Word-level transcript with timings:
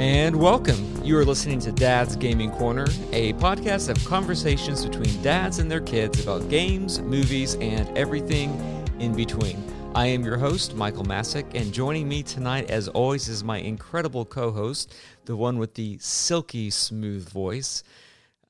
And 0.00 0.34
welcome. 0.34 1.04
You 1.04 1.18
are 1.18 1.26
listening 1.26 1.58
to 1.58 1.72
Dad's 1.72 2.16
Gaming 2.16 2.50
Corner, 2.52 2.86
a 3.12 3.34
podcast 3.34 3.90
of 3.90 4.02
conversations 4.06 4.82
between 4.82 5.20
dads 5.22 5.58
and 5.58 5.70
their 5.70 5.82
kids 5.82 6.22
about 6.22 6.48
games, 6.48 7.00
movies, 7.00 7.56
and 7.56 7.86
everything 7.98 8.50
in 8.98 9.14
between. 9.14 9.62
I 9.94 10.06
am 10.06 10.24
your 10.24 10.38
host, 10.38 10.74
Michael 10.74 11.04
Masick, 11.04 11.54
and 11.54 11.70
joining 11.70 12.08
me 12.08 12.22
tonight, 12.22 12.70
as 12.70 12.88
always, 12.88 13.28
is 13.28 13.44
my 13.44 13.58
incredible 13.58 14.24
co 14.24 14.50
host, 14.50 14.94
the 15.26 15.36
one 15.36 15.58
with 15.58 15.74
the 15.74 15.98
silky 15.98 16.70
smooth 16.70 17.28
voice. 17.28 17.82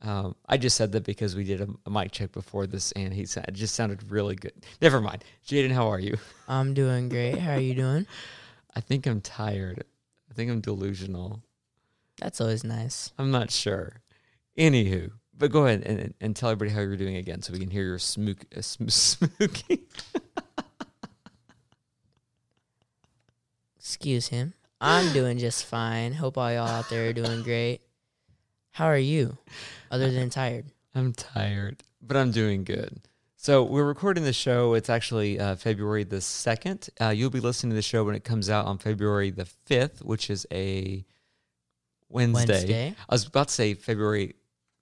Um, 0.03 0.37
I 0.49 0.57
just 0.57 0.77
said 0.77 0.93
that 0.93 1.03
because 1.03 1.35
we 1.35 1.43
did 1.43 1.63
a, 1.63 1.69
a 1.85 1.91
mic 1.91 2.13
check 2.13 2.31
before 2.31 2.69
this, 2.69 2.93
and 2.93 3.13
he 3.13 3.27
said 3.27 3.47
it 3.49 3.55
just 3.55 3.75
sounded 3.75 4.09
really 4.09 4.37
good. 4.37 4.53
Never 4.81 5.01
mind. 5.01 5.25
Jaden, 5.49 5.73
how 5.73 5.89
are 5.89 5.99
you? 5.99 6.17
I'm 6.47 6.75
doing 6.75 7.09
great. 7.09 7.39
How 7.39 7.55
are 7.55 7.61
you 7.61 7.75
doing? 7.75 8.07
I 8.77 8.81
think 8.81 9.09
I'm 9.09 9.21
tired. 9.21 9.85
I 10.41 10.43
think 10.43 10.53
I'm 10.53 10.61
delusional. 10.63 11.43
That's 12.17 12.41
always 12.41 12.65
nice. 12.65 13.13
I'm 13.19 13.31
not 13.31 13.51
sure. 13.51 14.01
Anywho, 14.57 15.11
but 15.37 15.51
go 15.51 15.67
ahead 15.67 15.83
and, 15.85 16.15
and 16.19 16.35
tell 16.35 16.49
everybody 16.49 16.75
how 16.75 16.81
you're 16.81 16.97
doing 16.97 17.17
again, 17.17 17.43
so 17.43 17.53
we 17.53 17.59
can 17.59 17.69
hear 17.69 17.85
your 17.85 17.99
smook, 17.99 18.47
uh, 18.57 18.63
sm- 18.63 18.85
smooking. 18.89 19.81
Excuse 23.79 24.29
him. 24.29 24.55
I'm 24.81 25.13
doing 25.13 25.37
just 25.37 25.67
fine. 25.67 26.15
Hope 26.15 26.39
all 26.39 26.51
y'all 26.51 26.67
out 26.67 26.89
there 26.89 27.11
are 27.11 27.13
doing 27.13 27.43
great. 27.43 27.83
How 28.71 28.87
are 28.87 28.97
you? 28.97 29.37
Other 29.91 30.11
than 30.11 30.31
tired. 30.31 30.65
I'm 30.95 31.13
tired, 31.13 31.83
but 32.01 32.17
I'm 32.17 32.31
doing 32.31 32.65
good. 32.65 33.03
So 33.43 33.63
we're 33.63 33.87
recording 33.87 34.25
the 34.25 34.35
show. 34.35 34.75
It's 34.75 34.91
actually 34.91 35.41
uh, 35.41 35.57
February 35.57 36.05
the 36.05 36.21
second. 36.21 36.91
Uh, 37.01 37.09
you'll 37.09 37.31
be 37.31 37.41
listening 37.41 37.71
to 37.71 37.75
the 37.75 37.81
show 37.81 38.05
when 38.05 38.15
it 38.15 38.23
comes 38.23 38.51
out 38.51 38.67
on 38.67 38.77
February 38.77 39.31
the 39.31 39.47
fifth, 39.47 40.05
which 40.05 40.29
is 40.29 40.47
a 40.53 41.07
Wednesday. 42.11 42.53
Wednesday. 42.53 42.95
I 43.09 43.15
was 43.15 43.27
about 43.27 43.49
to 43.49 43.55
say 43.55 43.73
February, 43.73 44.35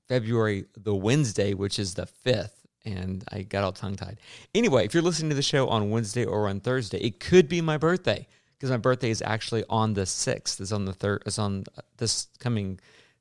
February 0.08 0.64
the 0.76 0.92
Wednesday, 0.92 1.54
which 1.54 1.78
is 1.78 1.94
the 1.94 2.06
fifth, 2.06 2.66
and 2.84 3.22
I 3.30 3.42
got 3.42 3.62
all 3.62 3.70
tongue 3.70 3.94
tied. 3.94 4.18
Anyway, 4.56 4.84
if 4.84 4.92
you're 4.92 5.04
listening 5.04 5.28
to 5.28 5.36
the 5.36 5.42
show 5.42 5.68
on 5.68 5.90
Wednesday 5.90 6.24
or 6.24 6.48
on 6.48 6.58
Thursday, 6.58 6.98
it 6.98 7.20
could 7.20 7.48
be 7.48 7.60
my 7.60 7.78
birthday 7.78 8.26
because 8.56 8.72
my 8.72 8.76
birthday 8.76 9.10
is 9.10 9.22
actually 9.22 9.62
on 9.70 9.94
the 9.94 10.04
sixth. 10.04 10.60
It's 10.60 10.72
on 10.72 10.84
the 10.84 10.92
third. 10.92 11.22
It's 11.26 11.38
on 11.38 11.62
this 11.98 12.26
coming 12.40 12.80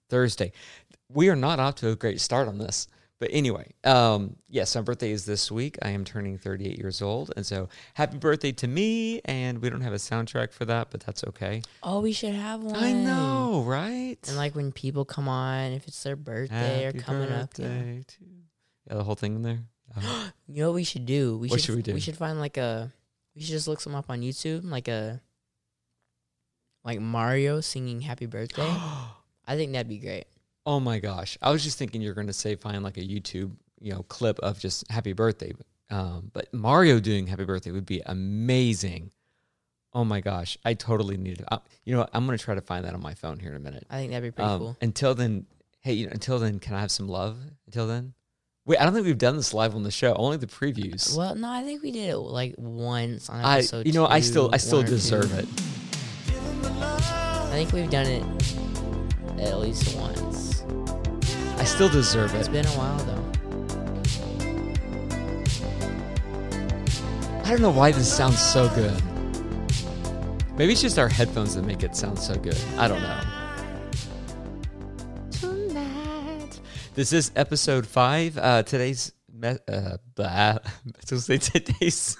Thursday. 0.09 0.51
We 1.09 1.29
are 1.29 1.35
not 1.35 1.59
off 1.59 1.75
to 1.75 1.89
a 1.89 1.95
great 1.95 2.21
start 2.21 2.47
on 2.47 2.57
this. 2.57 2.87
But 3.19 3.29
anyway, 3.31 3.73
um, 3.83 4.35
yes, 4.47 4.75
my 4.75 4.81
birthday 4.81 5.11
is 5.11 5.25
this 5.25 5.51
week. 5.51 5.77
I 5.81 5.89
am 5.89 6.05
turning 6.05 6.37
38 6.37 6.77
years 6.77 7.01
old. 7.01 7.33
And 7.35 7.43
so 7.43 7.67
happy 7.95 8.17
birthday 8.17 8.51
to 8.51 8.67
me. 8.67 9.21
And 9.25 9.59
we 9.59 9.71
don't 9.71 9.81
have 9.81 9.93
a 9.93 9.97
soundtrack 9.97 10.53
for 10.53 10.65
that, 10.65 10.89
but 10.91 10.99
that's 11.01 11.23
okay. 11.23 11.63
Oh, 11.81 12.01
we 12.01 12.13
should 12.13 12.35
have 12.35 12.61
one. 12.61 12.75
I 12.75 12.93
know, 12.93 13.63
right? 13.65 14.17
And 14.27 14.37
like 14.37 14.53
when 14.55 14.71
people 14.71 15.03
come 15.03 15.27
on, 15.27 15.71
if 15.71 15.87
it's 15.87 16.01
their 16.03 16.15
birthday 16.15 16.83
Happy 16.83 16.97
or 16.99 17.01
coming 17.01 17.31
up. 17.31 17.49
Yeah. 17.57 17.67
birthday 17.67 18.03
to- 18.07 18.25
Yeah, 18.89 18.95
the 18.97 19.03
whole 19.03 19.15
thing 19.15 19.35
in 19.35 19.41
there. 19.41 19.59
Uh, 19.97 20.29
You 20.47 20.61
know 20.61 20.69
what 20.69 20.75
we 20.75 20.83
should 20.83 21.05
do? 21.07 21.37
We 21.39 21.47
What 21.47 21.59
should, 21.59 21.65
should 21.67 21.75
we 21.77 21.81
do? 21.81 21.93
We 21.93 21.99
should 22.01 22.17
find 22.17 22.39
like 22.39 22.57
a 22.57 22.91
we 23.33 23.41
should 23.41 23.51
just 23.51 23.67
look 23.67 23.79
some 23.79 23.95
up 23.95 24.09
on 24.09 24.21
YouTube, 24.21 24.69
like 24.69 24.87
a 24.87 25.21
like 26.83 26.99
Mario 26.99 27.61
singing 27.61 28.01
happy 28.01 28.25
birthday. 28.35 28.61
I 28.63 29.55
think 29.55 29.71
that'd 29.71 29.87
be 29.87 29.97
great. 29.97 30.25
Oh 30.67 30.79
my 30.79 30.99
gosh. 30.99 31.37
I 31.41 31.49
was 31.51 31.63
just 31.63 31.79
thinking 31.79 32.01
you're 32.01 32.13
going 32.13 32.27
to 32.27 32.33
say 32.33 32.55
find 32.55 32.83
like 32.83 32.97
a 32.97 33.01
YouTube, 33.01 33.53
you 33.81 33.93
know, 33.93 34.03
clip 34.03 34.37
of 34.39 34.59
just 34.59 34.83
happy 34.91 35.13
birthday. 35.13 35.53
Um, 35.89 36.29
but 36.33 36.53
Mario 36.53 36.99
doing 36.99 37.25
happy 37.25 37.45
birthday 37.45 37.71
would 37.71 37.85
be 37.85 38.01
amazing. 38.05 39.11
Oh 39.93 40.03
my 40.03 40.19
gosh. 40.19 40.57
I 40.65 40.73
totally 40.73 41.15
need 41.15 41.39
it. 41.39 41.45
Uh, 41.49 41.59
you 41.85 41.93
know 41.93 41.99
what? 42.01 42.09
I'm 42.13 42.25
going 42.25 42.37
to 42.37 42.43
try 42.43 42.53
to 42.53 42.61
find 42.61 42.83
that 42.85 42.93
on 42.93 43.01
my 43.01 43.13
phone 43.13 43.39
here 43.39 43.51
in 43.51 43.55
a 43.55 43.59
minute. 43.59 43.87
I 43.89 43.95
think 43.95 44.11
that'd 44.11 44.21
be 44.29 44.35
pretty 44.35 44.51
Um, 44.51 44.59
cool. 44.59 44.77
Until 44.81 45.15
then, 45.15 45.45
hey, 45.79 45.93
you 45.93 46.05
know, 46.07 46.11
until 46.11 46.37
then, 46.37 46.59
can 46.59 46.75
I 46.75 46.81
have 46.81 46.91
some 46.91 47.07
love? 47.07 47.37
Until 47.65 47.87
then, 47.87 48.13
wait, 48.65 48.77
I 48.79 48.83
don't 48.83 48.93
think 48.93 49.05
we've 49.05 49.17
done 49.17 49.37
this 49.37 49.53
live 49.53 49.73
on 49.73 49.83
the 49.83 49.91
show. 49.91 50.13
Only 50.15 50.35
the 50.35 50.47
previews. 50.47 51.17
Well, 51.17 51.33
no, 51.35 51.49
I 51.49 51.63
think 51.63 51.81
we 51.81 51.91
did 51.91 52.09
it 52.09 52.17
like 52.17 52.55
once 52.57 53.29
on 53.29 53.43
I, 53.45 53.59
episode. 53.59 53.87
you 53.87 53.93
know, 53.93 54.05
I 54.05 54.19
still, 54.19 54.49
I 54.51 54.57
still 54.57 54.81
or 54.81 54.83
two. 54.83 54.89
deserve 54.89 55.33
it. 55.39 55.47
I 56.65 57.49
think 57.63 57.71
we've 57.71 57.89
done 57.89 58.05
it 58.07 58.23
at 59.39 59.59
least 59.59 59.95
once. 59.97 60.63
I 61.57 61.63
still 61.63 61.89
deserve 61.89 62.33
It's 62.35 62.47
It's 62.47 62.49
been 62.49 62.65
a 62.65 62.69
while 62.69 62.97
though. 62.99 63.23
I 67.43 67.49
don't 67.51 67.61
know 67.61 67.71
why 67.71 67.91
this 67.91 68.11
sounds 68.11 68.39
so 68.39 68.67
good. 68.75 69.01
Maybe 70.57 70.73
it's 70.73 70.81
just 70.81 70.99
our 70.99 71.07
headphones 71.07 71.55
that 71.55 71.63
make 71.63 71.83
it 71.83 71.95
sound 71.95 72.19
so 72.19 72.35
good. 72.35 72.57
I 72.77 72.87
don't 72.87 73.01
know. 73.01 73.21
Tonight. 75.31 76.59
This 76.95 77.13
is 77.13 77.31
episode 77.35 77.85
five. 77.87 78.37
Uh, 78.37 78.63
today's 78.63 79.13
me- 79.31 79.59
uh, 79.67 79.97
blah. 80.15 80.27
I 80.27 80.59
was 81.09 81.09
gonna 81.09 81.21
say 81.21 81.37
today's. 81.37 82.17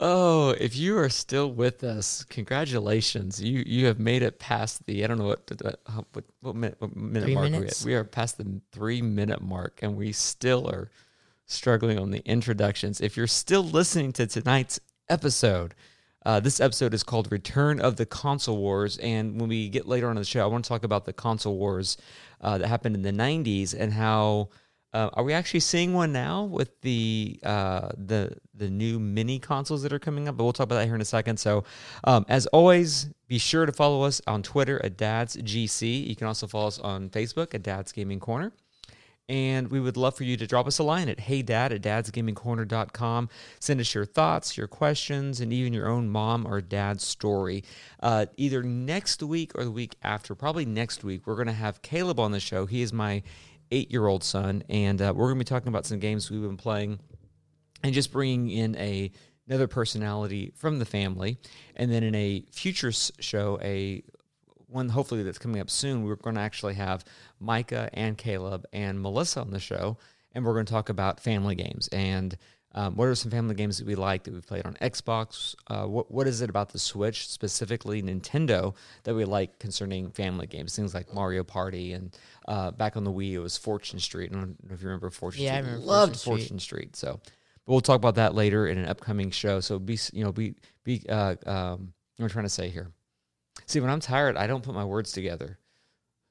Oh, 0.00 0.50
if 0.50 0.76
you 0.76 0.98
are 0.98 1.08
still 1.08 1.50
with 1.50 1.84
us, 1.84 2.24
congratulations! 2.24 3.42
You 3.42 3.62
you 3.66 3.86
have 3.86 3.98
made 3.98 4.22
it 4.22 4.38
past 4.38 4.86
the 4.86 5.04
I 5.04 5.06
don't 5.06 5.18
know 5.18 5.26
what 5.26 5.50
what 5.60 6.04
what, 6.12 6.24
what 6.40 6.54
minute, 6.56 6.76
what 6.78 6.96
minute 6.96 7.24
Three 7.24 7.34
mark 7.34 7.50
minutes? 7.50 7.84
we 7.84 7.92
at. 7.92 7.94
We 7.94 8.00
are 8.00 8.04
past 8.04 8.38
the 8.38 8.60
three 8.72 9.02
minute 9.02 9.42
mark, 9.42 9.80
and 9.82 9.96
we 9.96 10.12
still 10.12 10.68
are 10.68 10.90
struggling 11.46 11.98
on 11.98 12.10
the 12.10 12.22
introductions. 12.24 13.00
If 13.00 13.16
you're 13.16 13.26
still 13.26 13.62
listening 13.62 14.12
to 14.14 14.26
tonight's 14.26 14.80
episode, 15.08 15.74
uh, 16.24 16.40
this 16.40 16.60
episode 16.60 16.92
is 16.92 17.02
called 17.02 17.30
Return 17.30 17.80
of 17.80 17.96
the 17.96 18.06
Console 18.06 18.56
Wars. 18.56 18.98
And 18.98 19.40
when 19.40 19.48
we 19.48 19.68
get 19.68 19.86
later 19.86 20.06
on 20.06 20.16
in 20.16 20.20
the 20.20 20.24
show, 20.24 20.42
I 20.42 20.46
want 20.46 20.64
to 20.64 20.68
talk 20.68 20.82
about 20.82 21.04
the 21.04 21.12
console 21.12 21.56
wars 21.56 21.96
uh, 22.40 22.58
that 22.58 22.66
happened 22.66 22.96
in 22.96 23.02
the 23.02 23.12
90s 23.12 23.74
and 23.78 23.92
how. 23.92 24.48
Uh, 24.96 25.10
are 25.12 25.24
we 25.24 25.34
actually 25.34 25.60
seeing 25.60 25.92
one 25.92 26.10
now 26.10 26.44
with 26.44 26.80
the 26.80 27.38
uh, 27.42 27.90
the 27.98 28.34
the 28.54 28.70
new 28.70 28.98
mini 28.98 29.38
consoles 29.38 29.82
that 29.82 29.92
are 29.92 29.98
coming 29.98 30.26
up? 30.26 30.38
But 30.38 30.44
we'll 30.44 30.54
talk 30.54 30.64
about 30.64 30.76
that 30.76 30.86
here 30.86 30.94
in 30.94 31.02
a 31.02 31.04
second. 31.04 31.38
So, 31.38 31.64
um, 32.04 32.24
as 32.30 32.46
always, 32.46 33.10
be 33.28 33.36
sure 33.36 33.66
to 33.66 33.72
follow 33.72 34.04
us 34.04 34.22
on 34.26 34.42
Twitter 34.42 34.82
at 34.82 34.96
Dad's 34.96 35.36
GC. 35.36 36.08
You 36.08 36.16
can 36.16 36.26
also 36.26 36.46
follow 36.46 36.68
us 36.68 36.78
on 36.78 37.10
Facebook 37.10 37.54
at 37.54 37.62
Dad's 37.62 37.92
Gaming 37.92 38.20
Corner. 38.20 38.52
And 39.28 39.68
we 39.68 39.80
would 39.80 39.98
love 39.98 40.16
for 40.16 40.24
you 40.24 40.36
to 40.38 40.46
drop 40.46 40.66
us 40.66 40.78
a 40.78 40.84
line 40.84 41.08
at 41.08 41.18
heydad 41.18 41.72
at 41.72 41.82
dadsgamingcorner.com. 41.82 43.28
Send 43.58 43.80
us 43.80 43.92
your 43.92 44.06
thoughts, 44.06 44.56
your 44.56 44.68
questions, 44.68 45.40
and 45.40 45.52
even 45.52 45.74
your 45.74 45.88
own 45.88 46.08
mom 46.08 46.46
or 46.46 46.60
dad 46.62 47.02
story. 47.02 47.64
Uh, 48.00 48.26
either 48.36 48.62
next 48.62 49.22
week 49.22 49.50
or 49.56 49.64
the 49.64 49.70
week 49.70 49.96
after, 50.02 50.36
probably 50.36 50.64
next 50.64 51.02
week, 51.02 51.26
we're 51.26 51.34
going 51.34 51.48
to 51.48 51.52
have 51.52 51.82
Caleb 51.82 52.20
on 52.20 52.30
the 52.30 52.40
show. 52.40 52.66
He 52.66 52.82
is 52.82 52.92
my 52.92 53.24
eight 53.70 53.90
year 53.90 54.06
old 54.06 54.24
son, 54.24 54.62
and 54.68 55.00
uh, 55.00 55.12
we're 55.14 55.26
going 55.26 55.38
to 55.38 55.44
be 55.44 55.48
talking 55.48 55.68
about 55.68 55.86
some 55.86 55.98
games 55.98 56.30
we've 56.30 56.42
been 56.42 56.56
playing 56.56 56.98
and 57.82 57.94
just 57.94 58.12
bringing 58.12 58.50
in 58.50 58.76
a 58.76 59.10
another 59.48 59.68
personality 59.68 60.52
from 60.56 60.78
the 60.78 60.84
family. 60.84 61.38
And 61.76 61.90
then 61.90 62.02
in 62.02 62.14
a 62.14 62.44
future 62.50 62.92
show, 62.92 63.58
a 63.62 64.02
one 64.68 64.88
hopefully 64.88 65.22
that's 65.22 65.38
coming 65.38 65.60
up 65.60 65.70
soon, 65.70 66.04
we're 66.04 66.16
going 66.16 66.34
to 66.34 66.42
actually 66.42 66.74
have 66.74 67.04
Micah 67.38 67.88
and 67.92 68.18
Caleb 68.18 68.64
and 68.72 69.00
Melissa 69.00 69.40
on 69.40 69.50
the 69.50 69.60
show, 69.60 69.96
and 70.32 70.44
we're 70.44 70.54
going 70.54 70.66
to 70.66 70.72
talk 70.72 70.88
about 70.88 71.20
family 71.20 71.54
games 71.54 71.88
and 71.88 72.36
um, 72.76 72.94
what 72.94 73.08
are 73.08 73.14
some 73.14 73.30
family 73.30 73.54
games 73.54 73.78
that 73.78 73.86
we 73.86 73.94
like 73.94 74.24
that 74.24 74.34
we've 74.34 74.46
played 74.46 74.66
on 74.66 74.74
Xbox. 74.74 75.54
Uh, 75.66 75.86
what 75.86 76.10
what 76.10 76.26
is 76.26 76.42
it 76.42 76.50
about 76.50 76.68
the 76.68 76.78
Switch, 76.78 77.26
specifically 77.26 78.02
Nintendo, 78.02 78.74
that 79.04 79.14
we 79.14 79.24
like 79.24 79.58
concerning 79.58 80.10
family 80.10 80.46
games? 80.46 80.76
Things 80.76 80.94
like 80.94 81.12
Mario 81.14 81.42
Party 81.42 81.94
and 81.94 82.16
uh, 82.46 82.70
back 82.72 82.96
on 82.96 83.04
the 83.04 83.10
Wii, 83.10 83.32
it 83.32 83.38
was 83.38 83.56
Fortune 83.56 83.98
Street. 83.98 84.30
I 84.30 84.34
don't 84.34 84.48
know 84.68 84.74
if 84.74 84.82
you 84.82 84.88
remember 84.88 85.08
Fortune 85.08 85.38
Street. 85.38 85.46
Yeah, 85.46 85.54
I 85.54 85.58
remember 85.60 85.78
Loved 85.78 86.16
Fortune 86.16 86.18
Street. 86.18 86.38
Fortune 86.38 86.58
Street. 86.58 86.96
So, 86.96 87.20
but 87.64 87.72
we'll 87.72 87.80
talk 87.80 87.96
about 87.96 88.16
that 88.16 88.34
later 88.34 88.66
in 88.66 88.76
an 88.76 88.86
upcoming 88.86 89.30
show. 89.30 89.60
So 89.60 89.78
be 89.78 89.98
you 90.12 90.22
know 90.22 90.32
be 90.32 90.54
be 90.84 91.02
uh, 91.08 91.36
um, 91.46 91.94
what 92.16 92.24
am 92.24 92.24
I 92.26 92.28
trying 92.28 92.44
to 92.44 92.50
say 92.50 92.68
here? 92.68 92.92
See, 93.64 93.80
when 93.80 93.88
I'm 93.88 94.00
tired, 94.00 94.36
I 94.36 94.46
don't 94.46 94.62
put 94.62 94.74
my 94.74 94.84
words 94.84 95.12
together. 95.12 95.58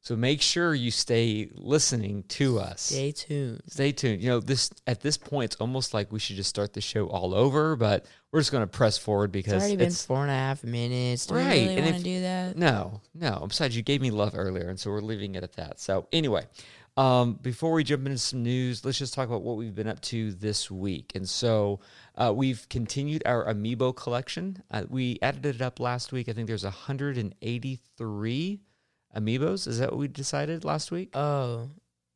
So 0.05 0.15
make 0.15 0.39
sure 0.39 0.75
you 0.75 0.91
stay 0.91 1.49
listening 1.55 2.25
to 2.29 2.59
us. 2.59 2.79
Stay 2.83 3.11
tuned. 3.11 3.61
Stay 3.65 3.91
tuned. 3.91 4.21
You 4.21 4.29
know, 4.29 4.39
this 4.39 4.69
at 4.85 5.01
this 5.01 5.17
point, 5.17 5.45
it's 5.53 5.55
almost 5.59 5.95
like 5.95 6.11
we 6.11 6.19
should 6.19 6.35
just 6.35 6.49
start 6.49 6.73
the 6.73 6.81
show 6.81 7.07
all 7.07 7.33
over, 7.33 7.75
but 7.75 8.05
we're 8.31 8.39
just 8.39 8.51
going 8.51 8.61
to 8.61 8.67
press 8.67 8.99
forward 8.99 9.31
because 9.31 9.53
It's 9.53 9.61
already 9.63 9.77
been 9.77 9.91
four 9.91 10.21
and 10.21 10.29
a 10.29 10.35
half 10.35 10.63
minutes. 10.63 11.25
Do 11.25 11.33
Right, 11.33 11.45
we 11.45 11.51
really 11.63 11.75
and 11.77 11.85
want 11.85 11.95
if- 11.95 11.97
to 11.97 12.03
do 12.03 12.21
that? 12.21 12.55
no, 12.55 13.01
no. 13.15 13.45
Besides, 13.47 13.75
you 13.75 13.81
gave 13.81 13.99
me 13.99 14.11
love 14.11 14.33
earlier, 14.35 14.69
and 14.69 14.79
so 14.79 14.91
we're 14.91 15.01
leaving 15.01 15.33
it 15.33 15.41
at 15.43 15.53
that. 15.53 15.79
So 15.79 16.07
anyway, 16.13 16.43
um, 16.97 17.39
before 17.41 17.71
we 17.71 17.83
jump 17.83 18.05
into 18.05 18.19
some 18.19 18.43
news, 18.43 18.85
let's 18.85 18.99
just 18.99 19.15
talk 19.15 19.27
about 19.27 19.41
what 19.41 19.57
we've 19.57 19.73
been 19.73 19.87
up 19.87 20.01
to 20.01 20.33
this 20.33 20.69
week. 20.69 21.13
And 21.15 21.27
so 21.27 21.79
uh, 22.15 22.31
we've 22.31 22.69
continued 22.69 23.23
our 23.25 23.43
amiibo 23.51 23.95
collection. 23.95 24.61
Uh, 24.69 24.83
we 24.87 25.17
added 25.23 25.47
it 25.47 25.61
up 25.63 25.79
last 25.79 26.11
week. 26.11 26.29
I 26.29 26.33
think 26.33 26.45
there's 26.47 26.63
183 26.63 28.59
amiibos. 29.15 29.67
Is 29.67 29.79
that 29.79 29.91
what 29.91 29.99
we 29.99 30.07
decided 30.07 30.63
last 30.63 30.91
week? 30.91 31.09
Oh, 31.15 31.69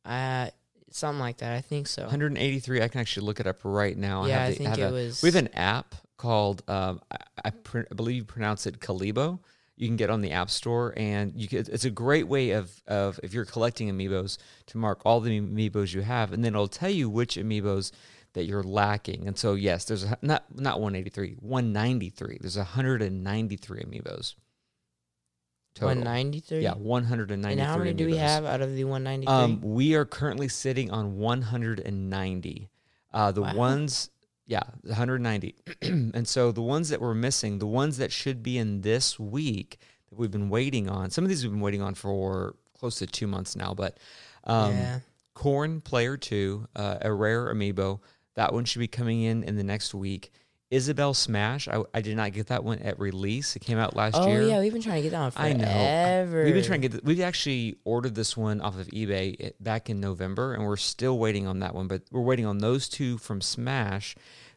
uh, 0.04 0.50
something 0.90 1.20
like 1.20 1.38
that. 1.38 1.52
I 1.56 1.60
think 1.60 1.86
so. 1.86 2.02
183. 2.02 2.82
I 2.82 2.88
can 2.88 3.00
actually 3.00 3.26
look 3.26 3.40
it 3.40 3.46
up 3.46 3.60
right 3.64 3.96
now. 3.96 4.26
Yeah, 4.26 4.38
have 4.40 4.42
I 4.48 4.50
the- 4.50 4.56
think 4.56 4.68
have 4.70 4.78
it 4.78 4.82
a- 4.82 4.92
was- 4.92 5.22
We 5.22 5.28
have 5.28 5.36
an 5.36 5.48
app 5.54 5.94
called 6.16 6.62
um, 6.68 7.00
I, 7.10 7.16
I, 7.46 7.50
pr- 7.50 7.88
I 7.90 7.94
believe 7.94 8.16
you 8.16 8.24
pronounce 8.24 8.66
it 8.66 8.80
Kalibo. 8.80 9.38
You 9.76 9.86
can 9.88 9.96
get 9.96 10.10
on 10.10 10.20
the 10.20 10.32
App 10.32 10.50
Store, 10.50 10.92
and 10.98 11.32
you 11.34 11.48
can, 11.48 11.60
it's 11.60 11.86
a 11.86 11.90
great 11.90 12.28
way 12.28 12.50
of 12.50 12.70
of 12.86 13.18
if 13.22 13.32
you're 13.32 13.46
collecting 13.46 13.88
amiibos 13.90 14.36
to 14.66 14.76
mark 14.76 15.00
all 15.06 15.20
the 15.20 15.40
amiibos 15.40 15.94
you 15.94 16.02
have, 16.02 16.34
and 16.34 16.44
then 16.44 16.52
it'll 16.54 16.68
tell 16.68 16.90
you 16.90 17.08
which 17.08 17.36
amiibos 17.36 17.90
that 18.34 18.44
you're 18.44 18.62
lacking. 18.62 19.26
And 19.26 19.38
so 19.38 19.54
yes, 19.54 19.86
there's 19.86 20.04
a, 20.04 20.18
not 20.20 20.44
not 20.54 20.80
183, 20.82 21.36
193. 21.40 22.36
There's 22.42 22.58
193 22.58 23.80
amiibos. 23.84 24.34
Total. 25.74 25.88
193. 25.88 26.60
Yeah, 26.62 26.74
193. 26.74 27.52
And 27.52 27.60
how 27.60 27.78
many 27.78 27.92
do 27.92 28.06
we 28.06 28.16
have 28.16 28.44
out 28.44 28.60
of 28.60 28.74
the 28.74 28.84
193? 28.84 29.32
Um, 29.32 29.60
we 29.74 29.94
are 29.94 30.04
currently 30.04 30.48
sitting 30.48 30.90
on 30.90 31.16
190. 31.18 32.68
Uh, 33.12 33.32
the 33.32 33.42
Wow. 33.42 33.54
ones, 33.54 34.10
yeah, 34.46 34.62
190. 34.82 35.54
and 35.82 36.26
so 36.28 36.52
the 36.52 36.62
ones 36.62 36.88
that 36.88 37.00
we're 37.00 37.14
missing, 37.14 37.58
the 37.58 37.66
ones 37.66 37.98
that 37.98 38.12
should 38.12 38.42
be 38.42 38.58
in 38.58 38.80
this 38.82 39.18
week 39.18 39.78
that 40.08 40.18
we've 40.18 40.30
been 40.30 40.48
waiting 40.48 40.88
on. 40.88 41.10
Some 41.10 41.24
of 41.24 41.28
these 41.28 41.42
we've 41.44 41.52
been 41.52 41.60
waiting 41.60 41.82
on 41.82 41.94
for 41.94 42.56
close 42.78 42.96
to 42.96 43.06
two 43.06 43.26
months 43.26 43.56
now, 43.56 43.74
but 43.74 43.98
um, 44.44 44.72
yeah. 44.72 45.00
Corrin 45.34 45.82
Player 45.82 46.16
2, 46.16 46.68
uh, 46.76 46.98
a 47.02 47.12
rare 47.12 47.52
amiibo. 47.52 48.00
That 48.34 48.52
one 48.52 48.64
should 48.64 48.78
be 48.80 48.88
coming 48.88 49.22
in 49.22 49.42
in 49.44 49.56
the 49.56 49.64
next 49.64 49.94
week. 49.94 50.32
Isabelle 50.70 51.14
Smash, 51.14 51.66
I, 51.66 51.82
I 51.92 52.00
did 52.00 52.16
not 52.16 52.32
get 52.32 52.46
that 52.46 52.62
one 52.62 52.78
at 52.78 52.98
release. 53.00 53.56
It 53.56 53.60
came 53.60 53.76
out 53.78 53.96
last 53.96 54.14
Oh 54.16 54.28
year. 54.28 54.42
yeah, 54.42 54.60
we've 54.60 54.72
been 54.72 54.80
trying 54.82 55.02
to 55.02 55.02
get 55.02 55.10
that 55.10 55.20
one 55.20 55.32
I 55.36 55.52
know. 55.52 55.64
forever. 55.64 56.44
We've 56.44 56.54
been 56.54 56.64
trying 56.64 56.80
to 56.82 56.88
get. 56.88 56.92
th- 56.92 57.04
We've 57.04 57.20
actually 57.20 57.76
ordered 57.84 58.14
this 58.14 58.36
one 58.36 58.60
off 58.60 58.78
of 58.78 58.86
eBay 58.88 59.34
eh, 59.40 59.50
back 59.58 59.90
in 59.90 59.98
November, 60.00 60.54
and 60.54 60.64
we're 60.64 60.76
still 60.76 61.18
waiting 61.18 61.46
on 61.48 61.58
that 61.58 61.74
one. 61.74 61.88
But 61.88 62.02
we're 62.12 62.20
waiting 62.22 62.46
on 62.46 62.58
those 62.58 62.88
two 62.88 63.18
from 63.18 63.40
Smash. 63.40 64.14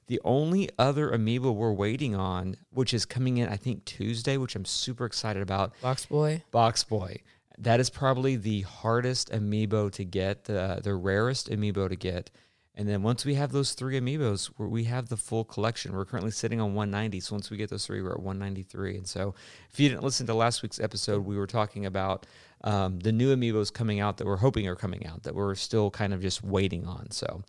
The 0.07 0.21
only 0.23 0.69
other 0.77 1.09
amiibo 1.11 1.55
we're 1.55 1.71
waiting 1.73 2.13
on, 2.13 2.57
which 2.71 2.93
is 2.93 3.05
coming 3.05 3.37
in, 3.37 3.49
I 3.49 3.55
think 3.55 3.85
Tuesday, 3.85 4.37
which 4.37 4.55
I'm 4.55 4.65
super 4.65 5.05
excited 5.05 5.41
about, 5.41 5.71
Box 5.81 6.05
Boy. 6.05 6.43
Box 6.51 6.83
Boy. 6.83 7.21
That 7.57 7.79
is 7.79 7.89
probably 7.89 8.35
the 8.35 8.61
hardest 8.61 9.31
amiibo 9.31 9.91
to 9.93 10.03
get, 10.05 10.43
the 10.43 10.79
the 10.83 10.93
rarest 10.93 11.49
amiibo 11.49 11.89
to 11.89 11.95
get. 11.95 12.29
And 12.75 12.89
then 12.89 13.03
once 13.03 13.23
we 13.23 13.35
have 13.35 13.51
those 13.51 13.73
three 13.73 13.99
amiibos, 13.99 14.49
we 14.57 14.85
have 14.85 15.09
the 15.09 15.17
full 15.17 15.43
collection. 15.43 15.93
We're 15.93 16.05
currently 16.05 16.31
sitting 16.31 16.59
on 16.59 16.73
190. 16.73 17.19
So 17.19 17.35
once 17.35 17.51
we 17.51 17.57
get 17.57 17.69
those 17.69 17.85
three, 17.85 18.01
we're 18.01 18.13
at 18.13 18.19
193. 18.19 18.97
And 18.97 19.07
so 19.07 19.35
if 19.71 19.79
you 19.79 19.89
didn't 19.89 20.03
listen 20.03 20.25
to 20.27 20.33
last 20.33 20.63
week's 20.63 20.79
episode, 20.79 21.23
we 21.23 21.37
were 21.37 21.45
talking 21.45 21.85
about 21.85 22.25
um, 22.63 22.99
the 22.99 23.11
new 23.11 23.35
amiibos 23.35 23.71
coming 23.71 23.99
out 23.99 24.17
that 24.17 24.25
we're 24.25 24.37
hoping 24.37 24.67
are 24.67 24.75
coming 24.75 25.05
out 25.05 25.23
that 25.23 25.35
we're 25.35 25.53
still 25.53 25.91
kind 25.91 26.13
of 26.13 26.21
just 26.21 26.43
waiting 26.43 26.87
on. 26.87 27.11
So, 27.11 27.43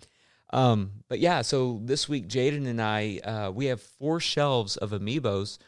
um, 0.52 0.90
but 1.08 1.20
yeah, 1.20 1.40
so 1.40 1.80
this 1.82 2.06
week, 2.06 2.28
Jaden 2.28 2.66
and 2.66 2.82
I, 2.82 3.20
uh, 3.24 3.50
we 3.50 3.66
have 3.66 3.80
four 3.80 4.20
shelves 4.20 4.76
of 4.76 4.90
amiibos, 4.90 5.58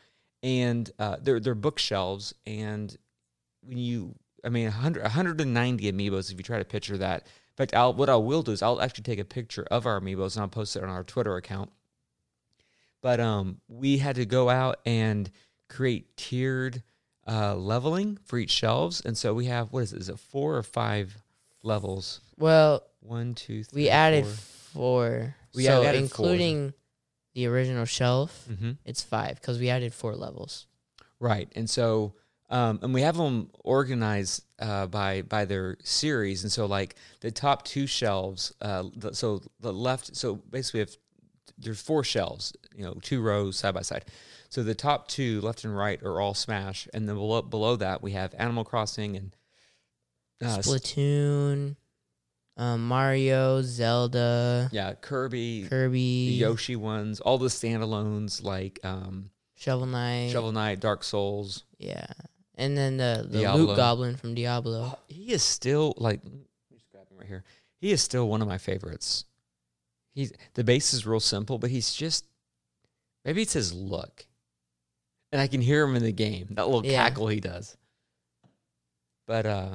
and 0.43 0.91
uh, 0.99 1.17
they're 1.21 1.41
they're 1.41 1.55
bookshelves. 1.55 2.35
And 2.47 2.95
when 3.63 3.79
you, 3.79 4.15
I 4.45 4.49
mean, 4.49 4.67
100, 4.67 5.03
190 5.03 5.93
amiibos. 5.93 6.31
If 6.31 6.39
you 6.39 6.45
try 6.45 6.59
to 6.59 6.65
picture 6.65 6.99
that, 6.99 7.27
in 7.57 7.63
fact, 7.65 7.75
I'll, 7.75 7.95
what 7.95 8.09
I 8.11 8.17
will 8.17 8.43
do 8.43 8.53
is 8.53 8.61
I'll 8.63 8.83
actually 8.83 9.05
take 9.05 9.19
a 9.19 9.25
picture 9.25 9.67
of 9.71 9.87
our 9.87 9.99
amiibos 10.01 10.35
and 10.37 10.43
I'll 10.43 10.49
post 10.49 10.77
it 10.77 10.83
on 10.83 10.91
our 10.91 11.03
Twitter 11.05 11.37
account. 11.37 11.71
But 13.01 13.19
um, 13.21 13.61
we 13.69 13.99
had 13.99 14.17
to 14.17 14.27
go 14.27 14.51
out 14.51 14.81
and 14.85 15.31
create 15.69 16.17
tiered 16.17 16.83
uh, 17.27 17.55
leveling 17.57 18.19
for 18.25 18.39
each 18.39 18.51
shelves, 18.51 19.01
and 19.01 19.17
so 19.17 19.33
we 19.35 19.47
have 19.47 19.73
what 19.73 19.85
is 19.85 19.93
it? 19.93 20.01
Is 20.01 20.09
it 20.09 20.19
four 20.19 20.57
or 20.57 20.63
five 20.63 21.23
levels? 21.63 22.21
Well, 22.39 22.83
One, 23.01 23.35
two, 23.35 23.65
three. 23.65 23.83
we 23.85 23.89
added 23.89 24.27
four. 24.27 24.35
four. 24.73 25.35
We 25.55 25.65
so 25.65 25.83
added 25.83 26.11
four. 26.11 26.27
including 26.27 26.75
the 27.35 27.47
original 27.47 27.85
shelf, 27.85 28.47
Mm-hmm. 28.51 28.73
it's 28.85 29.03
five 29.03 29.41
because 29.41 29.59
we 29.59 29.69
added 29.71 29.93
four 29.95 30.15
levels. 30.15 30.67
Right, 31.19 31.51
and 31.57 31.69
so 31.71 32.15
um, 32.49 32.79
and 32.83 32.95
we 32.95 33.03
have 33.03 33.17
them 33.17 33.51
organized 33.61 34.45
uh, 34.59 34.87
by 34.87 35.23
by 35.23 35.45
their 35.45 35.77
series, 35.83 36.43
and 36.43 36.53
so 36.53 36.67
like 36.67 36.95
the 37.21 37.31
top 37.31 37.65
two 37.65 37.87
shelves, 37.87 38.53
uh, 38.61 38.85
the, 38.95 39.15
so 39.15 39.43
the 39.61 39.73
left, 39.73 40.17
so 40.17 40.37
basically 40.37 40.81
if 40.81 40.97
there's 41.59 41.81
four 41.81 42.05
shelves, 42.05 42.53
you 42.75 42.85
know, 42.85 42.95
two 43.03 43.21
rows 43.21 43.57
side 43.57 43.75
by 43.75 43.83
side. 43.83 44.05
So 44.49 44.63
the 44.63 44.75
top 44.75 45.09
two, 45.09 45.41
left 45.41 45.65
and 45.65 45.77
right, 45.77 46.01
are 46.03 46.21
all 46.21 46.35
Smash, 46.35 46.89
and 46.95 47.09
then 47.09 47.17
below 47.17 47.43
below 47.43 47.77
that 47.77 48.03
we 48.03 48.13
have 48.13 48.35
Animal 48.39 48.65
Crossing 48.65 49.17
and 49.17 49.37
uh, 50.43 50.59
Splatoon, 50.59 51.77
um, 52.57 52.87
Mario, 52.87 53.61
Zelda, 53.63 54.69
yeah, 54.73 54.95
Kirby, 54.95 55.67
Kirby, 55.69 56.29
the 56.29 56.35
Yoshi 56.35 56.77
ones, 56.77 57.19
all 57.19 57.39
the 57.39 57.49
standalones 57.49 58.45
like 58.45 58.79
um, 58.85 59.31
Shovel 59.57 59.87
Knight. 59.87 60.31
Shovel 60.31 60.53
Knight, 60.53 60.79
Dark 60.79 61.03
Souls. 61.03 61.65
Yeah. 61.79 62.07
And 62.57 62.77
then 62.77 62.97
the, 62.97 63.27
the 63.29 63.41
Diablo. 63.41 63.63
Loot 63.67 63.77
Goblin 63.77 64.17
from 64.17 64.35
Diablo. 64.35 64.99
he 65.09 65.33
is 65.33 65.43
still 65.43 65.93
like 65.99 66.21
let 66.25 66.33
me 66.33 66.41
just 66.73 66.91
grab 66.91 67.09
him 67.11 67.19
right 67.19 67.29
here. 67.29 67.45
He 67.79 67.93
is 67.93 68.01
still 68.03 68.29
one 68.29 68.41
of 68.43 68.49
my 68.49 68.59
favorites. 68.59 69.25
He's 70.15 70.33
the 70.55 70.65
base 70.65 70.95
is 70.95 71.07
real 71.07 71.21
simple, 71.21 71.59
but 71.59 71.71
he's 71.71 71.93
just 71.93 72.27
maybe 73.25 73.43
it's 73.43 73.53
his 73.53 73.73
look. 73.75 74.27
And 75.33 75.41
I 75.41 75.47
can 75.49 75.61
hear 75.61 75.85
him 75.85 75.97
in 75.97 76.03
the 76.03 76.13
game. 76.13 76.49
That 76.53 76.67
little 76.67 76.87
Yeah. 76.87 77.07
cackle 77.09 77.29
he 77.29 77.41
does. 77.41 77.77
But 79.27 79.45
uh 79.45 79.75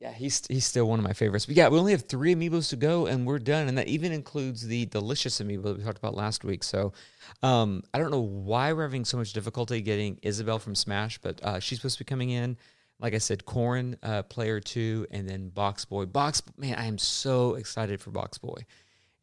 yeah, 0.00 0.12
he's 0.12 0.46
he's 0.48 0.66
still 0.66 0.86
one 0.86 0.98
of 0.98 1.04
my 1.04 1.12
favorites. 1.12 1.46
But 1.46 1.56
yeah, 1.56 1.68
we 1.68 1.78
only 1.78 1.92
have 1.92 2.02
three 2.02 2.34
amiibos 2.34 2.68
to 2.70 2.76
go 2.76 3.06
and 3.06 3.26
we're 3.26 3.38
done. 3.38 3.68
And 3.68 3.78
that 3.78 3.88
even 3.88 4.12
includes 4.12 4.66
the 4.66 4.86
delicious 4.86 5.40
amiibo 5.40 5.62
that 5.64 5.78
we 5.78 5.84
talked 5.84 5.98
about 5.98 6.14
last 6.14 6.44
week. 6.44 6.64
So 6.64 6.92
um 7.42 7.82
I 7.94 7.98
don't 7.98 8.10
know 8.10 8.20
why 8.20 8.72
we're 8.72 8.82
having 8.82 9.04
so 9.04 9.16
much 9.16 9.32
difficulty 9.32 9.80
getting 9.80 10.18
Isabelle 10.22 10.58
from 10.58 10.74
Smash, 10.74 11.18
but 11.18 11.42
uh 11.42 11.60
she's 11.60 11.78
supposed 11.78 11.98
to 11.98 12.04
be 12.04 12.08
coming 12.08 12.30
in 12.30 12.56
like 13.00 13.14
I 13.14 13.18
said, 13.18 13.44
Corrin 13.44 13.96
uh, 14.02 14.22
Player 14.22 14.60
Two, 14.60 15.06
and 15.10 15.28
then 15.28 15.48
Box 15.48 15.84
Boy. 15.84 16.06
Box 16.06 16.42
man, 16.56 16.76
I 16.76 16.86
am 16.86 16.98
so 16.98 17.54
excited 17.54 18.00
for 18.00 18.10
Box 18.10 18.38
Boy. 18.38 18.64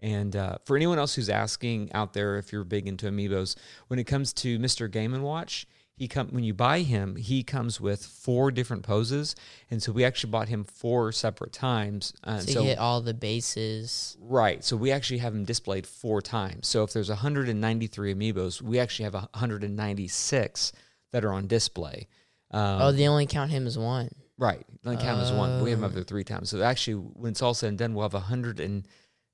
And 0.02 0.36
uh, 0.36 0.58
for 0.66 0.76
anyone 0.76 0.98
else 0.98 1.14
who's 1.14 1.30
asking 1.30 1.92
out 1.94 2.14
there, 2.14 2.38
if 2.38 2.52
you're 2.52 2.64
big 2.64 2.88
into 2.88 3.06
amiibos, 3.06 3.56
when 3.88 4.00
it 4.00 4.06
comes 4.06 4.34
to 4.34 4.58
Mr. 4.58 4.90
Game 4.90 5.14
and 5.14 5.24
Watch, 5.24 5.68
he 6.02 6.08
come 6.08 6.30
when 6.30 6.44
you 6.44 6.56
buy 6.56 6.80
him, 6.80 7.16
he 7.16 7.44
comes 7.44 7.80
with 7.80 8.04
four 8.04 8.50
different 8.50 8.82
poses, 8.82 9.36
and 9.70 9.84
so 9.84 9.92
we 9.92 10.04
actually 10.04 10.32
bought 10.32 10.48
him 10.48 10.64
four 10.64 11.12
separate 11.12 11.54
times. 11.54 12.12
Uh, 12.24 12.40
to 12.40 12.52
so 12.52 12.64
get 12.64 12.80
all 12.80 13.02
the 13.02 13.14
bases. 13.14 14.18
Right. 14.20 14.64
So 14.64 14.76
we 14.76 14.92
actually 14.92 15.20
have 15.20 15.36
him 15.36 15.46
displayed 15.46 15.86
four 15.86 16.20
times. 16.20 16.68
So 16.68 16.82
if 16.84 16.92
there's 16.92 17.10
193 17.10 18.16
amiibos, 18.16 18.64
we 18.64 18.80
actually 18.80 19.04
have 19.04 19.14
196 19.14 20.72
that 21.12 21.24
are 21.24 21.34
on 21.34 21.46
display. 21.46 22.08
Um, 22.50 22.82
oh, 22.82 22.92
they 22.92 23.08
only 23.08 23.28
count 23.28 23.52
him 23.52 23.68
as 23.68 23.78
one. 23.78 24.10
right. 24.40 24.66
They 24.84 24.96
count 24.96 25.22
as 25.22 25.32
one. 25.32 25.62
We 25.62 25.70
have 25.70 25.80
them 25.82 25.86
up 25.86 25.92
Oh. 25.92 25.96
there 25.96 26.04
three 26.04 26.24
times. 26.24 26.50
So 26.50 26.64
actually, 26.64 26.96
when 26.96 27.32
it's 27.34 27.44
all 27.44 27.54
said 27.54 27.70
and 27.70 27.78
done, 27.78 27.94
we'll 27.94 28.06
have 28.06 28.14
100 28.16 28.60
and 28.60 28.86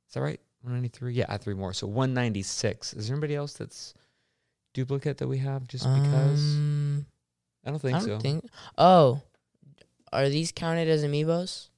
is 0.07 0.13
that 0.15 0.19
right? 0.21 0.41
193. 0.63 1.13
Yeah, 1.13 1.25
I 1.29 1.33
have 1.33 1.41
three 1.41 1.53
more. 1.53 1.71
So 1.71 1.87
196. 1.87 2.93
Is 2.93 3.07
there 3.07 3.15
anybody 3.15 3.35
else 3.35 3.53
that's 3.53 3.93
duplicate 4.77 5.17
that 5.17 5.27
we 5.27 5.39
have 5.39 5.67
just 5.67 5.85
because? 5.85 6.39
Um, 6.39 7.05
I 7.65 7.71
don't 7.71 7.79
think 7.79 7.95
I 7.95 7.99
don't 7.99 8.07
so. 8.07 8.19
think. 8.19 8.45
Oh, 8.77 9.21
are 10.13 10.29
these 10.29 10.51
counted 10.51 10.87
as 10.87 11.03
amiibos? 11.03 11.69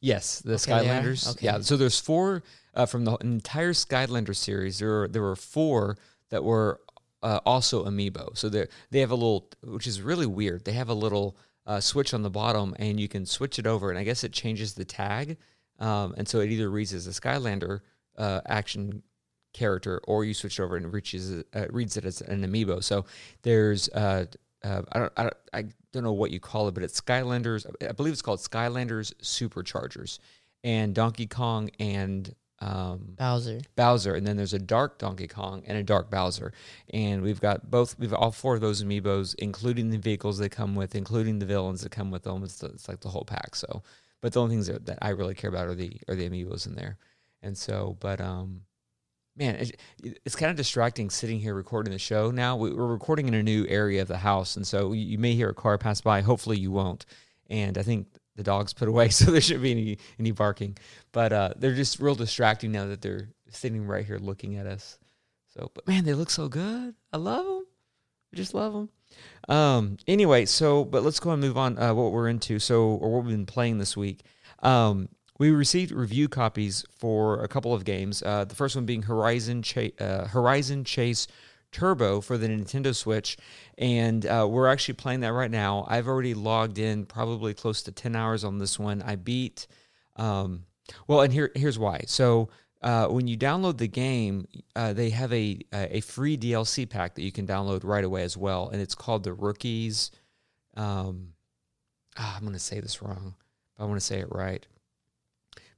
Yes, 0.00 0.40
the 0.40 0.54
Okay. 0.54 0.72
Skylanders. 0.72 1.30
Okay. 1.30 1.46
Yeah, 1.46 1.60
so 1.60 1.78
there's 1.78 1.98
four 1.98 2.42
uh, 2.74 2.84
from 2.84 3.06
the 3.06 3.16
entire 3.16 3.72
Skylander 3.72 4.36
series. 4.36 4.78
There 4.78 4.90
were, 4.90 5.08
there 5.08 5.22
were 5.22 5.36
four 5.36 5.96
that 6.28 6.44
were 6.44 6.80
uh, 7.22 7.40
also 7.46 7.86
amiibo. 7.86 8.36
So 8.36 8.50
they 8.50 8.66
they 8.90 9.00
have 9.00 9.10
a 9.10 9.14
little, 9.14 9.48
which 9.62 9.86
is 9.86 10.02
really 10.02 10.26
weird. 10.26 10.64
They 10.66 10.72
have 10.72 10.90
a 10.90 10.94
little 10.94 11.36
uh, 11.66 11.80
switch 11.80 12.12
on 12.12 12.22
the 12.22 12.30
bottom, 12.30 12.76
and 12.78 13.00
you 13.00 13.08
can 13.08 13.24
switch 13.24 13.58
it 13.58 13.66
over, 13.66 13.88
and 13.88 13.98
I 13.98 14.04
guess 14.04 14.22
it 14.22 14.32
changes 14.32 14.74
the 14.74 14.84
tag, 14.84 15.38
um, 15.78 16.14
and 16.18 16.28
so 16.28 16.40
it 16.40 16.50
either 16.50 16.68
reads 16.68 16.92
as 16.92 17.06
a 17.06 17.10
Skylander 17.10 17.80
uh, 18.18 18.40
action 18.46 19.02
character, 19.52 20.00
or 20.04 20.24
you 20.24 20.34
switch 20.34 20.58
it 20.58 20.62
over 20.62 20.76
and 20.76 20.92
reaches 20.92 21.44
uh, 21.54 21.66
reads 21.70 21.96
it 21.96 22.04
as 22.04 22.20
an 22.20 22.42
amiibo. 22.44 22.82
So 22.82 23.04
there's 23.42 23.88
uh, 23.90 24.26
uh, 24.64 24.82
I 24.92 24.98
don't 24.98 25.12
I 25.16 25.22
don't, 25.22 25.36
I 25.52 25.64
don't 25.92 26.04
know 26.04 26.12
what 26.12 26.30
you 26.30 26.40
call 26.40 26.68
it, 26.68 26.74
but 26.74 26.82
it's 26.82 27.00
Skylanders. 27.00 27.66
I 27.86 27.92
believe 27.92 28.12
it's 28.12 28.22
called 28.22 28.40
Skylanders 28.40 29.12
Superchargers, 29.22 30.18
and 30.64 30.94
Donkey 30.94 31.26
Kong 31.26 31.70
and 31.78 32.34
um, 32.60 33.14
Bowser. 33.18 33.60
Bowser, 33.74 34.14
and 34.14 34.26
then 34.26 34.36
there's 34.36 34.54
a 34.54 34.58
dark 34.58 34.98
Donkey 34.98 35.26
Kong 35.26 35.64
and 35.66 35.76
a 35.76 35.82
dark 35.82 36.10
Bowser, 36.10 36.52
and 36.90 37.22
we've 37.22 37.40
got 37.40 37.70
both. 37.70 37.98
We've 37.98 38.14
all 38.14 38.30
four 38.30 38.54
of 38.54 38.60
those 38.60 38.82
amiibos, 38.84 39.34
including 39.38 39.90
the 39.90 39.98
vehicles 39.98 40.38
they 40.38 40.48
come 40.48 40.74
with, 40.74 40.94
including 40.94 41.40
the 41.40 41.46
villains 41.46 41.82
that 41.82 41.90
come 41.90 42.10
with 42.10 42.22
them. 42.22 42.44
It's, 42.44 42.58
the, 42.58 42.66
it's 42.68 42.88
like 42.88 43.00
the 43.00 43.08
whole 43.08 43.24
pack. 43.24 43.56
So, 43.56 43.82
but 44.20 44.32
the 44.32 44.40
only 44.40 44.54
things 44.54 44.68
that, 44.68 44.86
that 44.86 44.98
I 45.02 45.10
really 45.10 45.34
care 45.34 45.50
about 45.50 45.66
are 45.66 45.74
the 45.74 45.96
are 46.08 46.14
the 46.14 46.28
amiibos 46.28 46.66
in 46.66 46.76
there, 46.76 46.98
and 47.42 47.58
so, 47.58 47.96
but 47.98 48.20
um, 48.20 48.62
man, 49.36 49.56
it, 49.56 49.78
it's 50.24 50.36
kind 50.36 50.50
of 50.50 50.56
distracting 50.56 51.10
sitting 51.10 51.38
here 51.38 51.54
recording 51.54 51.92
the 51.92 51.98
show. 51.98 52.30
Now 52.30 52.56
we, 52.56 52.72
we're 52.72 52.86
recording 52.86 53.28
in 53.28 53.34
a 53.34 53.42
new 53.42 53.66
area 53.68 54.02
of 54.02 54.08
the 54.08 54.18
house, 54.18 54.56
and 54.56 54.66
so 54.66 54.92
you, 54.92 55.04
you 55.04 55.18
may 55.18 55.34
hear 55.34 55.48
a 55.48 55.54
car 55.54 55.78
pass 55.78 56.00
by. 56.00 56.20
Hopefully, 56.20 56.58
you 56.58 56.70
won't. 56.70 57.06
And 57.48 57.76
I 57.76 57.82
think 57.82 58.06
the 58.36 58.42
dog's 58.42 58.72
put 58.72 58.88
away, 58.88 59.08
so 59.10 59.30
there 59.30 59.40
shouldn't 59.40 59.62
be 59.62 59.72
any 59.72 59.98
any 60.18 60.30
barking. 60.30 60.76
But 61.12 61.32
uh, 61.32 61.54
they're 61.56 61.74
just 61.74 62.00
real 62.00 62.14
distracting 62.14 62.72
now 62.72 62.86
that 62.86 63.02
they're 63.02 63.28
sitting 63.50 63.86
right 63.86 64.04
here 64.04 64.18
looking 64.18 64.56
at 64.56 64.66
us. 64.66 64.98
So, 65.54 65.70
but 65.74 65.86
man, 65.86 66.04
they 66.04 66.14
look 66.14 66.30
so 66.30 66.48
good. 66.48 66.94
I 67.12 67.16
love 67.18 67.44
them. 67.44 67.66
I 68.32 68.36
just 68.36 68.54
love 68.54 68.72
them. 68.72 68.88
Um, 69.48 69.96
anyway, 70.06 70.46
so 70.46 70.84
but 70.84 71.02
let's 71.02 71.20
go 71.20 71.30
and 71.30 71.42
move 71.42 71.58
on. 71.58 71.78
Uh, 71.78 71.94
what 71.94 72.12
we're 72.12 72.28
into, 72.28 72.58
so 72.58 72.82
or 72.82 73.12
what 73.12 73.24
we've 73.24 73.36
been 73.36 73.46
playing 73.46 73.78
this 73.78 73.96
week. 73.96 74.22
Um, 74.62 75.08
we 75.38 75.50
received 75.50 75.92
review 75.92 76.28
copies 76.28 76.84
for 76.90 77.42
a 77.42 77.48
couple 77.48 77.74
of 77.74 77.84
games. 77.84 78.22
Uh, 78.22 78.44
the 78.44 78.54
first 78.54 78.76
one 78.76 78.86
being 78.86 79.02
Horizon 79.02 79.62
Ch- 79.62 79.92
uh, 80.00 80.26
Horizon 80.26 80.84
Chase 80.84 81.26
Turbo 81.72 82.20
for 82.20 82.36
the 82.36 82.48
Nintendo 82.48 82.94
Switch, 82.94 83.36
and 83.78 84.26
uh, 84.26 84.46
we're 84.48 84.68
actually 84.68 84.94
playing 84.94 85.20
that 85.20 85.32
right 85.32 85.50
now. 85.50 85.86
I've 85.88 86.06
already 86.06 86.34
logged 86.34 86.78
in 86.78 87.06
probably 87.06 87.54
close 87.54 87.82
to 87.82 87.92
ten 87.92 88.14
hours 88.14 88.44
on 88.44 88.58
this 88.58 88.78
one. 88.78 89.02
I 89.02 89.16
beat. 89.16 89.66
Um, 90.16 90.64
well, 91.06 91.22
and 91.22 91.32
here 91.32 91.50
here's 91.54 91.78
why. 91.78 92.02
So 92.06 92.50
uh, 92.82 93.06
when 93.06 93.26
you 93.26 93.38
download 93.38 93.78
the 93.78 93.88
game, 93.88 94.46
uh, 94.76 94.92
they 94.92 95.10
have 95.10 95.32
a 95.32 95.60
a 95.72 96.00
free 96.02 96.36
DLC 96.36 96.88
pack 96.88 97.14
that 97.14 97.22
you 97.22 97.32
can 97.32 97.46
download 97.46 97.84
right 97.84 98.04
away 98.04 98.22
as 98.22 98.36
well, 98.36 98.68
and 98.68 98.82
it's 98.82 98.94
called 98.94 99.24
the 99.24 99.32
Rookies. 99.32 100.10
Um, 100.76 101.34
ah, 102.18 102.34
I'm 102.36 102.42
going 102.42 102.52
to 102.54 102.58
say 102.58 102.80
this 102.80 103.00
wrong, 103.00 103.34
but 103.76 103.84
I 103.84 103.86
want 103.86 104.00
to 104.00 104.06
say 104.06 104.18
it 104.18 104.28
right. 104.30 104.66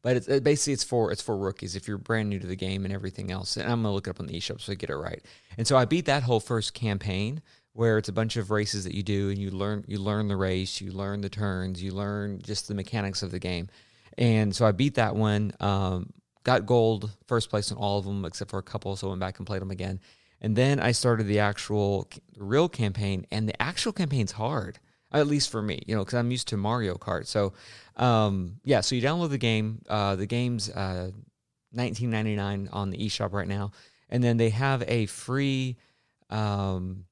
But 0.05 0.17
it's 0.17 0.29
it, 0.29 0.45
basically 0.45 0.75
it's 0.75 0.85
for 0.85 1.11
it's 1.11 1.23
for 1.23 1.37
rookies 1.37 1.75
if 1.75 1.89
you're 1.89 1.99
brand 1.99 2.29
new 2.29 2.39
to 2.39 2.47
the 2.47 2.55
game 2.55 2.85
and 2.85 2.95
everything 2.95 3.33
else. 3.33 3.57
And 3.57 3.65
I'm 3.65 3.83
gonna 3.83 3.93
look 3.93 4.07
it 4.07 4.11
up 4.11 4.21
on 4.21 4.27
the 4.27 4.35
eShop 4.35 4.61
so 4.61 4.71
I 4.71 4.77
get 4.77 4.91
it 4.91 4.97
right. 4.97 5.25
And 5.59 5.67
so 5.67 5.77
I 5.77 5.87
beat 5.87 6.05
that 6.05 6.23
whole 6.23 6.41
first 6.41 6.75
campaign 6.75 7.43
where 7.73 7.99
it's 7.99 8.09
a 8.09 8.13
bunch 8.13 8.37
of 8.37 8.53
races 8.53 8.85
that 8.85 8.95
you 8.95 9.03
do 9.03 9.31
and 9.31 9.39
you 9.39 9.51
learn 9.51 9.85
you 9.89 9.99
learn 9.99 10.29
the 10.29 10.37
race, 10.37 10.81
you 10.81 10.93
learn 10.93 11.23
the 11.23 11.29
turns, 11.31 11.83
you 11.83 11.91
learn 11.91 12.41
just 12.43 12.69
the 12.69 12.75
mechanics 12.75 13.23
of 13.23 13.33
the 13.33 13.41
game. 13.41 13.69
And 14.17 14.55
so 14.55 14.65
I 14.67 14.73
beat 14.73 14.95
that 14.95 15.17
one. 15.17 15.53
Um, 15.59 16.13
got 16.45 16.67
gold, 16.67 17.11
first 17.27 17.49
place 17.51 17.71
in 17.71 17.79
all 17.79 17.99
of 17.99 18.05
them 18.05 18.25
except 18.27 18.51
for 18.51 18.59
a 18.59 18.63
couple. 18.63 18.95
So 18.97 19.09
I 19.09 19.11
went 19.11 19.21
back 19.21 19.39
and 19.39 19.47
played 19.47 19.63
them 19.63 19.71
again. 19.71 19.99
And 20.41 20.55
then 20.55 20.79
I 20.79 20.93
started 20.93 21.25
the 21.25 21.39
actual 21.39 22.07
real 22.37 22.69
campaign, 22.69 23.27
and 23.31 23.49
the 23.49 23.63
actual 23.63 23.93
campaign's 23.93 24.33
hard, 24.33 24.79
at 25.11 25.27
least 25.27 25.51
for 25.51 25.63
me, 25.63 25.83
you 25.87 25.95
know, 25.95 26.05
because 26.05 26.19
I'm 26.19 26.31
used 26.31 26.49
to 26.49 26.59
Mario 26.59 26.97
Kart. 26.97 27.27
So, 27.27 27.55
um, 27.97 28.61
yeah, 28.65 28.81
so 28.81 28.95
you 28.95 29.03
download 29.03 29.31
the 29.31 29.39
game. 29.39 29.83
Uh, 29.89 30.17
the 30.17 30.27
game's 30.27 30.71
uh, 30.71 31.11
19.99 31.77 32.69
on 32.73 32.91
the 32.91 32.99
eShop 32.99 33.33
right 33.33 33.49
now, 33.49 33.73
and 34.09 34.23
then 34.23 34.37
they 34.37 34.51
have 34.51 34.83
a 34.87 35.07
free. 35.07 35.77
Um, 36.31 37.05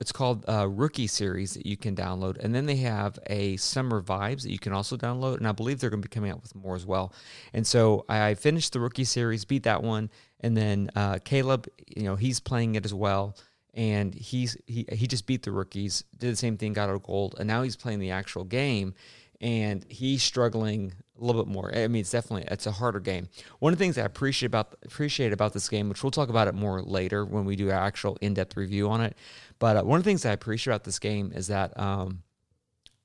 it's 0.00 0.10
called 0.12 0.44
uh, 0.48 0.66
Rookie 0.68 1.06
Series 1.06 1.54
that 1.54 1.66
you 1.66 1.76
can 1.76 1.94
download, 1.94 2.38
and 2.38 2.54
then 2.54 2.66
they 2.66 2.76
have 2.76 3.18
a 3.28 3.56
Summer 3.58 4.02
Vibes 4.02 4.42
that 4.42 4.50
you 4.50 4.58
can 4.58 4.72
also 4.72 4.96
download, 4.96 5.36
and 5.36 5.46
I 5.46 5.52
believe 5.52 5.78
they're 5.78 5.90
going 5.90 6.02
to 6.02 6.08
be 6.08 6.12
coming 6.12 6.32
out 6.32 6.42
with 6.42 6.54
more 6.54 6.74
as 6.74 6.84
well. 6.84 7.12
And 7.52 7.66
so 7.66 8.04
I 8.08 8.34
finished 8.34 8.72
the 8.72 8.80
Rookie 8.80 9.04
Series, 9.04 9.44
beat 9.44 9.62
that 9.64 9.82
one, 9.82 10.10
and 10.40 10.56
then 10.56 10.90
uh, 10.96 11.18
Caleb, 11.24 11.68
you 11.86 12.02
know, 12.02 12.16
he's 12.16 12.40
playing 12.40 12.74
it 12.74 12.84
as 12.84 12.94
well, 12.94 13.36
and 13.74 14.14
he's 14.14 14.56
he 14.66 14.84
he 14.90 15.06
just 15.06 15.26
beat 15.26 15.44
the 15.44 15.52
rookies, 15.52 16.02
did 16.16 16.32
the 16.32 16.36
same 16.36 16.56
thing, 16.56 16.72
got 16.72 16.90
a 16.90 16.98
gold, 16.98 17.36
and 17.38 17.46
now 17.46 17.62
he's 17.62 17.76
playing 17.76 18.00
the 18.00 18.10
actual 18.10 18.44
game, 18.44 18.94
and 19.40 19.84
he's 19.88 20.22
struggling 20.22 20.92
a 21.20 21.24
little 21.24 21.42
bit 21.42 21.52
more. 21.52 21.74
I 21.74 21.88
mean, 21.88 22.00
it's 22.00 22.10
definitely 22.10 22.46
it's 22.50 22.66
a 22.66 22.72
harder 22.72 23.00
game. 23.00 23.28
One 23.58 23.72
of 23.72 23.78
the 23.78 23.84
things 23.84 23.98
I 23.98 24.02
appreciate 24.02 24.46
about 24.48 24.76
appreciate 24.84 25.32
about 25.32 25.52
this 25.52 25.68
game, 25.68 25.88
which 25.88 26.02
we'll 26.02 26.10
talk 26.10 26.28
about 26.28 26.48
it 26.48 26.54
more 26.54 26.82
later 26.82 27.24
when 27.24 27.44
we 27.44 27.56
do 27.56 27.70
our 27.70 27.78
actual 27.78 28.16
in 28.20 28.34
depth 28.34 28.56
review 28.56 28.88
on 28.88 29.00
it, 29.00 29.16
but 29.58 29.76
uh, 29.76 29.82
one 29.82 29.98
of 29.98 30.04
the 30.04 30.10
things 30.10 30.24
I 30.24 30.32
appreciate 30.32 30.72
about 30.72 30.84
this 30.84 30.98
game 30.98 31.32
is 31.34 31.48
that 31.48 31.78
um, 31.78 32.22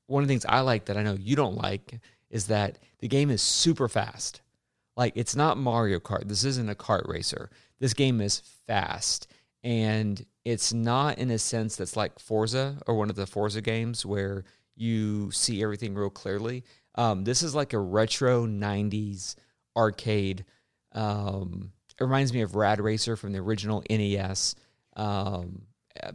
one 0.08 0.24
of 0.24 0.28
the 0.28 0.34
things 0.34 0.46
I 0.48 0.62
like 0.62 0.86
that 0.86 0.98
I 0.98 1.04
know 1.04 1.14
you 1.14 1.36
don't 1.36 1.56
like 1.56 2.00
is 2.30 2.48
that 2.48 2.80
the 3.00 3.08
game 3.08 3.30
is 3.30 3.42
super 3.42 3.88
fast. 3.88 4.42
Like 4.96 5.14
it's 5.16 5.36
not 5.36 5.58
Mario 5.58 6.00
Kart. 6.00 6.28
This 6.28 6.44
isn't 6.44 6.70
a 6.70 6.76
kart 6.76 7.08
racer. 7.08 7.50
This 7.80 7.94
game 7.94 8.22
is 8.22 8.40
fast. 8.68 9.28
And 9.64 10.26
it's 10.44 10.74
not 10.74 11.18
in 11.18 11.32
a 11.32 11.40
sense 11.40 11.78
that's 11.78 11.96
like 11.96 12.20
Forza 12.20 12.78
or 12.86 12.96
one 12.96 13.10
of 13.10 13.16
the 13.16 13.26
Forza 13.26 13.62
games 13.62 14.06
where 14.06 14.44
you 14.76 15.32
see 15.32 15.64
everything 15.64 15.96
real 15.96 16.10
clearly. 16.10 16.64
Um, 16.96 17.24
this 17.24 17.44
is 17.44 17.56
like 17.56 17.74
a 17.74 17.80
retro 17.80 18.46
90s 18.46 19.36
arcade. 19.76 20.46
Um, 20.94 21.72
it 22.00 22.04
reminds 22.04 22.34
me 22.34 22.42
of 22.42 22.56
Rad 22.56 22.80
Racer 22.80 23.16
from 23.16 23.32
the 23.32 23.40
original 23.40 23.84
NES, 23.90 24.56
um, 24.96 25.64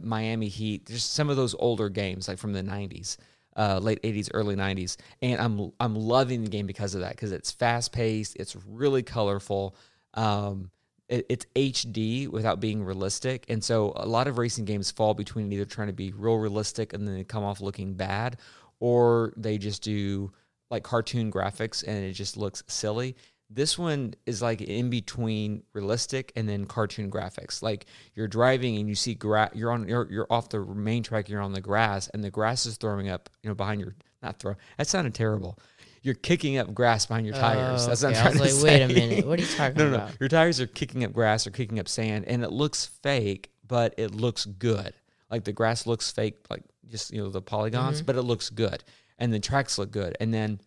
Miami 0.01 0.47
Heat, 0.47 0.87
just 0.87 1.13
some 1.13 1.29
of 1.29 1.37
those 1.37 1.55
older 1.57 1.89
games 1.89 2.27
like 2.27 2.37
from 2.37 2.53
the 2.53 2.61
90s 2.61 3.17
uh, 3.59 3.79
late 3.79 4.01
80s, 4.03 4.29
early 4.33 4.55
90s, 4.55 4.95
and 5.21 5.39
I'm 5.39 5.71
I'm 5.79 5.95
loving 5.95 6.43
the 6.43 6.49
game 6.49 6.65
because 6.65 6.95
of 6.95 7.01
that 7.01 7.11
because 7.11 7.33
it's 7.33 7.51
fast 7.51 7.91
paced, 7.91 8.37
it's 8.37 8.55
really 8.65 9.03
colorful, 9.03 9.75
um, 10.13 10.71
it's 11.09 11.45
HD 11.55 12.27
without 12.27 12.59
being 12.59 12.83
realistic, 12.83 13.45
and 13.49 13.63
so 13.63 13.93
a 13.95 14.05
lot 14.05 14.27
of 14.27 14.37
racing 14.37 14.65
games 14.65 14.91
fall 14.91 15.13
between 15.13 15.51
either 15.51 15.65
trying 15.65 15.87
to 15.87 15.93
be 15.93 16.11
real 16.11 16.35
realistic 16.35 16.93
and 16.93 17.07
then 17.07 17.15
they 17.15 17.23
come 17.23 17.43
off 17.43 17.61
looking 17.61 17.95
bad, 17.95 18.37
or 18.79 19.33
they 19.35 19.57
just 19.57 19.81
do 19.81 20.31
like 20.69 20.83
cartoon 20.83 21.31
graphics 21.31 21.83
and 21.85 22.03
it 22.03 22.13
just 22.13 22.37
looks 22.37 22.63
silly. 22.67 23.15
This 23.49 23.79
one 23.79 24.13
is 24.27 24.43
like 24.43 24.61
in 24.61 24.91
between 24.91 25.63
realistic 25.73 26.31
and 26.35 26.47
then 26.47 26.65
cartoon 26.65 27.09
graphics. 27.09 27.63
Like 27.63 27.87
you're 28.13 28.27
driving 28.27 28.77
and 28.77 28.87
you 28.87 28.93
see 28.93 29.15
grass. 29.15 29.49
You're 29.55 29.71
on. 29.71 29.87
You're, 29.87 30.07
you're 30.11 30.27
off 30.29 30.49
the 30.49 30.59
main 30.59 31.01
track. 31.01 31.29
You're 31.29 31.41
on 31.41 31.53
the 31.53 31.61
grass, 31.61 32.07
and 32.09 32.23
the 32.23 32.29
grass 32.29 32.67
is 32.67 32.77
throwing 32.77 33.09
up. 33.09 33.29
You 33.41 33.49
know, 33.49 33.55
behind 33.55 33.81
your 33.81 33.95
not 34.21 34.37
throw. 34.37 34.55
That 34.77 34.87
sounded 34.87 35.15
terrible. 35.15 35.57
You're 36.01 36.15
kicking 36.15 36.57
up 36.57 36.73
grass 36.73 37.05
behind 37.05 37.25
your 37.25 37.35
tires. 37.35 37.83
Oh, 37.85 37.87
That's 37.89 38.03
okay. 38.03 38.13
what 38.13 38.21
I'm 38.21 38.27
I 38.27 38.29
was 38.29 38.37
trying 38.37 38.49
like, 38.51 38.59
to 38.59 38.63
wait 38.65 38.81
a 38.81 38.87
minute. 39.09 39.27
What 39.27 39.39
are 39.39 39.41
you 39.41 39.47
talking 39.57 39.75
about? 39.75 39.77
no, 39.77 39.83
no, 39.85 39.97
no. 39.97 40.03
about? 40.05 40.19
Your 40.19 40.29
tires 40.29 40.59
are 40.61 40.67
kicking 40.67 41.03
up 41.03 41.13
grass 41.13 41.45
or 41.45 41.51
kicking 41.51 41.79
up 41.79 41.87
sand, 41.87 42.25
and 42.25 42.43
it 42.43 42.51
looks 42.51 42.85
fake, 42.85 43.51
but 43.67 43.93
it 43.97 44.13
looks 44.15 44.45
good. 44.45 44.93
Like 45.29 45.43
the 45.43 45.51
grass 45.53 45.85
looks 45.85 46.09
fake, 46.11 46.37
like 46.49 46.63
just 46.87 47.11
you 47.13 47.21
know 47.21 47.29
the 47.29 47.41
polygons, 47.41 48.01
Mhm. 48.01 48.05
but 48.05 48.15
it 48.15 48.21
looks 48.23 48.49
good, 48.49 48.83
and 49.17 49.31
the 49.33 49.39
tracks 49.39 49.77
look 49.77 49.91
good. 49.91 50.15
And 50.19 50.33
then 50.33 50.59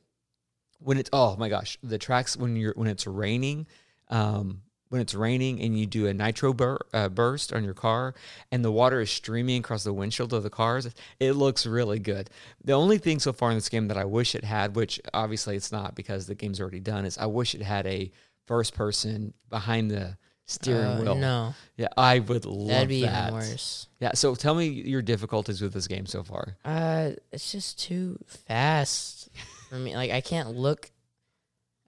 when 0.79 0.99
it's 0.99 1.11
oh 1.13 1.37
my 1.37 1.49
gosh, 1.49 1.79
the 1.83 1.99
tracks 1.99 2.37
when 2.37 2.55
you're 2.57 2.75
when 2.75 2.89
it's 2.89 3.07
raining, 3.07 3.67
um, 4.09 4.63
when 4.93 5.01
it's 5.01 5.15
raining 5.15 5.59
and 5.63 5.79
you 5.79 5.87
do 5.87 6.07
a 6.07 6.13
nitro 6.13 6.53
bur- 6.53 6.85
uh, 6.93 7.09
burst 7.09 7.51
on 7.51 7.65
your 7.65 7.73
car, 7.73 8.15
and 8.51 8.63
the 8.63 8.71
water 8.71 9.01
is 9.01 9.11
streaming 9.11 9.61
across 9.61 9.85
the 9.85 9.93
windshield 9.93 10.35
of 10.35 10.43
the 10.43 10.51
cars, 10.51 10.87
it 11.19 11.33
looks 11.33 11.65
really 11.65 11.99
good. 11.99 12.29
The 12.63 12.75
only 12.75 12.99
thing 12.99 13.19
so 13.19 13.33
far 13.33 13.51
in 13.51 13.57
this 13.57 13.71
game 13.71 13.89
that 13.89 13.97
I 13.97 14.05
wish 14.05 14.35
it 14.35 14.45
had, 14.45 14.77
which 14.77 15.01
obviously 15.15 15.57
it's 15.57 15.73
not 15.73 15.95
because 15.95 16.27
the 16.27 16.35
game's 16.35 16.61
already 16.61 16.81
done, 16.81 17.07
is 17.07 17.17
I 17.17 17.25
wish 17.25 17.55
it 17.55 17.63
had 17.63 17.87
a 17.87 18.13
first 18.47 18.75
person 18.75 19.33
behind 19.49 19.91
the 19.91 20.19
steering 20.45 20.85
Uh, 20.85 21.01
wheel. 21.01 21.15
No, 21.15 21.55
Yeah, 21.79 21.89
I 21.97 22.19
would 22.19 22.45
love 22.45 22.69
that'd 22.69 22.89
be 22.91 23.01
that. 23.03 23.29
even 23.29 23.35
worse. 23.41 23.87
Yeah, 23.99 24.11
so 24.13 24.35
tell 24.35 24.55
me 24.55 24.67
your 24.67 25.01
difficulties 25.01 25.63
with 25.63 25.73
this 25.73 25.87
game 25.89 26.05
so 26.05 26.23
far. 26.23 26.59
Uh, 26.67 27.13
it's 27.31 27.51
just 27.51 27.81
too 27.81 28.19
fast 28.27 29.31
for 29.71 29.77
me. 29.77 29.97
Like 29.97 30.11
I 30.11 30.21
can't 30.21 30.51
look 30.51 30.91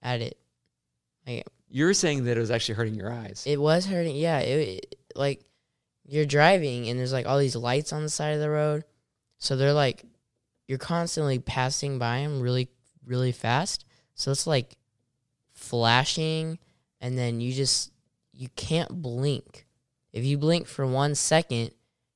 at 0.01 0.21
it. 0.21 0.39
Like 1.27 1.45
You're 1.75 1.93
saying 1.93 2.23
that 2.23 2.37
it 2.37 2.39
was 2.39 2.51
actually 2.51 2.75
hurting 2.75 2.95
your 2.95 3.11
eyes. 3.11 3.43
it 3.45 3.59
was 3.59 3.85
hurting. 3.85 4.15
Yeah, 4.15 4.39
it, 4.39 4.85
it 4.85 4.95
like 5.13 5.43
you're 6.05 6.25
driving 6.25 6.87
and 6.87 6.97
there's 6.97 7.11
like 7.11 7.25
all 7.25 7.37
these 7.37 7.57
lights 7.57 7.91
on 7.91 8.01
the 8.01 8.09
side 8.09 8.33
of 8.33 8.39
the 8.39 8.49
road, 8.49 8.85
so 9.39 9.57
they're 9.57 9.73
like 9.73 10.05
you're 10.69 10.77
constantly 10.77 11.37
passing 11.37 11.99
by 11.99 12.19
them 12.21 12.39
really, 12.39 12.69
really 13.05 13.33
fast. 13.33 13.83
So 14.13 14.31
it's 14.31 14.47
like 14.47 14.77
flashing, 15.51 16.59
and 17.01 17.17
then 17.17 17.41
you 17.41 17.51
just 17.51 17.91
you 18.31 18.47
can't 18.55 19.01
blink. 19.01 19.67
If 20.13 20.23
you 20.23 20.37
blink 20.37 20.67
for 20.67 20.87
one 20.87 21.13
second, 21.13 21.71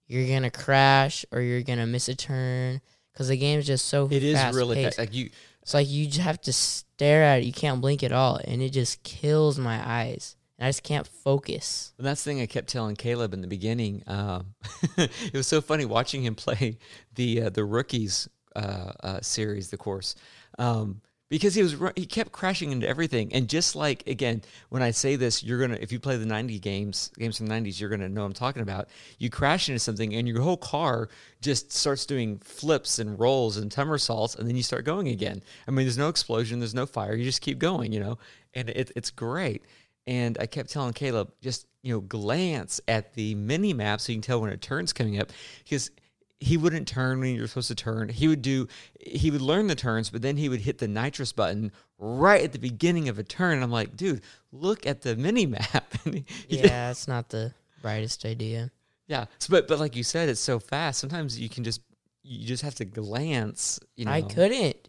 you're 0.07 0.25
gonna 0.25 0.51
crash 0.51 1.25
or 1.33 1.41
you're 1.41 1.63
gonna 1.63 1.85
miss 1.85 2.07
a 2.07 2.15
turn 2.15 2.79
because 3.11 3.27
the 3.27 3.35
game's 3.35 3.67
just 3.67 3.87
so. 3.87 4.07
it 4.09 4.23
is 4.23 4.35
fast 4.37 4.55
really 4.55 4.75
paced. 4.77 4.95
fast. 4.95 4.99
Like 4.99 5.13
you, 5.13 5.31
It's 5.61 5.73
like 5.73 5.89
you 5.89 6.05
just 6.05 6.19
have 6.19 6.41
to 6.41 6.53
stare 6.53 7.23
at 7.23 7.41
it. 7.41 7.45
You 7.45 7.53
can't 7.53 7.81
blink 7.81 8.03
at 8.03 8.11
all, 8.11 8.39
and 8.43 8.61
it 8.61 8.71
just 8.71 9.03
kills 9.03 9.59
my 9.59 9.81
eyes. 9.85 10.35
And 10.57 10.65
I 10.65 10.69
just 10.69 10.83
can't 10.83 11.07
focus. 11.07 11.93
And 11.97 12.05
that's 12.05 12.23
the 12.23 12.31
thing 12.31 12.41
I 12.41 12.45
kept 12.45 12.67
telling 12.67 12.95
Caleb 12.95 13.33
in 13.33 13.41
the 13.41 13.47
beginning. 13.47 14.03
Um, 14.07 14.55
it 14.97 15.33
was 15.33 15.47
so 15.47 15.61
funny 15.61 15.85
watching 15.85 16.23
him 16.23 16.35
play 16.35 16.77
the 17.15 17.43
uh, 17.43 17.49
the 17.49 17.63
rookies 17.63 18.27
uh, 18.55 18.91
uh, 19.03 19.21
series, 19.21 19.69
the 19.69 19.77
course, 19.77 20.15
um, 20.57 21.01
because 21.29 21.53
he 21.53 21.62
was 21.62 21.75
he 21.95 22.05
kept 22.05 22.31
crashing 22.31 22.71
into 22.71 22.88
everything. 22.88 23.31
And 23.33 23.48
just 23.48 23.75
like 23.75 24.05
again, 24.07 24.41
when 24.69 24.81
I 24.81 24.91
say 24.91 25.15
this, 25.15 25.43
you're 25.43 25.59
gonna 25.59 25.77
if 25.79 25.91
you 25.91 26.00
play 26.00 26.17
the 26.17 26.25
'90 26.25 26.59
games, 26.59 27.12
games 27.17 27.38
from 27.38 27.48
the 27.48 27.53
'90s, 27.53 27.79
you're 27.79 27.89
gonna 27.89 28.09
know 28.09 28.25
I'm 28.25 28.33
talking 28.33 28.62
about. 28.62 28.89
You 29.19 29.29
crash 29.29 29.69
into 29.69 29.79
something, 29.79 30.13
and 30.15 30.27
your 30.27 30.41
whole 30.41 30.57
car 30.57 31.09
just 31.41 31.71
starts 31.71 32.05
doing 32.05 32.39
flips 32.39 33.00
and 33.00 33.19
rolls 33.19 33.57
and 33.57 33.71
somersaults, 33.71 34.36
and 34.36 34.48
then 34.48 34.55
you 34.55 34.63
start 34.63 34.86
going 34.86 35.07
again. 35.07 35.43
I 35.67 35.71
mean, 35.71 35.86
there's 35.86 35.98
no 35.98 36.09
explosion, 36.09 36.59
there's 36.59 36.75
no 36.75 36.86
fire, 36.86 37.15
you 37.15 37.24
just 37.24 37.41
keep 37.41 37.59
going, 37.59 37.93
you 37.93 38.00
know, 38.00 38.17
and 38.53 38.69
it, 38.69 38.91
it's 38.95 39.12
great. 39.12 39.63
And 40.07 40.38
I 40.39 40.48
kept 40.48 40.71
telling 40.71 40.93
Caleb, 40.93 41.31
just 41.41 41.67
you 41.83 41.93
know, 41.93 42.01
glance 42.01 42.81
at 42.88 43.13
the 43.13 43.36
mini 43.36 43.74
map 43.74 44.01
so 44.01 44.12
you 44.12 44.17
can 44.17 44.24
tell 44.24 44.41
when 44.41 44.51
a 44.51 44.57
turn's 44.57 44.91
coming 44.91 45.19
up, 45.19 45.31
because 45.63 45.91
he 46.39 46.55
wouldn't 46.58 46.88
turn 46.88 47.19
when 47.19 47.36
you're 47.36 47.48
supposed 47.48 47.67
to 47.67 47.75
turn. 47.75 48.10
He 48.10 48.27
would 48.27 48.41
do, 48.41 48.67
he 49.00 49.29
would 49.31 49.41
learn 49.41 49.67
the 49.67 49.75
turns, 49.75 50.10
but 50.10 50.22
then 50.22 50.38
he 50.38 50.48
would 50.50 50.62
hit 50.62 50.77
the 50.77 50.88
nitrous 50.88 51.31
button 51.34 51.72
right 51.98 52.41
at 52.43 52.53
the 52.53 52.60
beginning 52.60 53.10
of 53.10 53.19
a 53.19 53.24
turn. 53.24 53.55
And 53.55 53.63
I'm 53.63 53.72
like, 53.72 53.98
dude, 53.98 54.22
look 54.51 54.86
at 54.88 55.01
the 55.01 55.15
mini 55.15 55.46
map. 55.46 55.93
And 56.05 56.13
he- 56.15 56.25
he- 56.48 56.60
Yeah, 56.60 56.91
it's 56.91 57.08
not 57.08 57.29
the 57.29 57.53
brightest 57.81 58.24
idea. 58.25 58.72
Yeah. 59.08 59.25
So, 59.39 59.48
but 59.51 59.67
but 59.67 59.79
like 59.79 59.96
you 59.96 60.03
said, 60.03 60.29
it's 60.29 60.39
so 60.39 60.60
fast. 60.60 61.00
Sometimes 61.00 61.39
you 61.39 61.50
can 61.50 61.63
just 61.63 61.81
you 62.24 62.46
just 62.48 62.63
have 62.63 62.75
to 62.75 62.86
glance. 62.86 63.79
You 63.96 64.05
know. 64.05 64.12
I 64.12 64.22
couldn't. 64.22 64.88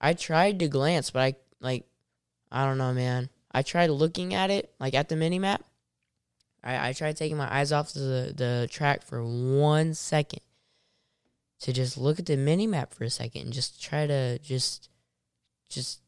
I 0.00 0.14
tried 0.14 0.58
to 0.60 0.68
glance, 0.68 1.10
but 1.10 1.20
I 1.20 1.34
like 1.60 1.84
I 2.50 2.64
don't 2.64 2.78
know, 2.78 2.92
man. 2.94 3.28
I 3.52 3.62
tried 3.62 3.90
looking 3.90 4.32
at 4.34 4.50
it, 4.50 4.72
like 4.80 4.94
at 4.94 5.08
the 5.08 5.16
mini 5.16 5.38
map. 5.38 5.62
I, 6.64 6.88
I 6.88 6.92
tried 6.92 7.16
taking 7.16 7.36
my 7.36 7.52
eyes 7.54 7.70
off 7.72 7.92
the 7.92 8.32
the 8.36 8.68
track 8.70 9.02
for 9.04 9.22
one 9.24 9.94
second 9.94 10.40
to 11.60 11.72
just 11.72 11.98
look 11.98 12.18
at 12.18 12.26
the 12.26 12.36
mini 12.36 12.66
map 12.66 12.94
for 12.94 13.04
a 13.04 13.10
second 13.10 13.42
and 13.42 13.52
just 13.52 13.82
try 13.82 14.06
to 14.06 14.38
just 14.38 14.88
just 15.68 16.00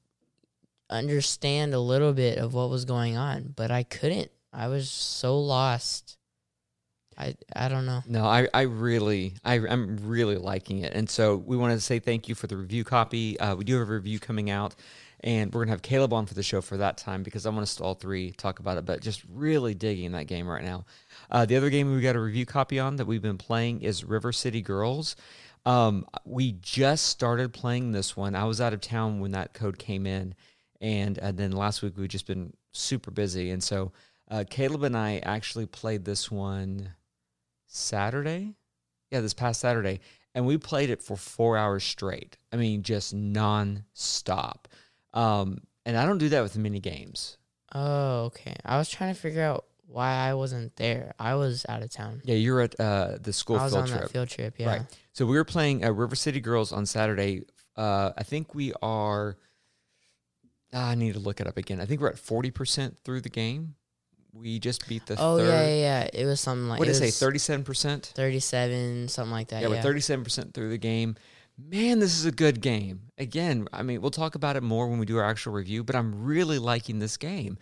understand 0.88 1.75
a 1.75 1.80
little 1.80 2.12
bit 2.12 2.38
of 2.38 2.54
what 2.54 2.71
was 2.71 2.85
going 2.85 3.16
on, 3.16 3.52
but 3.57 3.71
I 3.71 3.83
couldn't. 3.83 4.30
I 4.52 4.69
was 4.69 4.90
so 4.90 5.38
lost. 5.38 6.19
I 7.16 7.35
I 7.54 7.69
don't 7.69 7.87
know. 7.87 8.02
No, 8.07 8.25
I, 8.25 8.49
I 8.52 8.62
really, 8.62 9.35
I, 9.45 9.54
I'm 9.54 9.99
really 10.09 10.37
liking 10.37 10.80
it. 10.80 10.95
And 10.95 11.09
so 11.09 11.37
we 11.37 11.57
wanted 11.57 11.76
to 11.76 11.80
say 11.80 11.99
thank 11.99 12.28
you 12.28 12.35
for 12.35 12.47
the 12.47 12.57
review 12.57 12.85
copy. 12.85 13.38
Uh, 13.38 13.54
we 13.54 13.64
do 13.64 13.78
have 13.78 13.88
a 13.88 13.92
review 13.92 14.19
coming 14.19 14.50
out, 14.50 14.75
and 15.21 15.52
we're 15.52 15.64
to 15.64 15.71
have 15.71 15.83
Caleb 15.83 16.12
on 16.12 16.26
for 16.26 16.35
the 16.35 16.42
show 16.42 16.61
for 16.61 16.78
that 16.78 16.97
time 16.97 17.23
because 17.23 17.47
I 17.47 17.50
want 17.50 17.62
us 17.62 17.76
to 17.76 17.85
all 17.85 17.95
three 17.95 18.33
talk 18.33 18.59
about 18.59 18.78
it, 18.78 18.87
but 18.87 19.00
just 19.00 19.23
really 19.33 19.75
digging 19.75 20.12
that 20.12 20.26
game 20.26 20.49
right 20.49 20.64
now. 20.64 20.85
Uh, 21.30 21.44
the 21.46 21.56
other 21.56 21.70
game 21.70 21.94
we 21.94 22.00
got 22.00 22.16
a 22.16 22.20
review 22.20 22.44
copy 22.44 22.78
on 22.78 22.96
that 22.96 23.06
we've 23.06 23.22
been 23.22 23.38
playing 23.38 23.82
is 23.82 24.04
River 24.04 24.32
City 24.32 24.62
Girls. 24.62 25.16
Um, 25.64 26.06
we 26.25 26.52
just 26.52 27.06
started 27.06 27.52
playing 27.52 27.92
this 27.92 28.16
one. 28.16 28.34
I 28.34 28.44
was 28.44 28.60
out 28.60 28.72
of 28.72 28.80
town 28.80 29.20
when 29.20 29.32
that 29.32 29.52
code 29.52 29.78
came 29.78 30.06
in, 30.06 30.34
and, 30.80 31.18
and 31.18 31.37
then 31.37 31.52
last 31.52 31.82
week 31.82 31.96
we've 31.96 32.08
just 32.08 32.26
been 32.26 32.52
super 32.72 33.10
busy. 33.10 33.50
And 33.50 33.62
so 33.62 33.92
uh, 34.30 34.44
Caleb 34.49 34.84
and 34.84 34.96
I 34.96 35.18
actually 35.18 35.66
played 35.66 36.04
this 36.04 36.30
one 36.30 36.94
Saturday. 37.66 38.54
Yeah, 39.10 39.20
this 39.20 39.34
past 39.34 39.60
Saturday. 39.60 40.00
And 40.34 40.46
we 40.46 40.56
played 40.56 40.90
it 40.90 41.02
for 41.02 41.16
four 41.16 41.56
hours 41.56 41.82
straight. 41.82 42.37
I 42.52 42.56
mean, 42.56 42.82
just 42.82 43.12
non-stop. 43.12 44.68
Um, 45.12 45.58
and 45.84 45.96
I 45.96 46.06
don't 46.06 46.18
do 46.18 46.28
that 46.28 46.42
with 46.42 46.56
mini 46.56 46.78
games. 46.78 47.37
Oh, 47.75 48.25
okay. 48.26 48.54
I 48.64 48.78
was 48.78 48.88
trying 48.88 49.12
to 49.12 49.20
figure 49.20 49.42
out 49.42 49.64
why 49.90 50.12
I 50.12 50.35
wasn't 50.35 50.76
there. 50.76 51.14
I 51.18 51.35
was 51.35 51.66
out 51.68 51.82
of 51.82 51.90
town. 51.90 52.23
Yeah, 52.25 52.37
you're 52.37 52.61
at 52.61 52.78
uh, 52.78 53.18
the 53.20 53.32
school 53.32 53.56
I 53.56 53.64
was 53.64 53.73
field 53.73 53.82
on 53.82 53.88
trip. 53.88 54.00
that 54.02 54.11
field 54.11 54.28
trip. 54.28 54.54
Yeah. 54.59 54.66
Right. 54.68 54.82
So 55.12 55.26
we 55.26 55.37
were 55.37 55.44
playing 55.44 55.85
uh, 55.85 55.90
River 55.90 56.14
City 56.16 56.40
Girls 56.40 56.73
on 56.73 56.87
Saturday. 56.87 57.42
Uh, 57.76 58.12
I 58.16 58.23
think 58.23 58.54
we 58.54 58.73
are. 58.82 59.37
ah, 60.73 60.90
I 60.90 60.94
need 60.94 61.14
to 61.14 61.18
look 61.20 61.40
it 61.40 61.47
up 61.47 61.56
again. 61.56 61.80
I 61.80 61.87
think 61.87 62.00
we're 62.00 62.09
at 62.11 62.18
forty 62.18 62.50
percent 62.50 62.99
through 63.04 63.23
the 63.23 63.28
game. 63.30 63.75
We 64.32 64.61
just 64.61 64.88
beat 64.88 65.06
the 65.06 65.16
Oh 65.18 65.38
third. 65.38 65.49
yeah, 65.49 65.66
yeah, 65.66 65.75
yeah. 66.04 66.09
It 66.23 66.25
was 66.25 66.40
something 66.40 66.68
like 66.68 66.78
what 66.78 66.85
did 66.87 66.94
it 66.97 67.02
it 67.02 67.11
say? 67.12 67.25
Thirty-seven 67.25 67.64
percent. 67.64 68.12
thirty-seven, 68.14 69.09
something 69.09 69.32
like 69.32 69.49
that. 69.49 69.62
Yeah, 69.62 69.68
Yeah, 69.68 69.75
we're 69.76 69.82
thirty-seven 69.82 70.23
percent 70.25 70.54
through 70.54 70.68
the 70.70 70.78
game. 70.78 71.16
Man, 71.59 71.99
this 71.99 72.16
is 72.16 72.25
a 72.25 72.30
good 72.32 72.61
game. 72.62 73.00
Again, 73.18 73.66
I 73.73 73.82
mean, 73.82 74.00
we'll 74.00 74.11
talk 74.12 74.35
about 74.35 74.56
it 74.56 74.62
more 74.62 74.88
when 74.88 74.99
we 74.99 75.04
do 75.04 75.18
our 75.18 75.25
actual 75.25 75.52
review. 75.52 75.82
But 75.85 75.97
I'm 75.97 76.23
really 76.25 76.59
liking 76.59 77.00
this 77.00 77.16
game. 77.16 77.59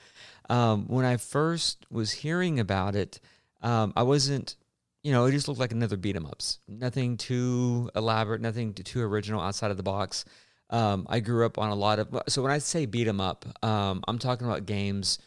Um, 0.49 0.87
when 0.89 1.05
I 1.05 1.17
first 1.17 1.87
was 1.91 2.11
hearing 2.13 2.59
about 2.61 2.97
it, 2.97 3.21
um, 3.63 3.93
I 3.97 4.03
wasn't. 4.03 4.57
You 5.05 5.13
know, 5.13 5.27
it 5.27 5.33
just 5.33 5.47
looked 5.47 5.61
like 5.61 5.73
another 5.73 5.97
beat 5.97 6.17
'em 6.17 6.27
ups. 6.27 6.59
Nothing 6.67 7.17
too 7.17 7.89
elaborate, 7.95 8.41
nothing 8.41 8.75
too, 8.75 9.01
original 9.01 9.41
outside 9.41 9.71
of 9.71 9.77
the 9.77 9.83
box. 9.83 10.25
Um, 10.71 11.07
I 11.09 11.21
grew 11.21 11.47
up 11.47 11.57
on 11.57 11.71
a 11.71 11.75
lot 11.75 11.99
of. 11.99 12.09
So 12.29 12.43
when 12.43 12.51
I 12.53 12.59
say 12.59 12.85
beat 12.85 13.07
'em 13.07 13.21
up, 13.21 13.45
um, 13.65 14.03
I'm 14.09 14.19
talking 14.19 14.47
about 14.47 14.67
games. 14.67 15.19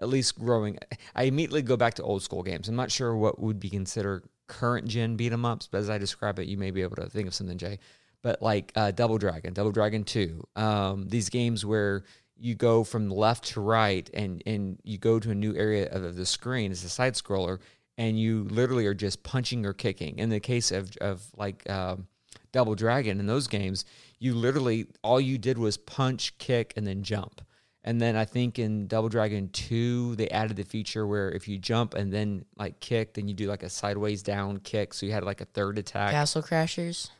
At 0.00 0.08
least 0.08 0.38
growing, 0.38 0.78
I 1.14 1.24
immediately 1.24 1.62
go 1.62 1.76
back 1.76 1.94
to 1.94 2.02
old 2.02 2.22
school 2.22 2.42
games. 2.42 2.68
I'm 2.68 2.76
not 2.76 2.90
sure 2.92 3.16
what 3.16 3.40
would 3.40 3.58
be 3.58 3.70
considered 3.70 4.28
current 4.46 4.86
gen 4.86 5.16
beat 5.16 5.32
'em 5.32 5.44
ups, 5.44 5.66
but 5.70 5.78
as 5.78 5.90
I 5.90 5.98
describe 5.98 6.38
it, 6.38 6.46
you 6.48 6.56
may 6.58 6.70
be 6.70 6.82
able 6.82 6.96
to 6.96 7.08
think 7.08 7.26
of 7.26 7.34
something, 7.34 7.58
Jay. 7.58 7.78
But 8.22 8.42
like 8.42 8.72
uh, 8.76 8.90
Double 8.92 9.18
Dragon, 9.18 9.54
Double 9.54 9.72
Dragon 9.72 10.04
Two, 10.04 10.46
um, 10.54 11.08
these 11.08 11.30
games 11.30 11.64
where 11.64 12.04
you 12.38 12.54
go 12.54 12.84
from 12.84 13.08
left 13.10 13.44
to 13.48 13.60
right 13.60 14.08
and 14.14 14.42
and 14.46 14.78
you 14.84 14.98
go 14.98 15.18
to 15.18 15.30
a 15.30 15.34
new 15.34 15.54
area 15.56 15.88
of 15.90 16.16
the 16.16 16.26
screen 16.26 16.70
as 16.70 16.84
a 16.84 16.88
side 16.88 17.14
scroller, 17.14 17.58
and 17.98 18.18
you 18.18 18.44
literally 18.44 18.86
are 18.86 18.94
just 18.94 19.22
punching 19.22 19.64
or 19.66 19.72
kicking. 19.72 20.18
In 20.18 20.28
the 20.28 20.40
case 20.40 20.70
of 20.72 20.96
of 21.00 21.22
like 21.36 21.68
um, 21.70 22.06
Double 22.52 22.74
Dragon 22.74 23.20
in 23.20 23.26
those 23.26 23.46
games, 23.48 23.84
you 24.18 24.34
literally 24.34 24.86
all 25.02 25.20
you 25.20 25.38
did 25.38 25.58
was 25.58 25.76
punch, 25.76 26.36
kick, 26.38 26.72
and 26.76 26.86
then 26.86 27.02
jump. 27.02 27.40
And 27.84 28.00
then 28.00 28.16
I 28.16 28.24
think 28.24 28.58
in 28.58 28.88
Double 28.88 29.08
Dragon 29.08 29.48
2, 29.50 30.16
they 30.16 30.28
added 30.30 30.56
the 30.56 30.64
feature 30.64 31.06
where 31.06 31.30
if 31.30 31.46
you 31.46 31.56
jump 31.56 31.94
and 31.94 32.12
then 32.12 32.44
like 32.58 32.80
kick, 32.80 33.14
then 33.14 33.28
you 33.28 33.34
do 33.34 33.46
like 33.46 33.62
a 33.62 33.70
sideways 33.70 34.24
down 34.24 34.58
kick. 34.58 34.92
So 34.92 35.06
you 35.06 35.12
had 35.12 35.22
like 35.22 35.40
a 35.40 35.44
third 35.44 35.78
attack. 35.78 36.10
Castle 36.10 36.42
Crashers. 36.42 37.10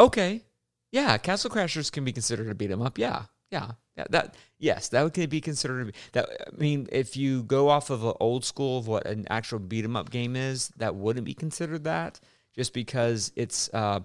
okay. 0.00 0.42
Yeah, 0.90 1.16
Castle 1.18 1.50
Crashers 1.50 1.92
can 1.92 2.02
be 2.04 2.12
considered 2.12 2.48
a 2.48 2.54
beat 2.54 2.70
'em 2.70 2.82
up. 2.82 2.98
Yeah. 2.98 3.24
Yeah. 3.50 3.72
That 4.10 4.34
yes, 4.58 4.88
that 4.90 5.12
could 5.14 5.30
be 5.30 5.40
considered 5.40 5.94
that. 6.12 6.28
I 6.46 6.56
mean, 6.56 6.88
if 6.92 7.16
you 7.16 7.42
go 7.42 7.68
off 7.68 7.90
of 7.90 8.04
an 8.04 8.14
old 8.20 8.44
school 8.44 8.78
of 8.78 8.86
what 8.86 9.06
an 9.06 9.26
actual 9.30 9.58
beat 9.58 9.84
'em 9.84 9.96
up 9.96 10.10
game 10.10 10.36
is, 10.36 10.68
that 10.76 10.94
wouldn't 10.94 11.26
be 11.26 11.34
considered 11.34 11.84
that, 11.84 12.20
just 12.54 12.72
because 12.72 13.32
it's. 13.36 13.68
Uh, 13.72 14.00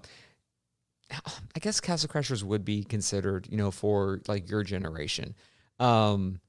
I 1.54 1.60
guess 1.60 1.80
Castle 1.80 2.08
Crashers 2.08 2.42
would 2.42 2.64
be 2.64 2.82
considered, 2.82 3.46
you 3.50 3.56
know, 3.56 3.70
for 3.70 4.20
like 4.26 4.48
your 4.48 4.62
generation. 4.64 5.34
Um, 5.78 6.40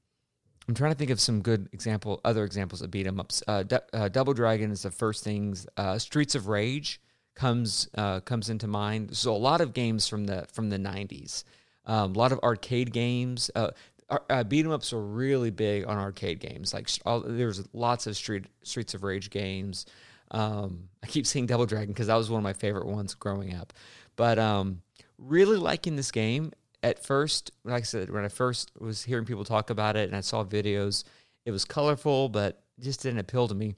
I'm 0.68 0.74
trying 0.74 0.92
to 0.92 0.98
think 0.98 1.10
of 1.10 1.20
some 1.20 1.42
good 1.42 1.68
example, 1.72 2.20
other 2.24 2.42
examples 2.42 2.82
of 2.82 2.90
beat 2.90 3.06
'em 3.06 3.20
ups. 3.20 3.42
Uh, 3.46 3.62
Du- 3.62 3.82
uh, 3.92 4.08
Double 4.08 4.32
Dragon 4.34 4.70
is 4.72 4.82
the 4.82 4.90
first 4.90 5.22
things. 5.22 5.66
Uh, 5.76 5.98
Streets 5.98 6.34
of 6.34 6.48
Rage 6.48 7.00
comes 7.34 7.88
uh, 7.96 8.20
comes 8.20 8.48
into 8.48 8.66
mind. 8.66 9.16
So 9.16 9.34
a 9.34 9.36
lot 9.38 9.60
of 9.60 9.74
games 9.74 10.08
from 10.08 10.24
the 10.24 10.46
from 10.52 10.70
the 10.70 10.78
90s, 10.78 11.44
um, 11.86 12.14
a 12.14 12.18
lot 12.18 12.32
of 12.32 12.40
arcade 12.40 12.92
games. 12.92 13.50
Uh, 13.54 13.70
uh, 14.08 14.44
beat 14.44 14.64
'em 14.64 14.70
ups 14.70 14.92
are 14.92 15.00
really 15.00 15.50
big 15.50 15.86
on 15.86 15.98
arcade 15.98 16.38
games. 16.38 16.72
Like 16.72 16.88
all, 17.04 17.20
there's 17.20 17.64
lots 17.72 18.06
of 18.06 18.16
street 18.16 18.46
Streets 18.62 18.94
of 18.94 19.02
Rage 19.02 19.30
games. 19.30 19.86
Um, 20.30 20.88
I 21.02 21.06
keep 21.06 21.26
saying 21.26 21.46
Double 21.46 21.66
Dragon 21.66 21.88
because 21.88 22.08
that 22.08 22.16
was 22.16 22.30
one 22.30 22.38
of 22.38 22.44
my 22.44 22.52
favorite 22.52 22.86
ones 22.86 23.14
growing 23.14 23.54
up. 23.54 23.72
But 24.16 24.38
um, 24.38 24.82
really 25.18 25.56
liking 25.56 25.96
this 25.96 26.10
game. 26.10 26.52
At 26.82 27.02
first, 27.02 27.50
like 27.64 27.82
I 27.82 27.84
said, 27.84 28.10
when 28.10 28.24
I 28.24 28.28
first 28.28 28.70
was 28.78 29.02
hearing 29.02 29.24
people 29.24 29.44
talk 29.44 29.70
about 29.70 29.96
it 29.96 30.08
and 30.08 30.16
I 30.16 30.20
saw 30.20 30.44
videos, 30.44 31.02
it 31.44 31.50
was 31.50 31.64
colorful, 31.64 32.28
but 32.28 32.62
just 32.78 33.02
didn't 33.02 33.18
appeal 33.18 33.48
to 33.48 33.54
me. 33.54 33.74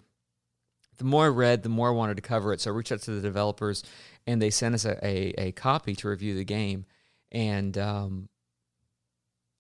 The 0.99 1.05
more 1.05 1.27
I 1.27 1.29
read, 1.29 1.63
the 1.63 1.69
more 1.69 1.89
I 1.89 1.93
wanted 1.93 2.17
to 2.17 2.23
cover 2.23 2.53
it. 2.53 2.61
So 2.61 2.71
I 2.71 2.75
reached 2.75 2.93
out 2.93 3.01
to 3.03 3.13
the 3.13 3.21
developers, 3.21 3.85
and 4.27 4.43
they 4.43 4.51
sent 4.51 4.75
us 4.75 4.85
a, 4.85 4.99
a, 5.07 5.35
a 5.39 5.53
copy 5.53 5.95
to 5.95 6.09
review 6.09 6.35
the 6.35 6.45
game. 6.45 6.85
And 7.31 7.77
um, 7.77 8.29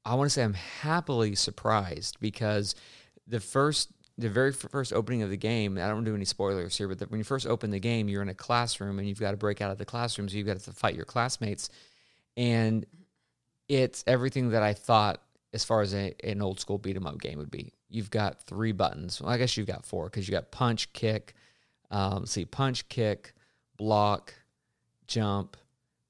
I 0.04 0.14
want 0.14 0.26
to 0.26 0.30
say 0.30 0.42
I'm 0.42 0.54
happily 0.54 1.34
surprised 1.34 2.18
because 2.20 2.74
the 3.26 3.40
first, 3.40 3.90
the 4.16 4.28
very 4.28 4.52
first 4.52 4.92
opening 4.92 5.22
of 5.22 5.30
the 5.30 5.36
game, 5.36 5.76
I 5.78 5.88
don't 5.88 6.04
do 6.04 6.14
any 6.14 6.24
spoilers 6.24 6.76
here, 6.76 6.88
but 6.88 6.98
the, 6.98 7.06
when 7.06 7.18
you 7.18 7.24
first 7.24 7.46
open 7.46 7.70
the 7.70 7.78
game, 7.78 8.08
you're 8.08 8.22
in 8.22 8.28
a 8.28 8.34
classroom 8.34 8.98
and 8.98 9.06
you've 9.06 9.20
got 9.20 9.32
to 9.32 9.36
break 9.36 9.60
out 9.60 9.70
of 9.70 9.78
the 9.78 9.84
classroom, 9.84 10.28
so 10.28 10.36
you've 10.36 10.46
got 10.46 10.58
to 10.58 10.72
fight 10.72 10.94
your 10.94 11.04
classmates, 11.04 11.68
and 12.36 12.86
it's 13.68 14.02
everything 14.06 14.50
that 14.50 14.62
I 14.62 14.72
thought 14.72 15.22
as 15.52 15.64
far 15.64 15.82
as 15.82 15.94
a, 15.94 16.14
an 16.24 16.42
old 16.42 16.60
school 16.60 16.78
beat 16.78 16.96
'em 16.96 17.06
up 17.06 17.20
game 17.20 17.38
would 17.38 17.50
be. 17.50 17.72
You've 17.88 18.10
got 18.10 18.42
three 18.42 18.72
buttons. 18.72 19.20
Well, 19.20 19.30
I 19.30 19.38
guess 19.38 19.56
you've 19.56 19.66
got 19.66 19.84
four 19.86 20.06
because 20.06 20.28
you 20.28 20.32
got 20.32 20.50
punch, 20.50 20.92
kick. 20.92 21.34
Um, 21.90 22.26
see, 22.26 22.44
punch, 22.44 22.88
kick, 22.88 23.34
block, 23.76 24.34
jump. 25.06 25.56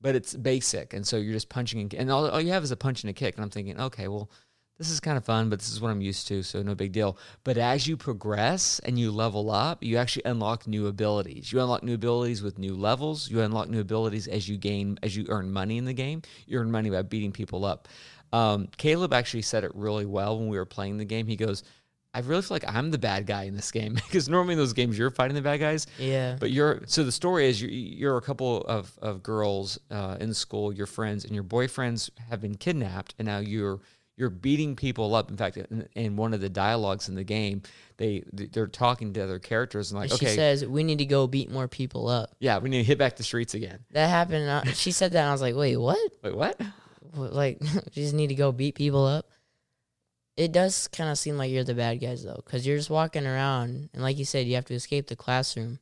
But 0.00 0.14
it's 0.14 0.34
basic, 0.34 0.94
and 0.94 1.06
so 1.06 1.16
you're 1.16 1.32
just 1.32 1.48
punching 1.48 1.80
and, 1.80 1.94
and 1.94 2.10
all, 2.10 2.28
all 2.28 2.40
you 2.40 2.52
have 2.52 2.62
is 2.62 2.70
a 2.70 2.76
punch 2.76 3.02
and 3.02 3.10
a 3.10 3.12
kick. 3.12 3.34
And 3.34 3.42
I'm 3.42 3.50
thinking, 3.50 3.80
okay, 3.80 4.06
well, 4.06 4.30
this 4.78 4.90
is 4.90 5.00
kind 5.00 5.18
of 5.18 5.24
fun, 5.24 5.50
but 5.50 5.58
this 5.58 5.72
is 5.72 5.80
what 5.80 5.90
I'm 5.90 6.00
used 6.00 6.28
to, 6.28 6.44
so 6.44 6.62
no 6.62 6.76
big 6.76 6.92
deal. 6.92 7.18
But 7.42 7.58
as 7.58 7.88
you 7.88 7.96
progress 7.96 8.78
and 8.84 8.96
you 8.96 9.10
level 9.10 9.50
up, 9.50 9.82
you 9.82 9.96
actually 9.96 10.22
unlock 10.24 10.68
new 10.68 10.86
abilities. 10.86 11.52
You 11.52 11.60
unlock 11.60 11.82
new 11.82 11.94
abilities 11.94 12.42
with 12.42 12.58
new 12.58 12.76
levels. 12.76 13.28
You 13.28 13.40
unlock 13.40 13.68
new 13.68 13.80
abilities 13.80 14.28
as 14.28 14.48
you 14.48 14.56
gain, 14.56 14.96
as 15.02 15.16
you 15.16 15.26
earn 15.30 15.52
money 15.52 15.78
in 15.78 15.84
the 15.84 15.92
game. 15.92 16.22
You 16.46 16.60
earn 16.60 16.70
money 16.70 16.90
by 16.90 17.02
beating 17.02 17.32
people 17.32 17.64
up. 17.64 17.88
Um, 18.32 18.68
Caleb 18.76 19.12
actually 19.12 19.42
said 19.42 19.64
it 19.64 19.74
really 19.74 20.06
well 20.06 20.38
when 20.38 20.48
we 20.48 20.58
were 20.58 20.66
playing 20.66 20.98
the 20.98 21.04
game. 21.04 21.26
He 21.26 21.36
goes, 21.36 21.64
I 22.14 22.20
really 22.20 22.42
feel 22.42 22.54
like 22.54 22.64
I'm 22.66 22.90
the 22.90 22.98
bad 22.98 23.26
guy 23.26 23.44
in 23.44 23.54
this 23.54 23.70
game 23.70 23.94
because 24.06 24.28
normally 24.28 24.54
in 24.54 24.58
those 24.58 24.72
games 24.72 24.96
you're 24.98 25.10
fighting 25.10 25.34
the 25.34 25.42
bad 25.42 25.58
guys. 25.60 25.86
Yeah. 25.98 26.36
But 26.40 26.50
you're 26.50 26.82
so 26.86 27.04
the 27.04 27.12
story 27.12 27.48
is 27.48 27.60
you're, 27.60 27.70
you're 27.70 28.16
a 28.16 28.22
couple 28.22 28.62
of, 28.62 28.98
of 29.02 29.22
girls 29.22 29.78
uh, 29.90 30.16
in 30.20 30.32
school, 30.34 30.72
your 30.72 30.86
friends, 30.86 31.24
and 31.24 31.34
your 31.34 31.44
boyfriends 31.44 32.10
have 32.30 32.40
been 32.40 32.54
kidnapped, 32.56 33.14
and 33.18 33.26
now 33.26 33.38
you're 33.38 33.80
you're 34.16 34.30
beating 34.30 34.74
people 34.74 35.14
up. 35.14 35.30
In 35.30 35.36
fact, 35.36 35.58
in, 35.58 35.86
in 35.94 36.16
one 36.16 36.34
of 36.34 36.40
the 36.40 36.48
dialogues 36.48 37.08
in 37.08 37.14
the 37.14 37.22
game, 37.24 37.62
they 37.98 38.24
they're 38.32 38.66
talking 38.66 39.12
to 39.12 39.22
other 39.22 39.38
characters 39.38 39.92
and 39.92 40.00
like, 40.00 40.08
she 40.10 40.16
okay, 40.26 40.34
says 40.34 40.66
we 40.66 40.82
need 40.82 40.98
to 40.98 41.04
go 41.06 41.26
beat 41.28 41.50
more 41.52 41.68
people 41.68 42.08
up. 42.08 42.34
yeah, 42.40 42.58
we 42.58 42.68
need 42.68 42.78
to 42.78 42.84
hit 42.84 42.98
back 42.98 43.14
the 43.16 43.22
streets 43.22 43.54
again. 43.54 43.78
That 43.92 44.08
happened. 44.08 44.50
I- 44.50 44.72
She 44.72 44.90
said 44.92 45.12
that, 45.12 45.20
and 45.20 45.28
I 45.28 45.32
was 45.32 45.40
like, 45.42 45.54
wait, 45.54 45.76
what? 45.76 45.98
Wait, 46.24 46.34
what? 46.34 46.60
What, 47.12 47.32
Like, 47.32 47.58
you 47.62 47.80
just 48.02 48.14
need 48.14 48.28
to 48.28 48.34
go 48.34 48.50
beat 48.50 48.74
people 48.74 49.04
up. 49.06 49.28
It 50.38 50.52
does 50.52 50.86
kind 50.86 51.10
of 51.10 51.18
seem 51.18 51.36
like 51.36 51.50
you're 51.50 51.64
the 51.64 51.74
bad 51.74 51.96
guys 51.96 52.22
though, 52.22 52.40
because 52.46 52.64
you're 52.64 52.76
just 52.76 52.90
walking 52.90 53.26
around, 53.26 53.90
and 53.92 54.00
like 54.00 54.16
you 54.16 54.24
said, 54.24 54.46
you 54.46 54.54
have 54.54 54.66
to 54.66 54.74
escape 54.74 55.08
the 55.08 55.16
classroom. 55.16 55.80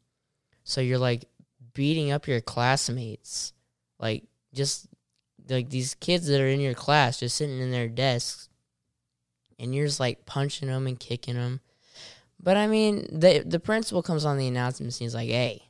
So 0.65 0.81
you're 0.81 0.99
like 0.99 1.27
beating 1.75 2.11
up 2.11 2.27
your 2.27 2.41
classmates, 2.41 3.53
like 4.01 4.25
just 4.55 4.89
like 5.51 5.69
these 5.69 5.95
kids 5.95 6.27
that 6.29 6.41
are 6.41 6.49
in 6.49 6.61
your 6.61 6.73
class, 6.73 7.21
just 7.21 7.37
sitting 7.37 7.61
in 7.61 7.71
their 7.71 7.87
desks, 7.87 8.49
and 9.59 9.75
you're 9.75 9.87
just 9.87 10.01
like 10.01 10.25
punching 10.25 10.69
them 10.69 10.87
and 10.87 10.99
kicking 10.99 11.35
them. 11.35 11.61
But 12.43 12.57
I 12.57 12.67
mean, 12.67 13.07
the 13.13 13.45
the 13.45 13.61
principal 13.61 14.03
comes 14.03 14.25
on 14.25 14.39
the 14.39 14.49
announcement 14.49 14.95
and 14.95 15.01
he's 15.05 15.15
like, 15.15 15.29
"Hey, 15.29 15.69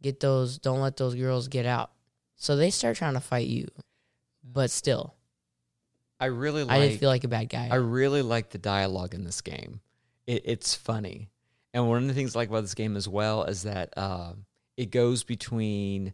get 0.00 0.20
those! 0.20 0.56
Don't 0.56 0.80
let 0.80 0.96
those 0.96 1.16
girls 1.16 1.48
get 1.48 1.66
out." 1.66 1.90
So 2.36 2.54
they 2.54 2.70
start 2.70 2.96
trying 2.96 3.14
to 3.14 3.20
fight 3.20 3.48
you, 3.48 3.66
but 4.44 4.70
still, 4.70 5.16
I 6.20 6.26
really 6.26 6.64
like 6.64 6.76
I 6.76 6.80
didn't 6.80 6.98
feel 6.98 7.08
like 7.08 7.24
a 7.24 7.28
bad 7.28 7.48
guy. 7.48 7.68
I 7.70 7.76
really 7.76 8.22
like 8.22 8.50
the 8.50 8.58
dialogue 8.58 9.14
in 9.14 9.24
this 9.24 9.40
game. 9.40 9.80
It, 10.26 10.42
it's 10.44 10.74
funny, 10.74 11.30
and 11.72 11.88
one 11.88 12.02
of 12.02 12.08
the 12.08 12.14
things 12.14 12.36
I 12.36 12.40
like 12.40 12.50
about 12.50 12.60
this 12.60 12.74
game 12.74 12.96
as 12.96 13.08
well 13.08 13.44
is 13.44 13.62
that 13.62 13.94
uh, 13.96 14.34
it 14.76 14.90
goes 14.90 15.24
between. 15.24 16.12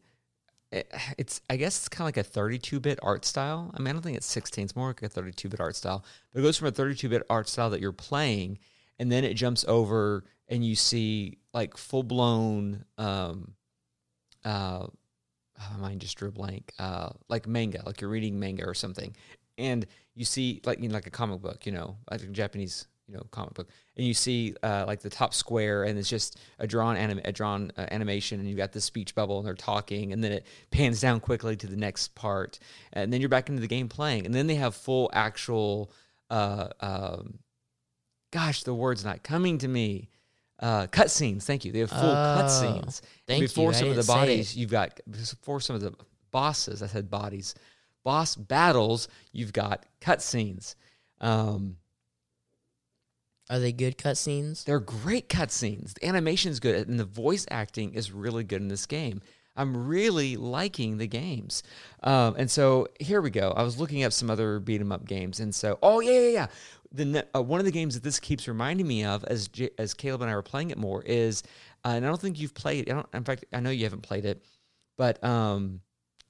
It, 0.72 0.92
it's 1.18 1.40
I 1.50 1.56
guess 1.56 1.78
it's 1.78 1.88
kind 1.88 2.08
of 2.08 2.16
like 2.16 2.26
a 2.26 2.28
32-bit 2.28 3.00
art 3.02 3.24
style. 3.24 3.72
I 3.74 3.78
mean, 3.80 3.88
I 3.88 3.92
don't 3.92 4.02
think 4.02 4.16
it's 4.16 4.26
16. 4.26 4.64
It's 4.64 4.76
more 4.76 4.88
like 4.88 5.02
a 5.02 5.08
32-bit 5.08 5.60
art 5.60 5.76
style. 5.76 6.04
But 6.32 6.40
it 6.40 6.42
goes 6.42 6.56
from 6.56 6.68
a 6.68 6.72
32-bit 6.72 7.24
art 7.28 7.48
style 7.48 7.70
that 7.70 7.80
you're 7.80 7.92
playing, 7.92 8.58
and 8.98 9.10
then 9.10 9.24
it 9.24 9.34
jumps 9.34 9.64
over 9.68 10.24
and 10.48 10.64
you 10.64 10.76
see 10.76 11.38
like 11.52 11.76
full-blown. 11.76 12.84
Um, 12.98 13.54
uh, 14.44 14.86
oh, 15.60 15.70
my 15.74 15.88
mind 15.88 16.00
just 16.00 16.16
drew 16.16 16.28
a 16.28 16.32
blank. 16.32 16.72
Uh, 16.78 17.10
like 17.28 17.46
manga, 17.46 17.82
like 17.84 18.00
you're 18.00 18.10
reading 18.10 18.38
manga 18.38 18.64
or 18.64 18.74
something, 18.74 19.14
and 19.58 19.86
you 20.14 20.24
see 20.24 20.60
like 20.64 20.80
you 20.80 20.88
know, 20.88 20.94
like 20.94 21.06
a 21.06 21.10
comic 21.10 21.40
book, 21.42 21.66
you 21.66 21.72
know, 21.72 21.96
like 22.10 22.22
a 22.22 22.26
Japanese 22.26 22.86
you 23.08 23.14
know 23.14 23.22
comic 23.30 23.54
book, 23.54 23.68
and 23.96 24.04
you 24.06 24.14
see 24.14 24.54
uh, 24.62 24.84
like 24.86 25.00
the 25.00 25.10
top 25.10 25.32
square, 25.34 25.84
and 25.84 25.98
it's 25.98 26.08
just 26.08 26.38
a 26.58 26.66
drawn 26.66 26.96
anim- 26.96 27.20
a 27.24 27.32
drawn 27.32 27.70
uh, 27.76 27.86
animation, 27.90 28.40
and 28.40 28.48
you've 28.48 28.58
got 28.58 28.72
the 28.72 28.80
speech 28.80 29.14
bubble, 29.14 29.38
and 29.38 29.46
they're 29.46 29.54
talking, 29.54 30.12
and 30.12 30.24
then 30.24 30.32
it 30.32 30.46
pans 30.70 31.00
down 31.00 31.20
quickly 31.20 31.54
to 31.56 31.66
the 31.66 31.76
next 31.76 32.14
part, 32.14 32.58
and 32.92 33.12
then 33.12 33.20
you're 33.20 33.28
back 33.28 33.48
into 33.48 33.60
the 33.60 33.68
game 33.68 33.88
playing, 33.88 34.26
and 34.26 34.34
then 34.34 34.46
they 34.46 34.56
have 34.56 34.74
full 34.74 35.10
actual. 35.12 35.90
Uh, 36.28 36.68
um, 36.80 37.38
gosh, 38.32 38.64
the 38.64 38.74
word's 38.74 39.04
not 39.04 39.22
coming 39.22 39.58
to 39.58 39.68
me. 39.68 40.08
Uh, 40.58 40.86
cutscenes. 40.86 41.42
Thank 41.44 41.64
you. 41.64 41.70
They 41.72 41.80
have 41.80 41.90
full 41.90 42.00
Oh, 42.00 42.36
cutscenes. 42.40 43.02
thank 43.26 43.42
you. 43.42 43.48
Some 43.48 43.90
of 43.90 43.96
the 43.96 44.04
bodies, 44.04 44.56
you've 44.56 44.70
got 44.70 44.98
before 45.08 45.60
some 45.60 45.76
of 45.76 45.82
the 45.82 45.92
bosses. 46.30 46.82
I 46.82 46.86
said 46.86 47.10
bodies. 47.10 47.54
Boss 48.06 48.36
battles. 48.36 49.08
You've 49.32 49.52
got 49.52 49.84
cutscenes. 50.00 50.76
Um, 51.20 51.78
Are 53.50 53.58
they 53.58 53.72
good 53.72 53.98
cutscenes? 53.98 54.62
they're 54.64 54.78
great 54.78 55.28
cutscenes. 55.28 55.94
The 55.94 56.06
animation's 56.06 56.60
good, 56.60 56.86
and 56.86 57.00
the 57.00 57.04
voice 57.04 57.46
acting 57.50 57.94
is 57.94 58.12
really 58.12 58.44
good 58.44 58.62
in 58.62 58.68
this 58.68 58.86
game. 58.86 59.22
I'm 59.56 59.88
really 59.88 60.36
liking 60.36 60.98
the 60.98 61.08
games. 61.08 61.64
Um, 62.04 62.36
and 62.38 62.48
so 62.48 62.86
here 63.00 63.20
we 63.20 63.30
go. 63.30 63.52
I 63.56 63.64
was 63.64 63.76
looking 63.80 64.04
up 64.04 64.12
some 64.12 64.30
other 64.30 64.60
beat 64.60 64.80
'em 64.80 64.92
up 64.92 65.04
games, 65.04 65.40
and 65.40 65.52
so 65.52 65.76
oh 65.82 65.98
yeah 65.98 66.12
yeah 66.20 66.28
yeah. 66.28 66.46
The 66.92 67.26
uh, 67.34 67.42
one 67.42 67.58
of 67.58 67.66
the 67.66 67.72
games 67.72 67.94
that 67.94 68.04
this 68.04 68.20
keeps 68.20 68.46
reminding 68.46 68.86
me 68.86 69.04
of 69.04 69.24
as 69.24 69.48
J- 69.48 69.70
as 69.78 69.94
Caleb 69.94 70.22
and 70.22 70.30
I 70.30 70.34
were 70.36 70.42
playing 70.42 70.70
it 70.70 70.78
more 70.78 71.02
is, 71.02 71.42
uh, 71.84 71.88
and 71.96 72.04
I 72.04 72.08
don't 72.08 72.20
think 72.20 72.38
you've 72.38 72.54
played. 72.54 72.88
I 72.88 72.94
don't. 72.94 73.08
In 73.12 73.24
fact, 73.24 73.46
I 73.52 73.58
know 73.58 73.70
you 73.70 73.82
haven't 73.82 74.02
played 74.02 74.24
it, 74.24 74.44
but 74.96 75.22
um, 75.24 75.80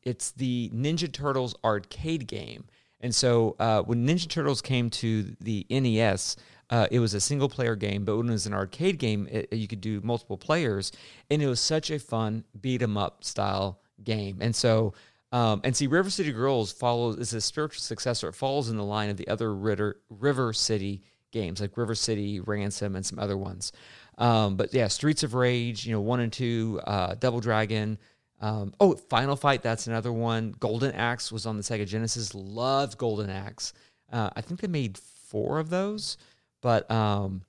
it's 0.06 0.30
the 0.30 0.70
Ninja 0.72 1.12
Turtles 1.12 1.54
arcade 1.64 2.26
game. 2.26 2.64
And 3.00 3.14
so 3.14 3.56
uh, 3.58 3.82
when 3.82 4.06
Ninja 4.06 4.28
Turtles 4.28 4.62
came 4.62 4.88
to 4.90 5.36
the 5.40 5.66
NES, 5.68 6.36
uh, 6.70 6.86
it 6.90 7.00
was 7.00 7.12
a 7.12 7.20
single 7.20 7.48
player 7.48 7.76
game, 7.76 8.04
but 8.04 8.16
when 8.16 8.28
it 8.28 8.32
was 8.32 8.46
an 8.46 8.54
arcade 8.54 8.98
game, 8.98 9.28
it, 9.30 9.52
you 9.52 9.68
could 9.68 9.80
do 9.80 10.00
multiple 10.02 10.38
players, 10.38 10.92
and 11.30 11.42
it 11.42 11.46
was 11.46 11.60
such 11.60 11.90
a 11.90 11.98
fun 11.98 12.44
beat 12.60 12.82
'em 12.82 12.96
up 12.96 13.22
style 13.22 13.80
game. 14.02 14.38
And 14.40 14.54
so, 14.54 14.94
um, 15.32 15.60
and 15.64 15.76
see, 15.76 15.86
River 15.86 16.10
City 16.10 16.32
Girls 16.32 16.72
follows 16.72 17.18
is 17.18 17.34
a 17.34 17.40
spiritual 17.40 17.82
successor. 17.82 18.28
It 18.28 18.34
follows 18.34 18.68
in 18.68 18.76
the 18.76 18.84
line 18.84 19.10
of 19.10 19.16
the 19.16 19.28
other 19.28 19.54
Ritter, 19.54 20.00
River 20.08 20.52
City 20.52 21.02
games, 21.32 21.60
like 21.60 21.76
River 21.76 21.94
City 21.94 22.40
Ransom 22.40 22.96
and 22.96 23.04
some 23.04 23.18
other 23.18 23.36
ones. 23.36 23.72
Um, 24.18 24.56
but 24.56 24.72
yeah, 24.72 24.88
Streets 24.88 25.22
of 25.22 25.34
Rage, 25.34 25.84
you 25.84 25.92
know, 25.92 26.00
one 26.00 26.20
and 26.20 26.32
two, 26.32 26.80
uh, 26.86 27.14
Double 27.14 27.40
Dragon. 27.40 27.98
Um, 28.40 28.74
oh, 28.80 28.94
Final 28.94 29.36
Fight, 29.36 29.62
that's 29.62 29.86
another 29.86 30.12
one. 30.12 30.54
Golden 30.60 30.92
Axe 30.92 31.32
was 31.32 31.46
on 31.46 31.56
the 31.56 31.62
Sega 31.62 31.86
Genesis. 31.86 32.34
Loved 32.34 32.98
Golden 32.98 33.30
Axe. 33.30 33.72
Uh, 34.12 34.30
I 34.36 34.40
think 34.40 34.60
they 34.60 34.68
made 34.68 34.98
four 34.98 35.58
of 35.58 35.70
those, 35.70 36.16
but 36.60 36.88
um, 36.90 37.42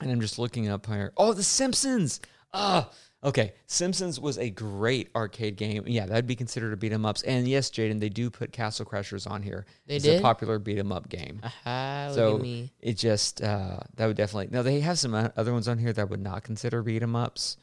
and 0.00 0.10
I'm 0.10 0.20
just 0.20 0.38
looking 0.38 0.68
up 0.68 0.86
here. 0.86 1.12
Oh, 1.16 1.32
The 1.32 1.42
Simpsons. 1.42 2.20
Ah, 2.52 2.90
okay. 3.22 3.52
Simpsons 3.66 4.20
was 4.20 4.38
a 4.38 4.50
great 4.50 5.08
arcade 5.16 5.56
game. 5.56 5.84
Yeah, 5.86 6.06
that'd 6.06 6.26
be 6.26 6.36
considered 6.36 6.72
a 6.72 6.76
beat 6.76 6.92
'em 6.92 7.06
ups. 7.06 7.22
And 7.22 7.48
yes, 7.48 7.70
Jaden, 7.70 8.00
they 8.00 8.08
do 8.08 8.30
put 8.30 8.52
Castle 8.52 8.84
Crashers 8.84 9.28
on 9.28 9.42
here. 9.42 9.66
They 9.86 9.96
it's 9.96 10.04
did? 10.04 10.18
a 10.18 10.22
popular 10.22 10.58
beat 10.58 10.78
'em 10.78 10.92
up 10.92 11.08
game. 11.08 11.40
Aha, 11.42 12.06
look 12.10 12.14
So 12.16 12.44
it 12.80 12.94
just 12.94 13.42
uh, 13.42 13.78
that 13.96 14.06
would 14.06 14.16
definitely. 14.16 14.48
Now 14.50 14.62
they 14.62 14.80
have 14.80 14.98
some 14.98 15.14
other 15.14 15.52
ones 15.52 15.68
on 15.68 15.78
here 15.78 15.92
that 15.92 16.00
I 16.00 16.04
would 16.04 16.20
not 16.22 16.42
consider 16.44 16.82
beat 16.82 17.02
'em 17.02 17.16
ups, 17.16 17.56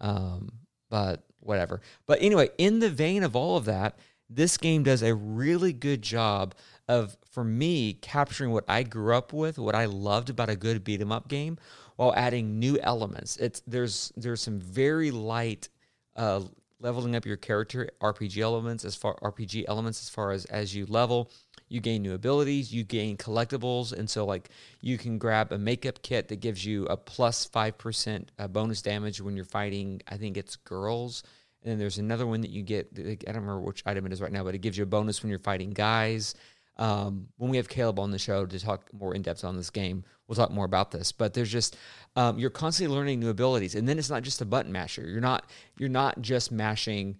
um, 0.00 0.52
but 0.90 1.24
whatever. 1.40 1.80
But 2.06 2.20
anyway, 2.22 2.50
in 2.58 2.78
the 2.80 2.90
vein 2.90 3.22
of 3.22 3.34
all 3.34 3.56
of 3.56 3.64
that, 3.66 3.98
this 4.28 4.56
game 4.56 4.82
does 4.82 5.02
a 5.02 5.14
really 5.14 5.72
good 5.72 6.02
job 6.02 6.54
of, 6.88 7.16
for 7.30 7.44
me, 7.44 7.94
capturing 7.94 8.52
what 8.52 8.64
I 8.68 8.82
grew 8.84 9.14
up 9.14 9.32
with, 9.32 9.58
what 9.58 9.74
I 9.74 9.86
loved 9.86 10.30
about 10.30 10.50
a 10.50 10.56
good 10.56 10.84
beat 10.84 11.00
'em 11.00 11.12
up 11.12 11.28
game, 11.28 11.58
while 11.96 12.14
adding 12.14 12.58
new 12.58 12.78
elements. 12.78 13.36
It's 13.36 13.60
there's 13.66 14.12
there's 14.16 14.40
some 14.40 14.60
very 14.60 15.10
light. 15.10 15.68
Uh, 16.16 16.42
leveling 16.80 17.14
up 17.14 17.26
your 17.26 17.36
character 17.36 17.90
RPG 18.00 18.38
elements 18.40 18.84
as 18.84 18.94
far 18.94 19.14
RPG 19.22 19.66
elements 19.68 20.02
as 20.02 20.08
far 20.08 20.32
as 20.32 20.46
as 20.46 20.74
you 20.74 20.86
level 20.86 21.30
you 21.70 21.80
gain 21.80 22.02
new 22.02 22.12
abilities 22.12 22.72
you 22.72 22.84
gain 22.84 23.16
collectibles 23.16 23.92
and 23.92 24.10
so 24.10 24.26
like 24.26 24.50
you 24.82 24.98
can 24.98 25.16
grab 25.16 25.50
a 25.52 25.58
makeup 25.58 26.02
kit 26.02 26.28
that 26.28 26.40
gives 26.40 26.64
you 26.64 26.84
a 26.86 26.96
plus 26.96 27.48
5% 27.48 28.26
uh, 28.38 28.48
bonus 28.48 28.82
damage 28.82 29.22
when 29.22 29.34
you're 29.34 29.44
fighting 29.46 30.02
i 30.08 30.18
think 30.18 30.36
it's 30.36 30.56
girls 30.56 31.22
and 31.62 31.70
then 31.70 31.78
there's 31.78 31.98
another 31.98 32.26
one 32.26 32.42
that 32.42 32.50
you 32.50 32.62
get 32.62 32.88
i 32.98 33.32
don't 33.32 33.42
remember 33.42 33.60
which 33.60 33.82
item 33.86 34.04
it 34.04 34.12
is 34.12 34.20
right 34.20 34.32
now 34.32 34.44
but 34.44 34.54
it 34.54 34.58
gives 34.58 34.76
you 34.76 34.82
a 34.82 34.86
bonus 34.86 35.22
when 35.22 35.30
you're 35.30 35.38
fighting 35.38 35.70
guys 35.70 36.34
um, 36.80 37.28
when 37.36 37.50
we 37.50 37.58
have 37.58 37.68
Caleb 37.68 37.98
on 37.98 38.10
the 38.10 38.18
show 38.18 38.46
to 38.46 38.58
talk 38.58 38.90
more 38.94 39.14
in 39.14 39.20
depth 39.20 39.44
on 39.44 39.54
this 39.56 39.68
game, 39.68 40.02
we'll 40.26 40.36
talk 40.36 40.50
more 40.50 40.64
about 40.64 40.90
this. 40.90 41.12
But 41.12 41.34
there's 41.34 41.52
just 41.52 41.76
um, 42.16 42.38
you're 42.38 42.48
constantly 42.48 42.96
learning 42.96 43.20
new 43.20 43.28
abilities, 43.28 43.74
and 43.74 43.86
then 43.86 43.98
it's 43.98 44.08
not 44.08 44.22
just 44.22 44.40
a 44.40 44.46
button 44.46 44.72
masher. 44.72 45.06
You're 45.06 45.20
not 45.20 45.50
you're 45.78 45.90
not 45.90 46.22
just 46.22 46.50
mashing, 46.50 47.18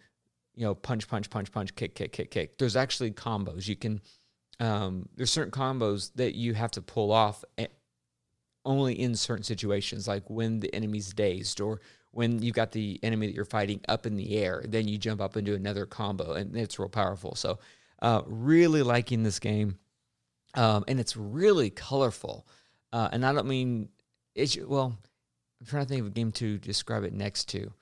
you 0.54 0.64
know, 0.64 0.74
punch, 0.74 1.06
punch, 1.08 1.28
punch, 1.28 1.52
punch, 1.52 1.74
kick, 1.76 1.94
kick, 1.94 2.12
kick, 2.12 2.30
kick. 2.30 2.56
There's 2.56 2.74
actually 2.74 3.10
combos 3.10 3.68
you 3.68 3.76
can. 3.76 4.00
Um, 4.60 5.08
there's 5.16 5.32
certain 5.32 5.50
combos 5.50 6.12
that 6.14 6.34
you 6.34 6.54
have 6.54 6.70
to 6.72 6.82
pull 6.82 7.10
off 7.10 7.44
eh, 7.58 7.66
only 8.64 9.00
in 9.00 9.16
certain 9.16 9.42
situations, 9.42 10.06
like 10.06 10.28
when 10.28 10.60
the 10.60 10.72
enemy's 10.74 11.12
dazed 11.12 11.60
or 11.60 11.80
when 12.12 12.42
you've 12.42 12.54
got 12.54 12.72
the 12.72 12.98
enemy 13.02 13.26
that 13.26 13.34
you're 13.34 13.44
fighting 13.44 13.80
up 13.88 14.06
in 14.06 14.16
the 14.16 14.36
air, 14.36 14.62
then 14.66 14.88
you 14.88 14.98
jump 14.98 15.20
up 15.20 15.36
and 15.36 15.46
do 15.46 15.54
another 15.54 15.86
combo, 15.86 16.32
and 16.32 16.56
it's 16.56 16.78
real 16.78 16.88
powerful. 16.88 17.34
So, 17.34 17.58
uh, 18.02 18.22
really 18.26 18.82
liking 18.82 19.22
this 19.22 19.38
game, 19.38 19.78
um, 20.54 20.84
and 20.88 20.98
it's 20.98 21.16
really 21.16 21.70
colorful. 21.70 22.46
Uh, 22.92 23.08
and 23.12 23.24
I 23.24 23.32
don't 23.32 23.46
mean 23.46 23.88
it's 24.34 24.58
well. 24.58 24.98
I'm 25.60 25.66
trying 25.66 25.84
to 25.84 25.88
think 25.88 26.00
of 26.00 26.06
a 26.06 26.10
game 26.10 26.32
to 26.32 26.58
describe 26.58 27.04
it 27.04 27.12
next 27.12 27.48
to. 27.50 27.72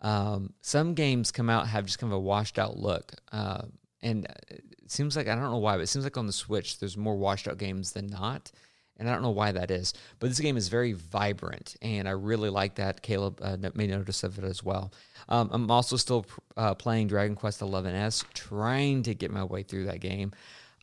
Um, 0.00 0.52
some 0.62 0.94
games 0.94 1.30
come 1.30 1.50
out 1.50 1.68
have 1.68 1.84
just 1.84 1.98
kind 1.98 2.12
of 2.12 2.16
a 2.16 2.20
washed 2.20 2.58
out 2.58 2.78
look, 2.78 3.12
uh, 3.30 3.62
and 4.06 4.26
it 4.48 4.90
seems 4.90 5.16
like 5.16 5.26
I 5.26 5.34
don't 5.34 5.50
know 5.50 5.58
why, 5.58 5.76
but 5.76 5.82
it 5.82 5.88
seems 5.88 6.04
like 6.04 6.16
on 6.16 6.26
the 6.26 6.32
Switch 6.32 6.78
there's 6.78 6.96
more 6.96 7.16
washed 7.16 7.48
out 7.48 7.58
games 7.58 7.92
than 7.92 8.06
not, 8.06 8.52
and 8.96 9.08
I 9.08 9.12
don't 9.12 9.22
know 9.22 9.30
why 9.30 9.52
that 9.52 9.70
is. 9.70 9.92
But 10.20 10.28
this 10.28 10.38
game 10.38 10.56
is 10.56 10.68
very 10.68 10.92
vibrant, 10.92 11.76
and 11.82 12.08
I 12.08 12.12
really 12.12 12.48
like 12.48 12.76
that. 12.76 13.02
Caleb 13.02 13.40
uh, 13.42 13.56
made 13.74 13.90
notice 13.90 14.22
of 14.22 14.38
it 14.38 14.44
as 14.44 14.62
well. 14.62 14.92
Um, 15.28 15.50
I'm 15.52 15.70
also 15.70 15.96
still 15.96 16.24
uh, 16.56 16.74
playing 16.74 17.08
Dragon 17.08 17.34
Quest 17.34 17.58
XI-S, 17.58 18.24
trying 18.32 19.02
to 19.02 19.14
get 19.14 19.32
my 19.32 19.42
way 19.42 19.64
through 19.64 19.86
that 19.86 20.00
game. 20.00 20.32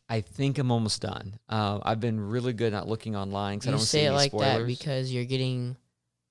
I 0.06 0.20
think 0.20 0.58
I'm 0.58 0.70
almost 0.70 1.00
done. 1.00 1.38
Uh, 1.48 1.80
I've 1.82 2.00
been 2.00 2.20
really 2.20 2.52
good 2.52 2.74
at 2.74 2.86
looking 2.86 3.16
online 3.16 3.58
because 3.58 3.68
I 3.68 3.70
don't 3.70 3.80
say 3.80 4.04
it 4.04 4.12
like 4.12 4.32
spoilers. 4.32 4.58
that 4.58 4.66
because 4.66 5.10
you're 5.10 5.24
getting 5.24 5.78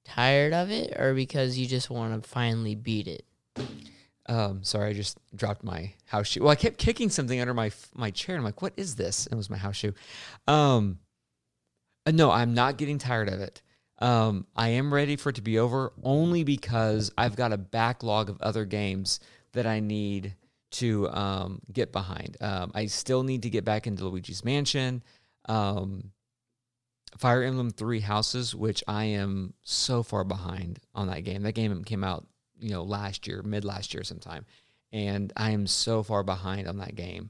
tired 0.06 0.54
of 0.54 0.70
it, 0.70 1.00
or 1.00 1.16
because 1.16 1.58
you 1.58 1.66
just 1.66 1.90
want 1.90 2.22
to 2.22 2.30
finally 2.30 2.76
beat 2.76 3.08
it. 3.08 3.26
Um, 4.28 4.64
sorry, 4.64 4.90
I 4.90 4.94
just 4.94 5.18
dropped 5.36 5.64
my 5.64 5.94
house 6.06 6.28
shoe. 6.28 6.42
Well, 6.42 6.52
I 6.52 6.56
kept 6.56 6.78
kicking 6.78 7.10
something 7.10 7.40
under 7.40 7.54
my 7.54 7.72
my 7.94 8.12
chair. 8.12 8.36
And 8.36 8.42
I'm 8.42 8.46
like, 8.46 8.62
what 8.62 8.74
is 8.78 8.96
this? 8.96 9.26
And 9.26 9.34
it 9.34 9.38
was 9.38 9.50
my 9.50 9.58
house 9.58 9.76
shoe. 9.76 9.94
Um, 10.48 11.00
uh, 12.06 12.12
no, 12.12 12.32
I'm 12.32 12.54
not 12.54 12.78
getting 12.78 12.98
tired 12.98 13.30
of 13.30 13.40
it. 13.42 13.62
Um, 14.00 14.48
I 14.56 14.70
am 14.70 14.94
ready 14.94 15.16
for 15.16 15.30
it 15.30 15.36
to 15.36 15.42
be 15.42 15.60
over 15.60 15.94
only 16.04 16.44
because 16.44 17.12
I've 17.18 17.36
got 17.36 17.54
a 17.54 17.58
backlog 17.58 18.30
of 18.30 18.42
other 18.42 18.66
games 18.66 19.20
that 19.54 19.66
I 19.66 19.80
need 19.80 20.36
to 20.72 21.10
um, 21.10 21.62
get 21.72 21.92
behind. 21.92 22.36
Um, 22.42 22.72
I 22.74 22.88
still 22.88 23.24
need 23.24 23.44
to 23.44 23.50
get 23.50 23.64
back 23.64 23.88
into 23.88 24.06
Luigi's 24.06 24.44
Mansion. 24.44 25.04
um, 25.46 26.12
Fire 27.18 27.44
Emblem 27.44 27.70
Three 27.70 28.00
Houses, 28.00 28.56
which 28.56 28.84
I 28.88 29.04
am 29.06 29.54
so 29.62 30.02
far 30.02 30.24
behind 30.24 30.80
on 30.96 31.08
that 31.08 31.24
game. 31.24 31.44
That 31.44 31.54
game 31.54 31.84
came 31.84 32.04
out, 32.04 32.26
you 32.64 32.72
know, 32.72 32.84
last 32.84 33.28
year, 33.28 33.42
mid 33.44 33.64
last 33.66 33.94
year 33.94 34.04
sometime, 34.04 34.46
and 34.92 35.32
I 35.38 35.52
am 35.52 35.68
so 35.68 36.02
far 36.04 36.24
behind 36.24 36.68
on 36.68 36.78
that 36.78 36.96
game. 36.96 37.30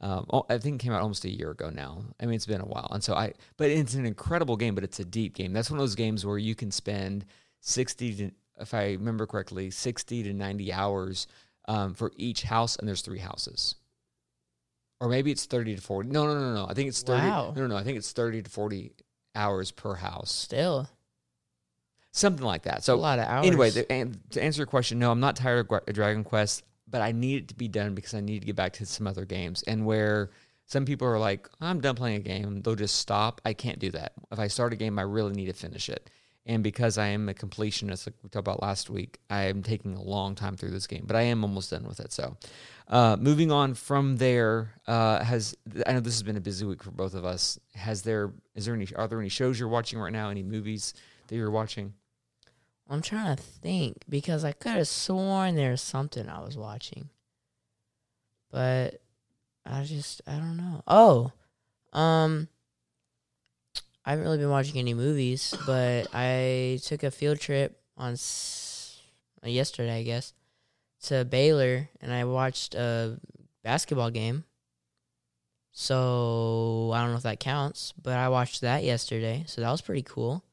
Um, 0.00 0.26
oh, 0.30 0.44
I 0.50 0.58
think 0.58 0.82
it 0.82 0.84
came 0.84 0.92
out 0.92 1.00
almost 1.00 1.24
a 1.24 1.30
year 1.30 1.52
ago 1.52 1.70
now. 1.70 2.02
I 2.20 2.26
mean, 2.26 2.34
it's 2.34 2.46
been 2.46 2.60
a 2.60 2.66
while, 2.66 2.88
and 2.90 3.02
so 3.04 3.14
I. 3.14 3.34
But 3.56 3.70
it's 3.70 3.94
an 3.94 4.04
incredible 4.04 4.56
game, 4.56 4.74
but 4.74 4.82
it's 4.84 4.98
a 5.00 5.04
deep 5.04 5.34
game. 5.34 5.52
That's 5.52 5.70
one 5.70 5.78
of 5.78 5.82
those 5.82 5.94
games 5.94 6.26
where 6.26 6.38
you 6.38 6.54
can 6.56 6.70
spend 6.72 7.24
sixty 7.60 8.14
to, 8.16 8.30
if 8.58 8.74
I 8.74 8.92
remember 8.92 9.26
correctly, 9.26 9.70
sixty 9.70 10.22
to 10.24 10.32
ninety 10.32 10.72
hours 10.72 11.28
um, 11.68 11.94
for 11.94 12.10
each 12.16 12.42
house, 12.42 12.74
and 12.76 12.88
there's 12.88 13.02
three 13.02 13.20
houses 13.20 13.76
or 15.00 15.08
maybe 15.08 15.32
it's 15.32 15.46
30 15.46 15.74
to 15.74 15.82
40 15.82 16.10
no 16.10 16.26
no 16.26 16.38
no 16.38 16.54
no 16.54 16.66
i 16.68 16.74
think 16.74 16.88
it's 16.88 17.02
30 17.02 17.26
Wow. 17.26 17.52
no 17.56 17.62
no 17.62 17.66
no 17.66 17.76
i 17.76 17.82
think 17.82 17.98
it's 17.98 18.12
30 18.12 18.42
to 18.42 18.50
40 18.50 18.92
hours 19.34 19.72
per 19.72 19.94
house 19.96 20.30
Still, 20.30 20.88
something 22.12 22.44
like 22.44 22.62
that 22.62 22.78
a 22.78 22.82
so 22.82 22.96
lot 22.96 23.18
of 23.18 23.26
hours. 23.26 23.46
anyway 23.46 23.70
the, 23.70 23.90
and 23.90 24.18
to 24.30 24.42
answer 24.42 24.60
your 24.60 24.66
question 24.66 24.98
no 24.98 25.10
i'm 25.10 25.20
not 25.20 25.34
tired 25.34 25.66
of 25.70 25.94
dragon 25.94 26.22
quest 26.22 26.62
but 26.88 27.00
i 27.00 27.10
need 27.10 27.42
it 27.42 27.48
to 27.48 27.54
be 27.54 27.68
done 27.68 27.94
because 27.94 28.14
i 28.14 28.20
need 28.20 28.40
to 28.40 28.46
get 28.46 28.56
back 28.56 28.72
to 28.72 28.86
some 28.86 29.06
other 29.06 29.24
games 29.24 29.62
and 29.66 29.84
where 29.84 30.30
some 30.66 30.84
people 30.84 31.08
are 31.08 31.18
like 31.18 31.48
i'm 31.60 31.80
done 31.80 31.96
playing 31.96 32.16
a 32.16 32.20
game 32.20 32.60
they'll 32.62 32.74
just 32.74 32.96
stop 32.96 33.40
i 33.44 33.52
can't 33.52 33.78
do 33.78 33.90
that 33.90 34.12
if 34.30 34.38
i 34.38 34.46
start 34.46 34.72
a 34.72 34.76
game 34.76 34.98
i 34.98 35.02
really 35.02 35.32
need 35.32 35.46
to 35.46 35.52
finish 35.52 35.88
it 35.88 36.10
and 36.44 36.62
because 36.62 36.98
i 36.98 37.06
am 37.06 37.28
a 37.28 37.34
completionist 37.34 38.06
like 38.06 38.14
we 38.22 38.28
talked 38.28 38.46
about 38.46 38.62
last 38.62 38.90
week 38.90 39.18
i 39.30 39.44
am 39.44 39.62
taking 39.62 39.94
a 39.96 40.02
long 40.02 40.34
time 40.34 40.56
through 40.56 40.70
this 40.70 40.86
game 40.86 41.04
but 41.06 41.16
i 41.16 41.22
am 41.22 41.42
almost 41.42 41.70
done 41.70 41.84
with 41.84 41.98
it 41.98 42.12
so 42.12 42.36
uh, 42.92 43.16
moving 43.18 43.50
on 43.50 43.72
from 43.72 44.16
there, 44.16 44.74
uh, 44.86 45.24
has 45.24 45.56
I 45.86 45.94
know 45.94 46.00
this 46.00 46.12
has 46.12 46.22
been 46.22 46.36
a 46.36 46.42
busy 46.42 46.66
week 46.66 46.82
for 46.82 46.90
both 46.90 47.14
of 47.14 47.24
us. 47.24 47.58
Has 47.74 48.02
there 48.02 48.32
is 48.54 48.66
there 48.66 48.74
any 48.74 48.86
are 48.94 49.08
there 49.08 49.18
any 49.18 49.30
shows 49.30 49.58
you're 49.58 49.70
watching 49.70 49.98
right 49.98 50.12
now? 50.12 50.28
Any 50.28 50.42
movies 50.42 50.92
that 51.28 51.36
you're 51.36 51.50
watching? 51.50 51.94
I'm 52.88 53.00
trying 53.02 53.36
to 53.36 53.42
think 53.42 54.02
because 54.08 54.44
I 54.44 54.52
could 54.52 54.72
have 54.72 54.88
sworn 54.88 55.54
there's 55.54 55.80
something 55.80 56.28
I 56.28 56.40
was 56.40 56.56
watching, 56.56 57.08
but 58.50 59.00
I 59.64 59.84
just 59.84 60.20
I 60.26 60.32
don't 60.32 60.56
know. 60.56 60.82
Oh, 60.86 61.32
um, 61.92 62.48
I 64.04 64.10
haven't 64.10 64.24
really 64.24 64.38
been 64.38 64.50
watching 64.50 64.78
any 64.78 64.94
movies, 64.94 65.54
but 65.66 66.08
I 66.12 66.80
took 66.84 67.02
a 67.02 67.10
field 67.10 67.38
trip 67.40 67.80
on 67.96 68.12
s- 68.14 69.00
uh, 69.44 69.48
yesterday, 69.48 69.98
I 69.98 70.02
guess, 70.02 70.34
to 71.04 71.24
Baylor, 71.24 71.88
and 72.00 72.12
I 72.12 72.24
watched 72.24 72.74
a 72.74 73.18
basketball 73.62 74.10
game. 74.10 74.44
So 75.70 76.90
I 76.92 77.00
don't 77.00 77.12
know 77.12 77.16
if 77.16 77.22
that 77.22 77.40
counts, 77.40 77.92
but 78.00 78.18
I 78.18 78.28
watched 78.28 78.60
that 78.60 78.84
yesterday, 78.84 79.44
so 79.46 79.60
that 79.62 79.70
was 79.70 79.80
pretty 79.80 80.02
cool. 80.02 80.44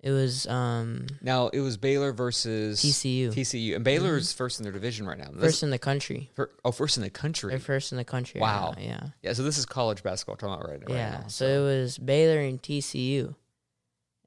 It 0.00 0.12
was 0.12 0.46
um 0.46 1.06
Now 1.20 1.48
it 1.48 1.60
was 1.60 1.76
Baylor 1.76 2.12
versus 2.12 2.80
TCU. 2.80 3.28
TCU, 3.34 3.74
and 3.74 3.84
Baylor 3.84 4.16
is 4.16 4.32
first 4.32 4.60
in 4.60 4.62
their 4.64 4.72
division 4.72 5.06
right 5.06 5.18
now. 5.18 5.24
This- 5.24 5.32
Mm-hmm. 5.34 5.42
First 5.44 5.62
in 5.64 5.70
the 5.70 5.78
country. 5.78 6.30
fir- 6.34 6.50
oh, 6.64 6.70
first 6.70 6.96
in 6.98 7.02
the 7.02 7.10
country. 7.10 7.50
They're 7.50 7.58
first 7.58 7.90
in 7.92 7.98
the 7.98 8.04
country. 8.04 8.40
Wow. 8.40 8.74
Right 8.76 8.78
now, 8.78 8.84
yeah. 8.88 9.00
yeah, 9.22 9.32
so 9.32 9.42
this 9.42 9.58
is 9.58 9.66
college 9.66 10.02
basketball 10.04 10.36
talking 10.36 10.54
about 10.54 10.68
right, 10.70 10.80
right 10.88 10.96
yeah. 10.96 11.10
now. 11.22 11.24
so 11.26 11.44
it 11.46 11.64
was 11.64 11.98
Baylor 11.98 12.38
and 12.40 12.62
TCU, 12.62 13.34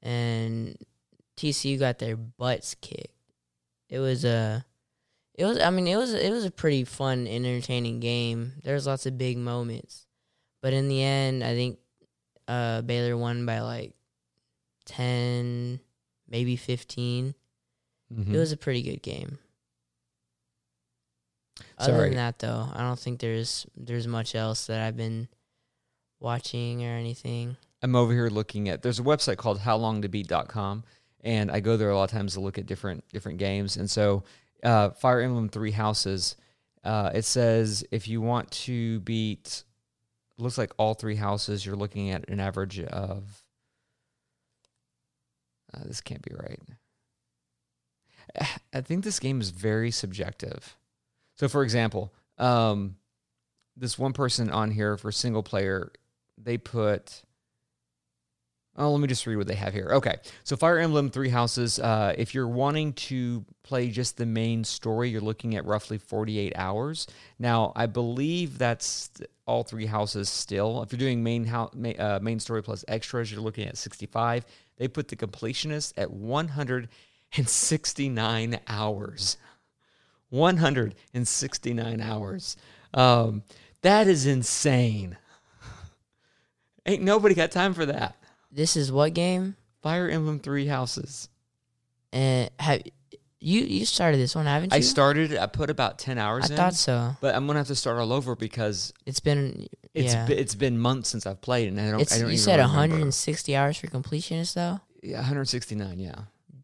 and 0.02 0.76
TCU 1.36 1.78
got 1.78 1.98
their 1.98 2.16
butts 2.16 2.74
kicked. 2.80 3.08
It 3.88 3.98
was 3.98 4.24
a, 4.24 4.64
it 5.34 5.44
was. 5.44 5.58
I 5.58 5.70
mean, 5.70 5.86
it 5.86 5.96
was. 5.96 6.12
It 6.14 6.30
was 6.30 6.44
a 6.44 6.50
pretty 6.50 6.84
fun, 6.84 7.26
entertaining 7.26 8.00
game. 8.00 8.52
There's 8.62 8.86
lots 8.86 9.06
of 9.06 9.16
big 9.18 9.38
moments, 9.38 10.06
but 10.60 10.72
in 10.72 10.88
the 10.88 11.02
end, 11.02 11.42
I 11.44 11.54
think 11.54 11.78
uh, 12.48 12.82
Baylor 12.82 13.16
won 13.16 13.44
by 13.46 13.60
like 13.60 13.94
ten, 14.84 15.80
maybe 16.28 16.56
fifteen. 16.56 17.34
Mhm. 18.12 18.34
It 18.34 18.38
was 18.38 18.52
a 18.52 18.56
pretty 18.56 18.82
good 18.82 19.02
game. 19.02 19.38
Other 21.78 21.92
Sorry. 21.94 22.08
than 22.10 22.16
that, 22.16 22.38
though, 22.38 22.68
I 22.72 22.80
don't 22.82 22.98
think 22.98 23.20
there's 23.20 23.66
there's 23.76 24.06
much 24.06 24.34
else 24.34 24.66
that 24.66 24.80
I've 24.80 24.96
been 24.96 25.28
watching 26.20 26.84
or 26.84 26.90
anything. 26.96 27.56
I'm 27.82 27.96
over 27.96 28.12
here 28.12 28.28
looking 28.28 28.68
at 28.68 28.82
there's 28.82 29.00
a 29.00 29.04
website 29.04 29.38
called 29.38 29.58
howlongtobeat.com 29.60 30.84
and 31.24 31.50
I 31.50 31.60
go 31.60 31.76
there 31.76 31.90
a 31.90 31.96
lot 31.96 32.04
of 32.04 32.10
times 32.10 32.34
to 32.34 32.40
look 32.40 32.56
at 32.58 32.66
different 32.66 33.02
different 33.12 33.38
games 33.38 33.76
and 33.76 33.90
so 33.90 34.22
uh, 34.62 34.90
Fire 34.90 35.20
Emblem 35.20 35.48
Three 35.48 35.72
Houses 35.72 36.36
uh, 36.84 37.10
it 37.12 37.24
says 37.24 37.84
if 37.90 38.06
you 38.06 38.20
want 38.20 38.50
to 38.52 39.00
beat 39.00 39.64
looks 40.38 40.58
like 40.58 40.72
all 40.78 40.94
three 40.94 41.16
houses 41.16 41.66
you're 41.66 41.74
looking 41.76 42.10
at 42.10 42.28
an 42.28 42.38
average 42.38 42.78
of 42.80 43.41
uh, 45.74 45.80
this 45.84 46.00
can't 46.00 46.22
be 46.22 46.34
right 46.34 46.60
I 48.72 48.80
think 48.80 49.04
this 49.04 49.18
game 49.18 49.40
is 49.40 49.50
very 49.50 49.90
subjective 49.90 50.76
so 51.36 51.48
for 51.48 51.62
example 51.62 52.12
um, 52.38 52.96
this 53.76 53.98
one 53.98 54.12
person 54.12 54.50
on 54.50 54.70
here 54.70 54.96
for 54.96 55.12
single 55.12 55.42
player 55.42 55.92
they 56.38 56.58
put 56.58 57.22
Oh, 58.74 58.90
let 58.90 59.02
me 59.02 59.06
just 59.06 59.26
read 59.26 59.36
what 59.36 59.46
they 59.46 59.54
have 59.54 59.74
here. 59.74 59.90
Okay, 59.92 60.16
so 60.44 60.56
Fire 60.56 60.78
Emblem 60.78 61.10
Three 61.10 61.28
Houses. 61.28 61.78
Uh, 61.78 62.14
if 62.16 62.34
you're 62.34 62.48
wanting 62.48 62.94
to 62.94 63.44
play 63.62 63.88
just 63.88 64.16
the 64.16 64.24
main 64.24 64.64
story, 64.64 65.10
you're 65.10 65.20
looking 65.20 65.56
at 65.56 65.66
roughly 65.66 65.98
48 65.98 66.54
hours. 66.56 67.06
Now, 67.38 67.72
I 67.76 67.84
believe 67.84 68.56
that's 68.56 69.10
all 69.46 69.62
three 69.62 69.84
houses 69.84 70.30
still. 70.30 70.82
If 70.82 70.90
you're 70.90 70.98
doing 70.98 71.22
main 71.22 71.50
main, 71.74 72.00
uh, 72.00 72.18
main 72.22 72.40
story 72.40 72.62
plus 72.62 72.82
extras, 72.88 73.30
you're 73.30 73.42
looking 73.42 73.68
at 73.68 73.76
65. 73.76 74.46
They 74.82 74.88
put 74.88 75.06
the 75.06 75.14
completionist 75.14 75.92
at 75.96 76.10
169 76.10 78.60
hours. 78.66 79.36
169 80.30 82.00
hours. 82.00 82.56
Um, 82.92 83.44
that 83.82 84.08
is 84.08 84.26
insane. 84.26 85.16
Ain't 86.84 87.04
nobody 87.04 87.36
got 87.36 87.52
time 87.52 87.74
for 87.74 87.86
that. 87.86 88.16
This 88.50 88.76
is 88.76 88.90
what 88.90 89.14
game? 89.14 89.54
Fire 89.82 90.08
Emblem 90.08 90.40
Three 90.40 90.66
Houses. 90.66 91.28
And 92.12 92.50
have 92.58 92.82
you 93.42 93.60
you 93.62 93.84
started 93.84 94.18
this 94.18 94.34
one, 94.34 94.46
haven't 94.46 94.72
you? 94.72 94.76
I 94.76 94.80
started. 94.80 95.36
I 95.36 95.46
put 95.46 95.68
about 95.70 95.98
ten 95.98 96.16
hours 96.18 96.46
in. 96.48 96.52
I 96.52 96.54
in, 96.54 96.56
thought 96.56 96.74
so. 96.74 97.16
but 97.20 97.34
I'm 97.34 97.46
gonna 97.46 97.58
have 97.58 97.66
to 97.68 97.74
start 97.74 97.98
all 97.98 98.12
over 98.12 98.36
because 98.36 98.92
It's 99.04 99.20
been 99.20 99.68
it's 99.94 100.14
yeah. 100.14 100.26
it's 100.30 100.54
been 100.54 100.78
months 100.78 101.10
since 101.10 101.26
I've 101.26 101.40
played, 101.40 101.68
and 101.68 101.80
I 101.80 101.90
don't. 101.90 102.00
it's 102.00 102.14
I 102.16 102.20
don't 102.20 102.30
you 102.30 102.38
said 102.38 102.56
remember. 102.56 102.76
160 102.76 103.56
hours 103.56 103.76
for 103.76 103.88
completionist 103.88 104.54
though. 104.54 104.80
Yeah, 105.02 105.16
169. 105.16 105.98
Yeah, 105.98 106.14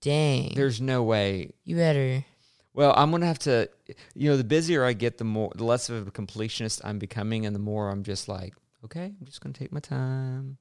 Dang. 0.01 0.53
there's 0.55 0.81
no 0.81 1.03
way. 1.03 1.51
you 1.65 1.77
better. 1.77 2.25
Well, 2.73 2.95
I'm 2.97 3.11
gonna 3.11 3.27
have 3.27 3.41
to. 3.41 3.69
You 4.15 4.31
know, 4.31 4.37
the 4.37 4.45
busier 4.45 4.85
I 4.85 4.93
get, 4.93 5.19
the 5.19 5.25
more, 5.25 5.51
the 5.57 5.65
less 5.65 5.89
of 5.91 6.07
a 6.07 6.11
completionist 6.13 6.81
I'm 6.85 6.99
becoming, 7.01 7.45
and 7.45 7.55
the 7.55 7.61
more 7.61 7.89
I'm 7.91 8.05
just 8.05 8.29
like, 8.29 8.55
okay, 8.85 9.07
I'm 9.21 9.27
just 9.27 9.41
gonna 9.41 9.53
take 9.55 9.73
my 9.73 9.81
time. 9.81 10.59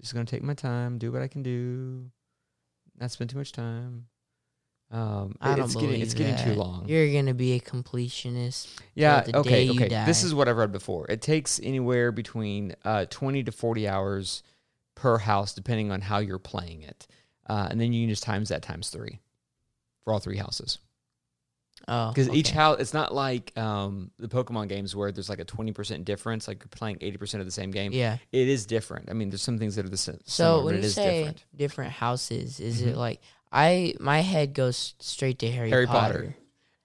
Just 0.00 0.12
gonna 0.12 0.24
take 0.26 0.42
my 0.42 0.54
time, 0.54 0.98
do 0.98 1.12
what 1.12 1.22
I 1.22 1.28
can 1.28 1.42
do, 1.42 2.10
not 2.98 3.10
spend 3.12 3.30
too 3.30 3.38
much 3.38 3.52
time. 3.52 4.06
Um, 4.90 5.34
I 5.40 5.56
don't 5.56 5.64
it's 5.64 5.74
believe 5.74 5.88
getting 5.90 6.02
it's 6.02 6.14
getting 6.14 6.36
too 6.36 6.54
long. 6.54 6.88
You're 6.88 7.12
gonna 7.12 7.34
be 7.34 7.54
a 7.54 7.60
completionist. 7.60 8.68
Yeah. 8.94 9.20
till 9.22 9.32
the 9.32 9.38
Okay. 9.40 9.50
day 9.50 9.62
you 9.64 9.84
Okay. 9.84 10.04
This 10.06 10.22
is 10.22 10.32
what 10.34 10.48
I've 10.48 10.56
read 10.56 10.70
before. 10.72 11.06
It 11.08 11.20
takes 11.22 11.58
anywhere 11.62 12.12
between 12.12 12.74
uh, 12.84 13.06
20 13.10 13.42
to 13.44 13.52
40 13.52 13.88
hours 13.88 14.42
per 14.94 15.18
house, 15.18 15.52
depending 15.54 15.90
on 15.90 16.00
how 16.02 16.18
you're 16.18 16.38
playing 16.38 16.82
it, 16.82 17.06
uh, 17.48 17.66
and 17.70 17.80
then 17.80 17.92
you 17.92 18.02
can 18.04 18.10
just 18.10 18.22
times 18.22 18.48
that 18.50 18.62
times 18.62 18.88
three 18.90 19.20
for 20.04 20.12
all 20.12 20.20
three 20.20 20.36
houses. 20.38 20.78
Oh, 21.88 22.08
Because 22.08 22.30
each 22.30 22.48
okay. 22.48 22.56
house, 22.56 22.80
it's 22.80 22.94
not 22.94 23.14
like 23.14 23.56
um, 23.58 24.10
the 24.18 24.28
Pokemon 24.28 24.68
games 24.68 24.96
where 24.96 25.12
there's 25.12 25.28
like 25.28 25.40
a 25.40 25.44
20% 25.44 26.04
difference, 26.04 26.48
like 26.48 26.62
you're 26.62 26.68
playing 26.70 26.96
80% 26.98 27.40
of 27.40 27.44
the 27.44 27.52
same 27.52 27.70
game. 27.70 27.92
Yeah. 27.92 28.16
It 28.32 28.48
is 28.48 28.64
different. 28.66 29.10
I 29.10 29.12
mean, 29.12 29.28
there's 29.30 29.42
some 29.42 29.58
things 29.58 29.76
that 29.76 29.84
are 29.84 29.90
the 29.90 29.96
same. 29.98 30.18
So 30.24 30.56
but 30.58 30.64
when 30.64 30.74
it 30.76 30.78
you 30.78 30.84
is 30.84 30.94
say 30.94 31.18
different. 31.18 31.44
different. 31.54 31.92
houses, 31.92 32.58
is 32.60 32.80
it 32.80 32.96
like 32.96 33.20
I 33.52 33.94
my 34.00 34.20
head 34.20 34.54
goes 34.54 34.94
straight 34.98 35.38
to 35.40 35.50
Harry, 35.50 35.70
Harry 35.70 35.86
Potter. 35.86 36.14
Potter. 36.14 36.36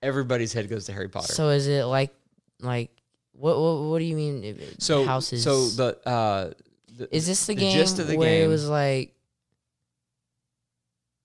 Everybody's 0.02 0.54
head 0.54 0.70
goes 0.70 0.86
to 0.86 0.94
Harry 0.94 1.10
Potter. 1.10 1.34
So 1.34 1.50
is 1.50 1.68
it 1.68 1.86
like 1.86 2.14
like 2.60 2.92
what 3.34 3.60
what 3.60 3.82
what 3.90 4.00
do 4.00 4.06
you 4.06 4.16
mean 4.16 4.60
so 4.78 5.06
houses? 5.06 5.44
So 5.44 5.68
the 5.70 6.08
uh, 6.08 6.52
the, 6.98 7.16
is 7.16 7.28
this 7.28 7.46
the, 7.46 7.56
the 7.56 7.62
game 7.62 7.88
the 8.08 8.18
where 8.18 8.44
it 8.44 8.48
was 8.48 8.68
like 8.68 9.14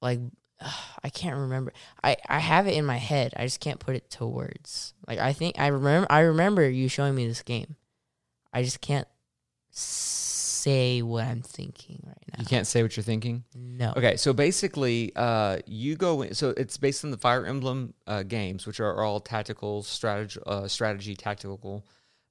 like 0.00 0.20
I 1.04 1.10
can't 1.10 1.36
remember. 1.36 1.72
I 2.02 2.16
I 2.28 2.38
have 2.38 2.66
it 2.66 2.74
in 2.74 2.84
my 2.84 2.96
head. 2.96 3.34
I 3.36 3.44
just 3.44 3.60
can't 3.60 3.78
put 3.78 3.96
it 3.96 4.10
to 4.12 4.26
words. 4.26 4.94
Like 5.06 5.18
I 5.18 5.32
think 5.32 5.58
I 5.58 5.68
remember 5.68 6.06
I 6.10 6.20
remember 6.20 6.68
you 6.68 6.88
showing 6.88 7.14
me 7.14 7.26
this 7.26 7.42
game. 7.42 7.76
I 8.52 8.62
just 8.62 8.80
can't 8.80 9.06
say 9.76 11.02
what 11.02 11.24
I'm 11.24 11.42
thinking 11.42 12.02
right 12.04 12.24
now. 12.32 12.40
you 12.40 12.46
can't 12.46 12.66
say 12.66 12.82
what 12.82 12.96
you're 12.96 13.04
thinking? 13.04 13.44
No. 13.54 13.92
Okay, 13.96 14.16
so 14.16 14.32
basically, 14.32 15.12
uh, 15.14 15.58
you 15.66 15.94
go 15.96 16.22
in. 16.22 16.34
So 16.34 16.50
it's 16.56 16.76
based 16.76 17.04
on 17.04 17.10
the 17.10 17.16
Fire 17.16 17.46
Emblem 17.46 17.94
uh, 18.06 18.22
games, 18.24 18.66
which 18.66 18.80
are 18.80 19.02
all 19.02 19.20
tactical 19.20 19.82
strategy, 19.82 20.40
uh, 20.46 20.66
strategy 20.66 21.14
tactical 21.14 21.86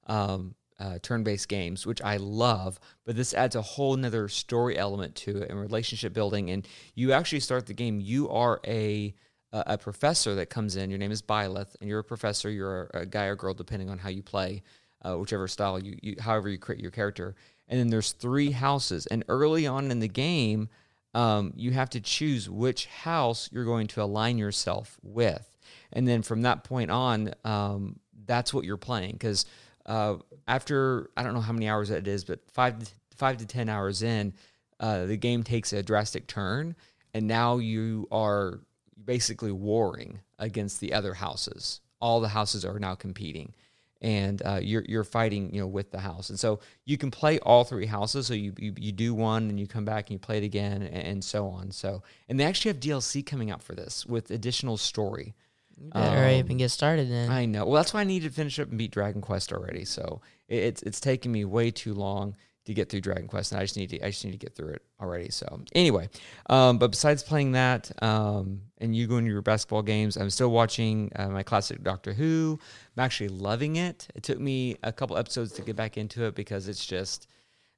um, 0.06 0.54
uh, 0.78 0.98
turn-based 1.00 1.48
games, 1.48 1.86
which 1.86 2.02
I 2.02 2.18
love. 2.18 2.78
But 3.06 3.16
this 3.16 3.32
adds 3.32 3.56
a 3.56 3.62
whole 3.62 3.96
nother 3.96 4.28
story 4.28 4.76
element 4.76 5.14
to 5.16 5.38
it 5.38 5.48
and 5.48 5.58
relationship 5.58 6.12
building. 6.12 6.50
And 6.50 6.68
you 6.94 7.12
actually 7.12 7.40
start 7.40 7.66
the 7.66 7.74
game. 7.74 8.00
You 8.00 8.28
are 8.28 8.60
a 8.66 9.14
a 9.52 9.78
professor 9.78 10.34
that 10.34 10.50
comes 10.50 10.76
in. 10.76 10.90
Your 10.90 10.98
name 10.98 11.12
is 11.12 11.22
Byleth, 11.22 11.76
and 11.80 11.88
you're 11.88 12.00
a 12.00 12.04
professor. 12.04 12.50
You're 12.50 12.90
a, 12.92 13.00
a 13.00 13.06
guy 13.06 13.24
or 13.24 13.36
girl, 13.36 13.54
depending 13.54 13.88
on 13.88 13.96
how 13.96 14.10
you 14.10 14.22
play, 14.22 14.62
uh, 15.06 15.16
whichever 15.16 15.48
style 15.48 15.78
you, 15.78 15.96
you, 16.02 16.16
however 16.20 16.48
you 16.48 16.58
create 16.58 16.80
your 16.80 16.90
character. 16.90 17.34
And 17.68 17.78
then 17.78 17.88
there's 17.88 18.12
three 18.12 18.50
houses. 18.50 19.06
And 19.06 19.24
early 19.28 19.66
on 19.66 19.90
in 19.90 20.00
the 20.00 20.08
game, 20.08 20.68
um, 21.14 21.52
you 21.56 21.72
have 21.72 21.90
to 21.90 22.00
choose 22.00 22.48
which 22.48 22.86
house 22.86 23.48
you're 23.52 23.64
going 23.64 23.86
to 23.88 24.02
align 24.02 24.38
yourself 24.38 24.98
with. 25.02 25.56
And 25.92 26.06
then 26.06 26.22
from 26.22 26.42
that 26.42 26.64
point 26.64 26.90
on, 26.90 27.32
um, 27.44 27.98
that's 28.26 28.52
what 28.52 28.64
you're 28.64 28.76
playing. 28.76 29.12
Because 29.12 29.46
uh, 29.86 30.16
after 30.46 31.10
I 31.16 31.22
don't 31.22 31.34
know 31.34 31.40
how 31.40 31.52
many 31.52 31.68
hours 31.68 31.90
it 31.90 32.06
is, 32.06 32.24
but 32.24 32.40
five 32.52 32.78
to, 32.78 32.86
five 33.16 33.38
to 33.38 33.46
ten 33.46 33.68
hours 33.68 34.02
in, 34.02 34.34
uh, 34.78 35.06
the 35.06 35.16
game 35.16 35.42
takes 35.42 35.72
a 35.72 35.82
drastic 35.82 36.26
turn, 36.26 36.76
and 37.14 37.26
now 37.26 37.58
you 37.58 38.06
are 38.10 38.60
basically 39.02 39.52
warring 39.52 40.20
against 40.38 40.80
the 40.80 40.92
other 40.92 41.14
houses. 41.14 41.80
All 42.00 42.20
the 42.20 42.28
houses 42.28 42.64
are 42.64 42.78
now 42.78 42.94
competing, 42.94 43.54
and 44.00 44.42
uh, 44.44 44.60
you're 44.62 44.84
you're 44.86 45.04
fighting, 45.04 45.52
you 45.54 45.60
know, 45.60 45.66
with 45.66 45.90
the 45.90 46.00
house. 46.00 46.30
And 46.30 46.38
so 46.38 46.60
you 46.84 46.98
can 46.98 47.10
play 47.10 47.38
all 47.40 47.64
three 47.64 47.86
houses. 47.86 48.26
So 48.26 48.34
you 48.34 48.52
you, 48.58 48.74
you 48.76 48.92
do 48.92 49.14
one, 49.14 49.48
and 49.48 49.58
you 49.58 49.66
come 49.66 49.84
back 49.84 50.08
and 50.08 50.12
you 50.12 50.18
play 50.18 50.38
it 50.38 50.44
again, 50.44 50.82
and, 50.82 50.94
and 50.94 51.24
so 51.24 51.48
on. 51.48 51.70
So 51.70 52.02
and 52.28 52.38
they 52.38 52.44
actually 52.44 52.70
have 52.70 52.80
DLC 52.80 53.24
coming 53.24 53.50
out 53.50 53.62
for 53.62 53.74
this 53.74 54.04
with 54.06 54.30
additional 54.30 54.76
story. 54.76 55.34
You 55.78 55.90
better 55.90 56.24
um, 56.24 56.30
even 56.30 56.56
get 56.56 56.70
started 56.70 57.10
then. 57.10 57.30
I 57.30 57.44
know. 57.44 57.66
Well, 57.66 57.74
that's 57.74 57.92
why 57.92 58.00
I 58.00 58.04
need 58.04 58.22
to 58.22 58.30
finish 58.30 58.58
up 58.58 58.68
and 58.68 58.78
beat 58.78 58.92
Dragon 58.92 59.20
Quest 59.20 59.52
already. 59.52 59.84
So 59.84 60.20
it, 60.48 60.56
it's 60.56 60.82
it's 60.82 61.00
taking 61.00 61.32
me 61.32 61.44
way 61.44 61.70
too 61.70 61.94
long 61.94 62.36
to 62.66 62.74
get 62.74 62.88
through 62.88 63.00
Dragon 63.00 63.28
Quest, 63.28 63.52
and 63.52 63.60
I 63.60 63.64
just 63.64 63.76
need 63.76 63.90
to 63.90 64.04
I 64.04 64.10
just 64.10 64.24
need 64.24 64.32
to 64.32 64.38
get 64.38 64.54
through 64.54 64.70
it 64.70 64.82
already. 65.00 65.30
So 65.30 65.62
anyway, 65.74 66.08
um, 66.50 66.78
but 66.78 66.90
besides 66.90 67.22
playing 67.22 67.52
that, 67.52 67.90
um, 68.02 68.60
and 68.78 68.94
you 68.94 69.06
going 69.06 69.24
to 69.24 69.30
your 69.30 69.42
basketball 69.42 69.82
games, 69.82 70.16
I'm 70.16 70.30
still 70.30 70.50
watching 70.50 71.10
uh, 71.16 71.28
my 71.28 71.42
classic 71.42 71.82
Doctor 71.82 72.12
Who. 72.12 72.58
I'm 72.96 73.04
actually 73.04 73.28
loving 73.28 73.76
it. 73.76 74.08
It 74.14 74.22
took 74.22 74.38
me 74.38 74.76
a 74.82 74.92
couple 74.92 75.16
episodes 75.16 75.52
to 75.52 75.62
get 75.62 75.76
back 75.76 75.96
into 75.96 76.24
it 76.24 76.34
because 76.34 76.68
it's 76.68 76.84
just, 76.84 77.28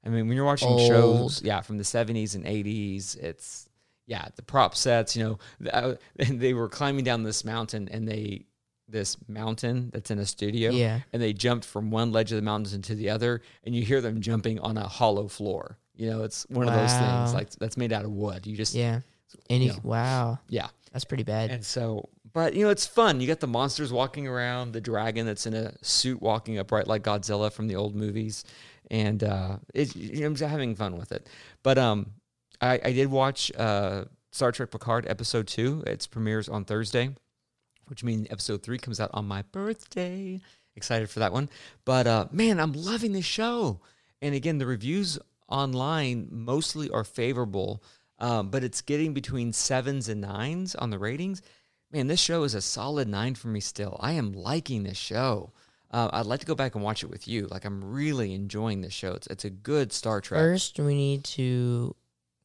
I 0.05 0.09
mean, 0.09 0.27
when 0.27 0.35
you're 0.35 0.45
watching 0.45 0.69
Old. 0.69 0.87
shows, 0.87 1.41
yeah, 1.41 1.61
from 1.61 1.77
the 1.77 1.83
70s 1.83 2.35
and 2.35 2.45
80s, 2.45 3.17
it's 3.17 3.69
yeah, 4.09 4.27
the 4.35 4.41
prop 4.41 4.75
sets, 4.75 5.15
you 5.15 5.23
know, 5.23 5.69
uh, 5.71 5.93
they 6.17 6.53
were 6.53 6.67
climbing 6.67 7.03
down 7.03 7.23
this 7.23 7.45
mountain 7.45 7.87
and 7.91 8.07
they 8.07 8.47
this 8.89 9.17
mountain 9.27 9.89
that's 9.93 10.11
in 10.11 10.19
a 10.19 10.25
studio. 10.25 10.71
Yeah. 10.71 11.01
And 11.13 11.21
they 11.21 11.33
jumped 11.33 11.65
from 11.65 11.91
one 11.91 12.11
ledge 12.11 12.31
of 12.31 12.37
the 12.37 12.41
mountains 12.41 12.73
into 12.73 12.95
the 12.95 13.09
other 13.09 13.41
and 13.63 13.75
you 13.75 13.83
hear 13.83 14.01
them 14.01 14.21
jumping 14.21 14.59
on 14.59 14.77
a 14.77 14.87
hollow 14.87 15.27
floor. 15.27 15.77
You 15.95 16.09
know, 16.09 16.23
it's 16.23 16.45
one 16.49 16.65
wow. 16.65 16.73
of 16.73 16.79
those 16.79 16.93
things 16.93 17.33
like 17.33 17.49
that's 17.51 17.77
made 17.77 17.91
out 17.91 18.05
of 18.05 18.11
wood. 18.11 18.47
You 18.47 18.55
just 18.55 18.73
Yeah. 18.73 19.01
And 19.49 19.63
you, 19.63 19.69
know, 19.69 19.79
wow. 19.83 20.39
Yeah. 20.47 20.67
That's 20.91 21.05
pretty 21.05 21.23
bad. 21.23 21.51
And 21.51 21.63
so 21.63 22.09
but 22.31 22.53
you 22.53 22.63
know, 22.63 22.69
it's 22.69 22.85
fun. 22.85 23.21
You 23.21 23.27
got 23.27 23.39
the 23.39 23.47
monsters 23.47 23.91
walking 23.91 24.27
around, 24.27 24.71
the 24.73 24.81
dragon 24.81 25.25
that's 25.25 25.45
in 25.45 25.53
a 25.53 25.73
suit 25.83 26.21
walking 26.21 26.59
upright 26.59 26.87
like 26.87 27.03
Godzilla 27.03 27.51
from 27.51 27.67
the 27.67 27.75
old 27.75 27.95
movies. 27.95 28.43
And 28.89 29.23
uh 29.23 29.57
it, 29.73 29.95
you 29.95 30.21
know, 30.21 30.27
I'm 30.27 30.35
just 30.35 30.49
having 30.49 30.75
fun 30.75 30.97
with 30.97 31.11
it. 31.11 31.27
But 31.63 31.77
um 31.77 32.13
I, 32.61 32.79
I 32.83 32.91
did 32.91 33.09
watch 33.09 33.51
uh, 33.57 34.05
Star 34.31 34.51
Trek 34.51 34.71
Picard 34.71 35.07
episode 35.07 35.47
two. 35.47 35.83
Its 35.87 36.07
premieres 36.07 36.49
on 36.49 36.65
Thursday, 36.65 37.15
which 37.89 38.03
means 38.03 38.27
episode 38.29 38.63
three 38.63 38.77
comes 38.77 38.99
out 38.99 39.09
on 39.13 39.27
my 39.27 39.41
birthday. 39.51 40.39
Excited 40.75 41.09
for 41.09 41.19
that 41.19 41.33
one. 41.33 41.49
But 41.85 42.07
uh, 42.07 42.27
man, 42.31 42.59
I'm 42.59 42.73
loving 42.73 43.11
this 43.11 43.25
show. 43.25 43.81
And 44.21 44.35
again, 44.35 44.57
the 44.57 44.65
reviews 44.65 45.19
online 45.47 46.27
mostly 46.31 46.89
are 46.89 47.03
favorable, 47.03 47.83
um, 48.19 48.49
but 48.49 48.63
it's 48.63 48.81
getting 48.81 49.13
between 49.13 49.53
sevens 49.53 50.09
and 50.09 50.21
nines 50.21 50.75
on 50.75 50.89
the 50.89 50.99
ratings. 50.99 51.41
Man, 51.91 52.07
this 52.07 52.19
show 52.19 52.43
is 52.43 52.53
a 52.53 52.61
solid 52.61 53.07
nine 53.07 53.35
for 53.35 53.47
me 53.47 53.59
still. 53.59 53.97
I 53.99 54.13
am 54.13 54.33
liking 54.33 54.83
this 54.83 54.97
show. 54.97 55.51
Uh, 55.91 56.09
I'd 56.13 56.27
like 56.27 56.41
to 56.41 56.45
go 56.45 56.53
back 56.53 56.75
and 56.75 56.83
watch 56.83 57.03
it 57.03 57.09
with 57.09 57.27
you. 57.27 57.47
Like 57.47 57.65
I'm 57.65 57.83
really 57.83 58.33
enjoying 58.33 58.81
this 58.81 58.93
show. 58.93 59.13
It's 59.13 59.27
it's 59.27 59.45
a 59.45 59.49
good 59.49 59.91
Star 59.91 60.21
Trek. 60.21 60.39
First, 60.39 60.79
we 60.79 60.93
need 60.93 61.23
to 61.25 61.95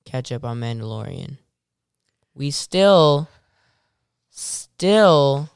catch 0.07 0.33
up 0.33 0.45
on 0.45 0.61
Mandalorian. 0.61 1.39
We 2.35 2.51
still, 2.51 3.29
still, 4.35 5.49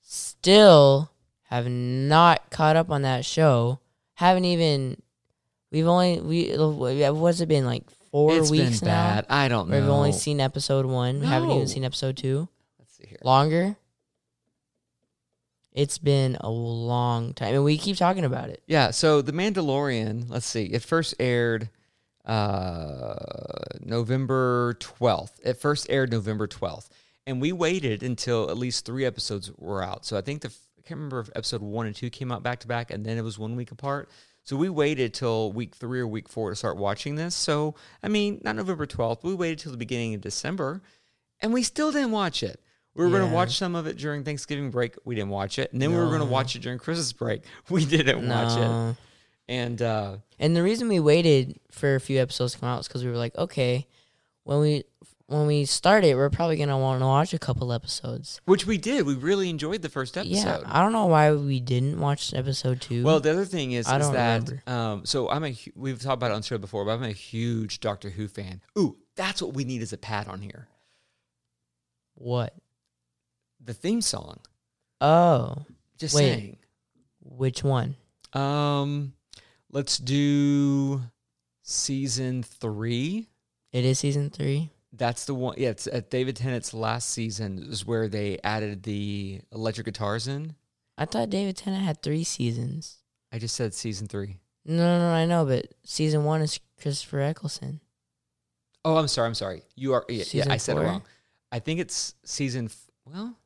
still 0.00 1.10
have 1.44 1.68
not 1.68 2.50
caught 2.50 2.76
up 2.76 2.90
on 2.90 3.02
that 3.02 3.24
show. 3.24 3.78
Haven't 4.14 4.46
even. 4.46 5.00
We've 5.70 5.86
only 5.86 6.20
we 6.20 6.54
what's 6.56 7.40
it 7.40 7.46
been 7.48 7.64
like 7.64 7.88
four 8.10 8.36
it's 8.36 8.50
weeks 8.50 8.80
been 8.80 8.88
bad. 8.88 9.26
now? 9.28 9.36
I 9.36 9.48
don't 9.48 9.68
know. 9.68 9.80
We've 9.80 9.88
only 9.88 10.12
seen 10.12 10.40
episode 10.40 10.84
one. 10.86 11.20
No. 11.20 11.26
Haven't 11.26 11.50
even 11.50 11.68
seen 11.68 11.84
episode 11.84 12.16
two. 12.16 12.48
Let's 12.78 12.96
see 12.96 13.06
here. 13.06 13.18
Longer. 13.22 13.76
It's 15.72 15.96
been 15.96 16.36
a 16.40 16.50
long 16.50 17.32
time, 17.32 17.54
and 17.54 17.64
we 17.64 17.78
keep 17.78 17.96
talking 17.96 18.24
about 18.26 18.50
it. 18.50 18.62
Yeah. 18.66 18.90
So 18.90 19.22
the 19.22 19.32
Mandalorian. 19.32 20.28
Let's 20.28 20.44
see. 20.46 20.64
It 20.64 20.82
first 20.82 21.14
aired 21.18 21.70
uh, 22.26 23.14
November 23.80 24.76
12th. 24.80 25.32
It 25.42 25.54
first 25.54 25.86
aired 25.88 26.12
November 26.12 26.46
12th. 26.46 26.88
And 27.26 27.40
we 27.40 27.52
waited 27.52 28.02
until 28.02 28.50
at 28.50 28.58
least 28.58 28.84
three 28.84 29.04
episodes 29.04 29.50
were 29.56 29.82
out. 29.82 30.04
So 30.04 30.16
I 30.16 30.20
think 30.20 30.42
the, 30.42 30.48
I 30.48 30.82
can't 30.82 30.98
remember 30.98 31.20
if 31.20 31.30
episode 31.36 31.62
one 31.62 31.86
and 31.86 31.94
two 31.94 32.10
came 32.10 32.32
out 32.32 32.42
back 32.42 32.60
to 32.60 32.66
back 32.66 32.90
and 32.90 33.04
then 33.04 33.16
it 33.16 33.22
was 33.22 33.38
one 33.38 33.54
week 33.54 33.70
apart. 33.70 34.08
So 34.44 34.56
we 34.56 34.68
waited 34.68 35.14
till 35.14 35.52
week 35.52 35.74
three 35.74 36.00
or 36.00 36.06
week 36.06 36.28
four 36.28 36.50
to 36.50 36.56
start 36.56 36.76
watching 36.76 37.14
this. 37.14 37.34
So, 37.34 37.76
I 38.02 38.08
mean, 38.08 38.40
not 38.42 38.56
November 38.56 38.86
12th, 38.86 39.22
we 39.22 39.34
waited 39.34 39.60
till 39.60 39.70
the 39.70 39.78
beginning 39.78 40.14
of 40.14 40.20
December 40.20 40.82
and 41.40 41.52
we 41.52 41.62
still 41.62 41.92
didn't 41.92 42.10
watch 42.10 42.42
it. 42.42 42.60
We 42.94 43.04
were 43.04 43.10
yeah. 43.10 43.18
going 43.18 43.30
to 43.30 43.34
watch 43.34 43.56
some 43.56 43.74
of 43.74 43.86
it 43.86 43.96
during 43.96 44.24
Thanksgiving 44.24 44.70
break. 44.70 44.96
We 45.04 45.14
didn't 45.14 45.30
watch 45.30 45.58
it. 45.58 45.72
And 45.72 45.80
then 45.80 45.92
no. 45.92 45.98
we 45.98 46.02
were 46.02 46.08
going 46.08 46.20
to 46.20 46.26
watch 46.26 46.56
it 46.56 46.62
during 46.62 46.78
Christmas 46.78 47.12
break. 47.12 47.42
We 47.70 47.84
didn't 47.84 48.26
no. 48.26 48.34
watch 48.34 48.58
it. 48.58 48.96
And 49.48 49.82
uh, 49.82 50.16
and 50.38 50.54
the 50.54 50.62
reason 50.62 50.88
we 50.88 51.00
waited 51.00 51.58
for 51.70 51.94
a 51.94 52.00
few 52.00 52.20
episodes 52.20 52.52
to 52.52 52.60
come 52.60 52.68
out 52.68 52.80
is 52.80 52.88
because 52.88 53.04
we 53.04 53.10
were 53.10 53.16
like, 53.16 53.36
okay, 53.36 53.86
when 54.44 54.60
we 54.60 54.84
when 55.32 55.46
we 55.46 55.64
start 55.64 56.04
it, 56.04 56.16
we're 56.16 56.30
probably 56.30 56.56
gonna 56.56 56.78
want 56.78 57.00
to 57.00 57.06
watch 57.06 57.32
a 57.34 57.38
couple 57.38 57.72
episodes. 57.72 58.40
Which 58.44 58.66
we 58.66 58.78
did. 58.78 59.06
We 59.06 59.14
really 59.14 59.50
enjoyed 59.50 59.82
the 59.82 59.88
first 59.88 60.16
episode. 60.16 60.34
Yeah, 60.34 60.60
I 60.66 60.82
don't 60.82 60.92
know 60.92 61.06
why 61.06 61.32
we 61.32 61.60
didn't 61.60 61.98
watch 62.00 62.34
episode 62.34 62.80
two. 62.80 63.02
Well, 63.02 63.20
the 63.20 63.30
other 63.30 63.44
thing 63.44 63.72
is, 63.72 63.86
I 63.86 63.98
is 63.98 64.10
that 64.10 64.68
um, 64.68 65.04
so 65.04 65.28
I'm 65.28 65.44
a 65.44 65.56
we've 65.74 66.00
talked 66.00 66.14
about 66.14 66.30
it 66.30 66.34
on 66.34 66.40
the 66.40 66.46
show 66.46 66.58
before, 66.58 66.84
but 66.84 66.92
I'm 66.92 67.02
a 67.02 67.12
huge 67.12 67.80
Doctor 67.80 68.10
Who 68.10 68.28
fan. 68.28 68.60
Ooh, 68.78 68.96
that's 69.16 69.42
what 69.42 69.54
we 69.54 69.64
need 69.64 69.82
as 69.82 69.92
a 69.92 69.98
pad 69.98 70.28
on 70.28 70.40
here. 70.40 70.68
What? 72.14 72.54
The 73.64 73.74
theme 73.74 74.02
song. 74.02 74.40
Oh, 75.00 75.64
just 75.98 76.14
Wait, 76.14 76.20
saying. 76.20 76.56
Which 77.20 77.64
one? 77.64 77.96
Um, 78.32 79.14
Let's 79.74 79.96
do 79.96 81.00
season 81.62 82.42
three. 82.42 83.30
It 83.72 83.86
is 83.86 84.00
season 84.00 84.28
three. 84.28 84.70
That's 84.92 85.24
the 85.24 85.34
one. 85.34 85.54
Yeah, 85.56 85.70
it's 85.70 85.86
at 85.86 86.10
David 86.10 86.36
Tennant's 86.36 86.74
last 86.74 87.08
season 87.08 87.58
is 87.70 87.86
where 87.86 88.08
they 88.08 88.38
added 88.44 88.82
the 88.82 89.40
electric 89.52 89.86
guitars 89.86 90.28
in. 90.28 90.54
I 90.98 91.06
thought 91.06 91.30
David 91.30 91.56
Tennant 91.56 91.82
had 91.82 92.02
three 92.02 92.24
seasons. 92.24 92.98
I 93.32 93.38
just 93.38 93.56
said 93.56 93.72
season 93.72 94.06
three. 94.06 94.36
No, 94.66 94.76
no, 94.76 94.98
no 94.98 95.14
I 95.14 95.24
know, 95.24 95.46
but 95.46 95.66
season 95.84 96.24
one 96.24 96.42
is 96.42 96.60
Christopher 96.80 97.20
Eccleston. 97.20 97.80
Oh, 98.84 98.96
I'm 98.96 99.08
sorry. 99.08 99.28
I'm 99.28 99.34
sorry. 99.34 99.62
You 99.74 99.94
are. 99.94 100.04
Yeah, 100.08 100.24
yeah 100.32 100.44
I 100.50 100.58
said 100.58 100.74
four? 100.76 100.82
it 100.82 100.86
wrong. 100.86 101.02
I 101.50 101.58
think 101.58 101.80
it's 101.80 102.14
season. 102.24 102.68
Well, 103.06 103.36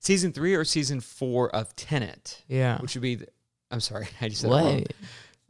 season 0.00 0.32
three 0.32 0.54
or 0.54 0.64
season 0.64 1.00
four 1.00 1.54
of 1.54 1.74
Tennant. 1.76 2.44
Yeah, 2.46 2.78
which 2.80 2.94
would 2.94 3.02
be. 3.02 3.14
The, 3.16 3.28
I'm 3.70 3.80
sorry. 3.80 4.08
I 4.20 4.28
just 4.28 4.42
said 4.42 4.50
what? 4.50 4.64
it 4.64 4.66
wrong 4.66 4.84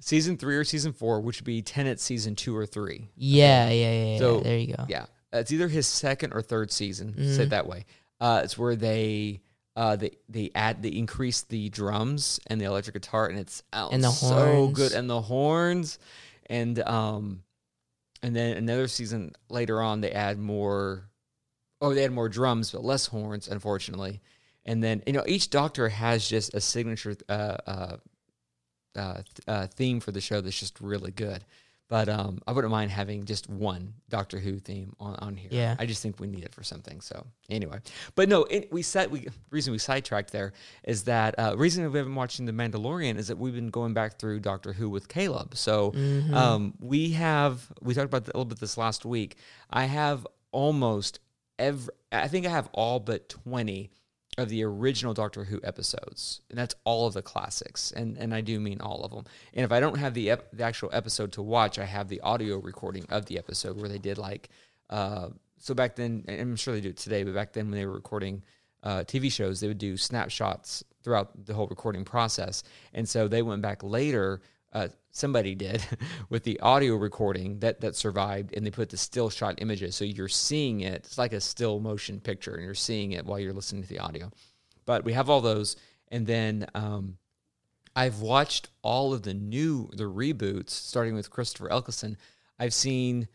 season 0.01 0.37
three 0.37 0.57
or 0.57 0.65
season 0.65 0.93
four, 0.93 1.21
which 1.21 1.41
would 1.41 1.47
be 1.47 1.63
Tennant 1.63 2.01
season 2.01 2.35
two 2.35 2.57
or 2.57 2.67
three. 2.67 3.09
Yeah, 3.17 3.71
yeah, 3.71 4.05
yeah. 4.05 4.19
So 4.19 4.41
there 4.41 4.59
you 4.59 4.75
go. 4.75 4.85
Yeah, 4.89 5.07
it's 5.33 5.53
either 5.53 5.69
his 5.69 5.87
second 5.87 6.33
or 6.33 6.43
third 6.43 6.71
season. 6.71 7.13
Mm-hmm. 7.13 7.35
Say 7.35 7.43
it 7.45 7.51
that 7.51 7.67
way. 7.67 7.85
Uh, 8.21 8.41
it's 8.45 8.59
where 8.59 8.77
they 8.77 9.41
uh, 9.77 9.95
they 9.95 10.11
they 10.29 10.51
add 10.55 10.83
they 10.83 10.89
increase 10.89 11.43
the 11.43 11.69
drums 11.69 12.41
and 12.49 12.61
the 12.61 12.65
electric 12.65 12.95
guitar, 12.95 13.27
and 13.27 13.39
it's 13.39 13.63
oh, 13.73 13.91
and 13.91 14.03
the 14.03 14.11
so 14.11 14.35
horns. 14.35 14.77
good, 14.77 14.93
and 14.93 15.09
the 15.09 15.21
horns, 15.21 15.99
and 16.47 16.81
um, 16.81 17.43
and 18.23 18.35
then 18.35 18.57
another 18.57 18.89
season 18.89 19.33
later 19.49 19.81
on 19.81 20.01
they 20.01 20.11
add 20.11 20.39
more. 20.39 21.09
Oh, 21.81 21.95
they 21.95 22.05
add 22.05 22.11
more 22.11 22.29
drums, 22.29 22.73
but 22.73 22.83
less 22.83 23.07
horns, 23.07 23.47
unfortunately. 23.47 24.21
And 24.65 24.83
then 24.83 25.03
you 25.07 25.13
know 25.13 25.23
each 25.29 25.49
Doctor 25.51 25.89
has 25.89 26.29
just 26.29 26.55
a 26.55 26.61
signature 26.61 27.15
uh, 27.29 27.57
uh, 27.65 27.97
uh, 28.97 29.23
uh, 29.47 29.67
theme 29.69 30.01
for 30.01 30.11
the 30.11 30.21
show 30.21 30.41
that's 30.41 30.59
just 30.59 30.81
really 30.81 31.13
good. 31.13 31.45
But 31.89 32.11
um, 32.11 32.41
I 32.47 32.53
wouldn't 32.53 32.71
mind 32.71 32.91
having 32.91 33.25
just 33.25 33.49
one 33.49 33.95
Doctor 34.11 34.39
Who 34.39 34.59
theme 34.59 34.95
on, 35.01 35.15
on 35.17 35.37
here. 35.37 35.49
Yeah. 35.51 35.75
I 35.79 35.87
just 35.87 36.03
think 36.03 36.21
we 36.21 36.27
need 36.27 36.45
it 36.45 36.55
for 36.55 36.63
something. 36.63 37.01
So 37.01 37.27
anyway, 37.49 37.79
but 38.15 38.29
no, 38.29 38.45
it, 38.45 38.71
we 38.71 38.83
said 38.83 39.11
we 39.11 39.29
reason 39.51 39.73
we 39.73 39.79
sidetracked 39.79 40.31
there 40.31 40.53
is 40.85 41.05
that 41.05 41.39
uh, 41.39 41.55
reason 41.57 41.85
we've 41.85 42.05
been 42.05 42.15
watching 42.15 42.45
The 42.45 42.53
Mandalorian 42.53 43.17
is 43.17 43.29
that 43.29 43.39
we've 43.39 43.55
been 43.55 43.71
going 43.71 43.95
back 43.95 44.19
through 44.19 44.41
Doctor 44.41 44.75
Who 44.75 44.91
with 44.91 45.09
Caleb. 45.09 45.57
So 45.57 45.93
Mm-hmm. 45.93 46.35
um, 46.35 46.75
we 46.79 47.11
have 47.13 47.73
we 47.81 47.95
talked 47.95 48.05
about 48.07 48.25
a 48.25 48.27
little 48.27 48.45
bit 48.45 48.61
this 48.61 48.77
last 48.77 49.05
week. 49.07 49.37
I 49.71 49.85
have 49.87 50.27
almost 50.53 51.21
every. 51.59 51.93
I 52.13 52.29
think 52.29 52.45
I 52.47 52.51
have 52.51 52.69
all 52.73 53.01
but 53.01 53.29
twenty 53.31 53.91
of 54.39 54.49
the 54.49 54.63
original 54.65 55.13
Doctor 55.13 55.45
Who 55.45 55.61
episodes, 55.65 56.41
and 56.49 56.59
that's 56.59 56.75
all 56.85 57.07
of 57.07 57.15
the 57.15 57.23
classics, 57.23 57.93
and 57.93 58.17
and 58.17 58.33
I 58.33 58.41
do 58.41 58.61
mean 58.61 58.81
all 58.81 59.05
of 59.05 59.11
them. 59.11 59.25
And 59.53 59.65
if 59.65 59.73
I 59.73 59.81
don't 59.81 59.99
have 59.99 60.15
the 60.15 60.31
ep- 60.31 60.51
the 60.53 60.63
actual 60.63 60.91
episode 60.93 61.33
to 61.33 61.43
watch, 61.43 61.79
I 61.79 61.85
have 61.85 62.09
the 62.09 62.21
audio 62.21 62.59
recording 62.59 63.05
of 63.11 63.27
the 63.27 63.37
episode 63.37 63.79
where 63.79 63.89
they 63.89 63.99
did 63.99 64.17
like. 64.17 64.49
Uh, 64.89 65.31
so 65.59 65.75
back 65.75 65.97
then, 65.97 66.25
I'm 66.29 66.57
sure 66.57 66.75
they 66.75 66.81
do 66.81 66.91
it 66.91 66.97
today, 66.97 67.25
but 67.25 67.35
back 67.35 67.53
then 67.53 67.69
when 67.69 67.79
they 67.79 67.85
were 67.85 67.93
recording 67.93 68.45
uh, 68.85 69.01
TV 69.01 69.31
shows, 69.31 69.59
they 69.59 69.67
would 69.67 69.79
do 69.79 69.97
snapshots 69.97 70.85
throughout 71.03 71.47
the 71.47 71.53
whole 71.53 71.67
recording 71.67 72.05
process, 72.05 72.63
and 72.95 73.09
so 73.09 73.29
they 73.29 73.43
went 73.43 73.61
back 73.61 73.83
later. 73.83 74.41
Uh, 74.73 74.89
somebody 75.19 75.55
did 75.55 75.83
with 76.31 76.45
the 76.45 76.61
audio 76.61 76.97
recording 76.97 77.59
that 77.61 77.81
that 77.81 77.97
survived, 77.97 78.55
and 78.57 78.65
they 78.65 78.71
put 78.71 78.89
the 78.89 78.97
still 78.97 79.31
shot 79.31 79.57
images, 79.59 79.97
so 79.97 80.05
you're 80.05 80.29
seeing 80.29 80.81
it. 80.81 80.95
It's 81.07 81.19
like 81.19 81.33
a 81.33 81.41
still 81.41 81.81
motion 81.81 82.21
picture, 82.21 82.55
and 82.55 82.65
you're 82.65 82.75
seeing 82.75 83.13
it 83.13 83.27
while 83.27 83.39
you're 83.39 83.53
listening 83.53 83.83
to 83.83 83.89
the 83.89 83.99
audio. 83.99 84.31
But 84.87 85.05
we 85.05 85.13
have 85.13 85.29
all 85.29 85.41
those, 85.41 85.77
and 86.09 86.27
then 86.27 86.67
um, 86.75 87.19
I've 87.95 88.21
watched 88.21 88.69
all 88.83 89.13
of 89.13 89.23
the 89.23 89.35
new 89.35 89.91
the 89.93 90.05
reboots, 90.05 90.71
starting 90.71 91.15
with 91.15 91.31
Christopher 91.31 91.73
Eccleston. 91.73 92.17
I've 92.59 92.75
seen, 92.75 93.29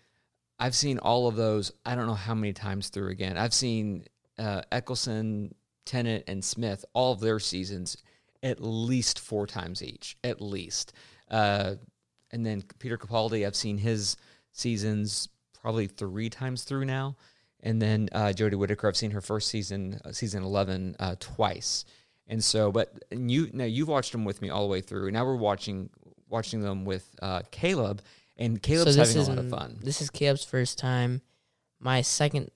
I've 0.60 0.76
seen 0.76 1.00
all 1.00 1.28
of 1.28 1.36
those. 1.36 1.72
I 1.86 1.96
don't 1.96 2.08
know 2.08 2.14
how 2.14 2.34
many 2.34 2.54
times 2.54 2.90
through 2.90 3.10
again. 3.10 3.38
I've 3.38 3.54
seen 3.54 4.06
uh, 4.40 4.62
Eccleston, 4.72 5.54
Tennant, 5.86 6.24
and 6.28 6.44
Smith 6.44 6.86
all 6.94 7.14
of 7.14 7.20
their 7.20 7.40
seasons 7.40 7.98
at 8.44 8.62
least 8.62 9.20
four 9.20 9.48
times 9.48 9.82
each, 9.82 10.18
at 10.24 10.42
least. 10.42 10.94
Uh, 11.34 11.76
and 12.32 12.46
then 12.46 12.64
Peter 12.80 12.98
Capaldi, 12.98 13.46
I've 13.46 13.56
seen 13.56 13.78
his 13.78 14.16
seasons 14.52 15.30
probably 15.62 15.88
three 15.88 16.30
times 16.30 16.64
through 16.64 16.86
now. 16.86 17.16
And 17.62 17.82
then 17.82 18.10
uh, 18.12 18.34
Jodie 18.36 18.56
Whittaker, 18.56 18.88
I've 18.88 18.98
seen 18.98 19.12
her 19.12 19.22
first 19.22 19.48
season, 19.48 20.00
uh, 20.06 20.12
season 20.12 20.44
eleven, 20.44 20.96
uh, 21.00 21.16
twice. 21.20 21.86
And 22.28 22.44
so, 22.44 22.72
but 22.72 22.94
and 23.12 23.32
you 23.32 23.50
now 23.54 23.64
you've 23.66 23.88
watched 23.88 24.12
them 24.12 24.26
with 24.26 24.42
me 24.42 24.50
all 24.50 24.62
the 24.62 24.72
way 24.72 24.82
through. 24.82 25.12
Now 25.12 25.26
we're 25.26 25.36
watching 25.36 25.90
watching 26.30 26.62
them 26.62 26.86
with 26.86 27.06
uh, 27.22 27.42
Caleb, 27.52 28.02
and 28.38 28.62
Caleb's 28.62 28.96
having 28.96 29.18
a 29.18 29.24
lot 29.24 29.38
of 29.38 29.50
fun. 29.50 29.80
This 29.82 30.02
is 30.02 30.10
Caleb's 30.10 30.44
first 30.44 30.78
time. 30.78 31.22
My 31.80 32.02
second, 32.02 32.52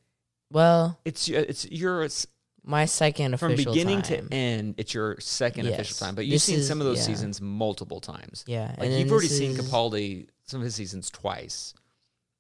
well, 0.51 0.99
It's 1.05 1.30
it's 1.30 1.69
your 1.71 2.03
it's 2.03 2.28
my 2.68 2.86
second 2.86 3.34
official 3.34 3.38
from 3.47 3.53
official 3.53 3.74
beginning 3.74 4.01
time. 4.01 4.28
to 4.30 4.34
end. 4.36 4.76
It's 4.78 4.93
your 4.93 5.18
second 5.20 5.68
official 5.68 5.95
time, 6.05 6.15
but 6.15 6.26
you've 6.26 6.34
This 6.34 6.43
seen 6.43 6.59
is- 6.59 6.68
some 6.68 6.80
of 6.82 6.86
those 6.86 6.97
yeah. 6.99 7.03
seasons 7.05 7.41
multiple 7.41 7.99
times. 8.01 8.43
Yeah, 8.47 8.68
Like 8.78 8.89
then 8.89 8.99
you've 9.01 9.11
already 9.11 9.28
this 9.30 9.38
seen 9.38 9.51
is- 9.51 9.59
Capaldi 9.59 10.28
some 10.45 10.59
of 10.61 10.65
his 10.65 10.76
seasons 10.76 11.09
twice. 11.09 11.74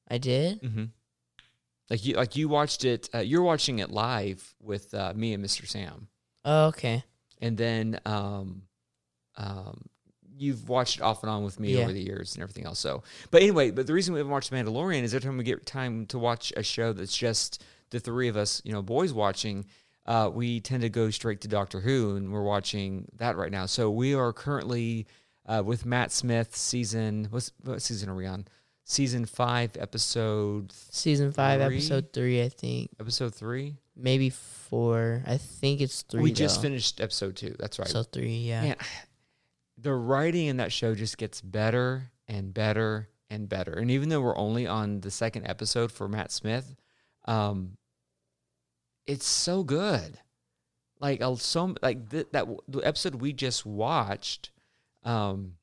I 0.09 0.17
did. 0.17 0.61
Mm-hmm. 0.61 0.85
Like 1.89 2.05
you 2.05 2.15
like 2.15 2.35
you 2.35 2.49
watched 2.49 2.83
it. 2.85 3.09
Uh, 3.15 3.19
you're 3.19 3.41
watching 3.41 3.79
it 3.79 3.89
live 3.89 4.53
with 4.61 4.93
uh, 4.93 5.13
me 5.15 5.33
and 5.33 5.43
Mr. 5.43 5.67
Sam. 5.67 6.07
Oh, 6.45 6.67
okay. 6.67 7.03
and 7.41 7.57
then 7.57 7.99
um, 8.05 8.63
um, 9.37 9.85
you've 10.37 10.69
watched 10.69 10.97
it 10.97 11.01
off 11.01 11.23
and 11.23 11.29
on 11.29 11.43
with 11.43 11.59
me 11.59 11.75
Yeah. 11.75 11.83
over 11.83 11.93
the 11.93 12.01
years 12.01 12.35
and 12.35 12.43
everything 12.43 12.65
else. 12.65 12.79
So, 12.79 13.03
but 13.31 13.41
anyway, 13.41 13.71
but 13.71 13.87
the 13.87 13.93
reason 13.93 14.13
we 14.13 14.19
haven't 14.19 14.31
watched 14.31 14.51
Mandalorian 14.51 15.03
is 15.03 15.13
every 15.13 15.25
time 15.27 15.37
we 15.37 15.43
get 15.43 15.65
time 15.65 16.05
to 16.07 16.19
watch 16.19 16.53
a 16.55 16.63
show 16.63 16.93
that's 16.93 17.15
just 17.17 17.63
the 17.89 17.99
three 17.99 18.27
of 18.27 18.37
us, 18.37 18.61
you 18.65 18.71
know, 18.73 18.81
boys 18.81 19.13
watching, 19.13 19.65
uh, 20.07 20.29
we 20.33 20.59
tend 20.61 20.81
to 20.81 20.89
go 20.89 21.09
straight 21.09 21.41
to 21.41 21.47
Doctor 21.47 21.79
Who, 21.81 22.15
and 22.15 22.31
we're 22.31 22.43
watching 22.43 23.07
that 23.17 23.35
right 23.37 23.51
now. 23.51 23.65
So 23.65 23.91
we 23.91 24.13
are 24.15 24.31
currently 24.33 25.05
uh, 25.45 25.63
with 25.65 25.85
Matt 25.85 26.11
Smith 26.11 26.55
season. 26.55 27.27
What's, 27.29 27.51
what 27.63 27.81
season 27.81 28.09
are 28.09 28.15
we 28.15 28.25
on? 28.25 28.45
Season 28.85 29.25
five, 29.25 29.75
episode 29.77 30.71
Season 30.71 31.33
five, 31.33 31.61
Three? 31.61 31.75
episode 31.75 32.13
three, 32.13 32.41
I 32.41 32.47
think. 32.47 32.89
episode 33.01 33.35
three. 33.35 33.75
Maybe 33.97 34.29
four. 34.29 35.23
I 35.27 35.37
think 35.37 35.81
it's 35.81 36.03
three. 36.03 36.21
we 36.21 36.31
just 36.31 36.61
finished 36.61 37.01
episode 37.01 37.35
two. 37.35 37.55
That's 37.59 37.79
right. 37.79 37.87
So 37.87 38.03
three, 38.03 38.37
yeah. 38.37 38.61
Man, 38.61 38.75
the 39.77 39.93
writing 39.93 40.45
in 40.47 40.57
that 40.57 40.71
show 40.71 40.95
just 40.95 41.17
gets 41.17 41.41
better 41.41 42.11
and 42.29 42.53
better 42.53 43.09
and 43.29 43.49
better. 43.49 43.73
And 43.73 43.91
even 43.91 44.07
though 44.07 44.21
we're 44.21 44.37
only 44.37 44.67
on 44.67 45.01
the 45.01 45.11
second 45.11 45.47
episode 45.47 45.91
for 45.91 46.07
Matt 46.07 46.31
Smith, 46.31 46.73
um, 47.25 47.75
it's 49.07 49.25
so 49.25 49.63
good. 49.63 50.19
Like 50.99 51.21
so, 51.37 51.75
like 51.81 52.09
th- 52.09 52.27
that 52.31 52.47
the 52.67 52.79
episode 52.79 53.15
we 53.15 53.33
just 53.33 53.65
watched. 53.65 54.51
Um, 55.03 55.53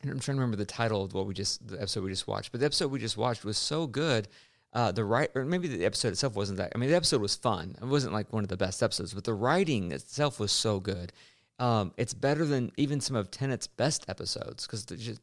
and 0.00 0.10
I'm 0.10 0.20
trying 0.20 0.36
to 0.36 0.40
remember 0.40 0.56
the 0.56 0.64
title 0.64 1.04
of 1.04 1.12
what 1.12 1.26
we 1.26 1.34
just 1.34 1.66
the 1.66 1.80
episode 1.80 2.04
we 2.04 2.10
just 2.10 2.28
watched, 2.28 2.52
but 2.52 2.60
the 2.60 2.66
episode 2.66 2.90
we 2.90 2.98
just 2.98 3.16
watched 3.16 3.44
was 3.44 3.58
so 3.58 3.86
good. 3.86 4.28
Uh, 4.74 4.92
the 4.92 5.04
right, 5.04 5.30
or 5.34 5.44
maybe 5.46 5.66
the 5.66 5.86
episode 5.86 6.08
itself 6.08 6.36
wasn't 6.36 6.58
that. 6.58 6.72
I 6.74 6.78
mean, 6.78 6.90
the 6.90 6.96
episode 6.96 7.22
was 7.22 7.34
fun. 7.34 7.74
It 7.80 7.86
wasn't 7.86 8.12
like 8.12 8.32
one 8.32 8.42
of 8.42 8.50
the 8.50 8.56
best 8.56 8.82
episodes, 8.82 9.14
but 9.14 9.24
the 9.24 9.32
writing 9.32 9.92
itself 9.92 10.38
was 10.38 10.52
so 10.52 10.78
good. 10.78 11.12
Um, 11.58 11.92
it's 11.96 12.14
better 12.14 12.44
than 12.44 12.70
even 12.76 13.00
some 13.00 13.16
of 13.16 13.30
Tennant's 13.30 13.66
best 13.66 14.04
episodes 14.08 14.66
because 14.66 14.84
just 14.84 15.22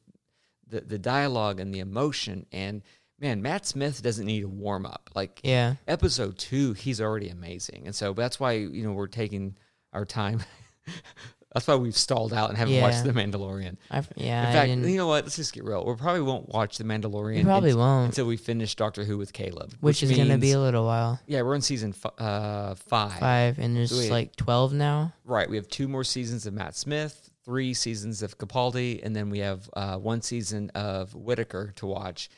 the 0.68 0.82
the 0.82 0.97
dialogue 0.97 1.60
and 1.60 1.74
the 1.74 1.80
emotion 1.80 2.47
and 2.51 2.82
man, 3.20 3.41
Matt 3.41 3.66
Smith 3.66 4.01
doesn't 4.01 4.26
need 4.26 4.43
a 4.43 4.47
warm 4.47 4.86
up. 4.86 5.09
Like 5.16 5.39
Yeah. 5.43 5.76
episode 5.88 6.38
two, 6.38 6.74
he's 6.74 6.99
already 7.01 7.30
amazing, 7.30 7.84
and 7.86 7.95
so 7.95 8.13
that's 8.13 8.39
why 8.39 8.53
you 8.53 8.84
know 8.84 8.91
we're 8.93 9.07
taking 9.07 9.57
our 9.93 10.05
time. 10.05 10.41
that's 11.53 11.68
why 11.68 11.76
we've 11.76 11.95
stalled 11.95 12.34
out 12.34 12.49
and 12.49 12.57
haven't 12.57 12.82
watched 12.82 13.05
The 13.05 13.13
Mandalorian. 13.13 13.78
I, 13.89 14.03
yeah. 14.18 14.47
In 14.47 14.53
fact, 14.53 14.70
you 14.89 14.97
know 14.97 15.07
what? 15.07 15.24
Let's 15.24 15.38
just 15.38 15.53
get 15.53 15.63
real. 15.63 15.86
We 15.86 15.95
probably 15.95 16.22
won't 16.22 16.49
watch 16.49 16.78
The 16.78 16.84
Mandalorian. 16.84 17.38
we 17.38 17.43
probably 17.45 17.70
unt- 17.72 17.80
won't. 17.80 18.05
until 18.09 18.26
we 18.26 18.36
finish 18.36 18.76
Doctor 18.76 19.05
Who 19.05 19.18
with 19.18 19.32
Caleb, 19.32 19.74
Which, 19.80 20.03
is 20.03 20.11
going 20.11 20.28
to 20.28 20.38
be 20.38 20.51
a 20.51 20.59
little 20.59 20.86
while. 20.86 21.20
yeah. 21.28 21.41
We're 21.43 21.55
in 21.55 21.61
season 21.61 21.93
f- 22.03 22.11
uh, 22.20 22.76
five. 22.76 23.13
Five, 23.20 23.57
and 23.59 23.76
there's 23.76 23.97
Wait. 23.97 24.11
like 24.11 24.36
12 24.36 24.74
now. 24.74 25.13
Right. 25.24 25.49
We 25.49 25.55
have 25.55 25.70
two 25.70 25.88
more 25.88 26.03
seasons 26.03 26.45
of 26.45 26.53
Matt 26.53 26.76
Smith, 26.76 27.32
three 27.45 27.74
seasons 27.74 28.22
of 28.22 28.38
Capaldi, 28.38 28.99
and 29.01 29.16
then 29.16 29.30
we 29.30 29.39
have 29.39 29.70
uh, 29.74 29.95
one 29.97 30.22
season 30.22 30.72
of 30.76 31.16
Whittaker 31.16 31.72
to 31.78 31.86
watch. 31.86 32.30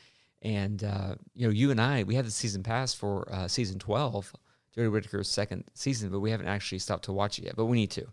And 0.42 0.84
uh, 0.84 1.14
you 1.34 1.46
know, 1.46 1.52
you 1.52 1.70
and 1.70 1.80
I, 1.80 2.04
we 2.04 2.14
have 2.14 2.24
the 2.24 2.30
season 2.30 2.62
pass 2.62 2.94
for 2.94 3.28
uh, 3.32 3.48
season 3.48 3.78
twelve, 3.78 4.32
Jodie 4.76 4.90
Whittaker's 4.90 5.28
second 5.28 5.64
season, 5.74 6.10
but 6.10 6.20
we 6.20 6.30
haven't 6.30 6.46
actually 6.46 6.78
stopped 6.78 7.04
to 7.06 7.12
watch 7.12 7.38
it 7.38 7.44
yet. 7.44 7.56
But 7.56 7.66
we 7.66 7.76
need 7.76 7.90
to. 7.92 8.06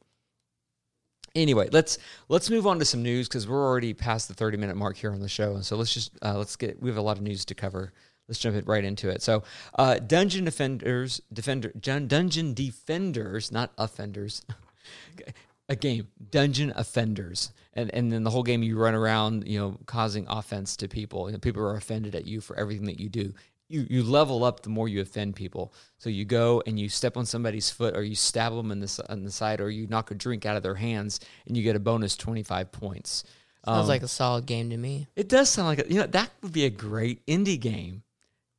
Anyway, 1.35 1.69
let's 1.71 1.97
let's 2.29 2.49
move 2.49 2.65
on 2.65 2.79
to 2.79 2.85
some 2.85 3.03
news 3.03 3.27
because 3.27 3.47
we're 3.47 3.63
already 3.63 3.93
past 3.93 4.27
the 4.27 4.33
thirty 4.33 4.57
minute 4.57 4.75
mark 4.75 4.97
here 4.97 5.11
on 5.11 5.19
the 5.19 5.29
show, 5.29 5.53
and 5.53 5.65
so 5.65 5.75
let's 5.75 5.93
just 5.93 6.17
uh, 6.23 6.37
let's 6.37 6.55
get. 6.55 6.81
We 6.81 6.89
have 6.89 6.97
a 6.97 7.01
lot 7.01 7.17
of 7.17 7.23
news 7.23 7.45
to 7.45 7.55
cover. 7.55 7.93
Let's 8.27 8.39
jump 8.39 8.55
it 8.55 8.65
right 8.65 8.83
into 8.83 9.09
it. 9.09 9.21
So, 9.21 9.43
uh, 9.77 9.99
Dungeon 9.99 10.45
Defenders, 10.45 11.21
Defender, 11.31 11.71
Dun- 11.79 12.07
Dungeon 12.07 12.55
Defenders, 12.55 13.51
not 13.51 13.71
offenders. 13.77 14.41
a 15.69 15.75
game, 15.75 16.07
Dungeon 16.31 16.71
Offenders, 16.75 17.51
and 17.73 17.93
and 17.93 18.11
then 18.11 18.23
the 18.23 18.29
whole 18.29 18.43
game 18.43 18.63
you 18.63 18.77
run 18.77 18.93
around, 18.95 19.47
you 19.47 19.59
know, 19.59 19.77
causing 19.85 20.25
offense 20.29 20.75
to 20.77 20.87
people. 20.87 21.27
You 21.27 21.33
know, 21.33 21.39
people 21.39 21.63
are 21.63 21.75
offended 21.75 22.15
at 22.15 22.25
you 22.25 22.41
for 22.41 22.55
everything 22.57 22.85
that 22.85 22.99
you 22.99 23.09
do. 23.09 23.33
You 23.67 23.85
you 23.89 24.03
level 24.03 24.43
up 24.43 24.61
the 24.61 24.69
more 24.69 24.87
you 24.87 25.01
offend 25.01 25.35
people. 25.35 25.73
So 25.97 26.09
you 26.09 26.23
go 26.23 26.61
and 26.67 26.79
you 26.79 26.87
step 26.87 27.17
on 27.17 27.25
somebody's 27.25 27.69
foot, 27.71 27.97
or 27.97 28.03
you 28.03 28.13
stab 28.15 28.53
them 28.53 28.71
in 28.71 28.79
the 28.79 29.05
on 29.09 29.23
the 29.23 29.31
side, 29.31 29.59
or 29.59 29.69
you 29.71 29.87
knock 29.87 30.11
a 30.11 30.15
drink 30.15 30.45
out 30.45 30.55
of 30.55 30.61
their 30.63 30.75
hands, 30.75 31.19
and 31.47 31.57
you 31.57 31.63
get 31.63 31.75
a 31.75 31.79
bonus 31.79 32.15
twenty 32.15 32.43
five 32.43 32.71
points. 32.71 33.23
Sounds 33.65 33.81
Um, 33.81 33.87
like 33.87 34.03
a 34.03 34.07
solid 34.07 34.45
game 34.45 34.69
to 34.69 34.77
me. 34.77 35.07
it 35.15 35.27
does 35.27 35.49
sound 35.49 35.67
like 35.67 35.79
a, 35.79 35.91
you 35.91 35.99
know 35.99 36.05
that 36.05 36.29
would 36.43 36.53
be 36.53 36.65
a 36.65 36.69
great 36.69 37.25
indie 37.25 37.59
game. 37.59 38.03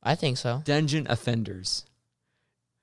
I 0.03 0.15
think 0.15 0.37
so. 0.37 0.61
Dungeon 0.65 1.07
Offenders. 1.09 1.85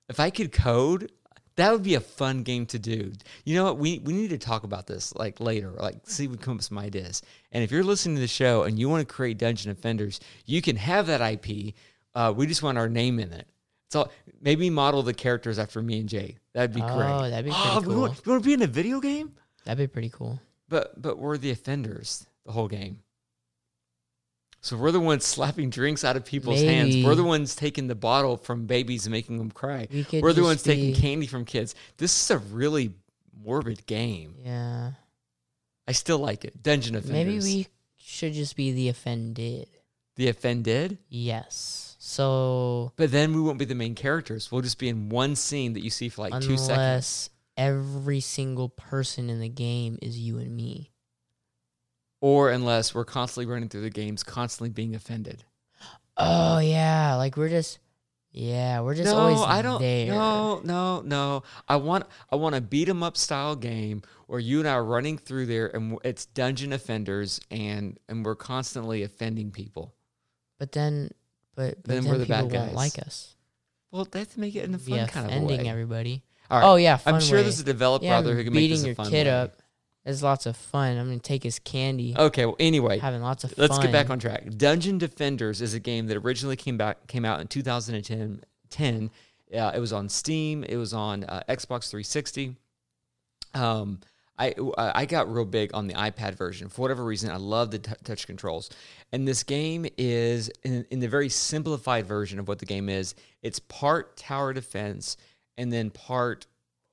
If 0.08 0.18
I 0.20 0.30
could 0.30 0.50
code, 0.52 1.12
that 1.56 1.70
would 1.72 1.82
be 1.82 1.94
a 1.94 2.00
fun 2.00 2.42
game 2.42 2.66
to 2.66 2.78
do. 2.78 3.12
You 3.44 3.54
know 3.56 3.64
what? 3.64 3.78
We 3.78 3.98
we 4.00 4.12
need 4.12 4.30
to 4.30 4.38
talk 4.38 4.64
about 4.64 4.86
this 4.86 5.14
like 5.14 5.40
later. 5.40 5.70
Like 5.70 5.96
see 6.04 6.24
if 6.24 6.30
we 6.30 6.36
come 6.36 6.52
up 6.54 6.58
with 6.58 6.64
some 6.66 6.78
ideas. 6.78 7.22
And 7.52 7.62
if 7.62 7.70
you're 7.70 7.84
listening 7.84 8.16
to 8.16 8.20
the 8.20 8.26
show 8.28 8.64
and 8.64 8.78
you 8.78 8.88
want 8.88 9.06
to 9.06 9.14
create 9.14 9.38
Dungeon 9.38 9.70
Offenders, 9.70 10.20
you 10.46 10.60
can 10.62 10.76
have 10.76 11.06
that 11.06 11.20
IP. 11.20 11.74
Uh, 12.14 12.32
we 12.36 12.46
just 12.46 12.62
want 12.62 12.78
our 12.78 12.88
name 12.88 13.18
in 13.20 13.32
it. 13.32 13.46
So 13.90 14.10
maybe 14.40 14.70
model 14.70 15.02
the 15.04 15.14
characters 15.14 15.58
after 15.58 15.80
me 15.80 16.00
and 16.00 16.08
Jay. 16.08 16.36
That'd 16.52 16.72
be 16.74 16.80
great. 16.80 16.90
Oh, 16.92 17.28
that'd 17.30 17.44
be 17.44 17.50
pretty 17.52 17.68
Oh, 17.68 17.80
cool. 17.84 18.00
want, 18.00 18.26
we 18.26 18.30
want 18.32 18.42
to 18.42 18.46
be 18.48 18.54
in 18.54 18.62
a 18.62 18.66
video 18.66 19.00
game, 19.00 19.32
That'd 19.64 19.78
be 19.78 19.92
pretty 19.92 20.10
cool. 20.10 20.40
but 20.68 21.00
but 21.00 21.18
we're 21.18 21.38
the 21.38 21.50
offenders 21.50 22.26
the 22.46 22.52
whole 22.52 22.68
game. 22.68 22.98
So 24.64 24.78
we're 24.78 24.92
the 24.92 25.00
ones 25.00 25.26
slapping 25.26 25.68
drinks 25.68 26.04
out 26.04 26.16
of 26.16 26.24
people's 26.24 26.62
hands. 26.62 27.04
We're 27.04 27.14
the 27.14 27.22
ones 27.22 27.54
taking 27.54 27.86
the 27.86 27.94
bottle 27.94 28.38
from 28.38 28.64
babies 28.64 29.04
and 29.04 29.12
making 29.12 29.36
them 29.36 29.50
cry. 29.50 29.88
We 29.92 30.22
we're 30.22 30.32
the 30.32 30.42
ones 30.42 30.62
taking 30.62 30.94
candy 30.94 31.26
from 31.26 31.44
kids. 31.44 31.74
This 31.98 32.18
is 32.18 32.30
a 32.30 32.38
really 32.38 32.94
morbid 33.44 33.84
game. 33.84 34.36
Yeah. 34.42 34.92
I 35.86 35.92
still 35.92 36.18
like 36.18 36.46
it. 36.46 36.62
Dungeon 36.62 36.94
Offenders. 36.96 37.44
Maybe 37.44 37.58
we 37.58 37.66
should 37.98 38.32
just 38.32 38.56
be 38.56 38.72
the 38.72 38.88
offended. 38.88 39.68
The 40.16 40.28
offended? 40.28 40.96
Yes. 41.10 41.96
So 41.98 42.92
But 42.96 43.10
then 43.10 43.34
we 43.34 43.42
won't 43.42 43.58
be 43.58 43.66
the 43.66 43.74
main 43.74 43.94
characters. 43.94 44.50
We'll 44.50 44.62
just 44.62 44.78
be 44.78 44.88
in 44.88 45.10
one 45.10 45.36
scene 45.36 45.74
that 45.74 45.82
you 45.82 45.90
see 45.90 46.08
for 46.08 46.22
like 46.22 46.40
two 46.40 46.56
seconds. 46.56 46.68
unless 46.70 47.30
every 47.58 48.20
single 48.20 48.70
person 48.70 49.28
in 49.28 49.40
the 49.40 49.48
game 49.50 49.98
is 50.00 50.18
you 50.18 50.38
and 50.38 50.56
me. 50.56 50.93
Or 52.24 52.48
unless 52.48 52.94
we're 52.94 53.04
constantly 53.04 53.52
running 53.52 53.68
through 53.68 53.82
the 53.82 53.90
games, 53.90 54.22
constantly 54.22 54.70
being 54.70 54.94
offended. 54.94 55.44
Oh 56.16 56.58
yeah, 56.58 57.16
like 57.16 57.36
we're 57.36 57.50
just 57.50 57.80
yeah, 58.32 58.80
we're 58.80 58.94
just 58.94 59.10
no, 59.12 59.18
always 59.18 59.40
I 59.42 59.60
don't. 59.60 59.78
there. 59.78 60.06
No, 60.06 60.60
no, 60.64 61.02
no. 61.02 61.42
I 61.68 61.76
want 61.76 62.06
I 62.32 62.36
want 62.36 62.54
a 62.54 62.62
beat 62.62 62.88
'em 62.88 63.02
up 63.02 63.18
style 63.18 63.56
game 63.56 64.00
where 64.26 64.40
you 64.40 64.58
and 64.60 64.66
I 64.66 64.72
are 64.72 64.84
running 64.84 65.18
through 65.18 65.44
there, 65.44 65.66
and 65.76 65.98
it's 66.02 66.24
dungeon 66.24 66.72
offenders, 66.72 67.42
and 67.50 67.98
and 68.08 68.24
we're 68.24 68.36
constantly 68.36 69.02
offending 69.02 69.50
people. 69.50 69.92
But 70.58 70.72
then, 70.72 71.10
but, 71.54 71.82
but 71.82 71.84
Then 71.84 72.04
then, 72.04 72.10
we're 72.10 72.18
the 72.18 72.24
people 72.24 72.48
bad 72.48 72.68
guys. 72.68 72.74
like 72.74 72.98
us. 73.00 73.36
Well, 73.90 74.06
they 74.10 74.20
have 74.20 74.32
to 74.32 74.40
make 74.40 74.56
it 74.56 74.64
in 74.64 74.74
a 74.74 74.78
fun 74.78 74.94
Yeah, 74.96 75.06
kind 75.08 75.26
of 75.26 75.32
a 75.32 75.36
offending 75.36 75.68
everybody. 75.68 76.22
All 76.50 76.58
right. 76.58 76.66
Oh 76.66 76.76
yeah, 76.76 76.98
I'm 77.04 77.20
sure 77.20 77.36
way. 77.36 77.42
there's 77.42 77.60
a 77.60 77.64
developer 77.64 78.06
yeah, 78.06 78.16
out 78.16 78.24
there 78.24 78.34
who 78.34 78.44
can 78.44 78.54
make 78.54 78.62
beating 78.62 78.76
this 78.82 78.98
a 78.98 79.02
your 79.02 79.10
kid 79.10 79.26
way. 79.26 79.30
up. 79.30 79.56
It's 80.06 80.22
lots 80.22 80.44
of 80.46 80.56
fun. 80.56 80.98
I'm 80.98 81.06
gonna 81.06 81.18
take 81.18 81.42
his 81.42 81.58
candy. 81.58 82.14
Okay. 82.16 82.44
Well, 82.44 82.56
anyway, 82.60 82.98
having 82.98 83.22
lots 83.22 83.44
of 83.44 83.56
let's 83.56 83.76
fun. 83.76 83.86
get 83.86 83.92
back 83.92 84.10
on 84.10 84.18
track. 84.18 84.44
Dungeon 84.56 84.98
Defenders 84.98 85.62
is 85.62 85.72
a 85.72 85.80
game 85.80 86.06
that 86.08 86.16
originally 86.18 86.56
came 86.56 86.76
back 86.76 87.06
came 87.06 87.24
out 87.24 87.40
in 87.40 87.48
2010. 87.48 88.42
10. 88.70 89.10
Uh, 89.54 89.70
it 89.74 89.78
was 89.78 89.92
on 89.92 90.08
Steam. 90.08 90.64
It 90.64 90.76
was 90.76 90.92
on 90.92 91.24
uh, 91.24 91.42
Xbox 91.48 91.88
360. 91.88 92.56
Um, 93.54 94.00
I 94.36 94.54
I 94.76 95.06
got 95.06 95.32
real 95.32 95.44
big 95.44 95.70
on 95.74 95.86
the 95.86 95.94
iPad 95.94 96.34
version 96.34 96.68
for 96.68 96.82
whatever 96.82 97.04
reason. 97.04 97.30
I 97.30 97.36
love 97.36 97.70
the 97.70 97.78
t- 97.78 97.92
touch 98.02 98.26
controls, 98.26 98.68
and 99.12 99.28
this 99.28 99.44
game 99.44 99.86
is 99.96 100.50
in, 100.64 100.84
in 100.90 100.98
the 100.98 101.08
very 101.08 101.28
simplified 101.28 102.06
version 102.06 102.40
of 102.40 102.48
what 102.48 102.58
the 102.58 102.66
game 102.66 102.88
is. 102.88 103.14
It's 103.42 103.60
part 103.60 104.16
tower 104.16 104.52
defense 104.52 105.16
and 105.56 105.72
then 105.72 105.90
part 105.90 106.46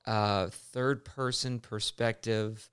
uh, 0.06 0.48
third 0.50 1.04
person 1.04 1.58
perspective 1.58 2.70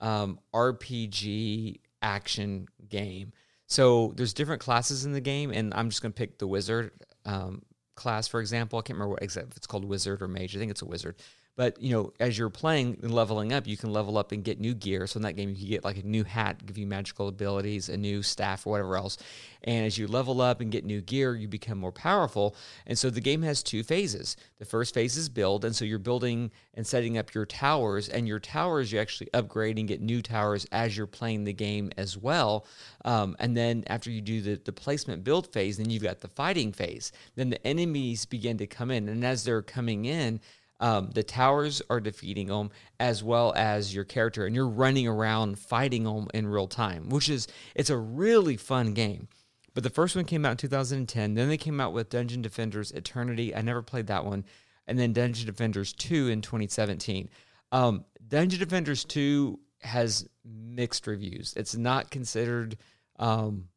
um, 0.00 0.38
RPG 0.54 1.80
action 2.02 2.68
game. 2.88 3.32
So 3.66 4.12
there's 4.16 4.32
different 4.32 4.62
classes 4.62 5.04
in 5.04 5.12
the 5.12 5.20
game, 5.20 5.50
and 5.50 5.74
I'm 5.74 5.90
just 5.90 6.00
going 6.00 6.12
to 6.12 6.16
pick 6.16 6.38
the 6.38 6.46
wizard 6.46 6.92
um, 7.26 7.62
class 7.98 8.28
for 8.28 8.40
example. 8.40 8.78
I 8.78 8.82
can't 8.82 8.96
remember 8.96 9.14
what 9.14 9.22
exactly 9.22 9.50
if 9.50 9.56
it's 9.56 9.66
called 9.66 9.84
wizard 9.84 10.22
or 10.22 10.28
mage. 10.28 10.56
I 10.56 10.58
think 10.58 10.70
it's 10.70 10.82
a 10.82 10.86
wizard. 10.86 11.16
But 11.58 11.82
you 11.82 11.90
know, 11.90 12.12
as 12.20 12.38
you're 12.38 12.50
playing 12.50 13.00
and 13.02 13.12
leveling 13.12 13.52
up, 13.52 13.66
you 13.66 13.76
can 13.76 13.92
level 13.92 14.16
up 14.16 14.30
and 14.30 14.44
get 14.44 14.60
new 14.60 14.74
gear. 14.74 15.08
So 15.08 15.16
in 15.16 15.24
that 15.24 15.32
game, 15.32 15.48
you 15.48 15.56
can 15.56 15.66
get 15.66 15.84
like 15.84 15.96
a 15.96 16.06
new 16.06 16.22
hat, 16.22 16.64
give 16.64 16.78
you 16.78 16.86
magical 16.86 17.26
abilities, 17.26 17.88
a 17.88 17.96
new 17.96 18.22
staff, 18.22 18.64
or 18.64 18.70
whatever 18.70 18.96
else. 18.96 19.18
And 19.64 19.84
as 19.84 19.98
you 19.98 20.06
level 20.06 20.40
up 20.40 20.60
and 20.60 20.70
get 20.70 20.84
new 20.84 21.00
gear, 21.00 21.34
you 21.34 21.48
become 21.48 21.78
more 21.78 21.90
powerful. 21.90 22.54
And 22.86 22.96
so 22.96 23.10
the 23.10 23.20
game 23.20 23.42
has 23.42 23.64
two 23.64 23.82
phases. 23.82 24.36
The 24.58 24.64
first 24.64 24.94
phase 24.94 25.16
is 25.16 25.28
build, 25.28 25.64
and 25.64 25.74
so 25.74 25.84
you're 25.84 25.98
building 25.98 26.52
and 26.74 26.86
setting 26.86 27.18
up 27.18 27.34
your 27.34 27.44
towers. 27.44 28.08
And 28.08 28.28
your 28.28 28.38
towers, 28.38 28.92
you 28.92 29.00
actually 29.00 29.28
upgrade 29.34 29.80
and 29.80 29.88
get 29.88 30.00
new 30.00 30.22
towers 30.22 30.64
as 30.70 30.96
you're 30.96 31.08
playing 31.08 31.42
the 31.42 31.52
game 31.52 31.90
as 31.96 32.16
well. 32.16 32.66
Um, 33.04 33.34
and 33.40 33.56
then 33.56 33.82
after 33.88 34.12
you 34.12 34.20
do 34.20 34.40
the 34.42 34.60
the 34.64 34.72
placement 34.72 35.24
build 35.24 35.52
phase, 35.52 35.78
then 35.78 35.90
you've 35.90 36.04
got 36.04 36.20
the 36.20 36.28
fighting 36.28 36.72
phase. 36.72 37.10
Then 37.34 37.50
the 37.50 37.66
enemies 37.66 38.26
begin 38.26 38.58
to 38.58 38.66
come 38.68 38.92
in, 38.92 39.08
and 39.08 39.24
as 39.24 39.42
they're 39.42 39.60
coming 39.60 40.04
in 40.04 40.38
um, 40.80 41.10
the 41.10 41.22
towers 41.22 41.82
are 41.90 42.00
defeating 42.00 42.46
them 42.46 42.70
as 43.00 43.22
well 43.22 43.52
as 43.56 43.94
your 43.94 44.04
character 44.04 44.46
and 44.46 44.54
you're 44.54 44.68
running 44.68 45.08
around 45.08 45.58
fighting 45.58 46.04
them 46.04 46.28
in 46.34 46.46
real 46.46 46.68
time 46.68 47.08
which 47.08 47.28
is 47.28 47.48
it's 47.74 47.90
a 47.90 47.96
really 47.96 48.56
fun 48.56 48.94
game. 48.94 49.28
But 49.74 49.84
the 49.84 49.90
first 49.90 50.16
one 50.16 50.24
came 50.24 50.44
out 50.44 50.52
in 50.52 50.56
2010 50.56 51.34
then 51.34 51.48
they 51.48 51.56
came 51.56 51.80
out 51.80 51.92
with 51.92 52.10
dungeon 52.10 52.42
defenders 52.42 52.92
eternity. 52.92 53.54
I 53.54 53.62
never 53.62 53.82
played 53.82 54.06
that 54.08 54.24
one. 54.24 54.44
And 54.86 54.98
then 54.98 55.12
dungeon 55.12 55.46
defenders 55.46 55.92
2 55.92 56.28
in 56.28 56.40
2017 56.42 57.28
um, 57.72 58.04
dungeon 58.26 58.60
defenders 58.60 59.04
2 59.04 59.58
has 59.82 60.28
mixed 60.44 61.06
reviews. 61.06 61.54
It's 61.56 61.76
not 61.76 62.10
considered 62.10 62.76
um, 63.18 63.68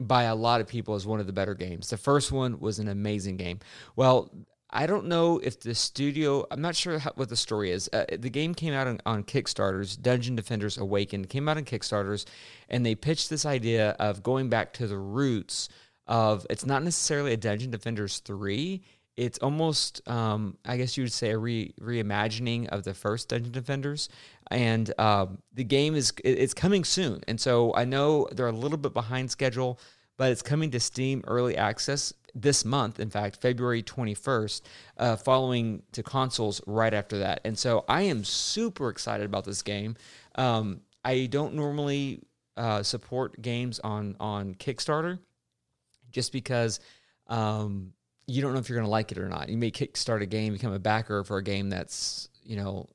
by 0.00 0.24
a 0.24 0.34
lot 0.34 0.60
of 0.60 0.68
people 0.68 0.94
as 0.94 1.06
one 1.06 1.20
of 1.20 1.26
the 1.26 1.32
better 1.32 1.54
games. 1.54 1.90
The 1.90 1.96
first 1.96 2.32
one 2.32 2.60
was 2.60 2.78
an 2.78 2.88
amazing 2.88 3.36
game. 3.36 3.58
Well, 3.96 4.30
I 4.70 4.86
don't 4.86 5.06
know 5.06 5.38
if 5.38 5.60
the 5.60 5.74
studio, 5.74 6.44
I'm 6.50 6.60
not 6.60 6.76
sure 6.76 6.98
how, 6.98 7.12
what 7.14 7.28
the 7.30 7.36
story 7.36 7.70
is. 7.70 7.88
Uh, 7.92 8.04
the 8.18 8.28
game 8.28 8.54
came 8.54 8.74
out 8.74 8.86
on, 8.86 9.00
on 9.06 9.24
Kickstarters, 9.24 10.00
Dungeon 10.00 10.36
Defenders 10.36 10.76
Awakened, 10.76 11.30
came 11.30 11.48
out 11.48 11.56
on 11.56 11.64
Kickstarters, 11.64 12.26
and 12.68 12.84
they 12.84 12.94
pitched 12.94 13.30
this 13.30 13.46
idea 13.46 13.90
of 13.98 14.22
going 14.22 14.48
back 14.50 14.74
to 14.74 14.86
the 14.86 14.98
roots 14.98 15.68
of 16.06 16.46
it's 16.50 16.66
not 16.66 16.82
necessarily 16.82 17.32
a 17.32 17.36
Dungeon 17.36 17.70
Defenders 17.70 18.18
3. 18.20 18.82
It's 19.16 19.38
almost, 19.38 20.06
um, 20.08 20.56
I 20.64 20.76
guess 20.76 20.96
you 20.96 21.02
would 21.04 21.12
say, 21.12 21.30
a 21.30 21.38
re- 21.38 21.72
reimagining 21.80 22.68
of 22.68 22.84
the 22.84 22.94
first 22.94 23.28
Dungeon 23.30 23.52
Defenders. 23.52 24.08
And 24.50 24.92
um, 24.98 25.38
the 25.52 25.64
game 25.64 25.94
is 25.94 26.12
it- 26.24 26.38
it's 26.38 26.54
coming 26.54 26.84
soon. 26.84 27.22
And 27.26 27.40
so 27.40 27.74
I 27.74 27.84
know 27.84 28.28
they're 28.32 28.46
a 28.46 28.52
little 28.52 28.78
bit 28.78 28.92
behind 28.94 29.30
schedule, 29.30 29.80
but 30.18 30.30
it's 30.30 30.42
coming 30.42 30.70
to 30.72 30.80
Steam 30.80 31.24
Early 31.26 31.56
Access 31.56 32.12
this 32.40 32.64
month, 32.64 33.00
in 33.00 33.10
fact, 33.10 33.40
February 33.40 33.82
21st, 33.82 34.62
uh, 34.96 35.16
following 35.16 35.82
to 35.92 36.02
consoles 36.02 36.60
right 36.66 36.94
after 36.94 37.18
that. 37.18 37.40
And 37.44 37.58
so 37.58 37.84
I 37.88 38.02
am 38.02 38.24
super 38.24 38.88
excited 38.90 39.26
about 39.26 39.44
this 39.44 39.62
game. 39.62 39.96
Um, 40.36 40.80
I 41.04 41.26
don't 41.26 41.54
normally 41.54 42.22
uh, 42.56 42.82
support 42.82 43.40
games 43.40 43.80
on, 43.80 44.16
on 44.20 44.54
Kickstarter 44.54 45.18
just 46.10 46.32
because 46.32 46.80
um, 47.26 47.92
you 48.26 48.40
don't 48.40 48.52
know 48.52 48.60
if 48.60 48.68
you're 48.68 48.78
going 48.78 48.86
to 48.86 48.90
like 48.90 49.12
it 49.12 49.18
or 49.18 49.28
not. 49.28 49.48
You 49.48 49.58
may 49.58 49.70
kickstart 49.70 50.22
a 50.22 50.26
game, 50.26 50.52
become 50.52 50.72
a 50.72 50.78
backer 50.78 51.24
for 51.24 51.38
a 51.38 51.42
game 51.42 51.70
that's, 51.70 52.28
you 52.44 52.56
know, 52.56 52.88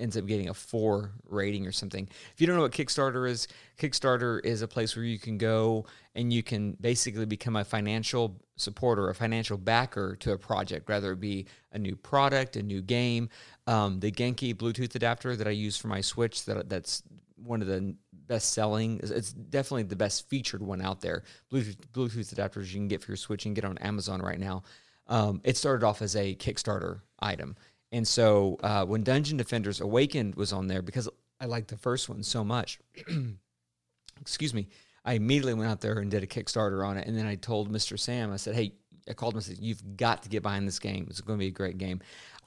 ends 0.00 0.16
up 0.16 0.26
getting 0.26 0.48
a 0.48 0.54
four 0.54 1.12
rating 1.28 1.66
or 1.66 1.72
something. 1.72 2.08
If 2.32 2.40
you 2.40 2.46
don't 2.46 2.56
know 2.56 2.62
what 2.62 2.72
Kickstarter 2.72 3.28
is, 3.28 3.46
Kickstarter 3.78 4.44
is 4.44 4.62
a 4.62 4.68
place 4.68 4.96
where 4.96 5.04
you 5.04 5.18
can 5.18 5.38
go 5.38 5.86
and 6.14 6.32
you 6.32 6.42
can 6.42 6.76
basically 6.80 7.26
become 7.26 7.56
a 7.56 7.64
financial 7.64 8.40
supporter, 8.56 9.08
a 9.08 9.14
financial 9.14 9.56
backer 9.56 10.16
to 10.16 10.32
a 10.32 10.38
project, 10.38 10.88
whether 10.88 11.12
it 11.12 11.20
be 11.20 11.46
a 11.72 11.78
new 11.78 11.96
product, 11.96 12.56
a 12.56 12.62
new 12.62 12.82
game. 12.82 13.28
Um, 13.66 14.00
the 14.00 14.10
Genki 14.10 14.54
Bluetooth 14.54 14.94
adapter 14.94 15.36
that 15.36 15.46
I 15.46 15.50
use 15.50 15.76
for 15.76 15.88
my 15.88 16.00
Switch, 16.00 16.44
that 16.46 16.68
that's 16.68 17.02
one 17.36 17.62
of 17.62 17.68
the 17.68 17.94
best 18.12 18.52
selling. 18.52 19.00
It's 19.02 19.32
definitely 19.32 19.84
the 19.84 19.96
best 19.96 20.28
featured 20.28 20.62
one 20.62 20.80
out 20.80 21.00
there. 21.00 21.24
Bluetooth, 21.52 21.76
Bluetooth 21.92 22.34
adapters 22.34 22.68
you 22.68 22.78
can 22.78 22.88
get 22.88 23.02
for 23.02 23.12
your 23.12 23.16
Switch 23.16 23.46
and 23.46 23.54
get 23.54 23.64
on 23.64 23.78
Amazon 23.78 24.20
right 24.20 24.38
now. 24.38 24.62
Um, 25.06 25.40
it 25.42 25.56
started 25.56 25.84
off 25.84 26.02
as 26.02 26.14
a 26.14 26.36
Kickstarter 26.36 27.00
item. 27.18 27.56
And 27.92 28.06
so 28.06 28.58
uh, 28.62 28.84
when 28.84 29.02
Dungeon 29.02 29.36
Defenders 29.36 29.80
Awakened 29.80 30.36
was 30.36 30.52
on 30.52 30.66
there, 30.68 30.82
because 30.82 31.08
I 31.40 31.46
liked 31.46 31.68
the 31.68 31.76
first 31.76 32.08
one 32.08 32.22
so 32.22 32.44
much, 32.44 32.78
excuse 34.20 34.54
me, 34.54 34.68
I 35.04 35.14
immediately 35.14 35.54
went 35.54 35.70
out 35.70 35.80
there 35.80 35.98
and 35.98 36.10
did 36.10 36.22
a 36.22 36.26
Kickstarter 36.26 36.86
on 36.86 36.96
it. 36.96 37.06
And 37.06 37.16
then 37.16 37.26
I 37.26 37.34
told 37.34 37.72
Mr. 37.72 37.98
Sam, 37.98 38.32
I 38.32 38.36
said, 38.36 38.54
hey, 38.54 38.72
I 39.08 39.14
called 39.14 39.34
him 39.34 39.38
and 39.38 39.44
said, 39.44 39.58
you've 39.58 39.96
got 39.96 40.22
to 40.22 40.28
get 40.28 40.42
behind 40.42 40.68
this 40.68 40.78
game. 40.78 41.06
It's 41.08 41.20
going 41.20 41.38
to 41.38 41.42
be 41.42 41.48
a 41.48 41.52
great 41.52 41.78
game. 41.78 42.00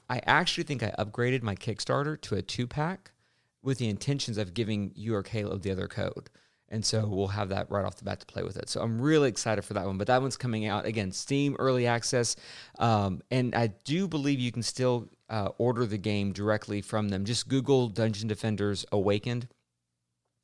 I 0.08 0.20
actually 0.26 0.64
think 0.64 0.82
I 0.82 0.94
upgraded 0.98 1.42
my 1.42 1.56
Kickstarter 1.56 2.20
to 2.22 2.36
a 2.36 2.42
two 2.42 2.66
pack 2.66 3.10
with 3.62 3.78
the 3.78 3.88
intentions 3.88 4.38
of 4.38 4.54
giving 4.54 4.92
you 4.94 5.14
or 5.14 5.22
Caleb 5.22 5.62
the 5.62 5.70
other 5.70 5.88
code. 5.88 6.30
And 6.68 6.84
so 6.84 7.06
we'll 7.06 7.28
have 7.28 7.50
that 7.50 7.70
right 7.70 7.84
off 7.84 7.96
the 7.96 8.04
bat 8.04 8.20
to 8.20 8.26
play 8.26 8.42
with 8.42 8.56
it. 8.56 8.68
So 8.68 8.80
I'm 8.80 9.00
really 9.00 9.28
excited 9.28 9.62
for 9.62 9.74
that 9.74 9.86
one. 9.86 9.98
But 9.98 10.06
that 10.08 10.20
one's 10.20 10.36
coming 10.36 10.66
out 10.66 10.86
again, 10.86 11.12
Steam 11.12 11.56
early 11.58 11.86
access. 11.86 12.36
Um, 12.78 13.22
and 13.30 13.54
I 13.54 13.68
do 13.84 14.08
believe 14.08 14.40
you 14.40 14.52
can 14.52 14.62
still 14.62 15.08
uh, 15.28 15.48
order 15.58 15.86
the 15.86 15.98
game 15.98 16.32
directly 16.32 16.80
from 16.80 17.08
them. 17.08 17.24
Just 17.24 17.48
Google 17.48 17.88
Dungeon 17.88 18.28
Defenders 18.28 18.84
Awakened 18.92 19.48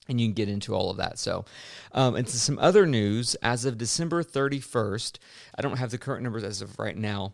and 0.09 0.21
you 0.21 0.27
can 0.27 0.35
get 0.35 0.49
into 0.49 0.75
all 0.75 0.91
of 0.91 0.97
that. 0.97 1.19
So, 1.19 1.45
um, 1.93 2.17
and 2.17 2.29
some 2.29 2.59
other 2.59 2.85
news 2.85 3.37
as 3.37 3.65
of 3.65 3.79
December 3.79 4.25
31st, 4.25 5.19
I 5.57 5.63
don't 5.63 5.79
have 5.79 5.91
the 5.91 5.99
current 5.99 6.25
numbers 6.25 6.43
as 6.43 6.61
of 6.61 6.79
right 6.79 6.97
now, 6.97 7.33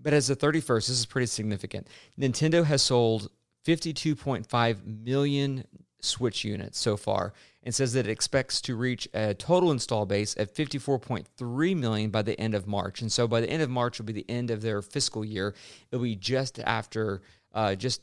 but 0.00 0.14
as 0.14 0.30
of 0.30 0.38
31st, 0.38 0.86
this 0.86 0.90
is 0.90 1.06
pretty 1.06 1.26
significant. 1.26 1.86
Nintendo 2.18 2.64
has 2.64 2.82
sold 2.82 3.30
52.5 3.66 5.04
million 5.04 5.64
Switch 6.00 6.44
units 6.44 6.78
so 6.78 6.96
far 6.96 7.34
and 7.68 7.74
says 7.74 7.92
that 7.92 8.06
it 8.06 8.10
expects 8.10 8.62
to 8.62 8.74
reach 8.74 9.06
a 9.12 9.34
total 9.34 9.70
install 9.70 10.06
base 10.06 10.34
of 10.36 10.50
54.3 10.54 11.76
million 11.76 12.08
by 12.08 12.22
the 12.22 12.40
end 12.40 12.54
of 12.54 12.66
March. 12.66 13.02
And 13.02 13.12
so 13.12 13.28
by 13.28 13.42
the 13.42 13.50
end 13.50 13.60
of 13.60 13.68
March 13.68 13.98
will 13.98 14.06
be 14.06 14.14
the 14.14 14.24
end 14.26 14.50
of 14.50 14.62
their 14.62 14.80
fiscal 14.80 15.22
year. 15.22 15.54
It'll 15.92 16.02
be 16.02 16.16
just 16.16 16.58
after 16.60 17.20
uh, 17.52 17.74
just 17.74 18.00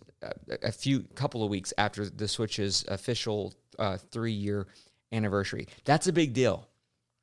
a, 0.61 0.72
few 0.72 1.05
couple 1.16 1.43
of 1.43 1.49
weeks 1.49 1.74
after 1.80 2.07
the 2.07 2.28
Switch's 2.28 2.86
official 2.89 3.55
uh, 3.80 3.97
three 4.11 4.34
year 4.34 4.68
anniversary. 5.11 5.68
That's 5.84 6.05
a 6.05 6.13
big 6.13 6.34
deal. 6.34 6.68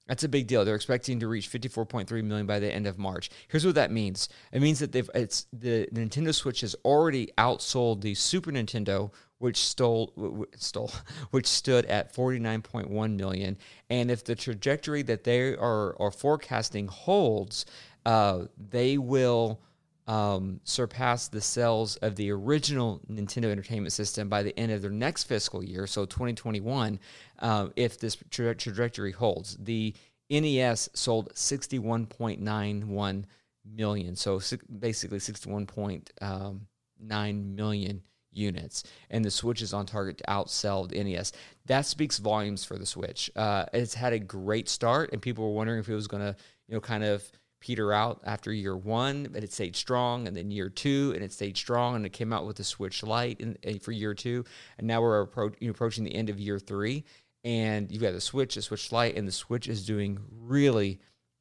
That's 0.08 0.24
a 0.24 0.28
big 0.28 0.48
deal. 0.48 0.64
They're 0.64 0.74
expecting 0.74 1.20
to 1.20 1.28
reach 1.28 1.48
54.3 1.48 2.24
million 2.24 2.46
by 2.46 2.58
the 2.58 2.74
end 2.74 2.88
of 2.88 2.98
March. 2.98 3.30
Here's 3.46 3.64
what 3.64 3.76
that 3.76 3.92
means. 3.92 4.28
It 4.50 4.60
means 4.60 4.80
that 4.80 4.90
they've 4.90 5.08
it's 5.14 5.46
the 5.52 5.86
Nintendo 5.94 6.34
Switch 6.34 6.62
has 6.62 6.74
already 6.84 7.30
outsold 7.38 8.00
the 8.00 8.16
Super 8.16 8.50
Nintendo, 8.50 9.12
which 9.42 9.56
stole 9.56 10.46
stole 10.56 10.92
which 11.32 11.48
stood 11.48 11.84
at 11.86 12.14
49.1 12.14 13.16
million. 13.16 13.58
And 13.90 14.10
if 14.10 14.24
the 14.24 14.36
trajectory 14.36 15.02
that 15.02 15.24
they 15.24 15.56
are 15.56 16.00
are 16.00 16.12
forecasting 16.12 16.86
holds, 16.86 17.66
uh, 18.06 18.44
they 18.56 18.98
will 18.98 19.60
um, 20.06 20.60
surpass 20.62 21.26
the 21.26 21.40
sales 21.40 21.96
of 21.96 22.14
the 22.14 22.30
original 22.30 23.00
Nintendo 23.10 23.50
Entertainment 23.50 23.92
System 23.92 24.28
by 24.28 24.44
the 24.44 24.56
end 24.58 24.70
of 24.70 24.80
their 24.80 24.92
next 24.92 25.24
fiscal 25.24 25.64
year, 25.64 25.88
so 25.88 26.04
2021, 26.04 27.00
uh, 27.40 27.68
if 27.74 27.98
this 27.98 28.16
tra- 28.30 28.54
trajectory 28.54 29.12
holds. 29.12 29.56
The 29.58 29.92
NES 30.30 30.88
sold 30.94 31.34
61.91 31.34 33.24
million, 33.64 34.16
so 34.16 34.40
basically 34.78 35.18
61.9 35.18 37.54
million 37.54 38.02
units, 38.32 38.84
and 39.10 39.24
the 39.24 39.30
Switch 39.30 39.62
is 39.62 39.72
on 39.72 39.86
target 39.86 40.18
to 40.18 40.24
outsell 40.24 40.88
the 40.88 41.02
NES. 41.02 41.32
That 41.66 41.86
speaks 41.86 42.18
volumes 42.18 42.64
for 42.64 42.78
the 42.78 42.86
Switch. 42.86 43.30
Uh, 43.36 43.66
it's 43.72 43.94
had 43.94 44.12
a 44.12 44.18
great 44.18 44.68
start, 44.68 45.10
and 45.12 45.22
people 45.22 45.44
were 45.44 45.56
wondering 45.56 45.80
if 45.80 45.88
it 45.88 45.94
was 45.94 46.08
going 46.08 46.22
to, 46.22 46.36
you 46.68 46.74
know, 46.74 46.80
kind 46.80 47.04
of 47.04 47.30
peter 47.60 47.92
out 47.92 48.20
after 48.24 48.52
year 48.52 48.76
one, 48.76 49.28
but 49.32 49.44
it 49.44 49.52
stayed 49.52 49.76
strong, 49.76 50.26
and 50.26 50.36
then 50.36 50.50
year 50.50 50.68
two, 50.68 51.12
and 51.14 51.22
it 51.22 51.32
stayed 51.32 51.56
strong, 51.56 51.94
and 51.94 52.04
it 52.04 52.12
came 52.12 52.32
out 52.32 52.44
with 52.44 52.56
the 52.56 52.64
Switch 52.64 53.02
Lite 53.02 53.40
in, 53.40 53.56
in, 53.62 53.78
for 53.78 53.92
year 53.92 54.14
two, 54.14 54.44
and 54.78 54.86
now 54.86 55.00
we're 55.00 55.26
appro- 55.26 55.54
you 55.60 55.68
know, 55.68 55.70
approaching 55.70 56.04
the 56.04 56.14
end 56.14 56.28
of 56.28 56.40
year 56.40 56.58
three, 56.58 57.04
and 57.44 57.90
you've 57.90 58.02
got 58.02 58.12
the 58.12 58.20
Switch, 58.20 58.56
the 58.56 58.62
Switch 58.62 58.90
Lite, 58.92 59.16
and 59.16 59.26
the 59.26 59.32
Switch 59.32 59.68
is 59.68 59.86
doing 59.86 60.18
really, 60.30 61.00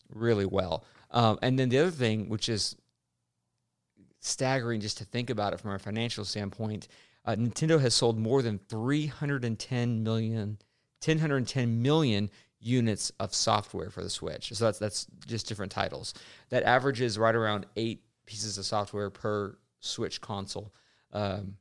really 0.09 0.45
well. 0.45 0.85
Um, 1.09 1.39
and 1.41 1.57
then 1.59 1.69
the 1.69 1.79
other 1.79 1.91
thing, 1.91 2.29
which 2.29 2.49
is 2.49 2.75
staggering 4.21 4.79
just 4.79 4.97
to 4.99 5.05
think 5.05 5.29
about 5.29 5.53
it 5.53 5.59
from 5.59 5.71
a 5.71 5.79
financial 5.79 6.23
standpoint, 6.23 6.87
uh, 7.25 7.35
Nintendo 7.35 7.79
has 7.79 7.93
sold 7.93 8.17
more 8.17 8.41
than 8.41 8.59
310 8.69 10.03
million, 10.03 10.57
110 11.05 11.81
million 11.81 12.29
units 12.59 13.11
of 13.19 13.33
software 13.33 13.89
for 13.89 14.03
the 14.03 14.09
Switch. 14.09 14.53
So 14.53 14.65
that's 14.65 14.79
that's 14.79 15.07
just 15.27 15.47
different 15.47 15.71
titles. 15.71 16.13
That 16.49 16.63
averages 16.63 17.17
right 17.17 17.35
around 17.35 17.65
eight 17.75 18.03
pieces 18.25 18.57
of 18.57 18.65
software 18.65 19.09
per 19.09 19.57
Switch 19.79 20.21
console. 20.21 20.73
Um, 21.11 21.57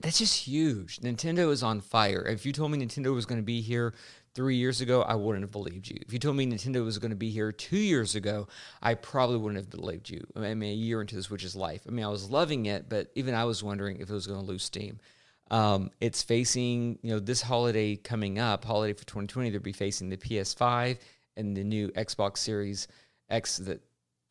that's 0.00 0.18
just 0.18 0.44
huge. 0.44 1.00
Nintendo 1.00 1.50
is 1.50 1.62
on 1.62 1.80
fire. 1.80 2.24
If 2.26 2.46
you 2.46 2.52
told 2.52 2.70
me 2.70 2.78
Nintendo 2.78 3.14
was 3.14 3.26
going 3.26 3.40
to 3.40 3.44
be 3.44 3.60
here 3.60 3.94
three 4.34 4.56
years 4.56 4.80
ago, 4.80 5.02
I 5.02 5.14
wouldn't 5.14 5.42
have 5.42 5.50
believed 5.50 5.88
you. 5.88 5.96
If 6.06 6.12
you 6.12 6.18
told 6.18 6.36
me 6.36 6.46
Nintendo 6.46 6.84
was 6.84 6.98
going 6.98 7.10
to 7.10 7.16
be 7.16 7.30
here 7.30 7.52
two 7.52 7.78
years 7.78 8.14
ago, 8.14 8.48
I 8.80 8.94
probably 8.94 9.38
wouldn't 9.38 9.58
have 9.58 9.70
believed 9.70 10.08
you. 10.08 10.24
I 10.36 10.54
mean, 10.54 10.70
a 10.70 10.74
year 10.74 11.00
into 11.00 11.16
the 11.16 11.22
Switch's 11.22 11.56
life. 11.56 11.82
I 11.86 11.90
mean, 11.90 12.04
I 12.04 12.08
was 12.08 12.30
loving 12.30 12.66
it, 12.66 12.88
but 12.88 13.10
even 13.14 13.34
I 13.34 13.44
was 13.44 13.62
wondering 13.62 13.98
if 14.00 14.08
it 14.08 14.12
was 14.12 14.26
going 14.26 14.40
to 14.40 14.46
lose 14.46 14.62
steam. 14.62 14.98
Um, 15.50 15.90
it's 16.00 16.22
facing, 16.22 16.98
you 17.02 17.10
know, 17.10 17.18
this 17.18 17.42
holiday 17.42 17.96
coming 17.96 18.38
up, 18.38 18.64
holiday 18.64 18.92
for 18.92 19.04
2020, 19.04 19.50
they'll 19.50 19.60
be 19.60 19.72
facing 19.72 20.08
the 20.08 20.16
PS5 20.16 20.98
and 21.36 21.56
the 21.56 21.64
new 21.64 21.88
Xbox 21.88 22.38
Series 22.38 22.86
X, 23.28 23.56
the 23.56 23.80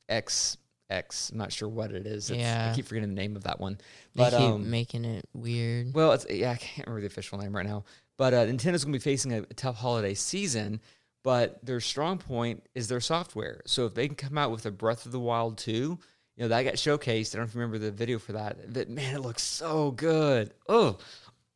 X 0.07 0.57
X. 0.89 1.29
I'm 1.29 1.37
not 1.37 1.51
sure 1.51 1.67
what 1.67 1.91
it 1.91 2.07
is. 2.07 2.29
It's, 2.29 2.39
Yeah. 2.39 2.69
I 2.71 2.75
keep 2.75 2.85
forgetting 2.85 3.09
the 3.09 3.21
name 3.21 3.35
of 3.35 3.43
that 3.43 3.59
one. 3.59 3.77
They 4.15 4.29
keep 4.29 4.33
um, 4.39 4.69
making 4.69 5.05
it 5.05 5.25
weird. 5.33 5.93
well, 5.93 6.13
it's 6.13 6.25
yeah, 6.29 6.51
I 6.51 6.55
can't 6.55 6.87
remember 6.87 7.01
the 7.01 7.07
official 7.07 7.37
name 7.37 7.55
right 7.55 7.65
now. 7.65 7.83
But 8.19 8.33
uh, 8.33 8.45
Nintendo's 8.45 8.83
going 8.83 8.91
to 8.91 8.99
be 8.99 8.99
facing 8.99 9.31
a, 9.31 9.41
tough 9.43 9.77
holiday 9.77 10.13
season. 10.13 10.81
But 11.23 11.65
their 11.65 11.79
strong 11.79 12.17
point 12.17 12.67
is 12.75 12.89
their 12.89 12.99
software. 12.99 13.61
So 13.65 13.85
if 13.85 13.93
they 13.93 14.07
can 14.07 14.15
come 14.15 14.37
out 14.37 14.51
with 14.51 14.65
a 14.65 14.71
Breath 14.71 15.05
of 15.05 15.13
the 15.13 15.19
Wild 15.19 15.57
2, 15.57 15.71
you 15.71 15.97
know 16.37 16.49
that 16.49 16.63
got 16.63 16.73
showcased. 16.75 17.33
I 17.33 17.37
don't 17.37 17.45
know 17.45 17.49
if 17.49 17.55
you 17.55 17.61
remember 17.61 17.77
the 17.77 17.91
video 17.91 18.19
for 18.19 18.33
that. 18.33 18.73
That 18.73 18.89
man, 18.89 19.15
it 19.15 19.21
looks 19.21 19.43
so 19.43 19.91
good. 19.91 20.53
Oh, 20.67 20.97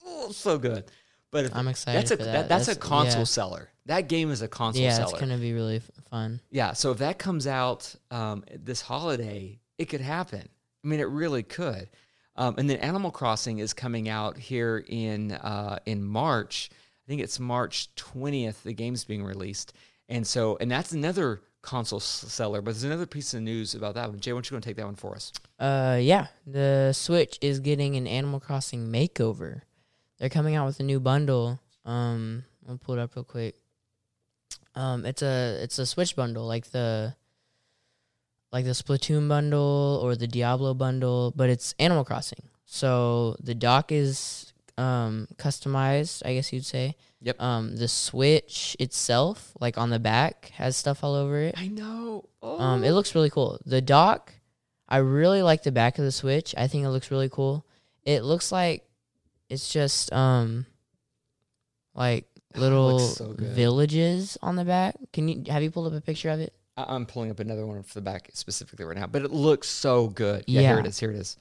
oh, 0.06 0.32
so 0.32 0.58
good. 0.58 0.86
But 1.32 1.46
if, 1.46 1.56
I'm 1.56 1.68
excited 1.68 2.00
that's 2.00 2.12
a 2.12 2.18
for 2.18 2.24
that. 2.24 2.32
that. 2.32 2.50
that's, 2.50 2.68
a 2.70 2.76
console 2.76 3.22
yeah. 3.22 3.26
seller. 3.26 3.70
That 3.86 4.08
game 4.08 4.32
is 4.32 4.42
a 4.42 4.48
console 4.48 4.84
yeah, 4.84 4.94
seller. 4.94 5.10
it's 5.12 5.20
gonna 5.20 5.38
be 5.38 5.54
really 5.54 5.78
f- 5.78 5.92
fun. 6.10 6.40
Yeah, 6.50 6.74
so 6.74 6.92
if 6.92 7.00
that 7.00 7.18
comes 7.18 7.48
out 7.48 7.94
um, 8.12 8.44
this 8.54 8.82
holiday, 8.82 9.60
it 9.78 9.86
could 9.86 10.02
happen. 10.02 10.48
I 10.84 10.88
mean, 10.88 11.00
it 11.00 11.10
really 11.10 11.44
could. 11.44 11.90
Um, 12.36 12.56
and 12.58 12.70
then 12.70 12.78
Animal 12.78 13.12
Crossing 13.12 13.60
is 13.60 13.74
coming 13.74 14.10
out 14.10 14.38
here 14.38 14.84
in 14.88 15.34
uh, 15.34 15.80
in 15.86 16.04
March. 16.04 16.70
I 16.72 17.06
think 17.08 17.22
it's 17.22 17.40
March 17.40 17.94
twentieth. 17.96 18.64
The 18.64 18.74
game's 18.74 19.04
being 19.04 19.24
released, 19.24 19.74
and 20.10 20.26
so 20.26 20.58
and 20.60 20.72
that's 20.72 20.94
another 20.94 21.42
console 21.62 22.00
seller. 22.00 22.62
But 22.62 22.72
there's 22.72 22.84
another 22.84 23.06
piece 23.06 23.34
of 23.34 23.42
news 23.42 23.76
about 23.76 23.96
that 23.96 24.10
one. 24.10 24.20
Jay, 24.20 24.32
why 24.32 24.38
don't 24.38 24.48
you 24.48 24.52
go 24.52 24.58
and 24.58 24.64
take 24.64 24.78
that 24.78 24.86
one 24.86 24.96
for 24.96 25.16
us? 25.16 25.32
Uh, 25.60 26.00
yeah, 26.02 26.28
the 26.48 26.92
Switch 26.94 27.38
is 27.42 27.60
getting 27.60 27.96
an 27.96 28.08
Animal 28.08 28.40
Crossing 28.40 28.92
makeover. 28.92 29.62
They're 30.20 30.30
coming 30.30 30.56
out 30.56 30.66
with 30.66 30.80
a 30.80 30.84
new 30.84 31.00
bundle. 31.00 31.60
Um, 31.86 32.46
I'll 32.68 32.78
pull 32.78 32.96
it 32.96 33.02
up 33.02 33.16
real 33.16 33.26
quick. 33.26 33.56
Um, 34.76 35.06
it's 35.06 35.22
a 35.22 35.60
it's 35.62 35.78
a 35.78 35.86
Switch 35.86 36.16
bundle, 36.16 36.48
like 36.48 36.72
the 36.72 37.16
like 38.54 38.66
the 38.66 38.72
Splatoon 38.72 39.28
bundle 39.28 40.00
or 40.04 40.16
the 40.16 40.28
Diablo 40.28 40.76
bundle, 40.76 41.34
but 41.36 41.50
it's 41.50 41.74
Animal 41.80 42.06
Crossing. 42.06 42.44
So 42.66 43.36
the 43.42 43.56
dock 43.56 43.92
is 43.92 44.54
um 44.78 45.28
customized, 45.38 46.22
I 46.24 46.36
guess 46.36 46.54
you'd 46.54 46.66
say. 46.66 46.96
Yep. 47.22 47.42
Um, 47.42 47.76
the 47.78 47.88
Switch 47.88 48.76
itself, 48.80 49.54
like 49.60 49.78
on 49.78 49.90
the 49.90 50.00
back, 50.00 50.52
has 50.56 50.78
stuff 50.78 51.04
all 51.04 51.16
over 51.16 51.40
it. 51.40 51.56
I 51.58 51.68
know. 51.68 52.30
Oh. 52.42 52.60
Um, 52.60 52.84
it 52.84 52.92
looks 52.92 53.16
really 53.16 53.30
cool. 53.30 53.60
The 53.66 53.82
dock, 53.82 54.34
I 54.88 54.98
really 54.98 55.42
like 55.42 55.64
the 55.64 55.72
back 55.72 55.98
of 55.98 56.06
the 56.06 56.12
Switch. 56.12 56.54
I 56.58 56.68
think 56.68 56.86
it 56.86 56.90
looks 56.90 57.12
really 57.12 57.30
cool. 57.30 57.66
It 58.04 58.24
looks 58.24 58.52
like 58.52 58.86
it's 59.50 59.72
just 59.72 60.12
um, 60.14 60.66
like 61.96 62.26
little 62.56 63.00
so 63.00 63.34
villages 63.40 64.38
on 64.42 64.58
the 64.58 64.66
back. 64.66 64.96
Can 65.12 65.28
you 65.28 65.44
have 65.52 65.64
you 65.64 65.72
pulled 65.72 65.88
up 65.88 65.98
a 65.98 66.02
picture 66.02 66.30
of 66.30 66.40
it? 66.40 66.54
I'm 66.76 67.06
pulling 67.06 67.30
up 67.32 67.40
another 67.40 67.66
one 67.68 67.84
for 67.84 67.94
the 67.94 68.02
back 68.02 68.30
specifically 68.34 68.86
right 68.86 68.98
now, 68.98 69.08
but 69.08 69.22
it 69.24 69.32
looks 69.32 69.68
so 69.70 70.08
good. 70.08 70.44
Yeah, 70.48 70.62
here 70.62 70.80
it 70.80 70.88
is. 70.88 71.00
Here 71.00 71.12
it 71.12 71.18
is. 71.18 71.38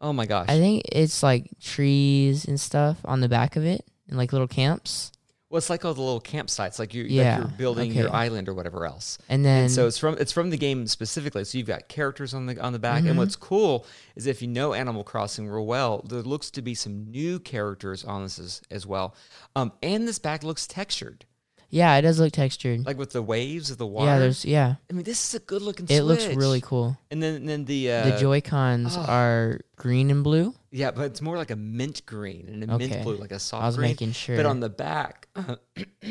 Oh 0.00 0.12
my 0.12 0.26
gosh. 0.26 0.46
I 0.48 0.58
think 0.58 0.82
it's 0.90 1.22
like 1.22 1.48
trees 1.60 2.44
and 2.46 2.58
stuff 2.58 2.98
on 3.04 3.20
the 3.20 3.28
back 3.28 3.54
of 3.56 3.64
it, 3.64 3.84
and 4.08 4.16
like 4.18 4.32
little 4.32 4.48
camps. 4.48 5.12
Well, 5.48 5.58
it's 5.58 5.68
like 5.68 5.84
all 5.84 5.92
the 5.92 6.00
little 6.00 6.20
campsites, 6.20 6.78
like 6.78 6.94
you, 6.94 7.04
Yeah, 7.04 7.34
like 7.34 7.38
you're 7.38 7.58
building 7.58 7.92
your 7.92 8.10
island 8.10 8.48
or 8.48 8.54
whatever 8.54 8.86
else. 8.86 9.18
And 9.28 9.44
then 9.44 9.64
And 9.64 9.70
so 9.70 9.86
it's 9.86 9.98
from 9.98 10.16
it's 10.18 10.32
from 10.32 10.48
the 10.48 10.56
game 10.56 10.86
specifically. 10.86 11.44
So 11.44 11.58
you've 11.58 11.66
got 11.66 11.88
characters 11.88 12.32
on 12.32 12.46
the 12.46 12.58
on 12.58 12.72
the 12.72 12.78
back, 12.78 13.04
Mhm. 13.04 13.10
and 13.10 13.18
what's 13.18 13.36
cool 13.36 13.86
is 14.16 14.26
if 14.26 14.40
you 14.40 14.48
know 14.48 14.72
Animal 14.72 15.04
Crossing 15.04 15.46
real 15.46 15.66
well, 15.66 16.04
there 16.08 16.22
looks 16.22 16.50
to 16.52 16.62
be 16.62 16.74
some 16.74 17.04
new 17.04 17.38
characters 17.38 18.02
on 18.02 18.22
this 18.22 18.38
as, 18.38 18.62
as 18.70 18.86
well. 18.86 19.14
Um, 19.54 19.72
and 19.82 20.08
this 20.08 20.18
back 20.18 20.42
looks 20.42 20.66
textured, 20.66 21.26
yeah, 21.72 21.96
it 21.96 22.02
does 22.02 22.20
look 22.20 22.32
textured. 22.32 22.84
like 22.86 22.98
with 22.98 23.10
the 23.12 23.22
waves 23.22 23.70
of 23.70 23.78
the 23.78 23.86
water. 23.86 24.06
yeah, 24.12 24.18
there's 24.20 24.44
yeah, 24.44 24.74
I 24.88 24.92
mean, 24.92 25.04
this 25.04 25.26
is 25.26 25.34
a 25.34 25.40
good 25.40 25.62
looking. 25.62 25.86
it 25.88 26.02
looks 26.02 26.26
really 26.28 26.60
cool. 26.60 26.96
And 27.10 27.22
then 27.22 27.46
then 27.46 27.64
the 27.64 27.90
uh, 27.90 28.10
the 28.10 28.18
Joy 28.18 28.40
Cons 28.42 28.94
oh. 28.96 29.00
are 29.08 29.60
green 29.76 30.10
and 30.10 30.22
blue. 30.22 30.54
yeah, 30.70 30.90
but 30.92 31.06
it's 31.06 31.22
more 31.22 31.36
like 31.38 31.50
a 31.50 31.56
mint 31.56 32.04
green 32.06 32.46
and 32.48 32.62
a 32.70 32.74
Okay. 32.74 32.88
mint 32.88 33.02
blue, 33.02 33.16
like 33.16 33.32
a 33.32 33.38
soft 33.40 33.64
I 33.64 33.66
was 33.66 33.76
green. 33.76 33.88
making 33.90 34.12
sure. 34.12 34.36
But 34.36 34.46
on 34.46 34.60
the 34.60 34.68
back, 34.70 35.26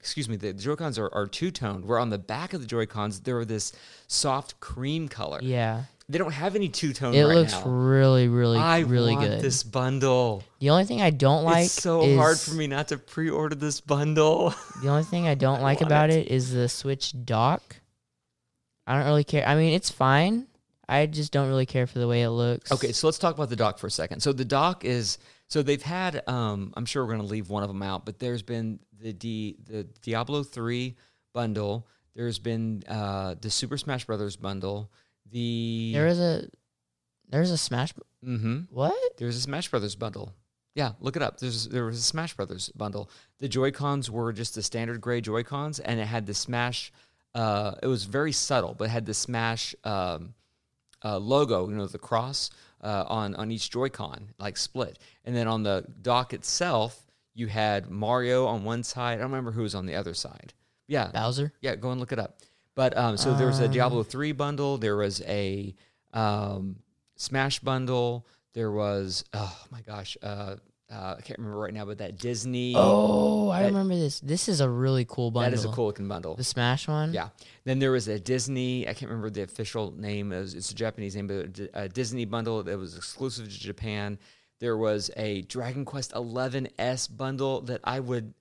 excuse 0.00 0.28
me, 0.28 0.36
the 0.36 0.52
Joy 0.52 0.76
Cons 0.76 0.98
are, 0.98 1.12
are 1.12 1.26
two 1.26 1.50
toned. 1.50 1.84
Where 1.84 1.98
on 1.98 2.10
the 2.10 2.18
back 2.18 2.52
of 2.54 2.60
the 2.60 2.66
Joy 2.66 2.86
Cons, 2.86 3.20
they're 3.20 3.44
this 3.44 3.72
soft 4.06 4.58
cream 4.60 5.08
color. 5.08 5.40
yeah, 5.42 5.84
They 6.08 6.18
don't 6.18 6.32
have 6.32 6.54
any 6.54 6.68
two 6.68 6.92
tone 6.92 7.14
it 7.14 7.24
right 7.24 7.34
looks 7.34 7.52
now. 7.52 7.68
really, 7.68 8.28
really, 8.28 8.58
I 8.58 8.80
really 8.80 9.14
want 9.16 9.28
good. 9.28 9.40
this 9.40 9.64
bundle. 9.64 10.44
The 10.60 10.70
only 10.70 10.84
thing 10.84 11.02
I 11.02 11.10
don't 11.10 11.42
like 11.42 11.64
it's 11.64 11.72
so 11.72 12.02
is, 12.02 12.16
hard 12.16 12.38
for 12.38 12.54
me 12.54 12.68
not 12.68 12.88
to 12.88 12.98
pre-order 12.98 13.56
this 13.56 13.80
bundle. 13.80 14.54
The 14.82 14.88
only 14.88 15.02
thing 15.02 15.26
I 15.26 15.34
don't 15.34 15.60
I 15.60 15.62
like 15.62 15.80
about 15.80 16.10
it. 16.10 16.26
it 16.26 16.28
is 16.28 16.52
the 16.52 16.68
Switch 16.68 17.12
dock. 17.24 17.76
I 18.86 18.96
don't 18.96 19.06
really 19.06 19.24
care. 19.24 19.46
I 19.48 19.56
mean, 19.56 19.72
it's 19.72 19.90
fine. 19.90 20.46
I 20.88 21.06
just 21.06 21.32
don't 21.32 21.48
really 21.48 21.66
care 21.66 21.86
for 21.88 21.98
the 21.98 22.06
way 22.06 22.22
it 22.22 22.30
looks. 22.30 22.70
okay, 22.70 22.92
so 22.92 23.08
let's 23.08 23.18
talk 23.18 23.34
about 23.34 23.48
the 23.48 23.56
dock 23.56 23.78
for 23.78 23.88
a 23.88 23.90
second. 23.90 24.20
So 24.20 24.32
the 24.32 24.44
dock 24.44 24.84
is 24.84 25.18
so 25.48 25.62
they've 25.62 25.82
had 25.82 26.22
um 26.28 26.72
I'm 26.76 26.86
sure 26.86 27.04
we're 27.04 27.14
going 27.14 27.26
to 27.26 27.32
leave 27.32 27.50
one 27.50 27.62
of 27.64 27.68
them 27.68 27.82
out, 27.82 28.04
but 28.04 28.20
there's 28.20 28.42
been 28.42 28.78
the 29.00 29.12
D, 29.12 29.56
the 29.64 29.84
Diablo 30.02 30.42
3 30.44 30.94
bundle, 31.34 31.88
there's 32.14 32.38
been 32.38 32.84
uh 32.88 33.34
the 33.40 33.50
Super 33.50 33.76
Smash 33.76 34.04
Brothers 34.04 34.36
bundle, 34.36 34.90
the 35.30 35.92
There 35.94 36.06
is 36.06 36.18
a 36.20 36.48
there's 37.28 37.50
a 37.50 37.58
Smash. 37.58 37.92
Mhm. 38.24 38.68
What? 38.70 38.94
There's 39.18 39.36
a 39.36 39.40
Smash 39.40 39.68
Brothers 39.70 39.94
bundle. 39.94 40.32
Yeah, 40.74 40.92
look 41.00 41.16
it 41.16 41.22
up. 41.22 41.38
There's 41.40 41.68
there 41.68 41.84
was 41.86 41.98
a 41.98 42.02
Smash 42.02 42.34
Brothers 42.34 42.70
bundle. 42.76 43.10
The 43.38 43.48
Joy 43.48 43.70
Cons 43.70 44.10
were 44.10 44.32
just 44.32 44.54
the 44.54 44.62
standard 44.62 45.00
gray 45.00 45.20
Joy 45.20 45.42
Cons, 45.42 45.80
and 45.80 45.98
it 46.00 46.06
had 46.06 46.26
the 46.26 46.34
Smash. 46.34 46.92
Uh, 47.34 47.74
it 47.82 47.86
was 47.86 48.04
very 48.04 48.32
subtle, 48.32 48.74
but 48.74 48.88
had 48.90 49.06
the 49.06 49.14
Smash 49.14 49.74
um, 49.84 50.34
uh, 51.04 51.18
logo. 51.18 51.68
You 51.68 51.76
know, 51.76 51.86
the 51.86 51.98
cross 51.98 52.50
uh, 52.82 53.04
on 53.08 53.34
on 53.36 53.50
each 53.50 53.70
Joy-Con, 53.70 54.34
like 54.38 54.56
split. 54.56 54.98
And 55.24 55.34
then 55.34 55.48
on 55.48 55.62
the 55.62 55.84
dock 56.02 56.32
itself, 56.34 57.06
you 57.34 57.46
had 57.48 57.90
Mario 57.90 58.46
on 58.46 58.64
one 58.64 58.82
side. 58.82 59.14
I 59.14 59.22
don't 59.22 59.30
remember 59.30 59.50
who 59.52 59.62
was 59.62 59.74
on 59.74 59.86
the 59.86 59.94
other 59.96 60.14
side, 60.14 60.54
Yeah, 60.86 61.10
Bowser. 61.10 61.52
yeah. 61.60 61.74
Go 61.74 61.90
and 61.90 62.00
look 62.00 62.12
it 62.12 62.18
up. 62.18 62.38
But 62.76 62.96
um, 62.96 63.16
so 63.16 63.34
there 63.34 63.48
was 63.48 63.58
a 63.58 63.64
Um. 63.64 63.72
Diablo 63.72 64.02
three 64.04 64.30
bundle. 64.32 64.78
There 64.78 64.96
was 64.96 65.20
a 65.22 65.74
um, 66.12 66.76
Smash 67.16 67.58
bundle. 67.58 68.26
There 68.52 68.70
was 68.70 69.24
oh 69.34 69.56
my 69.70 69.80
gosh, 69.80 70.16
uh, 70.22 70.56
uh, 70.92 71.16
I 71.18 71.20
can't 71.22 71.38
remember 71.38 71.58
right 71.58 71.74
now, 71.74 71.84
but 71.84 71.98
that 71.98 72.16
Disney. 72.18 72.74
Oh, 72.76 73.48
I 73.50 73.62
that- 73.62 73.68
remember 73.68 73.94
this. 73.96 74.20
This 74.20 74.48
is 74.48 74.60
a 74.60 74.68
really 74.68 75.04
cool 75.04 75.30
bundle. 75.30 75.50
that 75.50 75.56
is 75.56 75.64
a 75.64 75.68
cool 75.68 75.86
looking 75.86 76.06
bundle. 76.06 76.36
The 76.36 76.44
Smash 76.44 76.86
one. 76.86 77.12
Yeah. 77.12 77.30
Then 77.64 77.78
there 77.80 77.90
was 77.90 78.06
a 78.08 78.20
Disney. 78.20 78.86
I 78.88 78.92
can't 78.94 79.10
remember 79.10 79.30
the 79.30 79.42
official 79.42 79.92
name. 79.96 80.30
It 80.32 80.38
was, 80.40 80.54
it's 80.54 80.70
a 80.70 80.74
Japanese 80.74 81.16
name, 81.16 81.26
but 81.26 81.58
a 81.74 81.88
Disney 81.88 82.24
bundle 82.24 82.62
that 82.62 82.78
was 82.78 82.96
exclusive 82.96 83.46
to 83.50 83.58
Japan. 83.58 84.18
There 84.60 84.76
was 84.76 85.10
a 85.16 85.42
Dragon 85.42 85.84
Quest 85.84 86.12
XI 86.14 86.68
S 86.78 87.08
bundle 87.08 87.62
that 87.62 87.80
I 87.84 88.00
would. 88.00 88.32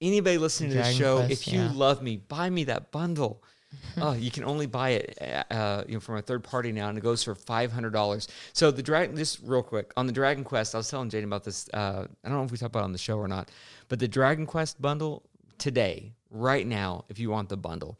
Anybody 0.00 0.36
listening 0.36 0.70
to 0.70 0.76
the 0.76 0.92
show, 0.92 1.18
Quest, 1.18 1.32
if 1.32 1.52
you 1.52 1.60
yeah. 1.60 1.72
love 1.72 2.02
me, 2.02 2.18
buy 2.18 2.50
me 2.50 2.64
that 2.64 2.92
bundle. 2.92 3.42
oh, 4.00 4.12
you 4.12 4.30
can 4.30 4.44
only 4.44 4.66
buy 4.66 4.90
it, 4.90 5.18
uh, 5.50 5.84
you 5.86 5.94
know, 5.94 6.00
from 6.00 6.16
a 6.16 6.22
third 6.22 6.44
party 6.44 6.70
now, 6.70 6.88
and 6.88 6.98
it 6.98 7.00
goes 7.00 7.22
for 7.24 7.34
five 7.34 7.72
hundred 7.72 7.92
dollars. 7.92 8.28
So 8.52 8.70
the 8.70 8.82
dragon, 8.82 9.16
just 9.16 9.40
real 9.42 9.62
quick 9.62 9.92
on 9.96 10.06
the 10.06 10.12
Dragon 10.12 10.44
Quest, 10.44 10.74
I 10.74 10.78
was 10.78 10.90
telling 10.90 11.10
Jaden 11.10 11.24
about 11.24 11.44
this. 11.44 11.68
Uh, 11.72 12.06
I 12.24 12.28
don't 12.28 12.38
know 12.38 12.44
if 12.44 12.52
we 12.52 12.58
talked 12.58 12.72
about 12.72 12.80
it 12.80 12.84
on 12.84 12.92
the 12.92 12.98
show 12.98 13.16
or 13.18 13.28
not, 13.28 13.50
but 13.88 13.98
the 13.98 14.08
Dragon 14.08 14.46
Quest 14.46 14.80
bundle 14.80 15.22
today, 15.58 16.12
right 16.30 16.66
now, 16.66 17.04
if 17.08 17.18
you 17.18 17.30
want 17.30 17.48
the 17.48 17.56
bundle, 17.56 17.98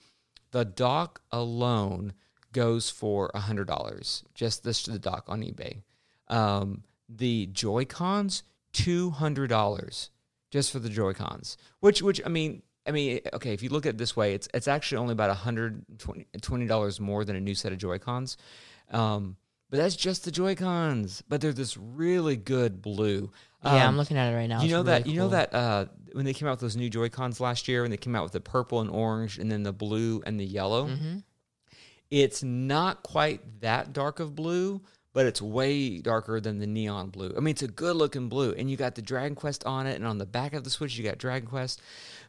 the 0.50 0.64
dock 0.64 1.22
alone 1.32 2.12
goes 2.52 2.90
for 2.90 3.30
hundred 3.34 3.66
dollars. 3.66 4.22
Just 4.34 4.64
this 4.64 4.82
to 4.82 4.92
the 4.92 4.98
dock 4.98 5.24
on 5.28 5.40
eBay. 5.40 5.82
Um, 6.28 6.84
the 7.08 7.46
Joy 7.46 7.84
Cons, 7.84 8.42
two 8.72 9.10
hundred 9.10 9.48
dollars 9.48 10.10
just 10.56 10.72
for 10.72 10.78
the 10.80 10.88
Joy 10.88 11.12
Cons. 11.12 11.56
Which, 11.80 12.00
which 12.02 12.20
I 12.24 12.28
mean, 12.28 12.62
I 12.86 12.90
mean, 12.92 13.20
okay, 13.34 13.52
if 13.52 13.62
you 13.62 13.68
look 13.68 13.84
at 13.86 13.90
it 13.90 13.98
this 13.98 14.16
way, 14.16 14.34
it's 14.34 14.48
it's 14.54 14.68
actually 14.68 14.98
only 14.98 15.12
about 15.12 15.34
hundred 15.36 15.84
twenty 16.42 16.66
dollars 16.66 16.98
more 17.00 17.24
than 17.24 17.36
a 17.36 17.40
new 17.40 17.54
set 17.54 17.72
of 17.72 17.78
Joy 17.78 17.98
Cons. 17.98 18.36
Um, 18.90 19.36
but 19.70 19.78
that's 19.78 19.96
just 19.96 20.24
the 20.24 20.30
Joy 20.30 20.54
Cons. 20.54 21.22
But 21.28 21.40
they're 21.40 21.52
this 21.52 21.76
really 21.76 22.36
good 22.36 22.80
blue. 22.82 23.30
Yeah, 23.64 23.72
Um, 23.72 23.88
I'm 23.88 23.96
looking 23.96 24.16
at 24.16 24.32
it 24.32 24.36
right 24.36 24.48
now. 24.48 24.60
you 24.60 24.66
It's 24.66 24.72
know 24.72 24.82
that 24.84 24.98
really 25.02 25.10
you 25.10 25.16
know 25.18 25.24
cool. 25.24 25.30
that 25.30 25.54
uh, 25.54 25.86
when 26.12 26.24
they 26.24 26.32
came 26.32 26.46
out 26.46 26.52
with 26.52 26.60
those 26.60 26.76
new 26.76 26.88
Joy 26.88 27.08
Cons 27.08 27.40
last 27.40 27.66
year, 27.68 27.82
and 27.84 27.92
they 27.92 27.96
came 27.96 28.14
out 28.14 28.22
with 28.22 28.32
the 28.32 28.40
purple 28.40 28.80
and 28.80 28.88
orange, 28.90 29.38
and 29.38 29.50
then 29.50 29.62
the 29.64 29.72
blue 29.72 30.22
and 30.24 30.38
the 30.38 30.44
yellow. 30.46 30.86
Mhm. 30.88 31.22
It's 32.10 32.42
not 32.44 33.02
quite 33.02 33.60
that 33.62 33.92
dark 33.92 34.20
of 34.20 34.36
blue, 34.36 34.80
but 35.16 35.24
it's 35.24 35.40
way 35.40 35.96
darker 35.96 36.42
than 36.42 36.58
the 36.58 36.66
neon 36.66 37.08
blue. 37.08 37.32
I 37.34 37.40
mean, 37.40 37.52
it's 37.52 37.62
a 37.62 37.68
good 37.68 37.96
looking 37.96 38.28
blue, 38.28 38.52
and 38.52 38.70
you 38.70 38.76
got 38.76 38.96
the 38.96 39.00
Dragon 39.00 39.34
Quest 39.34 39.64
on 39.64 39.86
it, 39.86 39.94
and 39.94 40.06
on 40.06 40.18
the 40.18 40.26
back 40.26 40.52
of 40.52 40.62
the 40.62 40.68
Switch 40.68 40.98
you 40.98 41.02
got 41.02 41.16
Dragon 41.16 41.48
Quest. 41.48 41.80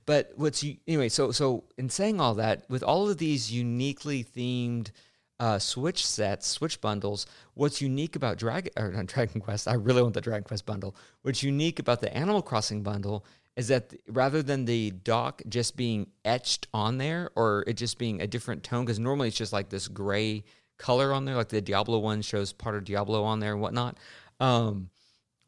But 0.05 0.31
what's 0.37 0.63
you 0.63 0.77
anyway? 0.87 1.09
So 1.09 1.31
so 1.31 1.65
in 1.77 1.89
saying 1.89 2.21
all 2.21 2.35
that, 2.35 2.63
with 2.69 2.83
all 2.83 3.09
of 3.09 3.17
these 3.17 3.51
uniquely 3.51 4.23
themed 4.23 4.91
uh, 5.37 5.59
Switch 5.59 6.07
sets, 6.07 6.47
Switch 6.47 6.79
bundles, 6.79 7.25
what's 7.55 7.81
unique 7.81 8.15
about 8.15 8.37
Dragon 8.37 8.71
or 8.77 8.89
not 8.93 9.07
Dragon 9.07 9.41
Quest? 9.41 9.67
I 9.67 9.73
really 9.73 10.01
want 10.01 10.13
the 10.13 10.21
Dragon 10.21 10.45
Quest 10.45 10.65
bundle. 10.65 10.95
What's 11.23 11.43
unique 11.43 11.79
about 11.79 11.99
the 11.99 12.15
Animal 12.15 12.41
Crossing 12.41 12.83
bundle 12.83 13.25
is 13.57 13.67
that 13.67 13.93
rather 14.07 14.41
than 14.41 14.63
the 14.63 14.91
dock 14.91 15.41
just 15.49 15.75
being 15.75 16.07
etched 16.23 16.67
on 16.73 16.99
there 16.99 17.31
or 17.35 17.65
it 17.67 17.73
just 17.73 17.97
being 17.97 18.21
a 18.21 18.27
different 18.27 18.63
tone, 18.63 18.85
because 18.85 18.97
normally 18.97 19.27
it's 19.27 19.35
just 19.35 19.51
like 19.51 19.67
this 19.67 19.89
gray 19.89 20.45
color 20.77 21.13
on 21.13 21.25
there, 21.25 21.35
like 21.35 21.49
the 21.49 21.61
Diablo 21.61 21.99
one 21.99 22.21
shows 22.21 22.53
part 22.53 22.75
of 22.75 22.83
Diablo 22.85 23.23
on 23.23 23.39
there 23.39 23.53
and 23.53 23.61
whatnot. 23.61 23.97
Um, 24.39 24.89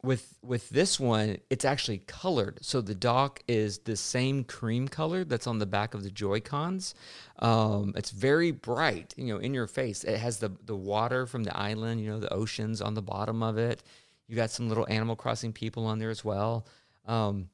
with 0.01 0.37
with 0.41 0.69
this 0.69 0.99
one, 0.99 1.37
it's 1.49 1.65
actually 1.65 1.99
colored. 1.99 2.59
So 2.61 2.79
the 2.79 2.95
dock 2.95 3.41
is 3.47 3.79
the 3.79 3.97
same 3.97 4.43
cream 4.43 4.87
color 4.87 5.25
that's 5.25 5.47
on 5.47 5.59
the 5.59 5.65
back 5.65 5.93
of 5.93 6.03
the 6.03 6.11
Joy 6.11 6.39
Cons. 6.39 6.95
Um, 7.39 7.93
it's 7.97 8.11
very 8.11 8.51
bright, 8.51 9.13
you 9.17 9.25
know, 9.25 9.39
in 9.39 9.53
your 9.53 9.67
face. 9.67 10.03
It 10.03 10.17
has 10.17 10.37
the 10.37 10.51
the 10.65 10.75
water 10.75 11.25
from 11.25 11.43
the 11.43 11.55
island, 11.55 12.01
you 12.01 12.09
know, 12.09 12.19
the 12.19 12.33
oceans 12.33 12.81
on 12.81 12.93
the 12.93 13.01
bottom 13.01 13.43
of 13.43 13.57
it. 13.57 13.83
You 14.27 14.35
got 14.35 14.51
some 14.51 14.69
little 14.69 14.87
Animal 14.89 15.15
Crossing 15.15 15.51
people 15.51 15.85
on 15.85 15.99
there 15.99 16.11
as 16.11 16.23
well. 16.23 16.65
Um, 17.05 17.49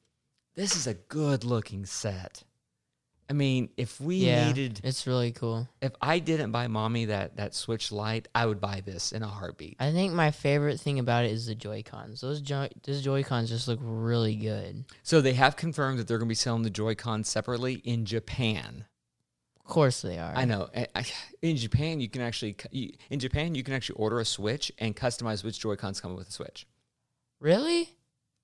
this 0.55 0.75
is 0.75 0.87
a 0.87 0.93
good 0.93 1.43
looking 1.43 1.85
set. 1.85 2.43
I 3.27 3.33
mean, 3.33 3.69
if 3.75 3.99
we 3.99 4.17
yeah, 4.17 4.47
needed, 4.47 4.81
it's 4.83 5.07
really 5.07 5.31
cool. 5.31 5.67
if 5.81 5.93
I 5.99 6.19
didn't 6.19 6.51
buy 6.51 6.67
mommy 6.67 7.05
that 7.05 7.37
that 7.37 7.55
Switch 7.55 7.91
Lite, 7.91 8.27
I 8.35 8.45
would 8.45 8.61
buy 8.61 8.81
this 8.85 9.11
in 9.11 9.23
a 9.23 9.27
heartbeat. 9.27 9.77
I 9.79 9.91
think 9.91 10.13
my 10.13 10.29
favorite 10.29 10.79
thing 10.79 10.99
about 10.99 11.25
it 11.25 11.31
is 11.31 11.47
the 11.47 11.55
Joy 11.55 11.81
Cons. 11.83 12.21
Those 12.21 12.39
Joy 12.41 12.69
those 12.83 13.01
Joy 13.01 13.23
Cons 13.23 13.49
just 13.49 13.67
look 13.67 13.79
really 13.81 14.35
good. 14.35 14.85
So 15.01 15.21
they 15.21 15.33
have 15.33 15.55
confirmed 15.55 15.97
that 15.97 16.07
they're 16.07 16.19
going 16.19 16.27
to 16.27 16.31
be 16.31 16.35
selling 16.35 16.61
the 16.61 16.69
Joy-Con 16.69 17.23
separately 17.23 17.75
in 17.75 18.05
Japan. 18.05 18.85
Of 19.59 19.65
course 19.65 20.03
they 20.03 20.19
are. 20.19 20.33
I 20.35 20.45
know. 20.45 20.69
In 21.41 21.57
Japan, 21.57 21.99
you 21.99 22.07
can 22.07 22.21
actually 22.21 22.55
in 23.09 23.19
Japan 23.19 23.55
you 23.55 23.63
can 23.63 23.73
actually 23.73 23.95
order 23.95 24.19
a 24.19 24.25
Switch 24.25 24.71
and 24.77 24.95
customize 24.95 25.43
which 25.43 25.59
Joy-Cons 25.59 25.99
come 25.99 26.15
with 26.15 26.27
the 26.27 26.33
Switch. 26.33 26.67
Really? 27.39 27.94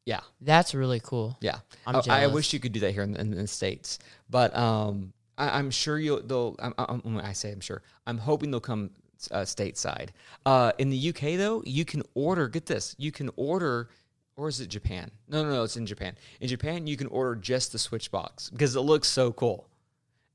Yeah, 0.06 0.22
That's 0.42 0.74
really 0.74 1.00
cool. 1.00 1.38
yeah. 1.42 1.60
I'm 1.86 1.96
I, 2.10 2.24
I 2.24 2.28
wish 2.28 2.54
you 2.54 2.60
could 2.60 2.72
do 2.72 2.80
that 2.82 2.92
here 2.92 3.04
in, 3.04 3.16
in, 3.16 3.32
the 3.32 3.48
states, 3.48 4.00
but 4.30 4.56
um, 4.56 5.14
I, 5.38 5.60
I'm 5.60 5.70
sure 5.70 6.00
you'll. 6.00 6.22
They'll. 6.24 6.56
I'm, 6.60 6.74
I'm, 6.78 7.18
I 7.20 7.34
say 7.34 7.52
I'm 7.52 7.60
sure. 7.60 7.84
I'm 8.08 8.18
hoping 8.18 8.50
they'll 8.50 8.60
come 8.60 8.90
uh, 9.30 9.42
stateside. 9.42 10.10
Uh, 10.46 10.72
in 10.80 10.90
the 10.90 11.10
UK 11.10 11.38
though, 11.38 11.62
you 11.66 11.86
can 11.86 12.02
order. 12.16 12.48
Get 12.48 12.66
this. 12.66 12.96
You 12.98 13.12
can 13.12 13.30
order. 13.36 13.90
Or 14.38 14.48
is 14.48 14.60
it 14.60 14.70
Japan? 14.70 15.12
No, 15.28 15.44
no, 15.44 15.50
no. 15.52 15.64
It's 15.64 15.78
in 15.78 15.86
Japan. 15.86 16.16
In 16.40 16.48
Japan, 16.48 16.88
you 16.88 16.98
can 16.98 17.08
order 17.08 17.36
just 17.36 17.72
the 17.74 17.78
Switch 17.78 18.10
box 18.10 18.50
because 18.50 18.76
it 18.76 18.80
looks 18.82 19.08
so 19.08 19.32
cool, 19.32 19.68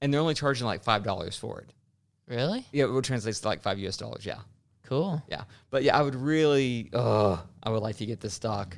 and 0.01 0.13
they're 0.13 0.21
only 0.21 0.35
charging 0.35 0.67
like 0.67 0.85
five 0.85 1.03
dollars 1.03 1.37
for 1.37 1.61
it. 1.61 1.73
Really? 2.29 2.67
Yeah, 2.73 2.85
it 2.85 3.05
translates 3.05 3.41
to 3.41 3.49
like 3.49 3.63
five 3.63 3.79
US 3.81 3.97
dollars. 3.97 4.25
Yeah, 4.25 4.39
Cool. 4.85 5.23
yeah. 5.29 5.45
But 5.71 5.83
yeah, 5.83 5.99
I 5.99 6.03
would 6.03 6.15
really. 6.15 6.89
Uh, 6.93 7.39
I 7.63 7.71
would 7.71 7.83
like 7.83 7.97
to 7.97 8.07
get 8.07 8.21
this 8.21 8.35
stock. 8.35 8.77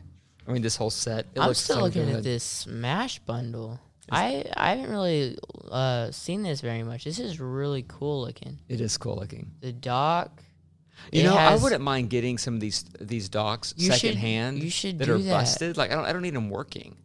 I 0.48 0.52
mean, 0.52 0.62
this 0.62 0.76
whole 0.76 0.90
set. 0.90 1.26
It 1.34 1.40
I'm 1.40 1.48
looks 1.48 1.58
still 1.60 1.76
so 1.76 1.82
looking 1.82 2.06
good. 2.06 2.16
at 2.16 2.22
this 2.22 2.42
Smash 2.42 3.18
bundle. 3.20 3.78
I 4.10 4.46
I 4.56 4.70
haven't 4.74 4.90
really 4.90 5.36
uh, 5.70 6.10
seen 6.10 6.42
this 6.42 6.62
very 6.62 6.82
much. 6.82 7.04
This 7.04 7.18
is 7.18 7.38
really 7.38 7.84
cool 7.86 8.22
looking. 8.22 8.58
It 8.68 8.80
is 8.80 8.96
cool 8.96 9.16
looking. 9.16 9.50
The 9.60 9.72
dock. 9.72 10.42
You 11.12 11.22
know, 11.24 11.36
has- 11.36 11.60
I 11.60 11.62
wouldn't 11.62 11.82
mind 11.82 12.08
getting 12.10 12.38
some 12.38 12.54
of 12.54 12.60
these 12.60 12.84
these 13.00 13.28
docks 13.28 13.74
You 13.76 13.92
should- 13.92 14.00
secondhand. 14.00 14.62
you 14.62 14.70
should 14.70 14.98
that 15.00 15.08
are 15.10 15.18
that. 15.18 15.30
busted. 15.30 15.76
Like 15.76 15.90
I 15.92 15.94
don't, 15.94 16.04
I 16.06 16.12
don't 16.14 16.22
need 16.22 16.34
them 16.34 16.48
working, 16.50 16.96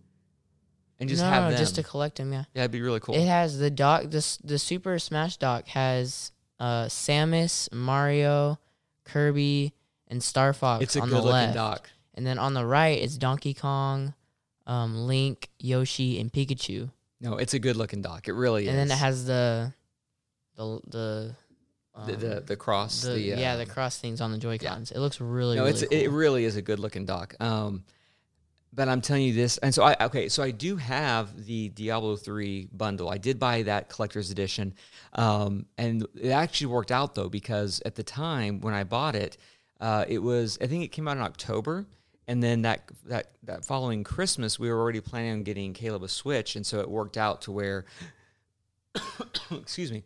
and 0.99 1.09
just 1.09 1.21
no, 1.21 1.29
have 1.29 1.43
no, 1.43 1.49
them. 1.51 1.59
just 1.59 1.75
to 1.75 1.83
collect 1.83 2.17
them. 2.17 2.31
Yeah. 2.31 2.45
yeah, 2.53 2.61
it'd 2.61 2.71
be 2.71 2.81
really 2.81 3.01
cool. 3.01 3.15
It 3.15 3.25
has 3.27 3.59
the 3.59 3.69
dock. 3.69 4.05
This 4.05 4.37
the 4.37 4.57
Super 4.57 4.97
Smash 4.97 5.37
dock 5.37 5.67
has 5.67 6.31
uh, 6.59 6.85
Samus, 6.85 7.71
Mario, 7.73 8.59
Kirby, 9.03 9.73
and 10.07 10.23
Star 10.23 10.53
Fox 10.53 10.83
it's 10.83 10.95
a 10.95 11.01
on 11.01 11.09
good 11.09 11.17
the 11.17 11.21
looking 11.21 11.31
left, 11.33 11.53
dock. 11.55 11.89
And 12.13 12.25
then 12.25 12.37
on 12.37 12.53
the 12.53 12.65
right 12.65 13.01
it's 13.01 13.17
Donkey 13.17 13.53
Kong, 13.53 14.13
um, 14.67 15.07
Link, 15.07 15.49
Yoshi, 15.59 16.19
and 16.19 16.31
Pikachu. 16.31 16.89
No, 17.19 17.37
it's 17.37 17.53
a 17.53 17.59
good 17.59 17.77
looking 17.77 18.01
dock. 18.01 18.27
It 18.27 18.33
really 18.33 18.67
and 18.67 18.75
is. 18.75 18.81
And 18.81 18.89
then 18.89 18.97
it 18.97 18.99
has 18.99 19.25
the 19.25 19.73
the 20.55 20.79
the 20.87 21.35
um, 21.95 22.07
the, 22.07 22.15
the 22.15 22.39
the 22.41 22.55
cross. 22.55 23.01
the- 23.01 23.11
the, 23.11 23.19
yeah 23.19 23.53
uh, 23.53 23.57
the 23.57 23.65
cross 23.65 23.97
things 23.97 24.21
on 24.21 24.31
the 24.31 24.37
Joy 24.37 24.57
Cons. 24.57 24.91
It 24.91 24.99
looks 24.99 25.21
really 25.21 25.55
good. 25.55 25.61
no, 25.61 25.65
really 25.65 25.79
it's 25.79 25.89
cool. 25.89 25.99
it 25.99 26.09
really 26.09 26.45
is 26.45 26.55
a 26.55 26.61
good 26.61 26.79
looking 26.79 27.05
dock. 27.05 27.35
Um, 27.39 27.83
but 28.75 28.89
I'm 28.89 29.01
telling 29.01 29.23
you 29.23 29.33
this, 29.33 29.59
and 29.59 29.73
so 29.73 29.83
I 29.83 29.95
okay, 30.01 30.29
so 30.29 30.41
I 30.41 30.51
do 30.51 30.75
have 30.77 31.45
the 31.45 31.69
Diablo 31.69 32.15
three 32.15 32.67
bundle. 32.73 33.09
I 33.09 33.19
did 33.19 33.39
buy 33.39 33.61
that 33.63 33.87
collector's 33.89 34.31
edition, 34.31 34.73
um, 35.13 35.67
and 35.77 36.07
it 36.19 36.29
actually 36.29 36.67
worked 36.67 36.91
out 36.91 37.13
though 37.13 37.29
because 37.29 37.81
at 37.85 37.95
the 37.95 38.03
time 38.03 38.61
when 38.61 38.73
I 38.73 38.83
bought 38.83 39.15
it, 39.15 39.37
uh, 39.79 40.05
it 40.07 40.19
was 40.19 40.57
I 40.59 40.67
think 40.67 40.83
it 40.83 40.87
came 40.91 41.07
out 41.07 41.17
in 41.17 41.23
October, 41.23 41.85
and 42.27 42.41
then 42.41 42.61
that 42.63 42.89
that 43.05 43.31
that 43.43 43.65
following 43.65 44.03
Christmas 44.03 44.57
we 44.59 44.69
were 44.69 44.79
already 44.79 45.01
planning 45.01 45.31
on 45.31 45.43
getting 45.43 45.73
Caleb 45.73 46.03
a 46.03 46.07
Switch, 46.07 46.55
and 46.55 46.65
so 46.65 46.79
it 46.79 46.89
worked 46.89 47.17
out 47.17 47.41
to 47.43 47.51
where, 47.51 47.85
excuse 49.51 49.91
me, 49.91 50.03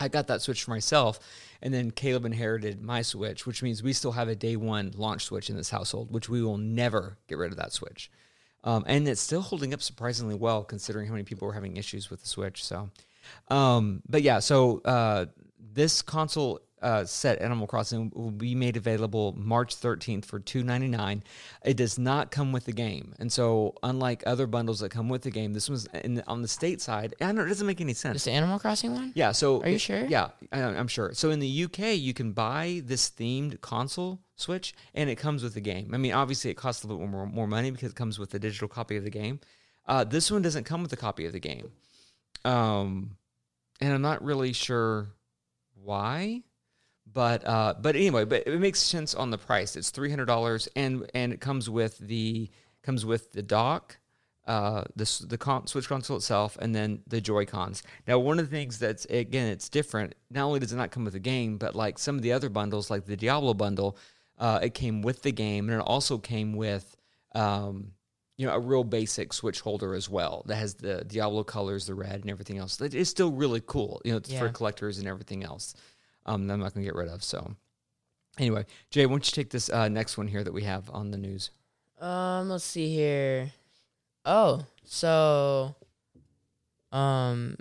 I 0.00 0.08
got 0.08 0.26
that 0.26 0.42
Switch 0.42 0.64
for 0.64 0.70
myself, 0.70 1.20
and 1.60 1.72
then 1.72 1.90
Caleb 1.90 2.24
inherited 2.24 2.82
my 2.82 3.02
Switch, 3.02 3.46
which 3.46 3.62
means 3.62 3.82
we 3.82 3.92
still 3.92 4.12
have 4.12 4.28
a 4.28 4.34
day 4.34 4.56
one 4.56 4.92
launch 4.96 5.24
Switch 5.24 5.48
in 5.48 5.56
this 5.56 5.70
household, 5.70 6.12
which 6.12 6.28
we 6.28 6.42
will 6.42 6.58
never 6.58 7.18
get 7.28 7.38
rid 7.38 7.52
of 7.52 7.58
that 7.58 7.72
Switch. 7.72 8.10
Um, 8.64 8.84
and 8.86 9.08
it's 9.08 9.20
still 9.20 9.40
holding 9.40 9.74
up 9.74 9.82
surprisingly 9.82 10.34
well, 10.34 10.62
considering 10.64 11.06
how 11.06 11.12
many 11.12 11.24
people 11.24 11.46
were 11.46 11.54
having 11.54 11.76
issues 11.76 12.10
with 12.10 12.22
the 12.22 12.28
Switch. 12.28 12.64
So, 12.64 12.90
um, 13.48 14.02
but 14.08 14.22
yeah, 14.22 14.38
so 14.38 14.80
uh, 14.84 15.26
this 15.58 16.02
console 16.02 16.60
uh, 16.82 17.04
set, 17.04 17.40
Animal 17.40 17.66
Crossing, 17.66 18.12
will 18.14 18.30
be 18.30 18.54
made 18.54 18.76
available 18.76 19.34
March 19.38 19.76
13th 19.76 20.24
for 20.24 20.40
$2.99. 20.40 21.22
It 21.64 21.76
does 21.76 21.98
not 21.98 22.30
come 22.30 22.52
with 22.52 22.64
the 22.64 22.72
game, 22.72 23.14
and 23.18 23.32
so 23.32 23.74
unlike 23.82 24.22
other 24.26 24.46
bundles 24.46 24.80
that 24.80 24.90
come 24.90 25.08
with 25.08 25.22
the 25.22 25.30
game, 25.30 25.52
this 25.52 25.68
one's 25.68 25.86
in 25.86 26.22
on 26.26 26.42
the 26.42 26.48
state 26.48 26.80
side. 26.80 27.14
I 27.20 27.32
know 27.32 27.42
it 27.42 27.48
doesn't 27.48 27.66
make 27.66 27.80
any 27.80 27.94
sense. 27.94 28.14
Just 28.14 28.24
the 28.26 28.32
Animal 28.32 28.58
Crossing 28.58 28.92
one. 28.94 29.12
Yeah. 29.14 29.32
So 29.32 29.62
Are 29.62 29.68
you 29.68 29.78
sure? 29.78 30.04
Yeah, 30.04 30.28
I, 30.52 30.62
I'm 30.62 30.88
sure. 30.88 31.12
So 31.14 31.30
in 31.30 31.38
the 31.38 31.64
UK, 31.64 31.96
you 31.96 32.14
can 32.14 32.32
buy 32.32 32.82
this 32.84 33.10
themed 33.10 33.60
console 33.60 34.20
Switch, 34.36 34.74
and 34.94 35.08
it 35.08 35.16
comes 35.16 35.42
with 35.42 35.54
the 35.54 35.60
game. 35.60 35.92
I 35.94 35.96
mean, 35.96 36.12
obviously, 36.12 36.50
it 36.50 36.54
costs 36.54 36.84
a 36.84 36.86
little 36.86 37.00
bit 37.00 37.10
more, 37.10 37.26
more 37.26 37.46
money 37.46 37.70
because 37.70 37.90
it 37.90 37.96
comes 37.96 38.18
with 38.18 38.34
a 38.34 38.38
digital 38.38 38.68
copy 38.68 38.96
of 38.96 39.04
the 39.04 39.10
game. 39.10 39.40
Uh, 39.86 40.04
this 40.04 40.30
one 40.30 40.42
doesn't 40.42 40.64
come 40.64 40.82
with 40.82 40.92
a 40.92 40.96
copy 40.96 41.26
of 41.26 41.32
the 41.32 41.40
game. 41.40 41.70
Um, 42.44 43.16
and 43.80 43.92
I'm 43.92 44.02
not 44.02 44.22
really 44.22 44.52
sure 44.52 45.08
why, 45.74 46.42
but 47.12 47.46
uh, 47.46 47.74
but 47.80 47.96
anyway, 47.96 48.24
but 48.24 48.46
it 48.46 48.58
makes 48.58 48.80
sense 48.80 49.14
on 49.14 49.30
the 49.30 49.38
price. 49.38 49.76
It's 49.76 49.90
three 49.90 50.10
hundred 50.10 50.26
dollars, 50.26 50.68
and 50.76 51.10
and 51.14 51.32
it 51.32 51.40
comes 51.40 51.68
with 51.68 51.98
the 51.98 52.50
comes 52.82 53.04
with 53.04 53.32
the 53.32 53.42
dock, 53.42 53.98
uh, 54.46 54.84
the 54.96 55.24
the 55.28 55.38
con- 55.38 55.66
Switch 55.66 55.88
console 55.88 56.16
itself, 56.16 56.56
and 56.60 56.74
then 56.74 57.02
the 57.06 57.20
Joy 57.20 57.44
Cons. 57.44 57.82
Now, 58.06 58.18
one 58.18 58.38
of 58.38 58.48
the 58.48 58.56
things 58.56 58.78
that's 58.78 59.04
again, 59.06 59.48
it's 59.48 59.68
different. 59.68 60.14
Not 60.30 60.44
only 60.44 60.60
does 60.60 60.72
it 60.72 60.76
not 60.76 60.90
come 60.90 61.04
with 61.04 61.14
the 61.14 61.20
game, 61.20 61.58
but 61.58 61.74
like 61.74 61.98
some 61.98 62.16
of 62.16 62.22
the 62.22 62.32
other 62.32 62.48
bundles, 62.48 62.90
like 62.90 63.04
the 63.04 63.16
Diablo 63.16 63.54
bundle, 63.54 63.96
uh, 64.38 64.60
it 64.62 64.74
came 64.74 65.02
with 65.02 65.22
the 65.22 65.32
game, 65.32 65.68
and 65.68 65.80
it 65.80 65.84
also 65.84 66.18
came 66.18 66.54
with. 66.54 66.96
Um, 67.34 67.92
you 68.38 68.46
know, 68.46 68.54
a 68.54 68.58
real 68.58 68.82
basic 68.82 69.32
Switch 69.32 69.60
holder 69.60 69.94
as 69.94 70.08
well 70.08 70.42
that 70.46 70.56
has 70.56 70.74
the 70.74 71.04
Diablo 71.06 71.44
colors, 71.44 71.86
the 71.86 71.94
red, 71.94 72.22
and 72.22 72.30
everything 72.30 72.58
else. 72.58 72.80
It 72.80 72.94
is 72.94 73.08
still 73.08 73.30
really 73.30 73.62
cool. 73.64 74.00
You 74.04 74.12
know, 74.12 74.16
it's 74.16 74.32
for 74.32 74.48
collectors 74.48 74.98
and 74.98 75.06
everything 75.06 75.44
else. 75.44 75.74
Um, 76.26 76.46
that 76.46 76.54
I'm 76.54 76.60
not 76.60 76.74
gonna 76.74 76.84
get 76.84 76.94
rid 76.94 77.08
of. 77.08 77.22
So, 77.24 77.56
anyway, 78.38 78.64
Jay, 78.90 79.06
why 79.06 79.12
don't 79.12 79.26
you 79.26 79.32
take 79.32 79.50
this 79.50 79.68
uh, 79.70 79.88
next 79.88 80.16
one 80.16 80.28
here 80.28 80.44
that 80.44 80.52
we 80.52 80.62
have 80.64 80.88
on 80.90 81.10
the 81.10 81.18
news? 81.18 81.50
Um, 82.00 82.48
let's 82.48 82.64
see 82.64 82.94
here. 82.94 83.52
Oh, 84.24 84.64
so 84.84 85.74
um 86.92 87.56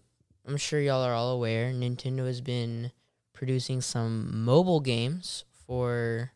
I'm 0.46 0.58
sure 0.58 0.82
y'all 0.82 1.04
are 1.04 1.14
all 1.14 1.32
aware 1.32 1.72
Nintendo 1.72 2.26
has 2.26 2.42
been 2.42 2.92
producing 3.34 3.82
some 3.82 4.44
mobile 4.44 4.80
games 4.82 5.46
for 5.66 6.32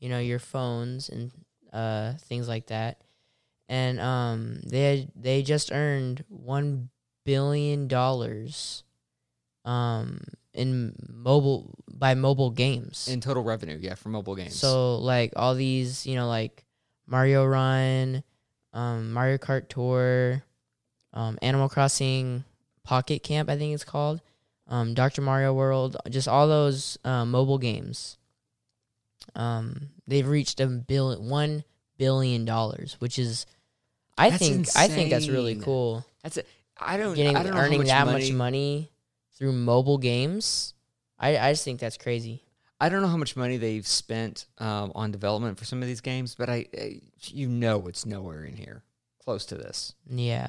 you 0.00 0.08
know 0.08 0.18
your 0.18 0.38
phones 0.38 1.08
and 1.08 1.30
uh 1.72 2.14
things 2.14 2.48
like 2.48 2.66
that. 2.66 3.00
And 3.68 4.00
um 4.00 4.60
they 4.66 4.98
had, 4.98 5.08
they 5.14 5.42
just 5.42 5.70
earned 5.72 6.24
1 6.28 6.90
billion 7.24 7.86
dollars 7.88 8.82
um 9.64 10.20
in 10.54 10.94
mobile 11.08 11.74
by 11.88 12.14
mobile 12.14 12.50
games. 12.50 13.08
In 13.08 13.20
total 13.20 13.42
revenue, 13.42 13.78
yeah, 13.80 13.94
for 13.94 14.08
mobile 14.08 14.34
games. 14.34 14.56
So 14.56 14.96
like 14.96 15.32
all 15.36 15.54
these, 15.54 16.06
you 16.06 16.16
know, 16.16 16.28
like 16.28 16.64
Mario 17.06 17.44
Run, 17.44 18.22
um, 18.72 19.12
Mario 19.12 19.38
Kart 19.38 19.68
Tour, 19.68 20.42
um, 21.12 21.38
Animal 21.42 21.68
Crossing 21.68 22.44
Pocket 22.84 23.22
Camp, 23.22 23.48
I 23.50 23.56
think 23.56 23.74
it's 23.74 23.84
called, 23.84 24.20
um, 24.68 24.94
Doctor 24.94 25.22
Mario 25.22 25.52
World, 25.52 25.96
just 26.08 26.28
all 26.28 26.48
those 26.48 26.98
uh, 27.04 27.24
mobile 27.24 27.58
games. 27.58 28.16
Um, 29.34 29.90
they've 30.06 30.26
reached 30.26 30.60
a 30.60 30.66
bill 30.66 31.20
one 31.20 31.64
billion 31.98 32.44
dollars, 32.44 32.96
which 32.98 33.18
is, 33.18 33.46
I 34.16 34.30
That's 34.30 34.40
think, 34.42 34.68
I 34.76 34.88
think 34.88 35.10
that's 35.10 35.28
really 35.28 35.56
cool. 35.56 36.04
that's 36.22 36.36
it. 36.36 36.46
I 36.78 36.96
don't. 36.96 37.14
Getting 37.14 37.36
I 37.36 37.42
don't 37.42 37.54
know 37.54 37.60
earning 37.60 37.84
that 37.84 38.06
money, 38.06 38.30
much 38.30 38.32
money 38.32 38.90
through 39.40 39.52
mobile 39.52 39.98
games, 39.98 40.74
I 41.18 41.36
I 41.36 41.52
just 41.52 41.64
think 41.64 41.80
that's 41.80 41.96
crazy. 41.96 42.44
I 42.80 42.88
don't 42.88 43.02
know 43.02 43.08
how 43.08 43.16
much 43.16 43.36
money 43.36 43.56
they've 43.56 43.86
spent 43.86 44.46
um, 44.58 44.92
on 44.94 45.10
development 45.10 45.58
for 45.58 45.64
some 45.64 45.82
of 45.82 45.88
these 45.88 46.00
games, 46.00 46.34
but 46.34 46.48
I, 46.48 46.66
I, 46.78 47.00
you 47.24 47.46
know, 47.48 47.86
it's 47.88 48.06
nowhere 48.06 48.44
in 48.44 48.56
here 48.56 48.84
close 49.22 49.44
to 49.46 49.54
this. 49.54 49.94
Yeah, 50.08 50.48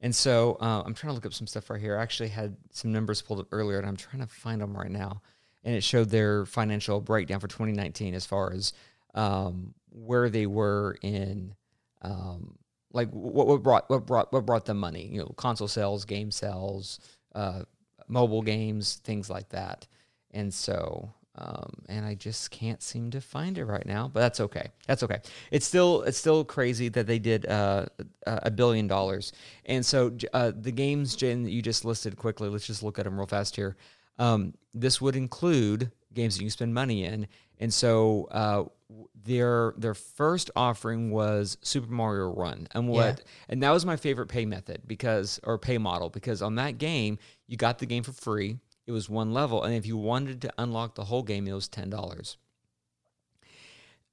And 0.00 0.14
so 0.14 0.56
uh, 0.60 0.82
I'm 0.84 0.94
trying 0.94 1.10
to 1.10 1.14
look 1.14 1.26
up 1.26 1.32
some 1.32 1.46
stuff 1.46 1.70
right 1.70 1.80
here. 1.80 1.96
I 1.96 2.02
actually 2.02 2.30
had 2.30 2.56
some 2.72 2.90
numbers 2.92 3.22
pulled 3.22 3.38
up 3.38 3.46
earlier, 3.52 3.78
and 3.78 3.86
I'm 3.86 3.96
trying 3.96 4.20
to 4.20 4.26
find 4.26 4.60
them 4.60 4.76
right 4.76 4.90
now. 4.90 5.22
And 5.62 5.76
it 5.76 5.84
showed 5.84 6.10
their 6.10 6.44
financial 6.44 7.00
breakdown 7.00 7.38
for 7.38 7.46
2019 7.48 8.14
as 8.14 8.26
far 8.26 8.52
as 8.52 8.72
um, 9.14 9.74
where 9.90 10.28
they 10.28 10.46
were 10.46 10.96
in, 11.02 11.54
um, 12.02 12.56
like 12.92 13.10
what, 13.10 13.46
what 13.46 13.62
brought 13.62 13.88
what 13.90 14.06
brought 14.06 14.32
what 14.32 14.44
brought 14.44 14.64
them 14.64 14.78
money. 14.78 15.06
You 15.06 15.20
know, 15.20 15.34
console 15.36 15.68
sales, 15.68 16.04
game 16.04 16.30
sales, 16.30 16.98
uh, 17.34 17.62
mobile 18.10 18.42
games, 18.42 18.96
things 19.04 19.30
like 19.30 19.48
that. 19.50 19.86
And 20.32 20.52
so, 20.52 21.12
um, 21.36 21.82
and 21.88 22.04
I 22.04 22.14
just 22.14 22.50
can't 22.50 22.82
seem 22.82 23.10
to 23.12 23.20
find 23.20 23.56
it 23.56 23.64
right 23.64 23.86
now. 23.86 24.10
But 24.12 24.20
that's 24.20 24.40
okay. 24.40 24.68
That's 24.86 25.02
okay. 25.02 25.20
It's 25.50 25.66
still 25.66 26.02
it's 26.02 26.18
still 26.18 26.44
crazy 26.44 26.88
that 26.90 27.06
they 27.06 27.18
did 27.18 27.46
uh, 27.46 27.86
a 28.26 28.40
a 28.44 28.50
billion 28.50 28.86
dollars. 28.86 29.32
And 29.64 29.84
so 29.84 30.16
uh, 30.32 30.52
the 30.54 30.72
games, 30.72 31.16
Jen, 31.16 31.44
that 31.44 31.50
you 31.50 31.62
just 31.62 31.84
listed 31.84 32.16
quickly. 32.16 32.48
Let's 32.48 32.66
just 32.66 32.82
look 32.82 32.98
at 32.98 33.04
them 33.04 33.16
real 33.16 33.26
fast 33.26 33.56
here. 33.56 33.76
Um, 34.18 34.54
this 34.74 35.00
would 35.00 35.16
include 35.16 35.90
games 36.12 36.36
that 36.36 36.44
you 36.44 36.50
spend 36.50 36.74
money 36.74 37.04
in. 37.04 37.26
And 37.58 37.72
so 37.72 38.28
uh, 38.30 38.64
their 39.14 39.74
their 39.76 39.94
first 39.94 40.50
offering 40.56 41.10
was 41.10 41.58
Super 41.62 41.92
Mario 41.92 42.34
Run, 42.34 42.68
and 42.72 42.88
what 42.88 43.22
and 43.48 43.62
that 43.62 43.70
was 43.70 43.86
my 43.86 43.96
favorite 43.96 44.28
pay 44.28 44.44
method 44.46 44.82
because 44.86 45.40
or 45.44 45.58
pay 45.58 45.78
model 45.78 46.08
because 46.08 46.42
on 46.42 46.56
that 46.56 46.78
game 46.78 47.18
you 47.46 47.56
got 47.56 47.78
the 47.78 47.86
game 47.86 48.02
for 48.02 48.12
free. 48.12 48.58
It 48.86 48.92
was 48.92 49.08
one 49.08 49.32
level, 49.32 49.62
and 49.62 49.74
if 49.74 49.86
you 49.86 49.96
wanted 49.96 50.42
to 50.42 50.52
unlock 50.58 50.94
the 50.94 51.04
whole 51.04 51.22
game, 51.22 51.46
it 51.46 51.52
was 51.52 51.68
ten 51.68 51.90
dollars. 51.90 52.36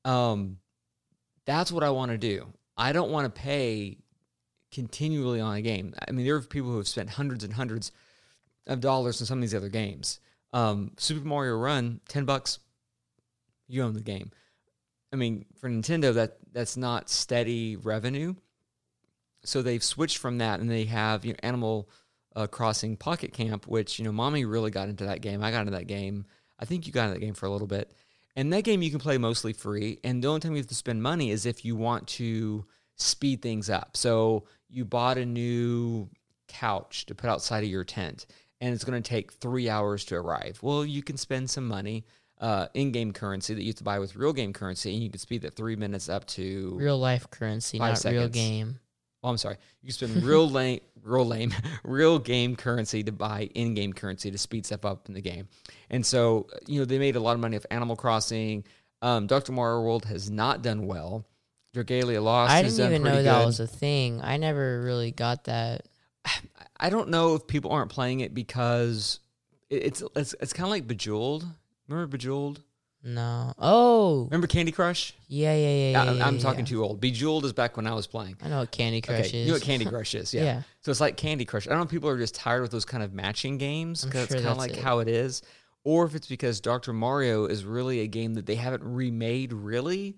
Um, 0.06 0.58
that's 1.46 1.72
what 1.72 1.84
I 1.84 1.90
want 1.90 2.12
to 2.12 2.18
do. 2.18 2.48
I 2.78 2.92
don't 2.92 3.10
want 3.10 3.34
to 3.34 3.42
pay 3.42 3.98
continually 4.72 5.40
on 5.40 5.56
a 5.56 5.62
game. 5.62 5.96
I 6.08 6.12
mean, 6.12 6.26
there 6.26 6.36
are 6.36 6.42
people 6.42 6.70
who 6.70 6.78
have 6.78 6.88
spent 6.88 7.10
hundreds 7.10 7.44
and 7.44 7.54
hundreds 7.54 7.92
of 8.68 8.82
dollars 8.82 9.22
on 9.22 9.26
some 9.26 9.40
of 9.40 9.42
these 9.42 9.56
other 9.56 9.70
games. 9.70 10.20
Um, 10.54 10.92
Super 10.98 11.26
Mario 11.26 11.56
Run, 11.56 12.02
ten 12.08 12.26
bucks, 12.26 12.60
you 13.68 13.82
own 13.82 13.94
the 13.94 14.02
game. 14.02 14.32
I 15.12 15.16
mean, 15.16 15.46
for 15.60 15.70
Nintendo, 15.70 16.14
that 16.14 16.38
that's 16.52 16.78
not 16.78 17.10
steady 17.10 17.76
revenue. 17.76 18.36
So 19.44 19.62
they've 19.62 19.84
switched 19.84 20.18
from 20.18 20.40
that, 20.40 20.60
and 20.60 20.70
they 20.70 20.86
have 20.86 21.26
you 21.26 21.34
know 21.34 21.40
Animal 21.44 21.90
uh, 22.36 22.48
Crossing 22.48 22.98
Pocket 22.98 23.34
Camp, 23.34 23.68
which 23.68 24.00
you 24.00 24.06
know, 24.06 24.12
mommy 24.12 24.46
really 24.46 24.72
got 24.72 24.90
into 24.90 25.06
that 25.06 25.22
game. 25.22 25.44
I 25.44 25.52
got 25.52 25.62
into 25.62 25.72
that 25.72 25.88
game. 25.88 26.26
I 26.60 26.66
think 26.66 26.86
you 26.86 26.94
got 26.94 27.06
into 27.06 27.20
that 27.20 27.26
game 27.26 27.34
for 27.34 27.46
a 27.46 27.52
little 27.52 27.68
bit. 27.68 27.92
And 28.36 28.54
that 28.54 28.64
game 28.64 28.84
you 28.84 28.92
can 28.92 29.00
play 29.00 29.18
mostly 29.18 29.54
free. 29.54 30.00
And 30.04 30.24
the 30.24 30.28
only 30.28 30.42
time 30.42 30.52
you 30.52 30.60
have 30.60 30.68
to 30.68 30.76
spend 30.76 31.02
money 31.02 31.32
is 31.32 31.48
if 31.48 31.66
you 31.66 31.76
want 31.76 32.08
to 32.10 32.66
speed 32.96 33.42
things 33.42 33.70
up. 33.70 33.98
So 33.98 34.46
you 34.70 34.86
bought 34.86 35.18
a 35.18 35.26
new 35.26 36.10
couch 36.48 37.08
to 37.08 37.16
put 37.16 37.30
outside 37.30 37.64
of 37.64 37.70
your 37.70 37.84
tent, 37.84 38.28
and 38.62 38.74
it's 38.74 38.84
going 38.84 39.02
to 39.02 39.08
take 39.08 39.34
three 39.34 39.70
hours 39.70 40.06
to 40.06 40.16
arrive. 40.16 40.60
Well, 40.62 40.86
you 40.86 41.02
can 41.02 41.18
spend 41.18 41.50
some 41.50 41.68
money, 41.68 42.06
uh, 42.40 42.68
in-game 42.74 43.14
currency 43.14 43.54
that 43.54 43.62
you 43.62 43.70
have 43.70 43.76
to 43.76 43.84
buy 43.84 44.00
with 44.00 44.16
real 44.16 44.34
game 44.34 44.54
currency, 44.54 44.94
and 44.94 45.04
you 45.04 45.10
can 45.10 45.20
speed 45.20 45.42
that 45.42 45.56
three 45.56 45.76
minutes 45.76 46.10
up 46.10 46.26
to 46.28 46.76
real 46.80 46.98
life 46.98 47.30
currency, 47.30 47.80
not 47.80 48.04
real 48.04 48.28
game. 48.28 48.80
Oh, 49.24 49.30
I'm 49.30 49.38
sorry. 49.38 49.58
You 49.82 49.92
spend 49.92 50.16
real 50.24 50.50
lame, 50.50 50.82
real 51.04 51.26
lame, 51.26 51.54
real 51.84 52.20
game 52.20 52.56
currency 52.56 53.04
to 53.04 53.12
buy 53.12 53.50
in-game 53.56 53.94
currency 53.94 54.30
to 54.32 54.38
speed 54.38 54.66
stuff 54.66 54.86
up 54.86 55.08
in 55.08 55.16
the 55.16 55.22
game. 55.22 55.48
And 55.90 56.06
so, 56.06 56.48
you 56.68 56.80
know, 56.80 56.86
they 56.86 57.00
made 57.00 57.16
a 57.16 57.20
lot 57.20 57.34
of 57.34 57.40
money 57.40 57.58
off 57.58 57.66
Animal 57.72 57.96
Crossing. 57.96 58.64
Um, 59.02 59.28
Dr. 59.28 59.52
Mario 59.52 59.82
World 59.82 60.06
has 60.06 60.30
not 60.30 60.62
done 60.62 60.86
well. 60.88 61.26
Dragalia 61.76 62.22
Lost 62.24 62.52
I 62.52 62.62
didn't 62.64 62.80
even 62.80 63.04
know 63.04 63.22
that 63.22 63.46
was 63.46 63.60
a 63.60 63.68
thing. 63.68 64.22
I 64.22 64.38
never 64.38 64.82
really 64.82 65.12
got 65.12 65.46
that. 65.46 65.88
I 66.80 66.90
don't 66.90 67.10
know 67.10 67.36
if 67.36 67.48
people 67.48 67.72
aren't 67.72 67.90
playing 67.90 68.20
it 68.20 68.34
because 68.34 69.20
it's 69.70 70.04
it's, 70.16 70.36
it's 70.40 70.54
kind 70.54 70.66
of 70.66 70.72
like 70.72 70.88
Bejeweled. 70.88 71.46
Remember 71.88 72.08
Bejeweled? 72.08 72.62
No. 73.04 73.54
Oh, 73.60 74.24
Remember 74.26 74.48
Candy 74.48 74.72
Crush? 74.72 75.14
yeah, 75.28 75.56
yeah, 75.56 75.60
yeah. 75.70 75.92
yeah, 75.92 76.02
I, 76.02 76.14
yeah, 76.14 76.28
I'm 76.28 76.36
yeah, 76.36 76.42
talking 76.42 76.66
too 76.66 76.84
old. 76.84 77.00
Bejeweled 77.00 77.46
is 77.46 77.54
back 77.54 77.78
when 77.78 77.88
I 77.88 77.94
was 77.94 78.08
playing. 78.08 78.38
I 78.42 78.50
know 78.50 78.60
what 78.60 78.72
Candy 78.72 79.02
Crush 79.02 79.20
okay, 79.20 79.28
is. 79.28 79.34
you 79.34 79.48
know 79.48 79.54
what 79.54 79.62
Candy 79.62 79.86
Crush 79.90 80.16
is? 80.16 80.34
Yeah. 80.34 80.44
Yeah. 80.44 80.62
So 80.82 80.92
it's 80.92 81.00
like 81.00 81.16
Candy 81.16 81.46
Crush. 81.46 81.68
I 81.68 81.70
don't 81.70 81.80
know 81.80 81.86
if 81.86 81.92
people 81.92 82.10
are 82.10 82.18
just 82.18 82.36
tired 82.36 82.64
with 82.64 82.72
those 82.72 82.86
kind 82.86 83.04
of 83.04 83.14
matching 83.14 83.58
games 83.58 84.04
because 84.04 84.28
sure 84.28 84.38
it's 84.38 84.46
kind 84.46 84.52
of 84.52 84.58
like 84.58 84.72
it. 84.72 84.80
how 84.84 85.00
it 85.00 85.08
is, 85.08 85.42
or 85.84 86.06
if 86.06 86.16
it's 86.16 86.28
because 86.28 86.60
Dr. 86.60 86.92
Mario 86.92 87.46
is 87.46 87.64
really 87.64 88.02
a 88.02 88.08
game 88.08 88.34
that 88.34 88.46
they 88.46 88.56
haven't 88.56 88.84
remade 88.84 89.54
really, 89.54 90.18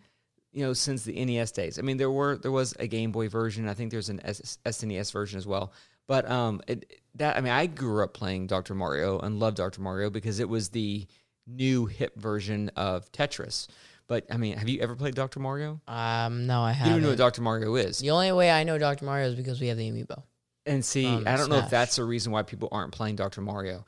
you 0.51 0.63
know, 0.65 0.73
since 0.73 1.03
the 1.03 1.23
NES 1.23 1.51
days. 1.51 1.77
I 1.77 1.81
mean, 1.83 1.97
there 1.97 2.09
were 2.09 2.37
there 2.37 2.51
was 2.51 2.73
a 2.79 2.87
Game 2.87 3.11
Boy 3.11 3.27
version. 3.27 3.67
I 3.67 3.73
think 3.73 3.91
there's 3.91 4.09
an 4.09 4.21
S- 4.23 4.57
SNES 4.65 5.11
version 5.11 5.37
as 5.37 5.45
well. 5.45 5.73
But 6.07 6.27
um, 6.27 6.61
it, 6.67 7.01
that 7.15 7.37
I 7.37 7.41
mean, 7.41 7.53
I 7.53 7.67
grew 7.67 8.03
up 8.03 8.15
playing 8.15 8.47
Dr. 8.47 8.73
Mario 8.73 9.19
and 9.19 9.37
loved 9.39 9.57
Dr. 9.57 9.81
Mario 9.81 10.09
because 10.09 10.39
it 10.39 10.49
was 10.49 10.69
the 10.69 11.05
new 11.49 11.85
hip 11.85 12.15
version 12.19 12.69
of 12.75 13.11
Tetris. 13.11 13.67
But 14.07 14.25
I 14.31 14.37
mean, 14.37 14.57
have 14.57 14.67
you 14.67 14.79
ever 14.81 14.95
played 14.95 15.15
Dr. 15.15 15.39
Mario? 15.39 15.81
Um, 15.87 16.47
no, 16.47 16.61
I 16.61 16.71
haven't. 16.71 16.93
You 16.93 16.99
don't 16.99 17.03
know 17.03 17.09
what 17.09 17.17
Dr. 17.19 17.41
Mario 17.41 17.75
is. 17.75 17.99
the 17.99 18.11
only 18.11 18.31
way 18.31 18.49
I 18.51 18.63
know 18.63 18.77
Dr. 18.77 19.05
Mario 19.05 19.27
is 19.27 19.35
because 19.35 19.61
we 19.61 19.67
have 19.67 19.77
the 19.77 19.89
amiibo. 19.89 20.23
And 20.65 20.83
see, 20.83 21.05
Um, 21.05 21.23
I 21.27 21.35
don't 21.37 21.49
know 21.49 21.57
if 21.59 21.69
that's 21.69 21.95
the 21.95 22.03
reason 22.03 22.31
why 22.31 22.43
people 22.43 22.69
aren't 22.71 22.91
playing 22.91 23.15
Dr. 23.15 23.41
Mario, 23.41 23.85